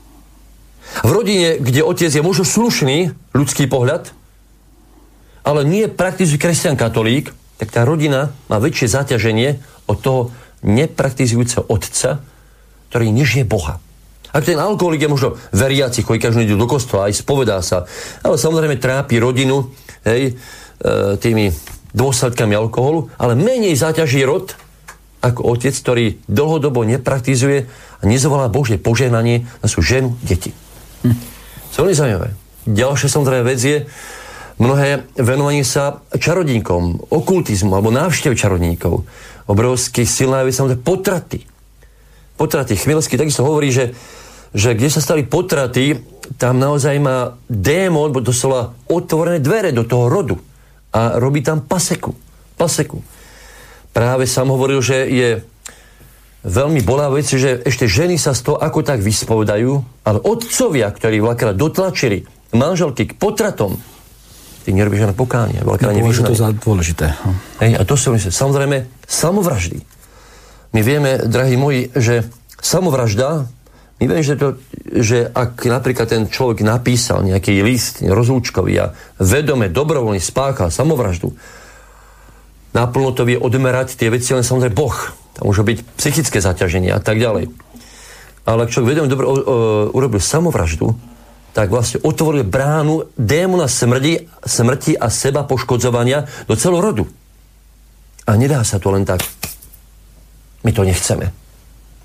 v 1.06 1.10
rodine, 1.10 1.62
kde 1.62 1.86
otec 1.86 2.12
je 2.12 2.24
možno 2.26 2.44
slušný, 2.44 3.14
ľudský 3.32 3.70
pohľad, 3.70 4.12
ale 5.46 5.62
nie 5.64 5.88
praktizuje 5.88 6.42
kresťan 6.42 6.76
katolík, 6.76 7.32
tak 7.60 7.70
tá 7.72 7.84
rodina 7.84 8.32
má 8.48 8.58
väčšie 8.58 8.88
zaťaženie 8.88 9.60
od 9.88 9.98
toho 10.00 10.22
nepraktizujúceho 10.64 11.68
otca, 11.68 12.24
ktorý 12.92 13.08
nežije 13.12 13.48
Boha. 13.48 13.80
Ak 14.30 14.46
ten 14.46 14.62
alkoholik 14.62 15.02
je 15.02 15.10
možno 15.10 15.30
veriaci, 15.50 16.06
chodí 16.06 16.22
každý 16.22 16.54
do 16.54 16.70
kostola, 16.70 17.10
aj 17.10 17.18
spovedá 17.18 17.58
sa, 17.66 17.90
ale 18.22 18.38
samozrejme 18.38 18.78
trápi 18.78 19.18
rodinu 19.18 19.74
hej, 20.06 20.34
e, 20.38 21.18
tými 21.18 21.50
dôsledkami 21.98 22.54
alkoholu, 22.54 23.10
ale 23.18 23.34
menej 23.34 23.74
zaťaží 23.74 24.22
rod 24.22 24.54
ako 25.20 25.58
otec, 25.58 25.74
ktorý 25.74 26.06
dlhodobo 26.30 26.86
nepraktizuje 26.86 27.66
a 28.00 28.04
nezvolá 28.06 28.48
Božie 28.48 28.78
požehnanie 28.78 29.50
na 29.60 29.68
svoju 29.68 29.86
ženu, 29.86 30.10
deti. 30.22 30.54
Hm. 31.06 31.18
Veľmi 31.76 31.96
zaujímavé. 31.96 32.30
Ďalšia 32.68 33.08
samozrejme 33.08 33.44
vec 33.48 33.60
je 33.64 33.78
mnohé 34.60 35.08
venovanie 35.16 35.64
sa 35.64 36.04
čarodníkom, 36.12 37.08
okultizmu 37.08 37.72
alebo 37.72 37.94
návštev 37.94 38.36
čarodníkov. 38.36 39.08
Obrovský 39.48 40.04
silná 40.04 40.44
vec 40.44 40.54
samozrejme 40.54 40.84
potraty. 40.84 41.48
Potraty. 42.36 42.76
Chmielsky 42.76 43.16
takisto 43.16 43.48
hovorí, 43.48 43.72
že 43.72 43.96
že 44.50 44.74
kde 44.74 44.90
sa 44.90 45.02
stali 45.02 45.30
potraty, 45.30 46.02
tam 46.42 46.58
naozaj 46.58 46.98
má 46.98 47.38
démon, 47.46 48.10
bo 48.10 48.22
doslova 48.22 48.74
otvorené 48.90 49.38
dvere 49.38 49.70
do 49.70 49.86
toho 49.86 50.10
rodu 50.10 50.38
a 50.90 51.22
robí 51.22 51.46
tam 51.46 51.62
paseku. 51.62 52.18
Paseku. 52.58 52.98
Práve 53.94 54.26
som 54.26 54.50
hovoril, 54.50 54.82
že 54.82 55.06
je 55.06 55.30
veľmi 56.44 56.82
bolá 56.84 57.12
vec, 57.12 57.28
že 57.28 57.60
ešte 57.64 57.86
ženy 57.90 58.16
sa 58.16 58.32
z 58.32 58.52
toho 58.52 58.58
ako 58.60 58.84
tak 58.86 59.04
vyspovedajú, 59.04 59.72
ale 60.08 60.20
otcovia, 60.24 60.88
ktorí 60.88 61.20
veľakrát 61.20 61.56
dotlačili 61.56 62.24
manželky 62.56 63.12
k 63.12 63.14
potratom, 63.20 63.78
tí 64.64 64.72
nerobí 64.72 65.00
žiadne 65.00 65.16
pokánie. 65.16 65.60
Veľakrát 65.62 65.94
no, 65.96 66.30
to 66.30 66.36
za 66.36 66.50
dôležité. 66.56 67.14
Hej, 67.64 67.72
a 67.80 67.82
to 67.84 67.96
sú 68.00 68.16
samozrejme 68.16 68.88
samovraždy. 69.04 69.84
My 70.72 70.82
vieme, 70.86 71.26
drahí 71.26 71.58
moji, 71.58 71.90
že 71.98 72.30
samovražda 72.62 73.50
my 74.00 74.08
vieme, 74.08 74.24
že, 74.24 74.40
to, 74.40 74.56
že 74.96 75.28
ak 75.28 75.68
napríklad 75.68 76.08
ten 76.08 76.24
človek 76.32 76.64
napísal 76.64 77.20
nejaký 77.20 77.60
list 77.60 78.00
rozlúčkový 78.00 78.74
a 78.80 78.96
vedome, 79.20 79.68
dobrovoľne 79.68 80.24
spáchal 80.24 80.72
samovraždu, 80.72 81.36
naplno 82.72 83.12
to 83.12 83.28
vie 83.28 83.36
odmerať 83.36 84.00
tie 84.00 84.08
veci 84.08 84.32
len 84.32 84.48
samozrejme 84.48 84.72
Boh. 84.72 84.96
Tam 85.40 85.48
môže 85.48 85.64
byť 85.64 85.78
psychické 85.96 86.44
zaťaženie 86.44 86.92
a 86.92 87.00
tak 87.00 87.16
ďalej. 87.16 87.48
Ale 88.44 88.68
ak 88.68 88.76
človek 88.76 88.92
vedome 88.92 89.08
dobro, 89.08 89.28
o, 89.32 89.36
urobil 89.96 90.20
samovraždu, 90.20 91.00
tak 91.56 91.72
vlastne 91.72 92.04
otvoril 92.04 92.44
bránu 92.44 93.08
démona 93.16 93.72
smrti, 93.72 94.28
smrti 94.44 95.00
a 95.00 95.08
seba 95.08 95.48
poškodzovania 95.48 96.28
do 96.44 96.60
celého 96.60 96.84
rodu. 96.84 97.04
A 98.28 98.36
nedá 98.36 98.68
sa 98.68 98.84
to 98.84 98.92
len 98.92 99.08
tak. 99.08 99.24
My 100.68 100.76
to 100.76 100.84
nechceme. 100.84 101.32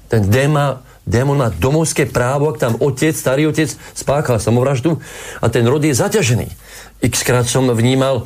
Ten 0.06 0.31
déma, 0.31 0.86
Démon 1.05 1.36
má 1.36 1.52
domovské 1.52 2.09
právo, 2.09 2.48
ak 2.48 2.56
tam 2.56 2.81
otec, 2.81 3.12
starý 3.12 3.52
otec 3.52 3.69
spáchal 3.93 4.40
samovraždu 4.40 5.05
a 5.44 5.52
ten 5.52 5.69
rod 5.69 5.85
je 5.85 5.93
zaťažený. 5.93 6.48
X 7.05 7.20
krát 7.28 7.44
som 7.44 7.69
vnímal 7.69 8.24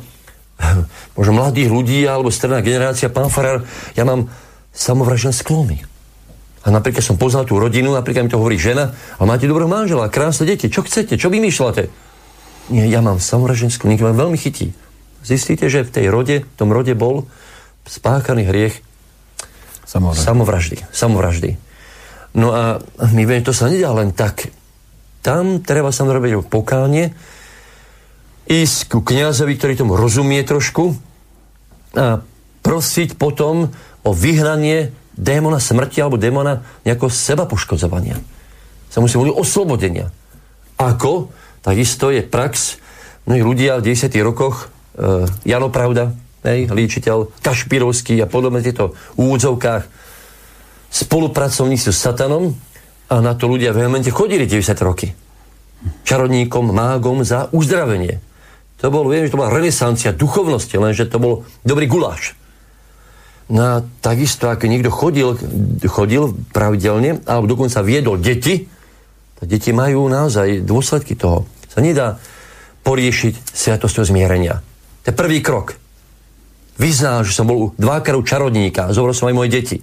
možno 1.19 1.33
mladých 1.35 1.67
ľudí 1.67 2.07
alebo 2.07 2.31
stredná 2.31 2.63
generácia, 2.63 3.11
pán 3.11 3.27
Farar, 3.27 3.67
ja 3.99 4.07
mám 4.07 4.31
samovražné 4.73 5.33
sklony. 5.35 5.83
A 6.63 6.67
napríklad 6.69 7.01
som 7.01 7.15
poznal 7.15 7.47
tú 7.47 7.55
rodinu, 7.55 7.95
napríklad 7.95 8.27
mi 8.27 8.31
to 8.31 8.39
hovorí 8.39 8.59
žena, 8.59 8.91
a 9.15 9.23
máte 9.23 9.47
dobrého 9.47 9.71
manžela, 9.71 10.11
krásne 10.11 10.43
deti, 10.43 10.67
čo 10.67 10.83
chcete, 10.83 11.15
čo 11.15 11.31
vymýšľate? 11.31 11.87
Nie, 12.69 12.85
ja 12.91 12.99
mám 12.99 13.17
samovražné 13.17 13.71
sklony, 13.71 13.97
ma 13.97 14.13
veľmi 14.13 14.37
chytí. 14.37 14.75
Zistíte, 15.23 15.71
že 15.71 15.87
v 15.87 15.91
tej 15.91 16.05
rode, 16.11 16.35
v 16.43 16.55
tom 16.59 16.69
rode 16.69 16.91
bol 16.93 17.25
spáchaný 17.89 18.45
hriech 18.45 18.75
samovraždy. 19.87 20.23
samovraždy. 20.23 20.75
samovraždy. 20.93 21.51
No 22.37 22.53
a 22.53 22.77
my 23.09 23.23
vieme, 23.25 23.41
to 23.41 23.55
sa 23.55 23.71
nedá 23.71 23.89
len 23.89 24.13
tak. 24.13 24.53
Tam 25.25 25.65
treba 25.65 25.89
sa 25.89 26.05
robiť 26.05 26.45
pokánie, 26.45 27.11
ísť 28.49 28.77
ku 28.89 28.99
kniazovi, 29.01 29.57
ktorý 29.57 29.73
tomu 29.77 29.93
rozumie 29.97 30.41
trošku 30.45 30.93
a 31.97 32.21
prosiť 32.61 33.17
potom 33.17 33.73
o 34.03 34.11
vyhnanie 34.15 34.91
démona 35.19 35.59
smrti 35.59 35.99
alebo 35.99 36.15
démona 36.15 36.63
nejakého 36.87 37.11
seba 37.11 37.43
poškodzovania. 37.43 38.15
Sa 38.87 39.03
musí 39.03 39.19
hovoriť 39.19 39.35
oslobodenia. 39.35 40.07
Ako? 40.79 41.29
Takisto 41.59 42.07
je 42.09 42.23
prax 42.23 42.79
mnohí 43.27 43.43
ľudia 43.43 43.77
v 43.77 43.91
90. 43.91 44.15
rokoch 44.23 44.71
e, 44.95 45.27
Jano 45.43 45.69
Pravda, 45.69 46.15
hej, 46.47 46.71
líčiteľ, 46.71 47.43
Kašpirovský 47.43 48.15
a 48.23 48.31
podobne 48.31 48.63
tieto 48.63 48.95
úvodzovkách 49.19 49.83
spolupracovníci 50.89 51.91
s 51.91 51.99
satanom 51.99 52.55
a 53.11 53.15
na 53.21 53.35
to 53.35 53.45
ľudia 53.45 53.75
vehemente 53.75 54.09
chodili 54.09 54.49
90 54.49 54.87
roky. 54.87 55.11
Čarodníkom, 56.07 56.71
mágom 56.73 57.21
za 57.21 57.51
uzdravenie. 57.53 58.23
To 58.79 58.87
bol, 58.87 59.11
viem, 59.11 59.27
že 59.27 59.35
to 59.35 59.39
bola 59.43 59.51
renesancia 59.51 60.15
duchovnosti, 60.15 60.71
lenže 60.79 61.11
to 61.11 61.19
bol 61.19 61.43
dobrý 61.67 61.85
guláš. 61.85 62.39
No 63.49 63.81
takisto, 64.05 64.45
ak 64.45 64.61
niekto 64.69 64.93
chodil, 64.93 65.33
chodil 65.89 66.37
pravidelne, 66.53 67.25
alebo 67.25 67.49
dokonca 67.49 67.81
viedol 67.81 68.21
deti, 68.21 68.69
tak 69.41 69.49
deti 69.49 69.73
majú 69.73 70.05
naozaj 70.05 70.61
dôsledky 70.61 71.17
toho. 71.17 71.49
Sa 71.65 71.81
nedá 71.81 72.21
poriešiť 72.85 73.49
sviatosťou 73.49 74.05
zmierenia. 74.05 74.61
To 75.01 75.07
je 75.09 75.15
prvý 75.17 75.41
krok. 75.41 75.73
Vyznal, 76.77 77.25
že 77.25 77.33
som 77.33 77.49
bol 77.49 77.73
dvakrát 77.75 78.15
u 78.15 78.23
čarodníka, 78.23 78.93
zobral 78.93 79.17
som 79.17 79.27
aj 79.27 79.35
moje 79.35 79.49
deti. 79.49 79.77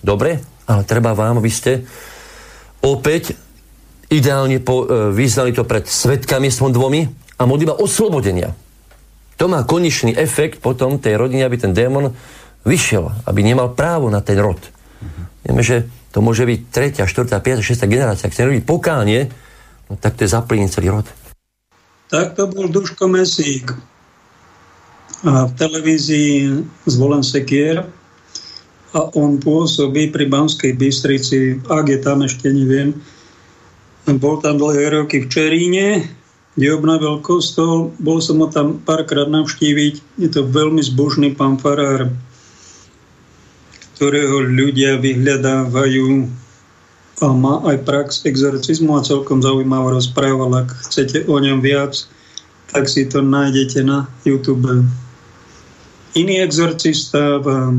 Dobre, 0.00 0.40
ale 0.70 0.82
treba 0.86 1.12
vám, 1.12 1.42
aby 1.42 1.50
ste 1.52 1.84
opäť 2.80 3.36
ideálne 4.08 4.62
po, 4.62 4.86
e, 4.86 5.12
vyznali 5.12 5.52
to 5.52 5.66
pred 5.66 5.84
svetkami 5.84 6.48
svojom 6.48 6.72
dvomi 6.72 7.00
a 7.36 7.42
modlitba 7.44 7.82
oslobodenia. 7.82 8.54
To 9.36 9.48
má 9.48 9.64
konečný 9.64 10.16
efekt 10.16 10.60
potom 10.60 11.00
tej 11.00 11.16
rodine, 11.16 11.44
aby 11.44 11.56
ten 11.56 11.72
démon 11.72 12.12
vyšiel, 12.64 13.10
aby 13.24 13.40
nemal 13.40 13.72
právo 13.72 14.12
na 14.12 14.20
ten 14.20 14.36
rod. 14.36 14.60
Mm-hmm. 14.60 15.24
Vieme, 15.48 15.62
že 15.64 15.76
to 16.10 16.20
môže 16.20 16.42
byť 16.42 16.60
3., 17.00 17.06
4., 17.06 17.38
5., 17.38 17.62
6. 17.62 17.86
generácia. 17.86 18.26
Ak 18.26 18.34
sa 18.34 18.42
nerobí 18.44 18.60
pokánie, 18.66 19.30
no, 19.86 19.94
tak 19.96 20.18
to 20.18 20.26
je 20.26 20.34
zaplní 20.34 20.66
celý 20.66 20.90
rod. 21.00 21.06
Tak 22.10 22.34
to 22.34 22.50
bol 22.50 22.66
Duško 22.66 23.06
Mesík. 23.06 23.70
A 25.22 25.46
v 25.46 25.52
televízii 25.54 26.64
zvolen 26.88 27.22
Sekier 27.22 27.86
a 28.90 29.00
on 29.14 29.38
pôsobí 29.38 30.10
pri 30.10 30.26
Banskej 30.26 30.74
Bystrici, 30.74 31.62
ak 31.70 31.86
je 31.86 31.98
tam 32.02 32.26
ešte 32.26 32.50
neviem. 32.50 32.96
Bol 34.10 34.42
tam 34.42 34.58
dlhé 34.58 34.90
roky 34.90 35.22
v 35.22 35.30
Čeríne, 35.30 35.86
kde 36.58 36.74
obnovil 36.74 37.22
kostol. 37.22 37.94
Bol 38.02 38.18
som 38.18 38.42
ho 38.42 38.50
tam 38.50 38.82
párkrát 38.82 39.30
navštíviť. 39.30 40.18
Je 40.18 40.28
to 40.34 40.42
veľmi 40.50 40.82
zbožný 40.82 41.30
pán 41.38 41.62
Farár, 41.62 42.10
ktorého 44.00 44.48
ľudia 44.48 44.96
vyhľadávajú 44.96 46.24
a 47.20 47.26
má 47.36 47.60
aj 47.68 47.84
prax 47.84 48.24
exorcizmu 48.24 48.96
a 48.96 49.04
celkom 49.04 49.44
zaujímavo 49.44 49.92
rozprával. 49.92 50.64
Ak 50.64 50.72
chcete 50.88 51.28
o 51.28 51.36
ňom 51.36 51.60
viac, 51.60 52.08
tak 52.72 52.88
si 52.88 53.04
to 53.04 53.20
nájdete 53.20 53.84
na 53.84 54.08
YouTube. 54.24 54.88
Iný 56.16 56.40
exorcista 56.40 57.44
v 57.44 57.76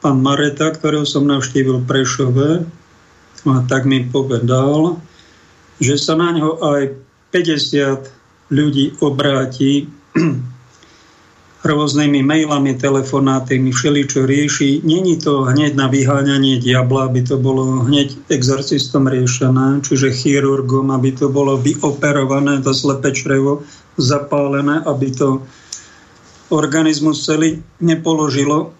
pán 0.00 0.16
Mareta, 0.24 0.72
ktorého 0.72 1.04
som 1.04 1.28
navštívil 1.28 1.84
v 1.84 1.88
Prešove, 1.88 2.48
a 3.44 3.60
tak 3.68 3.84
mi 3.84 4.08
povedal, 4.08 4.96
že 5.84 6.00
sa 6.00 6.16
na 6.16 6.32
ňo 6.32 6.64
aj 6.64 6.96
50 7.36 8.08
ľudí 8.56 8.96
obráti 9.04 9.84
rôznymi 11.66 12.22
mailami, 12.22 12.78
telefonátmi, 12.78 13.74
všeličo 13.74 14.22
rieši. 14.22 14.86
Není 14.86 15.18
to 15.18 15.42
hneď 15.42 15.74
na 15.74 15.90
vyháňanie 15.90 16.62
diabla, 16.62 17.10
aby 17.10 17.26
to 17.26 17.34
bolo 17.34 17.82
hneď 17.82 18.14
exorcistom 18.30 19.10
riešené, 19.10 19.82
čiže 19.82 20.14
chirurgom, 20.14 20.94
aby 20.94 21.10
to 21.18 21.26
bolo 21.26 21.58
vyoperované, 21.58 22.62
to 22.62 22.70
slepe 22.70 23.10
črevo 23.10 23.66
zapálené, 23.98 24.86
aby 24.86 25.10
to 25.10 25.42
organizmus 26.54 27.26
celý 27.26 27.58
nepoložilo. 27.82 28.70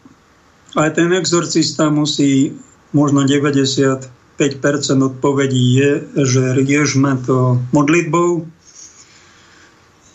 Aj 0.79 0.95
ten 0.95 1.11
exorcista 1.11 1.91
musí, 1.91 2.55
možno 2.95 3.27
95% 3.27 4.07
odpovedí 5.03 5.65
je, 5.75 5.91
že 6.23 6.43
riežme 6.63 7.19
to 7.27 7.59
modlitbou, 7.75 8.47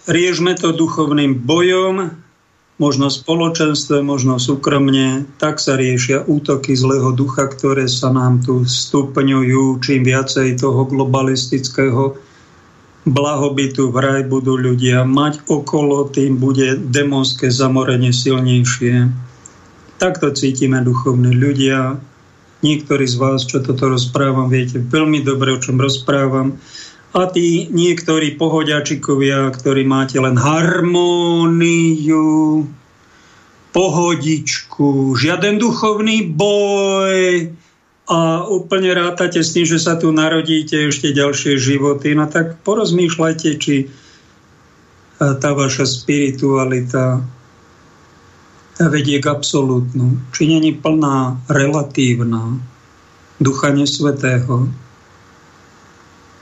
riežme 0.07 0.55
to 0.55 0.71
duchovným 0.71 1.43
bojom, 1.43 2.22
možno 2.83 3.07
spoločenstve, 3.07 4.03
možno 4.03 4.35
súkromne, 4.35 5.23
tak 5.39 5.63
sa 5.63 5.79
riešia 5.79 6.27
útoky 6.27 6.75
zlého 6.75 7.15
ducha, 7.15 7.47
ktoré 7.47 7.87
sa 7.87 8.11
nám 8.11 8.43
tu 8.43 8.67
stupňujú, 8.67 9.79
čím 9.79 10.03
viacej 10.03 10.59
toho 10.59 10.83
globalistického 10.91 12.19
blahobytu 13.07 13.87
vraj 13.91 14.27
budú 14.27 14.59
ľudia 14.59 15.07
mať 15.07 15.47
okolo, 15.47 16.11
tým 16.11 16.39
bude 16.39 16.75
demonské 16.91 17.47
zamorenie 17.47 18.11
silnejšie. 18.11 19.07
Takto 19.99 20.35
cítime 20.35 20.83
duchovní 20.83 21.31
ľudia. 21.31 21.95
Niektorí 22.63 23.07
z 23.07 23.15
vás, 23.19 23.43
čo 23.47 23.59
toto 23.63 23.91
rozprávam, 23.91 24.47
viete 24.51 24.79
veľmi 24.79 25.23
dobre, 25.23 25.55
o 25.55 25.59
čom 25.59 25.79
rozprávam 25.79 26.59
a 27.13 27.29
tí 27.29 27.69
niektorí 27.69 28.41
pohodiačikovia, 28.41 29.53
ktorí 29.53 29.85
máte 29.85 30.17
len 30.17 30.33
harmóniu, 30.33 32.25
pohodičku, 33.73 35.13
žiaden 35.17 35.61
duchovný 35.61 36.25
boj. 36.33 37.53
A 38.03 38.43
úplne 38.49 38.91
rátate 38.91 39.39
s 39.39 39.55
tým, 39.55 39.63
že 39.63 39.79
sa 39.79 39.95
tu 39.95 40.11
narodíte 40.11 40.91
ešte 40.91 41.15
ďalšie 41.15 41.55
životy, 41.55 42.17
no 42.17 42.27
tak 42.27 42.59
porozmýšľajte, 42.67 43.49
či 43.63 43.75
e, 43.79 43.87
tá 45.17 45.49
vaša 45.55 45.87
spiritualita 45.87 47.23
vedie 48.81 49.23
k 49.23 49.29
absolútnu, 49.31 50.19
či 50.35 50.51
není 50.51 50.75
plná 50.75 51.47
relatívna 51.47 52.59
ducha 53.39 53.71
nesvetého, 53.71 54.67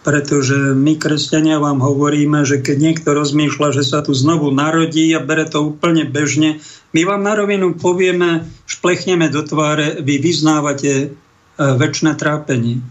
pretože 0.02 0.74
my, 0.74 0.98
kresťania, 0.98 1.62
vám 1.62 1.78
hovoríme, 1.78 2.42
že 2.42 2.58
keď 2.58 2.78
niekto 2.82 3.14
rozmýšľa, 3.14 3.70
že 3.78 3.84
sa 3.86 4.02
tu 4.02 4.18
znovu 4.18 4.50
narodí 4.50 5.14
a 5.14 5.22
bere 5.22 5.46
to 5.46 5.62
úplne 5.62 6.10
bežne, 6.10 6.58
my 6.92 7.06
vám 7.06 7.22
na 7.22 7.38
rovinu 7.38 7.78
povieme, 7.78 8.50
šplechneme 8.66 9.30
do 9.30 9.46
tváre, 9.46 10.02
vy 10.02 10.18
vyznávate 10.18 10.92
e, 10.92 11.08
väčšie 11.56 12.18
trápenie. 12.18 12.82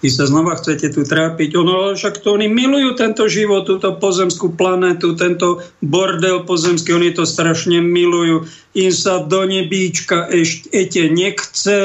Vy 0.00 0.08
sa 0.08 0.24
znova 0.24 0.56
chcete 0.56 0.96
tu 0.96 1.04
trápiť. 1.04 1.60
Ono, 1.60 1.92
však 1.92 2.24
to 2.24 2.32
oni 2.32 2.48
milujú 2.48 2.96
tento 2.96 3.28
život, 3.28 3.68
túto 3.68 3.92
pozemskú 4.00 4.56
planetu, 4.56 5.12
tento 5.12 5.60
bordel 5.84 6.48
pozemský, 6.48 6.96
oni 6.96 7.12
to 7.12 7.28
strašne 7.28 7.84
milujú. 7.84 8.48
Im 8.80 8.92
sa 8.96 9.20
do 9.20 9.44
nebíčka 9.44 10.24
ešte 10.32 11.12
nechce 11.12 11.78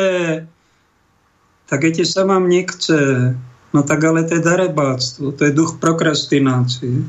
tak 1.65 1.81
keď 1.81 2.05
sa 2.05 2.23
vám 2.29 2.45
nechce, 2.45 3.33
no 3.73 3.79
tak 3.81 3.99
ale 4.05 4.25
to 4.25 4.37
je 4.37 4.43
darebáctvo, 4.45 5.33
to 5.33 5.41
je 5.49 5.57
duch 5.57 5.81
prokrastinácie. 5.81 7.05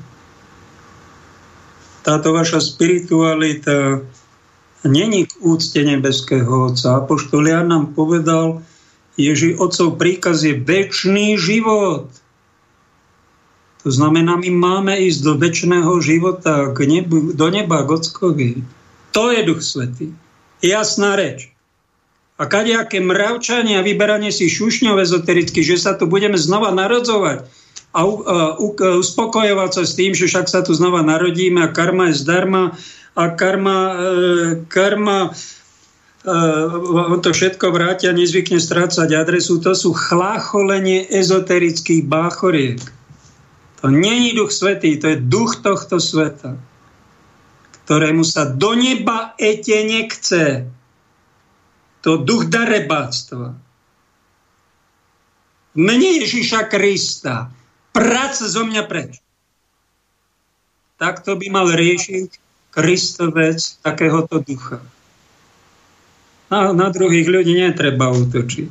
Táto 2.06 2.32
vaša 2.32 2.62
spiritualita 2.62 4.00
není 4.86 5.26
k 5.26 5.32
úcte 5.42 5.82
nebeského 5.82 6.70
Otca. 6.70 7.02
Apoštol 7.02 7.50
Jan 7.50 7.68
nám 7.68 7.92
povedal, 7.98 8.62
Ježi 9.18 9.58
Otcov 9.58 9.98
príkaz 9.98 10.46
je 10.46 10.54
väčší 10.54 11.34
život. 11.40 12.08
To 13.82 13.90
znamená, 13.90 14.38
my 14.38 14.50
máme 14.50 14.94
ísť 15.02 15.20
do 15.24 15.32
väčšného 15.40 15.92
života, 16.04 16.70
k 16.70 16.78
nebu, 16.86 17.34
do 17.34 17.48
neba, 17.50 17.82
k 17.86 17.90
Ockovi. 17.96 18.50
To 19.10 19.32
je 19.32 19.40
Duch 19.46 19.62
Svetý. 19.62 20.12
Jasná 20.62 21.16
reč 21.18 21.55
a 22.36 22.44
kadejaké 22.44 23.00
mravčanie 23.00 23.80
a 23.80 23.86
vyberanie 23.86 24.28
si 24.28 24.52
šušňov 24.52 25.00
ezotericky, 25.00 25.64
že 25.64 25.80
sa 25.80 25.96
tu 25.96 26.04
budeme 26.04 26.36
znova 26.36 26.68
narodzovať 26.68 27.48
a 27.96 28.04
uspokojovať 29.00 29.70
sa 29.72 29.82
s 29.88 29.96
tým, 29.96 30.12
že 30.12 30.28
však 30.28 30.52
sa 30.52 30.60
tu 30.60 30.76
znova 30.76 31.00
narodíme 31.00 31.64
a 31.64 31.72
karma 31.72 32.12
je 32.12 32.20
zdarma 32.20 32.76
a 33.16 33.24
karma, 33.32 33.78
e, 33.96 34.04
karma 34.68 35.32
e, 36.28 36.34
on 37.08 37.16
to 37.24 37.32
všetko 37.32 37.72
vrátia, 37.72 38.12
nezvykne 38.12 38.60
strácať 38.60 39.16
adresu. 39.16 39.56
To 39.64 39.72
sú 39.72 39.96
chlácholenie 39.96 41.08
ezoterických 41.08 42.04
báchoriek. 42.04 42.84
To 43.80 43.88
není 43.88 44.36
duch 44.36 44.52
svetý, 44.52 45.00
to 45.00 45.16
je 45.16 45.24
duch 45.24 45.64
tohto 45.64 45.96
sveta, 45.96 46.60
ktorému 47.88 48.28
sa 48.28 48.44
do 48.44 48.76
neba 48.76 49.32
ete 49.40 49.80
nechce 49.88 50.68
to 52.06 52.22
duch 52.22 52.46
darebáctva. 52.46 53.58
V 55.74 55.78
mene 55.82 56.22
Ježíša 56.22 56.70
Krista. 56.70 57.50
Prac 57.90 58.38
zo 58.38 58.62
mňa 58.62 58.86
preč. 58.86 59.18
Takto 61.02 61.34
by 61.34 61.50
mal 61.50 61.66
riešiť 61.66 62.30
Kristovec 62.70 63.82
takéhoto 63.82 64.38
ducha. 64.38 64.78
Na, 66.46 66.70
na 66.70 66.94
druhých 66.94 67.26
ľudí 67.26 67.58
netreba 67.58 68.14
útočiť. 68.14 68.68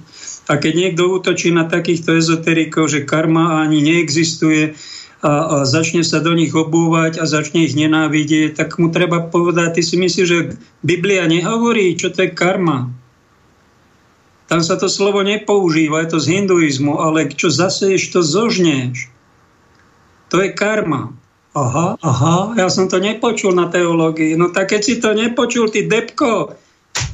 A 0.48 0.56
keď 0.56 0.74
niekto 0.74 1.03
útočí 1.12 1.52
na 1.52 1.68
takýchto 1.68 2.16
ezoterikov, 2.16 2.88
že 2.88 3.03
karma 3.03 3.68
ani 3.68 3.84
neexistuje 3.84 4.80
a, 5.20 5.34
a 5.44 5.56
začne 5.68 6.07
sa 6.07 6.24
do 6.24 6.32
nich 6.32 6.56
obúvať 6.56 7.20
a 7.20 7.28
začne 7.28 7.68
ich 7.68 7.76
nenávidieť, 7.76 8.56
tak 8.56 8.80
mu 8.80 8.95
treba 8.95 9.28
povedať, 9.28 9.76
ty 9.76 9.82
si 9.84 9.99
myslíš, 9.99 10.28
že 10.30 10.56
Biblia 10.88 11.28
nehovorí, 11.28 11.99
čo 11.99 12.16
to 12.16 12.24
je 12.24 12.32
karma. 12.32 12.95
Tam 14.45 14.61
sa 14.61 14.77
to 14.77 14.85
slovo 14.85 15.26
nepoužíva, 15.26 16.05
je 16.05 16.09
to 16.13 16.19
z 16.22 16.26
hinduizmu, 16.38 17.01
ale 17.01 17.34
čo 17.34 17.49
zaseješ, 17.49 18.13
to 18.13 18.22
zožneš. 18.22 19.09
To 20.30 20.41
je 20.41 20.53
karma. 20.53 21.13
Aha, 21.55 21.95
aha, 22.03 22.59
ja 22.59 22.67
som 22.67 22.91
to 22.91 22.99
nepočul 22.99 23.55
na 23.55 23.72
teológii. 23.72 24.35
No 24.35 24.51
tak 24.51 24.76
keď 24.76 24.81
si 24.84 24.99
to 24.99 25.15
nepočul, 25.15 25.72
ty 25.72 25.88
depko, 25.88 26.53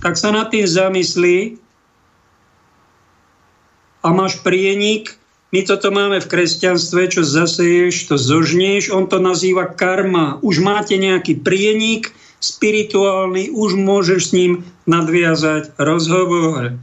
tak 0.01 0.17
sa 0.17 0.33
nad 0.33 0.49
tým 0.49 0.65
zamyslí 0.65 1.61
a 4.01 4.07
máš 4.09 4.41
prienik. 4.41 5.13
My 5.51 5.67
toto 5.67 5.93
máme 5.93 6.17
v 6.23 6.31
kresťanstve, 6.31 7.11
čo 7.11 7.21
zaseješ, 7.21 8.07
to 8.09 8.15
zožneš, 8.15 8.89
on 8.89 9.05
to 9.05 9.21
nazýva 9.21 9.69
karma. 9.69 10.41
Už 10.41 10.63
máte 10.63 10.97
nejaký 10.97 11.37
prienik 11.43 12.09
spirituálny, 12.41 13.53
už 13.53 13.77
môžeš 13.77 14.21
s 14.25 14.31
ním 14.33 14.51
nadviazať 14.89 15.77
rozhovor. 15.77 16.81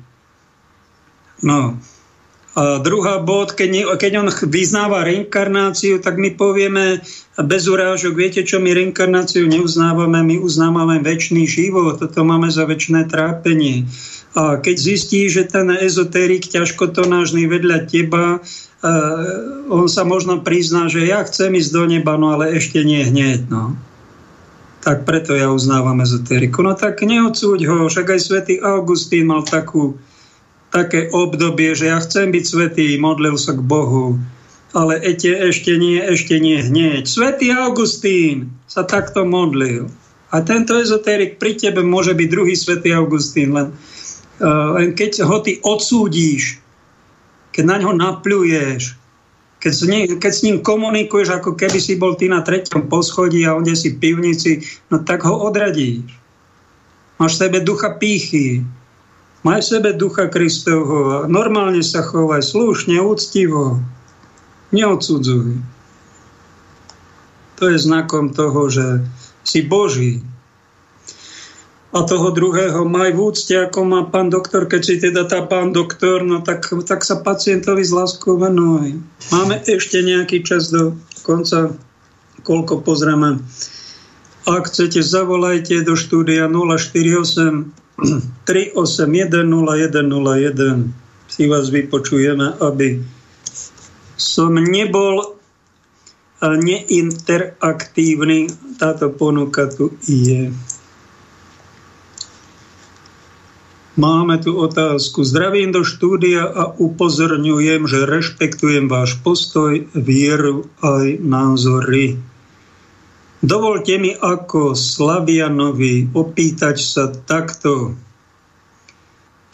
No. 1.43 1.79
A 2.59 2.83
druhá 2.83 3.23
bod, 3.23 3.55
keď, 3.55 3.69
nie, 3.71 3.85
keď 3.87 4.13
on 4.19 4.29
vyznáva 4.51 5.07
reinkarnáciu, 5.07 6.03
tak 6.03 6.19
my 6.19 6.35
povieme 6.35 6.99
bez 7.39 7.71
urážok, 7.71 8.19
viete 8.19 8.43
čo, 8.43 8.59
my 8.59 8.75
reinkarnáciu 8.75 9.47
neuznávame, 9.47 10.27
my 10.27 10.43
uznávame 10.43 10.99
väčší 10.99 11.47
život, 11.47 12.03
toto 12.03 12.27
máme 12.27 12.51
za 12.51 12.67
väčšné 12.67 13.07
trápenie. 13.07 13.87
A 14.35 14.59
keď 14.59 14.75
zistí, 14.75 15.31
že 15.31 15.47
ten 15.47 15.71
ezoterik 15.71 16.51
ťažkotonážny 16.51 17.47
vedľa 17.47 17.79
teba, 17.87 18.43
uh, 18.43 19.71
on 19.71 19.87
sa 19.87 20.03
možno 20.03 20.43
prizná, 20.43 20.91
že 20.91 21.07
ja 21.07 21.23
chcem 21.23 21.55
ísť 21.55 21.71
do 21.71 21.85
neba, 21.87 22.19
no 22.19 22.35
ale 22.35 22.59
ešte 22.59 22.83
nie 22.83 23.07
hneď. 23.07 23.47
No. 23.47 23.79
Tak 24.83 25.07
preto 25.07 25.39
ja 25.39 25.55
uznávam 25.55 26.03
ezoteriku. 26.03 26.67
No 26.67 26.75
tak 26.75 27.07
neodsúď 27.07 27.71
ho, 27.71 27.87
však 27.87 28.19
aj 28.19 28.21
svätý 28.21 28.55
Augustín 28.59 29.31
mal 29.31 29.47
takú 29.47 29.95
také 30.69 31.09
obdobie, 31.13 31.73
že 31.73 31.89
ja 31.89 31.99
chcem 32.01 32.29
byť 32.29 32.45
svetý, 32.45 32.87
modlil 33.01 33.41
sa 33.41 33.57
k 33.57 33.63
Bohu, 33.65 34.21
ale 34.77 35.01
ešte, 35.01 35.33
ešte 35.33 35.73
nie, 35.81 35.97
ešte 35.97 36.37
nie 36.37 36.61
hneď. 36.61 37.09
Svetý 37.09 37.49
Augustín 37.57 38.53
sa 38.69 38.85
takto 38.85 39.25
modlil. 39.25 39.89
A 40.29 40.45
tento 40.45 40.77
ezoterik 40.77 41.41
pri 41.41 41.57
tebe 41.57 41.81
môže 41.81 42.13
byť 42.13 42.29
druhý 42.29 42.53
svetý 42.53 42.93
Augustín, 42.93 43.57
len, 43.57 43.73
uh, 44.45 44.77
len 44.77 44.93
keď 44.93 45.25
ho 45.25 45.41
ty 45.41 45.57
odsúdíš, 45.65 46.61
keď 47.57 47.65
na 47.65 47.77
ňo 47.81 47.97
napľuješ, 47.97 49.01
keď 49.59 49.73
s, 49.75 49.83
ním, 49.91 50.05
keď 50.23 50.33
s 50.33 50.45
ním 50.47 50.57
komunikuješ, 50.63 51.35
ako 51.35 51.59
keby 51.59 51.83
si 51.83 51.99
bol 51.99 52.15
ty 52.15 52.31
na 52.31 52.47
treťom 52.47 52.87
poschodí 52.87 53.43
a 53.43 53.59
onde 53.59 53.75
si 53.75 53.99
pivnici, 53.99 54.63
no 54.87 55.03
tak 55.03 55.27
ho 55.27 55.35
odradíš. 55.35 56.07
Máš 57.19 57.35
v 57.35 57.41
sebe 57.43 57.59
ducha 57.67 57.99
pýchy, 57.99 58.63
Maj 59.49 59.65
v 59.65 59.71
sebe 59.81 59.97
ducha 59.97 60.29
Kristovho 60.29 61.25
normálne 61.25 61.81
sa 61.81 62.05
chovaj 62.05 62.45
slušne, 62.45 63.01
úctivo. 63.01 63.81
Neodsudzuj. 64.77 65.57
To 67.57 67.63
je 67.73 67.79
znakom 67.81 68.37
toho, 68.37 68.69
že 68.69 69.09
si 69.49 69.65
Boží. 69.65 70.21
A 71.97 72.05
toho 72.05 72.29
druhého 72.29 72.85
maj 72.85 73.17
v 73.17 73.33
úcte, 73.33 73.57
ako 73.57 73.89
má 73.89 74.05
pán 74.05 74.29
doktor, 74.29 74.69
keď 74.69 74.83
si 74.85 75.01
teda 75.01 75.25
tá 75.25 75.41
pán 75.41 75.73
doktor, 75.73 76.29
no 76.29 76.45
tak, 76.45 76.69
tak 76.85 77.01
sa 77.01 77.17
pacientovi 77.17 77.81
z 77.81 77.97
láskou 77.97 78.37
venuj. 78.37 79.01
Máme 79.33 79.65
ešte 79.65 80.05
nejaký 80.05 80.45
čas 80.45 80.69
do 80.69 81.01
konca, 81.25 81.73
koľko 82.45 82.85
pozrieme. 82.85 83.41
Ak 84.45 84.69
chcete, 84.69 85.01
zavolajte 85.01 85.81
do 85.89 85.97
štúdia 85.97 86.53
048 86.53 87.88
381 87.99 89.43
0101. 89.43 90.95
Si 91.29 91.45
vás 91.51 91.69
vypočujeme, 91.69 92.55
aby 92.63 93.03
som 94.15 94.55
nebol 94.55 95.35
neinteraktívny. 96.39 98.47
Táto 98.79 99.11
ponuka 99.11 99.67
tu 99.67 99.91
je. 100.07 100.55
Máme 103.99 104.39
tu 104.39 104.55
otázku. 104.55 105.27
Zdravím 105.27 105.75
do 105.75 105.83
štúdia 105.83 106.47
a 106.47 106.71
upozorňujem, 106.79 107.91
že 107.91 108.07
rešpektujem 108.07 108.87
váš 108.87 109.19
postoj, 109.27 109.91
vieru 109.91 110.71
aj 110.87 111.19
názory. 111.19 112.15
Dovolte 113.39 114.03
mi 114.03 114.19
ako 114.19 114.75
Slavianovi 114.75 116.11
opýtať 116.11 116.77
sa 116.83 117.07
takto. 117.07 117.95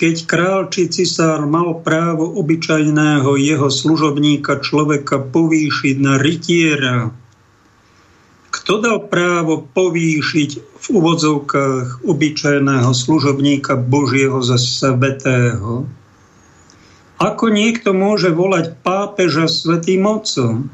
Keď 0.00 0.14
král 0.24 0.72
či 0.72 0.88
cisár 0.88 1.44
mal 1.44 1.84
právo 1.84 2.32
obyčajného 2.40 3.36
jeho 3.36 3.68
služobníka 3.68 4.64
človeka 4.64 5.20
povýšiť 5.20 5.96
na 6.00 6.16
rytiera, 6.16 7.12
kto 8.54 8.72
dal 8.80 8.98
právo 9.04 9.68
povýšiť 9.68 10.50
v 10.80 10.86
úvodzovkách 10.88 12.08
obyčajného 12.08 12.88
služobníka 12.88 13.76
Božieho 13.76 14.40
za 14.40 14.56
svetého? 14.56 15.84
Ako 17.20 17.52
niekto 17.52 17.92
môže 17.92 18.32
volať 18.32 18.80
pápeža 18.80 19.44
svetým 19.44 20.08
mocom? 20.08 20.72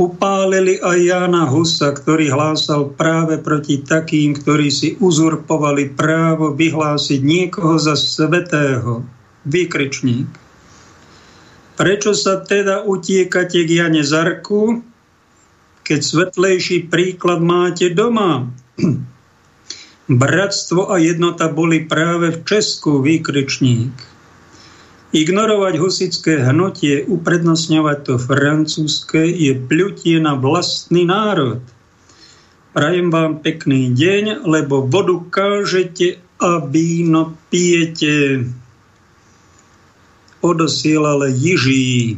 Upálili 0.00 0.80
aj 0.80 0.98
Jána 1.04 1.44
Husa, 1.52 1.92
ktorý 1.92 2.32
hlásal 2.32 2.96
práve 2.96 3.36
proti 3.36 3.84
takým, 3.84 4.32
ktorí 4.32 4.72
si 4.72 4.96
uzurpovali 4.96 5.92
právo 5.92 6.56
vyhlásiť 6.56 7.20
niekoho 7.20 7.76
za 7.76 7.92
svetého. 7.92 9.04
Výkričník. 9.44 10.30
Prečo 11.76 12.14
sa 12.16 12.40
teda 12.40 12.88
utiekate 12.88 13.66
k 13.66 13.70
Jane 13.84 14.06
Zarku, 14.06 14.80
keď 15.82 16.00
svetlejší 16.00 16.88
príklad 16.88 17.42
máte 17.42 17.90
doma. 17.92 18.48
Bratstvo 20.08 20.88
a 20.88 20.96
jednota 21.02 21.52
boli 21.52 21.84
práve 21.84 22.32
v 22.32 22.38
Česku 22.48 23.04
výkričník. 23.04 24.11
Ignorovať 25.12 25.76
husické 25.76 26.40
hnutie, 26.40 27.04
uprednostňovať 27.04 27.98
to 28.00 28.14
francúzske 28.16 29.20
je 29.20 29.52
pľutie 29.52 30.16
na 30.16 30.40
vlastný 30.40 31.04
národ. 31.04 31.60
Prajem 32.72 33.12
vám 33.12 33.44
pekný 33.44 33.92
deň, 33.92 34.48
lebo 34.48 34.88
vodu 34.88 35.20
kážete 35.28 36.16
a 36.40 36.64
víno 36.64 37.36
pijete. 37.52 38.48
Odosielal 40.40 41.28
Jiží. 41.28 42.16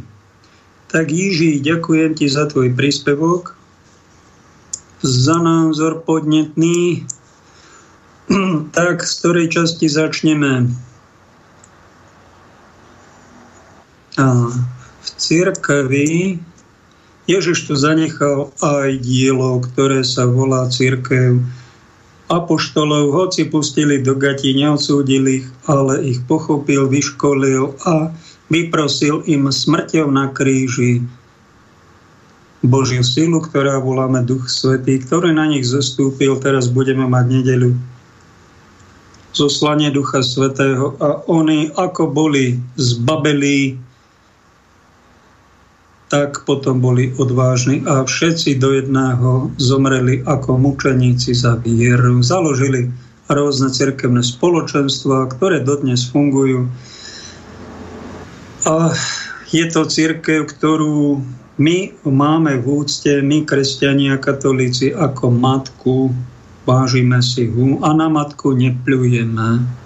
Tak 0.87 1.11
Jiží, 1.11 1.59
ďakujem 1.66 2.15
ti 2.15 2.31
za 2.31 2.47
tvoj 2.47 2.79
príspevok, 2.79 3.59
za 5.03 5.43
názor 5.43 6.07
podnetný. 6.07 7.03
tak 8.79 9.03
z 9.03 9.12
ktorej 9.19 9.47
časti 9.51 9.91
začneme? 9.91 10.55
A 10.62 10.83
v 14.15 15.09
církevi 15.19 16.39
Ježiš 17.24 17.66
tu 17.66 17.74
zanechal 17.74 18.53
aj 18.61 19.01
dielo, 19.01 19.65
ktoré 19.65 20.05
sa 20.05 20.28
volá 20.28 20.69
církev 20.69 21.41
apoštolov, 22.28 23.16
hoci 23.16 23.49
pustili 23.49 24.01
do 24.01 24.16
gatí, 24.16 24.53
neodsúdili 24.53 25.45
ich, 25.45 25.47
ale 25.65 26.05
ich 26.05 26.20
pochopil, 26.24 26.89
vyškolil 26.89 27.77
a 27.89 28.12
vyprosil 28.53 29.24
im 29.24 29.49
smrťou 29.49 30.09
na 30.12 30.28
kríži 30.32 31.05
Božiu 32.65 33.05
silu, 33.05 33.45
ktorá 33.45 33.77
voláme 33.77 34.24
Duch 34.24 34.49
Svetý, 34.49 35.01
ktorý 35.05 35.36
na 35.36 35.45
nich 35.45 35.69
zostúpil. 35.69 36.41
Teraz 36.41 36.73
budeme 36.73 37.05
mať 37.05 37.24
nedeľu 37.41 37.77
zoslanie 39.36 39.93
Ducha 39.93 40.24
Svetého 40.24 40.97
a 40.97 41.20
oni 41.28 41.69
ako 41.77 42.09
boli 42.09 42.57
zbabelí, 42.81 43.77
tak 46.15 46.47
potom 46.47 46.78
boli 46.78 47.11
odvážni 47.19 47.82
a 47.91 48.07
všetci 48.07 48.62
do 48.62 48.70
jedného 48.70 49.51
zomreli 49.59 50.23
ako 50.23 50.62
mučeníci 50.62 51.35
za 51.35 51.59
vieru. 51.59 52.23
Založili 52.23 52.86
rôzne 53.27 53.74
cirkevné 53.74 54.23
spoločenstva, 54.23 55.27
ktoré 55.35 55.66
dodnes 55.66 56.07
fungujú 56.07 56.70
a 58.65 58.95
je 59.51 59.66
to 59.66 59.91
církev, 59.91 60.47
ktorú 60.47 61.19
my 61.59 61.99
máme 62.07 62.62
v 62.62 62.66
úcte, 62.86 63.19
my 63.19 63.43
kresťania 63.43 64.15
katolíci, 64.23 64.95
ako 64.95 65.35
matku, 65.35 66.15
vážime 66.62 67.19
si 67.27 67.51
ju 67.51 67.82
a 67.82 67.91
na 67.91 68.07
matku 68.07 68.55
nepľujeme. 68.55 69.82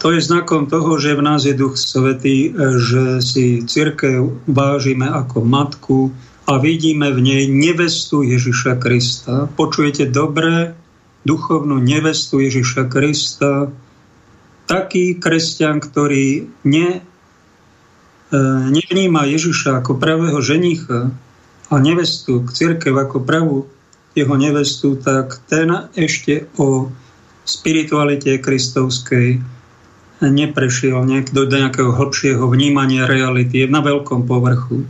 To 0.00 0.16
je 0.16 0.20
znakom 0.24 0.64
toho, 0.64 0.96
že 0.96 1.12
v 1.12 1.20
nás 1.20 1.44
je 1.44 1.52
Duch 1.52 1.76
Svetý, 1.76 2.56
že 2.56 3.20
si 3.20 3.60
církev 3.60 4.32
vážime 4.48 5.04
ako 5.04 5.44
matku 5.44 6.08
a 6.48 6.56
vidíme 6.56 7.12
v 7.12 7.20
nej 7.20 7.44
nevestu 7.44 8.24
Ježiša 8.24 8.80
Krista. 8.80 9.44
Počujete 9.60 10.08
dobre 10.08 10.72
duchovnú 11.28 11.84
nevestu 11.84 12.40
Ježiša 12.40 12.88
Krista, 12.88 13.68
taký 14.64 15.20
kresťan, 15.20 15.84
ktorý 15.84 16.48
ne, 16.64 16.88
e, 16.96 17.00
nevníma 18.72 19.28
Ježiša 19.28 19.84
ako 19.84 20.00
pravého 20.00 20.40
ženicha 20.40 21.12
a 21.68 21.74
nevestu, 21.76 22.40
k 22.40 22.48
církev 22.56 22.96
ako 22.96 23.20
pravú 23.20 23.68
jeho 24.16 24.32
nevestu, 24.32 24.96
tak 24.96 25.44
ten 25.44 25.92
ešte 25.92 26.48
o 26.56 26.88
spiritualite 27.44 28.40
kristovskej 28.40 29.59
neprešiel 30.20 31.00
do 31.32 31.42
nejakého 31.48 31.96
hlbšieho 31.96 32.44
vnímania 32.52 33.08
reality, 33.08 33.64
je 33.64 33.66
na 33.72 33.80
veľkom 33.80 34.28
povrchu. 34.28 34.84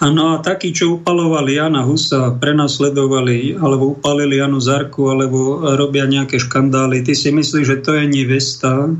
Áno, 0.00 0.32
a 0.32 0.40
takí, 0.40 0.72
čo 0.72 0.96
upalovali 0.96 1.60
Jana 1.60 1.84
Husa, 1.84 2.32
prenasledovali, 2.32 3.60
alebo 3.60 3.92
upalili 3.92 4.40
Janu 4.40 4.56
Zarku, 4.56 5.12
alebo 5.12 5.60
robia 5.76 6.08
nejaké 6.08 6.40
škandály, 6.40 7.04
ty 7.04 7.12
si 7.12 7.28
myslíš, 7.28 7.66
že 7.68 7.82
to 7.84 8.00
je 8.00 8.04
nevesta? 8.08 8.96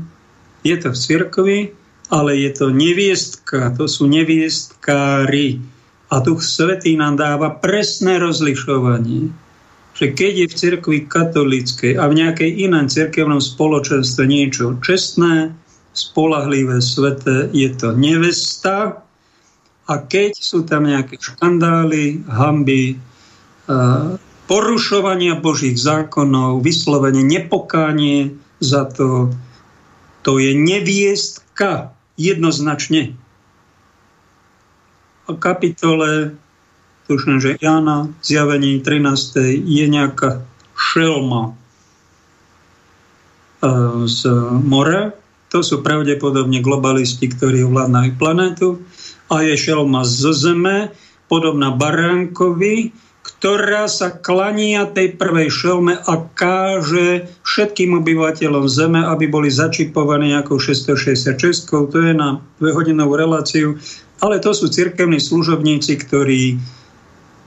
Je 0.61 0.77
to 0.77 0.93
v 0.93 1.01
cirkvi, 1.01 1.59
ale 2.13 2.37
je 2.37 2.51
to 2.53 2.69
neviestka, 2.69 3.73
to 3.73 3.89
sú 3.89 4.05
neviestkári. 4.05 5.57
A 6.13 6.21
Duch 6.21 6.45
Svetý 6.45 6.93
nám 6.93 7.17
dáva 7.17 7.49
presné 7.49 8.21
rozlišovanie, 8.21 9.33
že 9.91 10.15
keď 10.15 10.33
je 10.33 10.47
v 10.47 10.57
cirkvi 10.57 10.97
katolíckej 11.05 11.99
a 11.99 12.07
v 12.07 12.17
nejakej 12.23 12.51
inom 12.67 12.87
cirkevnom 12.87 13.43
spoločenstve 13.43 14.23
niečo 14.25 14.79
čestné, 14.79 15.51
spolahlivé, 15.91 16.79
sveté, 16.79 17.51
je 17.51 17.69
to 17.75 17.91
nevesta, 17.91 19.03
a 19.91 19.93
keď 19.99 20.39
sú 20.39 20.63
tam 20.63 20.87
nejaké 20.87 21.19
škandály, 21.19 22.23
hamby, 22.31 22.95
porušovania 24.47 25.35
Božích 25.39 25.75
zákonov, 25.75 26.63
vyslovene 26.63 27.23
nepokánie 27.23 28.39
za 28.63 28.87
to, 28.87 29.35
to 30.23 30.39
je 30.39 30.55
neviestka 30.55 31.91
jednoznačne. 32.15 33.19
A 35.27 35.35
kapitole, 35.35 36.39
tuším, 37.11 37.43
že 37.43 37.59
Jana, 37.59 38.07
zjavení 38.23 38.79
13. 38.79 39.67
je 39.67 39.85
nejaká 39.91 40.47
šelma 40.79 41.59
z 44.07 44.19
mora. 44.63 45.11
To 45.51 45.59
sú 45.59 45.83
pravdepodobne 45.83 46.63
globalisti, 46.63 47.27
ktorí 47.27 47.67
ovládnajú 47.67 48.11
planétu 48.15 48.79
a 49.27 49.43
je 49.43 49.59
šelma 49.59 50.07
z 50.07 50.31
zeme, 50.31 50.77
podobná 51.27 51.75
baránkovi, 51.75 52.95
ktorá 53.21 53.85
sa 53.85 54.09
klania 54.09 54.89
tej 54.89 55.13
prvej 55.19 55.51
šelme 55.51 55.93
a 55.93 56.13
káže 56.33 57.29
všetkým 57.45 58.01
obyvateľom 58.01 58.65
Zeme, 58.65 59.01
aby 59.05 59.29
boli 59.29 59.49
začipovaní 59.53 60.33
ako 60.33 60.57
666. 60.57 61.69
To 61.69 61.97
je 62.01 62.13
na 62.17 62.41
dvehodinovú 62.57 63.13
reláciu. 63.17 63.77
Ale 64.21 64.37
to 64.41 64.53
sú 64.53 64.69
cirkevní 64.69 65.17
služobníci, 65.17 65.97
ktorí 66.01 66.61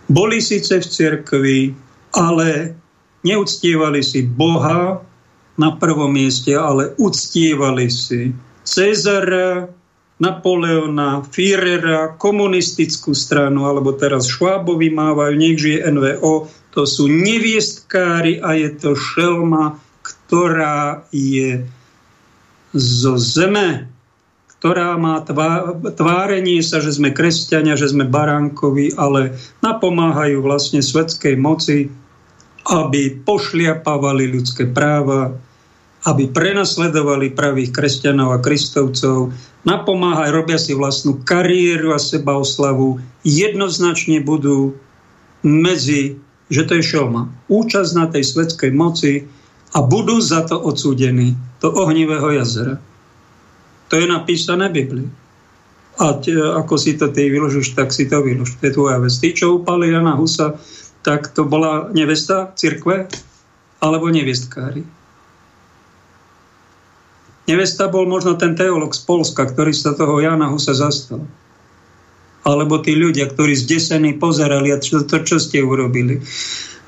boli 0.09 0.39
síce 0.41 0.81
v 0.81 0.87
cirkvi, 0.87 1.59
ale 2.15 2.77
neúctievali 3.25 4.05
si 4.05 4.23
Boha 4.25 5.01
na 5.57 5.71
prvom 5.79 6.11
mieste, 6.11 6.53
ale 6.55 6.93
uctievali 6.99 7.89
si 7.89 8.35
Cezara, 8.65 9.69
Napoleona, 10.15 11.27
Führera, 11.27 12.15
komunistickú 12.17 13.13
stranu, 13.19 13.67
alebo 13.67 13.99
teraz 13.99 14.31
Švábovi 14.31 14.95
mávajú, 14.95 15.35
nech 15.35 15.59
žije 15.59 15.91
NVO, 15.91 16.47
to 16.71 16.87
sú 16.87 17.11
neviestkári 17.11 18.39
a 18.39 18.55
je 18.55 18.71
to 18.79 18.95
šelma, 18.95 19.79
ktorá 20.03 21.07
je 21.11 21.67
zo 22.75 23.15
zeme, 23.19 23.94
ktorá 24.65 24.97
má 24.97 25.21
tvárenie 25.93 26.65
sa, 26.65 26.81
že 26.81 26.97
sme 26.97 27.13
kresťania, 27.13 27.77
že 27.77 27.93
sme 27.93 28.09
baránkovi, 28.09 28.97
ale 28.97 29.37
napomáhajú 29.61 30.41
vlastne 30.41 30.81
svetskej 30.81 31.37
moci, 31.37 31.93
aby 32.65 33.13
pošliapávali 33.13 34.25
ľudské 34.25 34.65
práva, 34.65 35.37
aby 36.09 36.33
prenasledovali 36.33 37.37
pravých 37.37 37.77
kresťanov 37.77 38.33
a 38.33 38.39
kristovcov, 38.41 39.37
napomáhaj, 39.69 40.33
robia 40.33 40.57
si 40.57 40.73
vlastnú 40.73 41.21
kariéru 41.21 41.93
a 41.93 42.01
seba 42.01 42.41
oslavu, 42.41 43.05
jednoznačne 43.21 44.25
budú 44.25 44.81
medzi, 45.45 46.17
že 46.49 46.65
to 46.65 46.81
je 46.81 46.89
šelma, 46.89 47.29
účasť 47.53 47.91
na 48.01 48.09
tej 48.09 48.25
svetskej 48.25 48.73
moci 48.73 49.29
a 49.77 49.85
budú 49.85 50.25
za 50.25 50.49
to 50.49 50.57
odsúdení 50.57 51.37
do 51.61 51.69
ohnivého 51.69 52.33
jazera. 52.41 52.81
To 53.89 53.95
je 54.01 54.07
napísané 54.09 54.69
v 54.73 54.77
Biblii. 54.85 55.09
A 55.95 56.19
te, 56.19 56.35
ako 56.35 56.75
si 56.75 56.99
to 56.99 57.15
ty 57.15 57.31
vyložíš, 57.31 57.79
tak 57.79 57.95
si 57.95 58.11
to 58.11 58.19
vylož. 58.19 58.59
To 58.59 58.63
je 58.67 58.73
tvoja 58.75 58.99
vec. 58.99 59.15
Tí, 59.15 59.31
čo 59.31 59.63
upali 59.63 59.95
Jana 59.95 60.19
Husa, 60.19 60.59
tak 61.07 61.31
to 61.31 61.47
bola 61.47 61.93
nevesta 61.95 62.51
cirkve 62.57 63.07
alebo 63.79 64.11
nevestkári. 64.11 64.83
Nevesta 67.45 67.93
bol 67.93 68.09
možno 68.09 68.41
ten 68.41 68.57
teolog 68.57 68.97
z 68.97 69.05
Polska, 69.05 69.45
ktorý 69.45 69.77
sa 69.77 69.93
toho 69.93 70.17
Jana 70.19 70.49
Husa 70.49 70.73
zastal. 70.73 71.29
Alebo 72.45 72.81
tí 72.81 72.97
ľudia, 72.97 73.29
ktorí 73.29 73.53
zdesení 73.53 74.17
pozerali 74.17 74.73
a 74.73 74.81
to, 74.81 75.17
čo 75.23 75.37
ste 75.37 75.61
urobili. 75.61 76.25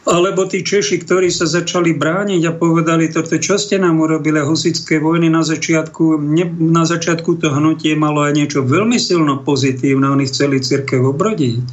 Alebo 0.07 0.47
tí 0.47 0.62
Češi, 0.62 1.03
ktorí 1.03 1.35
sa 1.35 1.51
začali 1.51 1.91
brániť 1.91 2.43
a 2.47 2.55
povedali, 2.55 3.11
toto, 3.11 3.43
čo 3.43 3.59
ste 3.59 3.83
nám 3.83 3.99
urobili, 3.99 4.39
husické 4.39 5.03
vojny 5.03 5.27
na 5.27 5.43
začiatku, 5.43 6.23
ne, 6.23 6.47
na 6.47 6.87
začiatku 6.87 7.43
to 7.43 7.51
hnutie 7.51 7.99
malo 7.99 8.23
aj 8.23 8.39
niečo 8.39 8.62
veľmi 8.62 9.03
silno 9.03 9.43
pozitívne, 9.43 10.07
oni 10.07 10.31
chceli 10.31 10.62
církev 10.62 11.03
obrodiť. 11.11 11.66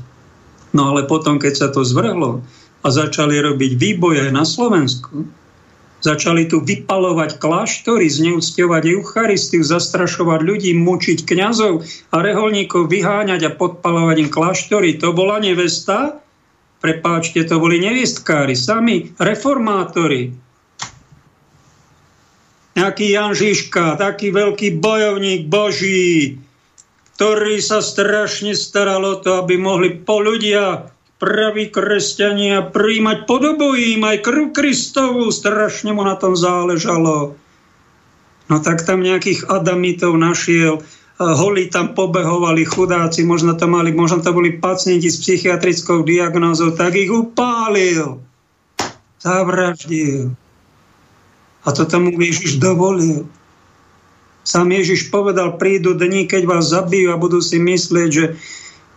No 0.73 0.89
ale 0.89 1.05
potom, 1.05 1.37
keď 1.37 1.53
sa 1.53 1.67
to 1.69 1.85
zvrhlo 1.85 2.41
a 2.81 2.87
začali 2.89 3.37
robiť 3.37 3.71
výboje 3.77 4.25
na 4.33 4.41
Slovensku, 4.41 5.29
Začali 6.03 6.51
tu 6.51 6.59
vypalovať 6.59 7.39
kláštory, 7.39 8.11
zneúctiovať 8.11 8.91
Eucharistiu, 8.91 9.63
zastrašovať 9.63 10.43
ľudí, 10.43 10.75
mučiť 10.75 11.23
kňazov 11.23 11.87
a 12.11 12.19
reholníkov, 12.19 12.91
vyháňať 12.91 13.47
a 13.47 13.55
podpalovať 13.55 14.27
im 14.27 14.29
kláštory. 14.29 14.99
To 14.99 15.15
bola 15.15 15.39
nevesta? 15.39 16.19
Prepáčte, 16.83 17.47
to 17.47 17.63
boli 17.63 17.79
nevestkári, 17.79 18.59
sami 18.59 19.15
reformátori. 19.15 20.35
Nejaký 22.75 23.05
Jan 23.07 23.31
Žižka, 23.31 23.95
taký 23.95 24.35
veľký 24.35 24.83
bojovník 24.83 25.47
Boží, 25.47 26.43
ktorý 27.15 27.63
sa 27.63 27.79
strašne 27.79 28.51
staral 28.51 28.99
o 28.99 29.15
to, 29.15 29.39
aby 29.39 29.55
mohli 29.55 29.95
po 29.95 30.19
ľudia 30.19 30.91
praví 31.23 31.71
kresťania 31.71 32.67
príjmať 32.67 33.31
podobu 33.31 33.79
im 33.79 34.03
aj 34.03 34.19
krv 34.19 34.51
Kristovu, 34.51 35.31
strašne 35.31 35.95
mu 35.95 36.03
na 36.03 36.19
tom 36.19 36.35
záležalo. 36.35 37.39
No 38.51 38.55
tak 38.59 38.83
tam 38.83 38.99
nejakých 38.99 39.47
adamitov 39.47 40.19
našiel, 40.19 40.83
holí 41.31 41.71
tam 41.71 41.95
pobehovali 41.95 42.67
chudáci, 42.67 43.23
možno 43.23 43.55
to, 43.55 43.71
mali, 43.71 43.95
možno 43.95 44.19
to 44.19 44.35
boli 44.35 44.59
pacienti 44.59 45.07
s 45.07 45.23
psychiatrickou 45.23 46.03
diagnózou, 46.03 46.75
tak 46.75 46.99
ich 46.99 47.07
upálil, 47.07 48.19
zavraždil. 49.23 50.35
A 51.63 51.67
to 51.71 51.87
tomu 51.87 52.11
Ježiš 52.19 52.59
dovolil. 52.59 53.23
Sám 54.43 54.75
Ježiš 54.75 55.07
povedal, 55.07 55.55
prídu 55.55 55.95
dni, 55.95 56.27
keď 56.27 56.43
vás 56.43 56.67
zabijú 56.67 57.15
a 57.15 57.21
budú 57.21 57.39
si 57.39 57.63
myslieť, 57.63 58.09
že 58.11 58.35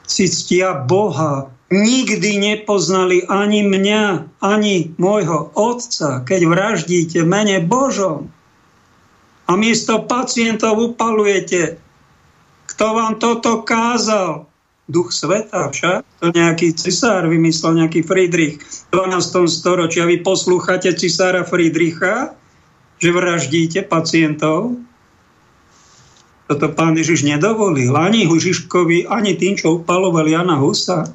si 0.02 0.26
ctia 0.26 0.74
Boha, 0.74 1.54
nikdy 1.70 2.38
nepoznali 2.38 3.26
ani 3.30 3.62
mňa, 3.62 4.04
ani 4.42 4.94
môjho 4.98 5.54
otca, 5.54 6.26
keď 6.26 6.40
vraždíte 6.50 7.22
mene 7.22 7.62
Božom. 7.62 8.30
A 9.46 9.54
miesto 9.54 10.02
pacientov 10.02 10.74
upalujete. 10.78 11.78
Kto 12.76 12.92
vám 12.92 13.16
toto 13.16 13.64
kázal? 13.64 14.44
Duch 14.84 15.08
sveta 15.08 15.72
však? 15.72 16.04
To 16.20 16.28
nejaký 16.28 16.76
cisár 16.76 17.24
vymyslel, 17.24 17.80
nejaký 17.80 18.04
Friedrich 18.04 18.60
v 18.92 18.92
12. 18.92 19.48
storočí. 19.48 20.04
A 20.04 20.06
vy 20.06 20.20
poslúchate 20.20 20.92
cisára 20.92 21.42
Friedricha, 21.48 22.36
že 23.00 23.16
vraždíte 23.16 23.80
pacientov? 23.88 24.76
Toto 26.46 26.68
pán 26.76 27.00
Ježiš 27.00 27.24
nedovolil 27.24 27.96
ani 27.96 28.28
Hužiškovi, 28.28 29.08
ani 29.08 29.40
tým, 29.40 29.56
čo 29.56 29.80
upalovali 29.80 30.36
Jana 30.36 30.60
Husa 30.60 31.10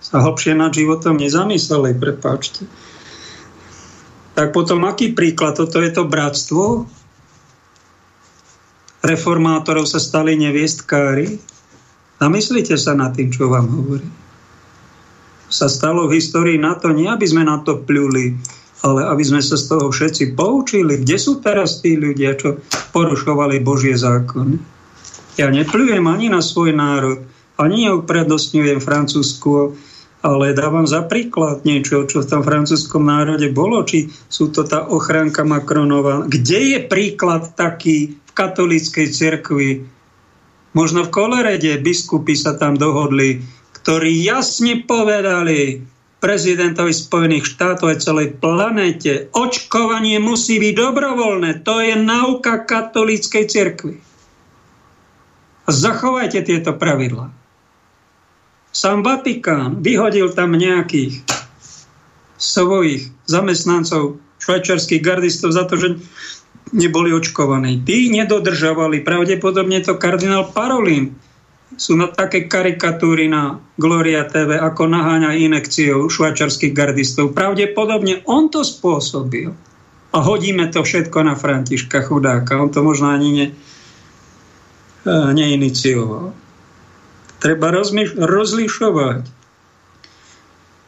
sa 0.00 0.16
hlbšie 0.20 0.56
nad 0.56 0.72
životom 0.72 1.16
nezamysleli, 1.20 1.96
prepáčte. 1.96 2.64
Tak 4.32 4.56
potom 4.56 4.84
aký 4.88 5.12
príklad? 5.12 5.60
Toto 5.60 5.80
je 5.80 5.92
to 5.92 6.08
bratstvo? 6.08 6.88
Reformátorov 9.00 9.88
sa 9.88 9.96
stali 9.96 10.36
neviestkári? 10.36 11.40
Zamyslite 12.20 12.76
sa 12.76 12.92
nad 12.92 13.16
tým, 13.16 13.32
čo 13.32 13.48
vám 13.48 13.66
hovorí. 13.68 14.08
Sa 15.48 15.66
stalo 15.66 16.06
v 16.06 16.20
histórii 16.20 16.60
na 16.60 16.76
to, 16.76 16.92
nie 16.92 17.08
aby 17.08 17.24
sme 17.24 17.42
na 17.42 17.64
to 17.64 17.80
pľuli, 17.80 18.36
ale 18.84 19.00
aby 19.08 19.24
sme 19.24 19.40
sa 19.40 19.56
z 19.56 19.72
toho 19.72 19.88
všetci 19.88 20.36
poučili. 20.36 21.00
Kde 21.00 21.16
sú 21.16 21.40
teraz 21.40 21.80
tí 21.80 21.96
ľudia, 21.96 22.36
čo 22.36 22.60
porušovali 22.92 23.64
Božie 23.64 23.96
zákony? 23.96 24.60
Ja 25.40 25.48
nepľujem 25.48 26.04
ani 26.04 26.28
na 26.28 26.44
svoj 26.44 26.76
národ, 26.76 27.24
ani 27.56 27.88
neuprednostňujem 27.88 28.84
Francúzsku 28.84 29.76
ale 30.20 30.52
dávam 30.52 30.84
za 30.84 31.04
príklad 31.08 31.64
niečo, 31.64 32.04
čo 32.04 32.20
v 32.20 32.28
tom 32.28 32.42
francúzskom 32.44 33.08
národe 33.08 33.48
bolo, 33.48 33.80
či 33.88 34.12
sú 34.28 34.52
to 34.52 34.68
tá 34.68 34.84
ochránka 34.84 35.48
Macronova. 35.48 36.28
Kde 36.28 36.76
je 36.76 36.78
príklad 36.84 37.56
taký 37.56 38.20
v 38.20 38.30
katolíckej 38.36 39.06
cirkvi? 39.08 39.70
Možno 40.76 41.08
v 41.08 41.12
Kolerede 41.12 41.80
biskupy 41.80 42.36
sa 42.36 42.54
tam 42.54 42.76
dohodli, 42.76 43.42
ktorí 43.80 44.12
jasne 44.22 44.84
povedali 44.84 45.82
prezidentovi 46.20 46.92
Spojených 46.92 47.48
štátov 47.48 47.96
aj 47.96 47.98
celej 48.04 48.28
planéte, 48.36 49.32
očkovanie 49.32 50.20
musí 50.20 50.60
byť 50.60 50.74
dobrovoľné. 50.76 51.64
To 51.64 51.80
je 51.80 51.96
nauka 51.96 52.60
katolíckej 52.68 53.48
cirkvi. 53.48 53.96
Zachovajte 55.64 56.44
tieto 56.44 56.76
pravidlá. 56.76 57.39
Sám 58.70 59.02
Vatikán 59.02 59.82
vyhodil 59.82 60.30
tam 60.30 60.54
nejakých 60.54 61.26
svojich 62.38 63.10
zamestnancov, 63.26 64.22
švajčarských 64.40 65.02
gardistov 65.02 65.52
za 65.52 65.66
to, 65.66 65.76
že 65.76 65.88
neboli 66.72 67.10
očkovaní. 67.10 67.82
Tí 67.82 68.08
nedodržavali, 68.14 69.02
pravdepodobne 69.02 69.82
to 69.82 69.98
kardinál 69.98 70.48
Parolin. 70.54 71.12
Sú 71.78 71.94
na 71.94 72.10
také 72.10 72.50
karikatúry 72.50 73.30
na 73.30 73.62
Gloria 73.78 74.26
TV, 74.26 74.58
ako 74.58 74.90
naháňa 74.90 75.38
inekciou 75.38 76.10
švajčarských 76.10 76.74
gardistov. 76.74 77.30
Pravdepodobne 77.30 78.26
on 78.26 78.50
to 78.50 78.66
spôsobil. 78.66 79.54
A 80.10 80.18
hodíme 80.18 80.66
to 80.74 80.82
všetko 80.82 81.22
na 81.22 81.38
Františka 81.38 82.02
chudáka. 82.10 82.58
On 82.58 82.70
to 82.70 82.82
možno 82.82 83.14
ani 83.14 83.30
ne, 83.30 83.46
eh, 85.06 85.30
neinicioval. 85.30 86.34
Treba 87.40 87.72
rozlišovať. 88.16 89.22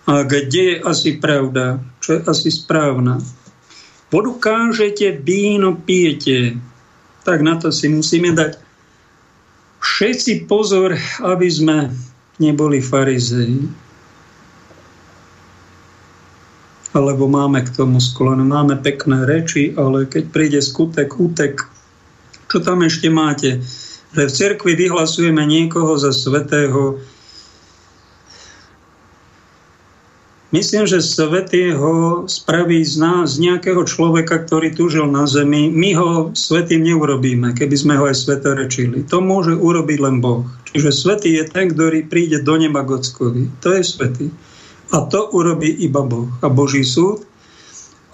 A 0.03 0.13
kde 0.29 0.63
je 0.63 0.77
asi 0.83 1.17
pravda? 1.17 1.81
Čo 2.05 2.19
je 2.19 2.21
asi 2.29 2.49
správna? 2.53 3.23
Vodu 4.13 4.33
kážete, 4.37 5.17
víno 5.17 5.79
pijete. 5.79 6.61
Tak 7.25 7.41
na 7.41 7.57
to 7.57 7.73
si 7.73 7.89
musíme 7.89 8.37
dať 8.37 8.61
všetci 9.81 10.45
pozor, 10.45 10.93
aby 11.25 11.49
sme 11.49 11.89
neboli 12.37 12.85
farizei. 12.85 13.73
alebo 16.93 17.25
máme 17.25 17.65
k 17.65 17.73
tomu 17.73 17.99
sklon, 17.99 18.45
máme 18.45 18.77
pekné 18.85 19.25
reči, 19.25 19.73
ale 19.81 20.05
keď 20.05 20.25
príde 20.29 20.61
skutek, 20.61 21.09
útek, 21.17 21.65
čo 22.53 22.61
tam 22.61 22.85
ešte 22.85 23.09
máte? 23.09 23.65
Že 24.13 24.23
v 24.29 24.33
cirkvi 24.33 24.73
vyhlasujeme 24.77 25.43
niekoho 25.45 25.97
za 25.97 26.13
svetého, 26.13 27.01
Myslím, 30.53 30.85
že 30.85 31.01
Svetý 31.01 31.73
ho 31.73 32.29
spraví 32.29 32.85
z 32.85 33.01
nás, 33.01 33.41
z 33.41 33.49
nejakého 33.49 33.89
človeka, 33.89 34.45
ktorý 34.45 34.77
tu 34.77 34.93
žil 34.93 35.09
na 35.09 35.25
zemi. 35.25 35.73
My 35.73 35.97
ho 35.97 36.11
svetým 36.37 36.85
neurobíme, 36.85 37.57
keby 37.57 37.73
sme 37.73 37.97
ho 37.97 38.05
aj 38.05 38.21
svetorečili. 38.21 39.09
To 39.09 39.25
môže 39.25 39.57
urobiť 39.57 39.99
len 40.05 40.21
Boh. 40.21 40.45
Čiže 40.69 40.93
Svetý 40.93 41.41
je 41.41 41.49
ten, 41.49 41.73
ktorý 41.73 42.05
príde 42.05 42.45
do 42.45 42.61
neba 42.61 42.85
Gockovi. 42.85 43.49
To 43.65 43.73
je 43.73 43.81
Svetý. 43.81 44.29
A 44.93 45.09
to 45.09 45.33
urobí 45.33 45.73
iba 45.73 46.05
Boh. 46.05 46.29
A 46.45 46.53
Boží 46.53 46.85
súd. 46.85 47.25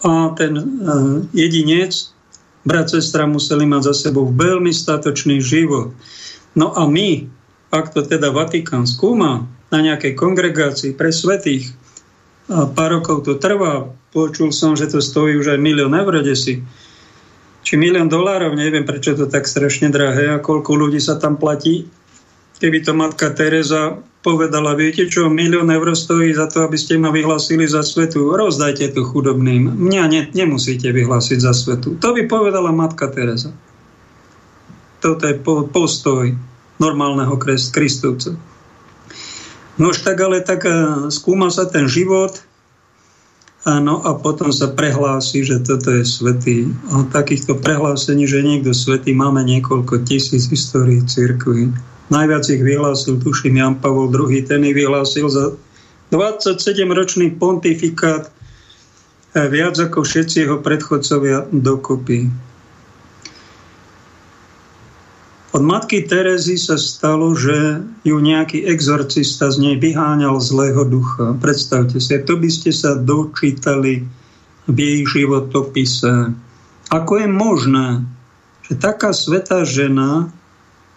A 0.07 0.31
ten 0.39 0.55
uh, 0.55 1.19
jedinec, 1.35 1.91
brat, 2.69 2.93
sestra 2.93 3.25
museli 3.25 3.65
mať 3.65 3.89
za 3.89 3.95
sebou 3.97 4.29
veľmi 4.29 4.69
statočný 4.69 5.41
život. 5.41 5.97
No 6.53 6.77
a 6.77 6.85
my, 6.85 7.25
ak 7.73 7.97
to 7.97 8.05
teda 8.05 8.29
Vatikán 8.29 8.85
skúma 8.85 9.49
na 9.73 9.79
nejakej 9.81 10.13
kongregácii 10.13 10.93
pre 10.93 11.09
svetých, 11.09 11.73
a 12.49 12.65
pár 12.65 13.01
rokov 13.01 13.29
to 13.29 13.37
trvá. 13.37 13.93
Počul 14.09 14.57
som, 14.57 14.73
že 14.73 14.89
to 14.89 15.05
stojí 15.05 15.37
už 15.37 15.53
aj 15.53 15.61
milión 15.61 15.93
eur 15.93 16.25
si. 16.33 16.65
Či 17.61 17.77
milión 17.77 18.09
dolárov, 18.09 18.57
neviem 18.57 18.89
prečo 18.89 19.13
to 19.13 19.29
tak 19.29 19.45
strašne 19.45 19.93
drahé 19.93 20.33
a 20.33 20.41
koľko 20.41 20.73
ľudí 20.73 20.97
sa 20.97 21.21
tam 21.21 21.37
platí. 21.37 21.85
Keby 22.59 22.79
to 22.83 22.93
matka 22.95 23.31
Teresa 23.31 24.03
povedala, 24.19 24.75
viete 24.75 25.07
čo, 25.07 25.31
milión 25.31 25.71
eur 25.71 25.95
stojí 25.95 26.35
za 26.35 26.51
to, 26.51 26.67
aby 26.67 26.75
ste 26.75 26.99
ma 26.99 27.15
vyhlásili 27.15 27.65
za 27.71 27.87
svetu, 27.87 28.35
rozdajte 28.35 28.91
to 28.93 29.07
chudobným. 29.07 29.79
Mňa 29.79 30.05
ne, 30.11 30.21
nemusíte 30.35 30.91
vyhlásiť 30.91 31.39
za 31.39 31.55
svetu. 31.55 31.95
To 32.03 32.11
by 32.11 32.27
povedala 32.27 32.75
matka 32.75 33.07
Teresa. 33.15 33.55
Toto 34.99 35.23
je 35.23 35.39
postoj 35.71 36.35
normálneho 36.83 37.39
kristovca. 37.71 38.35
No 39.79 39.95
už 39.95 40.03
tak, 40.03 40.19
ale 40.19 40.43
tak 40.43 40.67
eh, 40.67 40.75
skúma 41.15 41.55
sa 41.55 41.71
ten 41.71 41.87
život, 41.87 42.43
áno, 43.69 44.01
a 44.01 44.17
potom 44.17 44.49
sa 44.49 44.73
prehlási, 44.73 45.45
že 45.45 45.61
toto 45.61 45.93
je 45.93 46.09
svetý. 46.09 46.73
A 46.89 47.05
takýchto 47.05 47.61
prehlásení, 47.61 48.25
že 48.25 48.41
niekto 48.41 48.73
svetý, 48.73 49.13
máme 49.13 49.45
niekoľko 49.45 50.09
tisíc 50.09 50.49
histórií 50.49 51.05
cirkvi. 51.05 51.69
Najviac 52.09 52.49
ich 52.49 52.65
vyhlásil, 52.65 53.21
tuším, 53.21 53.61
Jan 53.61 53.77
Pavol 53.77 54.09
II, 54.09 54.41
ten 54.49 54.65
ich 54.65 54.73
vyhlásil 54.73 55.29
za 55.29 55.53
27-ročný 56.09 57.37
pontifikát 57.37 58.33
viac 59.37 59.77
ako 59.77 60.01
všetci 60.09 60.49
jeho 60.49 60.57
predchodcovia 60.65 61.53
dokopy. 61.53 62.48
Od 65.59 65.67
matky 65.67 66.07
Terezy 66.07 66.55
sa 66.55 66.79
stalo, 66.79 67.35
že 67.35 67.83
ju 68.07 68.17
nejaký 68.23 68.63
exorcista 68.63 69.51
z 69.51 69.59
nej 69.59 69.75
vyháňal 69.83 70.39
zlého 70.39 70.87
ducha. 70.87 71.35
Predstavte 71.35 71.99
si, 71.99 72.15
to 72.23 72.39
by 72.39 72.47
ste 72.47 72.71
sa 72.71 72.95
dočítali 72.95 74.07
v 74.71 74.77
jej 74.79 75.03
životopise. 75.03 76.31
Ako 76.95 77.13
je 77.19 77.27
možné, 77.27 78.07
že 78.71 78.79
taká 78.79 79.11
svetá 79.11 79.67
žena 79.67 80.31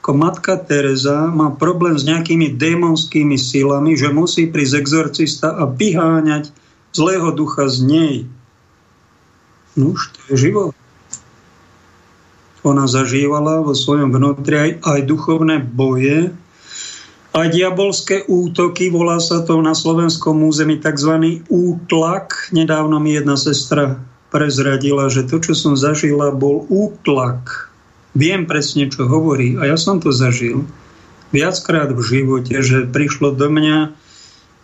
ako 0.05 0.13
matka 0.13 0.53
Teresa 0.61 1.25
má 1.33 1.49
problém 1.57 1.97
s 1.97 2.05
nejakými 2.05 2.53
démonskými 2.53 3.41
silami, 3.41 3.97
že 3.97 4.13
musí 4.13 4.45
prísť 4.45 4.77
exorcista 4.77 5.57
a 5.57 5.65
vyháňať 5.65 6.53
zlého 6.93 7.33
ducha 7.33 7.65
z 7.65 7.77
nej. 7.81 8.15
No 9.73 9.97
už 9.97 10.13
to 10.13 10.19
je 10.29 10.53
život 10.53 10.77
ona 12.61 12.85
zažívala 12.85 13.65
vo 13.65 13.73
svojom 13.73 14.13
vnútri 14.13 14.55
aj, 14.57 14.71
aj 14.85 14.99
duchovné 15.09 15.61
boje, 15.61 16.29
aj 17.31 17.47
diabolské 17.47 18.27
útoky, 18.27 18.91
volá 18.91 19.17
sa 19.23 19.39
to 19.47 19.63
na 19.63 19.71
slovenskom 19.71 20.43
území 20.43 20.83
tzv. 20.83 21.41
útlak. 21.47 22.51
Nedávno 22.51 22.99
mi 22.99 23.15
jedna 23.15 23.39
sestra 23.39 24.03
prezradila, 24.35 25.07
že 25.07 25.23
to, 25.23 25.39
čo 25.39 25.55
som 25.55 25.79
zažila, 25.79 26.35
bol 26.35 26.67
útlak. 26.67 27.71
Viem 28.11 28.43
presne, 28.43 28.91
čo 28.91 29.07
hovorí 29.07 29.55
a 29.55 29.71
ja 29.71 29.79
som 29.79 30.03
to 30.03 30.11
zažil 30.11 30.67
viackrát 31.31 31.88
v 31.95 32.01
živote, 32.03 32.59
že 32.59 32.91
prišlo 32.91 33.31
do 33.39 33.47
mňa 33.47 33.77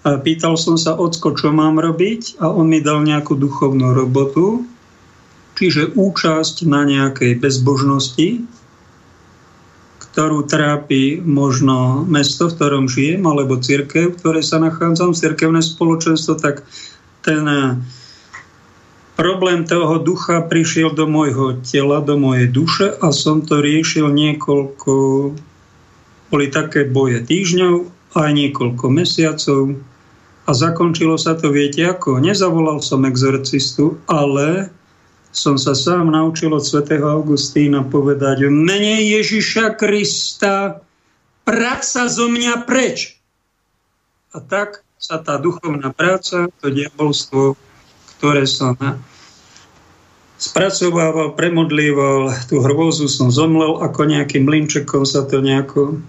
a 0.03 0.09
pýtal 0.19 0.59
som 0.59 0.75
sa, 0.75 0.95
ocko, 0.95 1.35
čo 1.35 1.55
mám 1.55 1.79
robiť 1.79 2.43
a 2.43 2.51
on 2.51 2.67
mi 2.67 2.83
dal 2.83 3.03
nejakú 3.03 3.39
duchovnú 3.39 3.95
robotu 3.95 4.67
čiže 5.57 5.97
účasť 5.97 6.69
na 6.69 6.85
nejakej 6.85 7.41
bezbožnosti, 7.41 8.45
ktorú 10.17 10.45
trápi 10.45 11.21
možno 11.21 12.01
mesto, 12.05 12.49
v 12.49 12.55
ktorom 12.57 12.85
žijem, 12.89 13.25
alebo 13.25 13.61
církev, 13.61 14.13
v 14.13 14.17
ktorej 14.17 14.45
sa 14.45 14.61
nachádzam, 14.61 15.17
církevné 15.17 15.61
spoločenstvo, 15.61 16.38
tak 16.38 16.65
ten 17.25 17.45
eh, 17.45 17.77
problém 19.17 19.65
toho 19.65 19.97
ducha 19.97 20.45
prišiel 20.45 20.93
do 20.93 21.09
môjho 21.09 21.61
tela, 21.65 22.01
do 22.05 22.17
mojej 22.17 22.49
duše 22.49 22.93
a 22.97 23.09
som 23.09 23.41
to 23.41 23.61
riešil 23.61 24.13
niekoľko, 24.13 24.93
boli 26.29 26.45
také 26.53 26.85
boje 26.85 27.21
týždňov, 27.25 27.75
aj 28.17 28.31
niekoľko 28.34 28.85
mesiacov. 28.89 29.77
A 30.47 30.55
zakončilo 30.55 31.19
sa 31.19 31.35
to, 31.35 31.51
viete 31.51 31.84
ako, 31.84 32.23
nezavolal 32.23 32.79
som 32.79 33.03
exorcistu, 33.03 33.99
ale 34.07 34.71
som 35.38 35.53
sa 35.53 35.77
sám 35.77 36.09
naučil 36.09 36.49
od 36.49 36.65
svätého 36.65 37.05
Augustína 37.05 37.85
povedať 37.85 38.49
mene 38.49 39.05
Ježiša 39.05 39.77
Krista 39.77 40.81
práca 41.45 42.09
zo 42.09 42.26
mňa 42.26 42.65
preč. 42.65 43.22
A 44.34 44.41
tak 44.41 44.81
sa 44.97 45.22
tá 45.22 45.38
duchovná 45.38 45.93
práca, 45.93 46.49
to 46.57 46.73
diabolstvo, 46.73 47.53
ktoré 48.18 48.49
som 48.49 48.73
spracovával, 50.41 51.38
premodlíval, 51.38 52.34
tú 52.49 52.65
hrôzu 52.65 53.05
som 53.05 53.30
zomlel, 53.30 53.77
ako 53.85 54.09
nejakým 54.09 54.49
mlinčekom 54.49 55.05
sa 55.05 55.22
to 55.22 55.38
nejako 55.45 56.01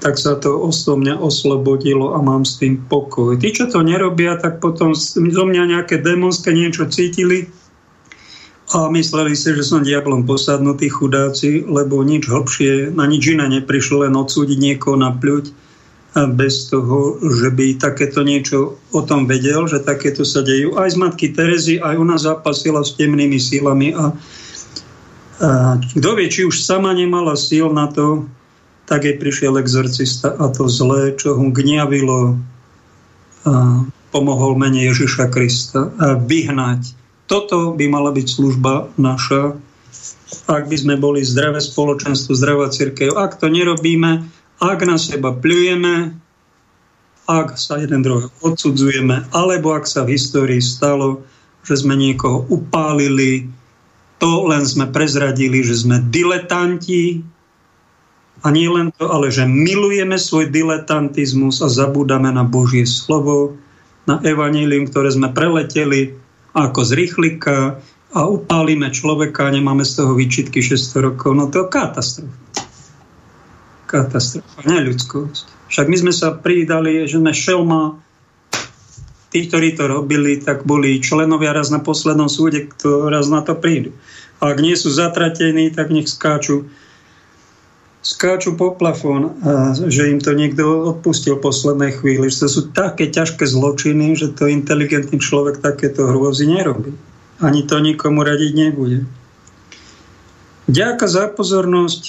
tak 0.00 0.16
sa 0.16 0.32
to 0.40 0.56
oso 0.56 0.96
mňa 0.96 1.20
oslobodilo 1.20 2.16
a 2.16 2.24
mám 2.24 2.48
s 2.48 2.56
tým 2.56 2.80
pokoj. 2.88 3.36
Tí, 3.36 3.52
čo 3.52 3.68
to 3.68 3.84
nerobia, 3.84 4.40
tak 4.40 4.64
potom 4.64 4.96
zo 4.96 5.44
mňa 5.44 5.76
nejaké 5.76 6.00
démonské 6.00 6.56
niečo 6.56 6.88
cítili, 6.88 7.52
a 8.66 8.90
mysleli 8.90 9.38
si, 9.38 9.54
že 9.54 9.62
som 9.62 9.86
diablom 9.86 10.26
posadnutý 10.26 10.90
chudáci, 10.90 11.62
lebo 11.62 12.02
nič 12.02 12.26
hlbšie, 12.26 12.90
na 12.90 13.06
nič 13.06 13.30
iné 13.30 13.46
neprišlo, 13.46 14.02
len 14.02 14.18
odsúdiť 14.18 14.58
niekoho 14.58 14.98
na 14.98 15.14
pľuť 15.14 15.54
bez 16.34 16.72
toho, 16.72 17.20
že 17.20 17.52
by 17.52 17.76
takéto 17.76 18.24
niečo 18.24 18.80
o 18.90 19.00
tom 19.04 19.28
vedel, 19.28 19.68
že 19.68 19.84
takéto 19.84 20.24
sa 20.24 20.40
dejú. 20.40 20.80
Aj 20.80 20.88
z 20.88 20.96
matky 20.96 21.30
Terezy, 21.30 21.76
aj 21.78 21.94
ona 21.94 22.16
zápasila 22.16 22.80
s 22.80 22.96
temnými 22.96 23.36
sílami 23.36 23.92
a, 23.92 24.16
a 25.44 25.50
kto 25.76 26.10
vie, 26.16 26.26
či 26.32 26.48
už 26.48 26.64
sama 26.64 26.96
nemala 26.96 27.36
síl 27.36 27.68
na 27.68 27.92
to, 27.92 28.24
tak 28.88 29.04
jej 29.04 29.14
prišiel 29.20 29.60
exorcista 29.60 30.32
a 30.32 30.48
to 30.50 30.66
zlé, 30.66 31.12
čo 31.14 31.36
ho 31.36 31.44
gniavilo, 31.52 32.40
a 33.46 33.84
pomohol 34.10 34.58
mene 34.58 34.90
Ježiša 34.90 35.30
Krista 35.30 35.92
a 36.00 36.16
vyhnať 36.16 37.05
toto 37.26 37.74
by 37.74 37.86
mala 37.90 38.14
byť 38.14 38.26
služba 38.26 38.94
naša, 38.98 39.58
ak 40.46 40.66
by 40.70 40.76
sme 40.78 40.94
boli 40.98 41.22
zdravé 41.22 41.58
spoločenstvo, 41.62 42.34
zdravá 42.34 42.70
církev. 42.70 43.14
Ak 43.14 43.38
to 43.38 43.50
nerobíme, 43.50 44.26
ak 44.62 44.78
na 44.86 44.96
seba 44.98 45.34
pľujeme, 45.34 46.14
ak 47.26 47.58
sa 47.58 47.82
jeden 47.82 48.06
druhého 48.06 48.30
odsudzujeme, 48.42 49.26
alebo 49.34 49.74
ak 49.74 49.90
sa 49.90 50.06
v 50.06 50.14
histórii 50.14 50.62
stalo, 50.62 51.26
že 51.66 51.82
sme 51.82 51.98
niekoho 51.98 52.46
upálili, 52.46 53.50
to 54.22 54.46
len 54.46 54.62
sme 54.62 54.86
prezradili, 54.88 55.66
že 55.66 55.82
sme 55.82 55.98
diletanti, 55.98 57.26
a 58.44 58.52
nie 58.52 58.68
len 58.70 58.94
to, 58.94 59.10
ale 59.10 59.32
že 59.32 59.48
milujeme 59.48 60.14
svoj 60.20 60.52
diletantizmus 60.52 61.64
a 61.64 61.68
zabúdame 61.72 62.30
na 62.30 62.46
Božie 62.46 62.86
slovo, 62.86 63.58
na 64.06 64.22
evanílium, 64.22 64.86
ktoré 64.86 65.10
sme 65.10 65.34
preleteli, 65.34 66.14
ako 66.56 66.80
z 66.88 66.90
rýchlika 66.96 67.76
a 68.16 68.20
upálime 68.24 68.88
človeka 68.88 69.44
a 69.44 69.52
nemáme 69.52 69.84
z 69.84 70.00
toho 70.00 70.16
výčitky 70.16 70.64
600 70.64 71.06
rokov. 71.12 71.36
No 71.36 71.52
to 71.52 71.68
je 71.68 71.68
katastrofa. 71.68 72.32
Katastrofa, 73.84 74.64
ľudskosť. 74.64 75.44
Však 75.68 75.86
my 75.92 75.96
sme 76.00 76.12
sa 76.16 76.32
pridali, 76.32 77.04
že 77.04 77.20
sme 77.20 77.36
šelma, 77.36 78.00
tí, 79.28 79.44
ktorí 79.44 79.76
to 79.76 79.84
robili, 79.84 80.40
tak 80.40 80.64
boli 80.64 80.96
členovia 81.02 81.52
raz 81.52 81.68
na 81.68 81.84
poslednom 81.84 82.32
súde, 82.32 82.72
kto 82.72 83.12
raz 83.12 83.28
na 83.28 83.44
to 83.44 83.52
prídu. 83.52 83.92
A 84.40 84.56
ak 84.56 84.64
nie 84.64 84.72
sú 84.78 84.88
zatratení, 84.88 85.68
tak 85.76 85.92
nech 85.92 86.08
skáču 86.08 86.72
skáču 88.06 88.54
po 88.54 88.70
plafón, 88.70 89.34
že 89.90 90.14
im 90.14 90.22
to 90.22 90.30
niekto 90.30 90.94
odpustil 90.94 91.42
v 91.42 91.50
poslednej 91.50 91.90
chvíli. 91.98 92.30
Že 92.30 92.46
to 92.46 92.48
sú 92.48 92.60
také 92.70 93.10
ťažké 93.10 93.42
zločiny, 93.42 94.14
že 94.14 94.30
to 94.30 94.46
inteligentný 94.46 95.18
človek 95.18 95.58
takéto 95.58 96.06
hrôzy 96.06 96.46
nerobí. 96.46 96.94
Ani 97.42 97.66
to 97.66 97.82
nikomu 97.82 98.22
radiť 98.22 98.52
nebude. 98.54 99.10
Ďakujem 100.70 101.10
za 101.10 101.24
pozornosť. 101.34 102.02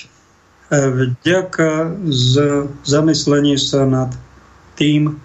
Eh, 0.68 0.90
vďaka 0.92 1.98
za 2.12 2.68
zamyslenie 2.84 3.56
sa 3.56 3.88
nad 3.88 4.12
tým, 4.78 5.18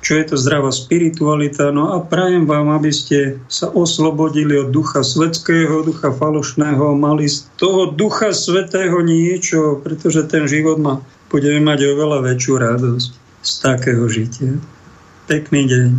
čo 0.00 0.18
je 0.18 0.24
to 0.30 0.36
zdravá 0.38 0.70
spiritualita. 0.70 1.70
No 1.74 1.94
a 1.94 2.02
prajem 2.02 2.46
vám, 2.46 2.70
aby 2.74 2.90
ste 2.94 3.42
sa 3.50 3.70
oslobodili 3.70 4.54
od 4.58 4.70
ducha 4.70 5.02
svetského, 5.02 5.82
ducha 5.82 6.14
falošného, 6.14 6.94
mali 6.94 7.26
z 7.26 7.50
toho 7.58 7.90
ducha 7.90 8.30
svetého 8.30 9.02
niečo, 9.02 9.80
pretože 9.82 10.26
ten 10.30 10.46
život 10.46 10.78
má, 10.78 10.94
budeme 11.28 11.60
mať 11.62 11.92
oveľa 11.92 12.18
väčšiu 12.24 12.54
radosť 12.56 13.10
z 13.42 13.52
takého 13.62 14.04
žitia. 14.08 14.52
Pekný 15.28 15.68
deň. 15.68 15.90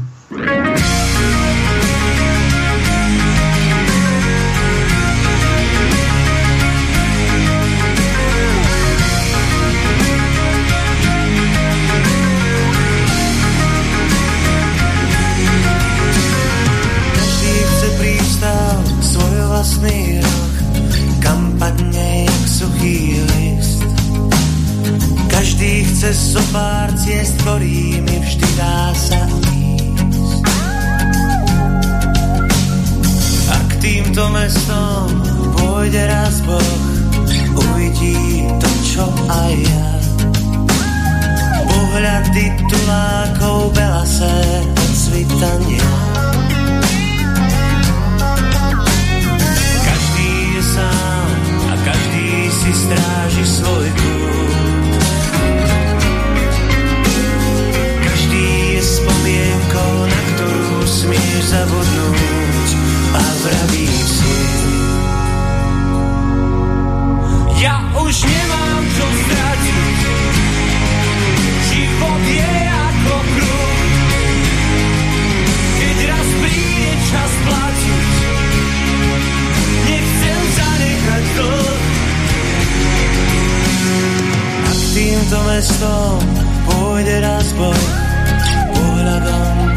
Cez 25.99 26.31
so 26.31 26.39
pár 26.55 26.87
ciest, 26.95 27.35
ktorými 27.43 28.23
vždy 28.23 28.47
dá 28.55 28.95
sa 28.95 29.19
ísť. 29.51 30.47
A 33.51 33.57
k 33.67 33.71
týmto 33.83 34.23
mestom 34.31 35.11
pôjde 35.59 35.99
raz 36.07 36.39
Boh, 36.47 36.79
uvidí 37.51 38.47
to, 38.63 38.69
čo 38.87 39.03
aj 39.27 39.53
ja. 39.59 39.91
Pohľad 41.67 42.31
titulákov 42.31 43.75
belasé 43.75 44.39
od 44.71 44.91
svitania. 44.95 45.91
Každý 49.83 50.31
je 50.55 50.63
sám 50.63 51.29
a 51.67 51.75
každý 51.83 52.27
si 52.55 52.71
stráži 52.71 53.43
svoj 53.43 53.87
kúr. 53.99 54.68
cestou, 59.79 59.95
na 60.03 60.21
ktorú 60.35 60.79
smieš 60.83 61.43
zavodnúť 61.55 62.69
a 63.15 63.21
vraví 63.43 63.87
si. 63.87 64.37
Ja 67.59 67.79
už 67.95 68.15
nemám 68.23 68.81
čo 68.95 69.07
stratiť, 69.07 69.99
život 71.71 72.23
je 72.27 72.53
ako 72.67 73.15
kruh. 73.35 73.83
Keď 75.79 75.97
raz 76.07 76.27
príde 76.43 76.93
čas 77.11 77.31
platiť, 77.47 78.11
nechcem 79.87 80.41
zanechať 80.55 81.23
dlh. 81.35 81.79
A 84.59 84.71
k 84.71 84.81
týmto 84.95 85.37
mestom 85.47 86.19
pôjde 86.67 87.15
raz 87.23 87.47
boj, 87.59 87.83
pohľadom 88.71 89.68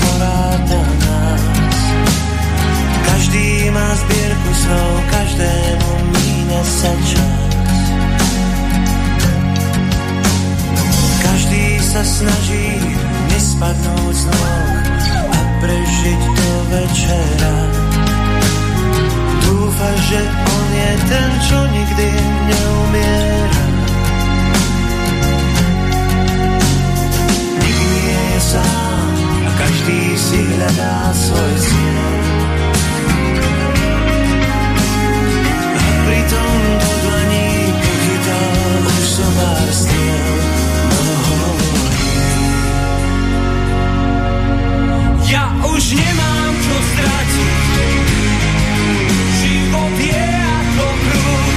Každý 3.33 3.73
má 3.73 3.89
zbierku 3.97 4.53
snov, 4.53 4.93
každému 5.09 5.91
míňa 6.05 6.63
sa 6.69 6.93
čas. 7.01 7.81
Každý 11.25 11.65
sa 11.81 12.03
snaží 12.05 12.77
nespadnúť 13.33 14.13
z 14.21 14.25
noh 14.29 14.69
a 15.33 15.39
prežiť 15.65 16.21
do 16.29 16.51
večera. 16.77 17.57
Dúfa, 19.49 19.91
že 20.13 20.21
on 20.29 20.69
je 20.77 20.93
ten, 21.09 21.31
čo 21.49 21.59
nikdy 21.73 22.09
neumiera. 22.53 23.65
Nik 27.65 27.79
nie 27.81 28.13
je 28.13 28.41
sám 28.45 29.09
a 29.25 29.51
každý 29.57 30.01
si 30.21 30.37
hľadá 30.53 31.17
svoj 31.17 31.53
cieľ. 31.65 32.32
pritom 36.13 36.61
do 36.77 36.91
dlaní 37.09 37.49
pochytal 37.81 38.53
už 38.85 39.05
som 39.17 39.33
Ja 45.33 45.45
už 45.65 45.83
nemám 45.97 46.53
čo 46.61 46.77
stratiť 46.93 47.57
Život 49.41 49.95
je 50.05 50.27
ako 50.37 50.87
prúd 51.01 51.57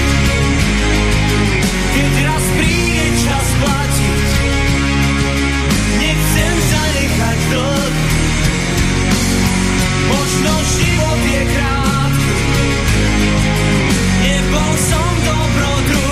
Keď 1.91 2.14
raz 2.23 2.45
príde 2.56 3.07
čas 3.27 3.48
platiť 3.60 4.27
Nechcem 5.99 6.56
zanechať 6.72 7.40
dlh. 7.52 7.94
Možno 10.06 10.52
život 10.80 11.22
je 11.27 11.44
krát 11.52 11.84
Bom 14.56 14.77
som 14.77 15.11
dobrotru 15.27 16.05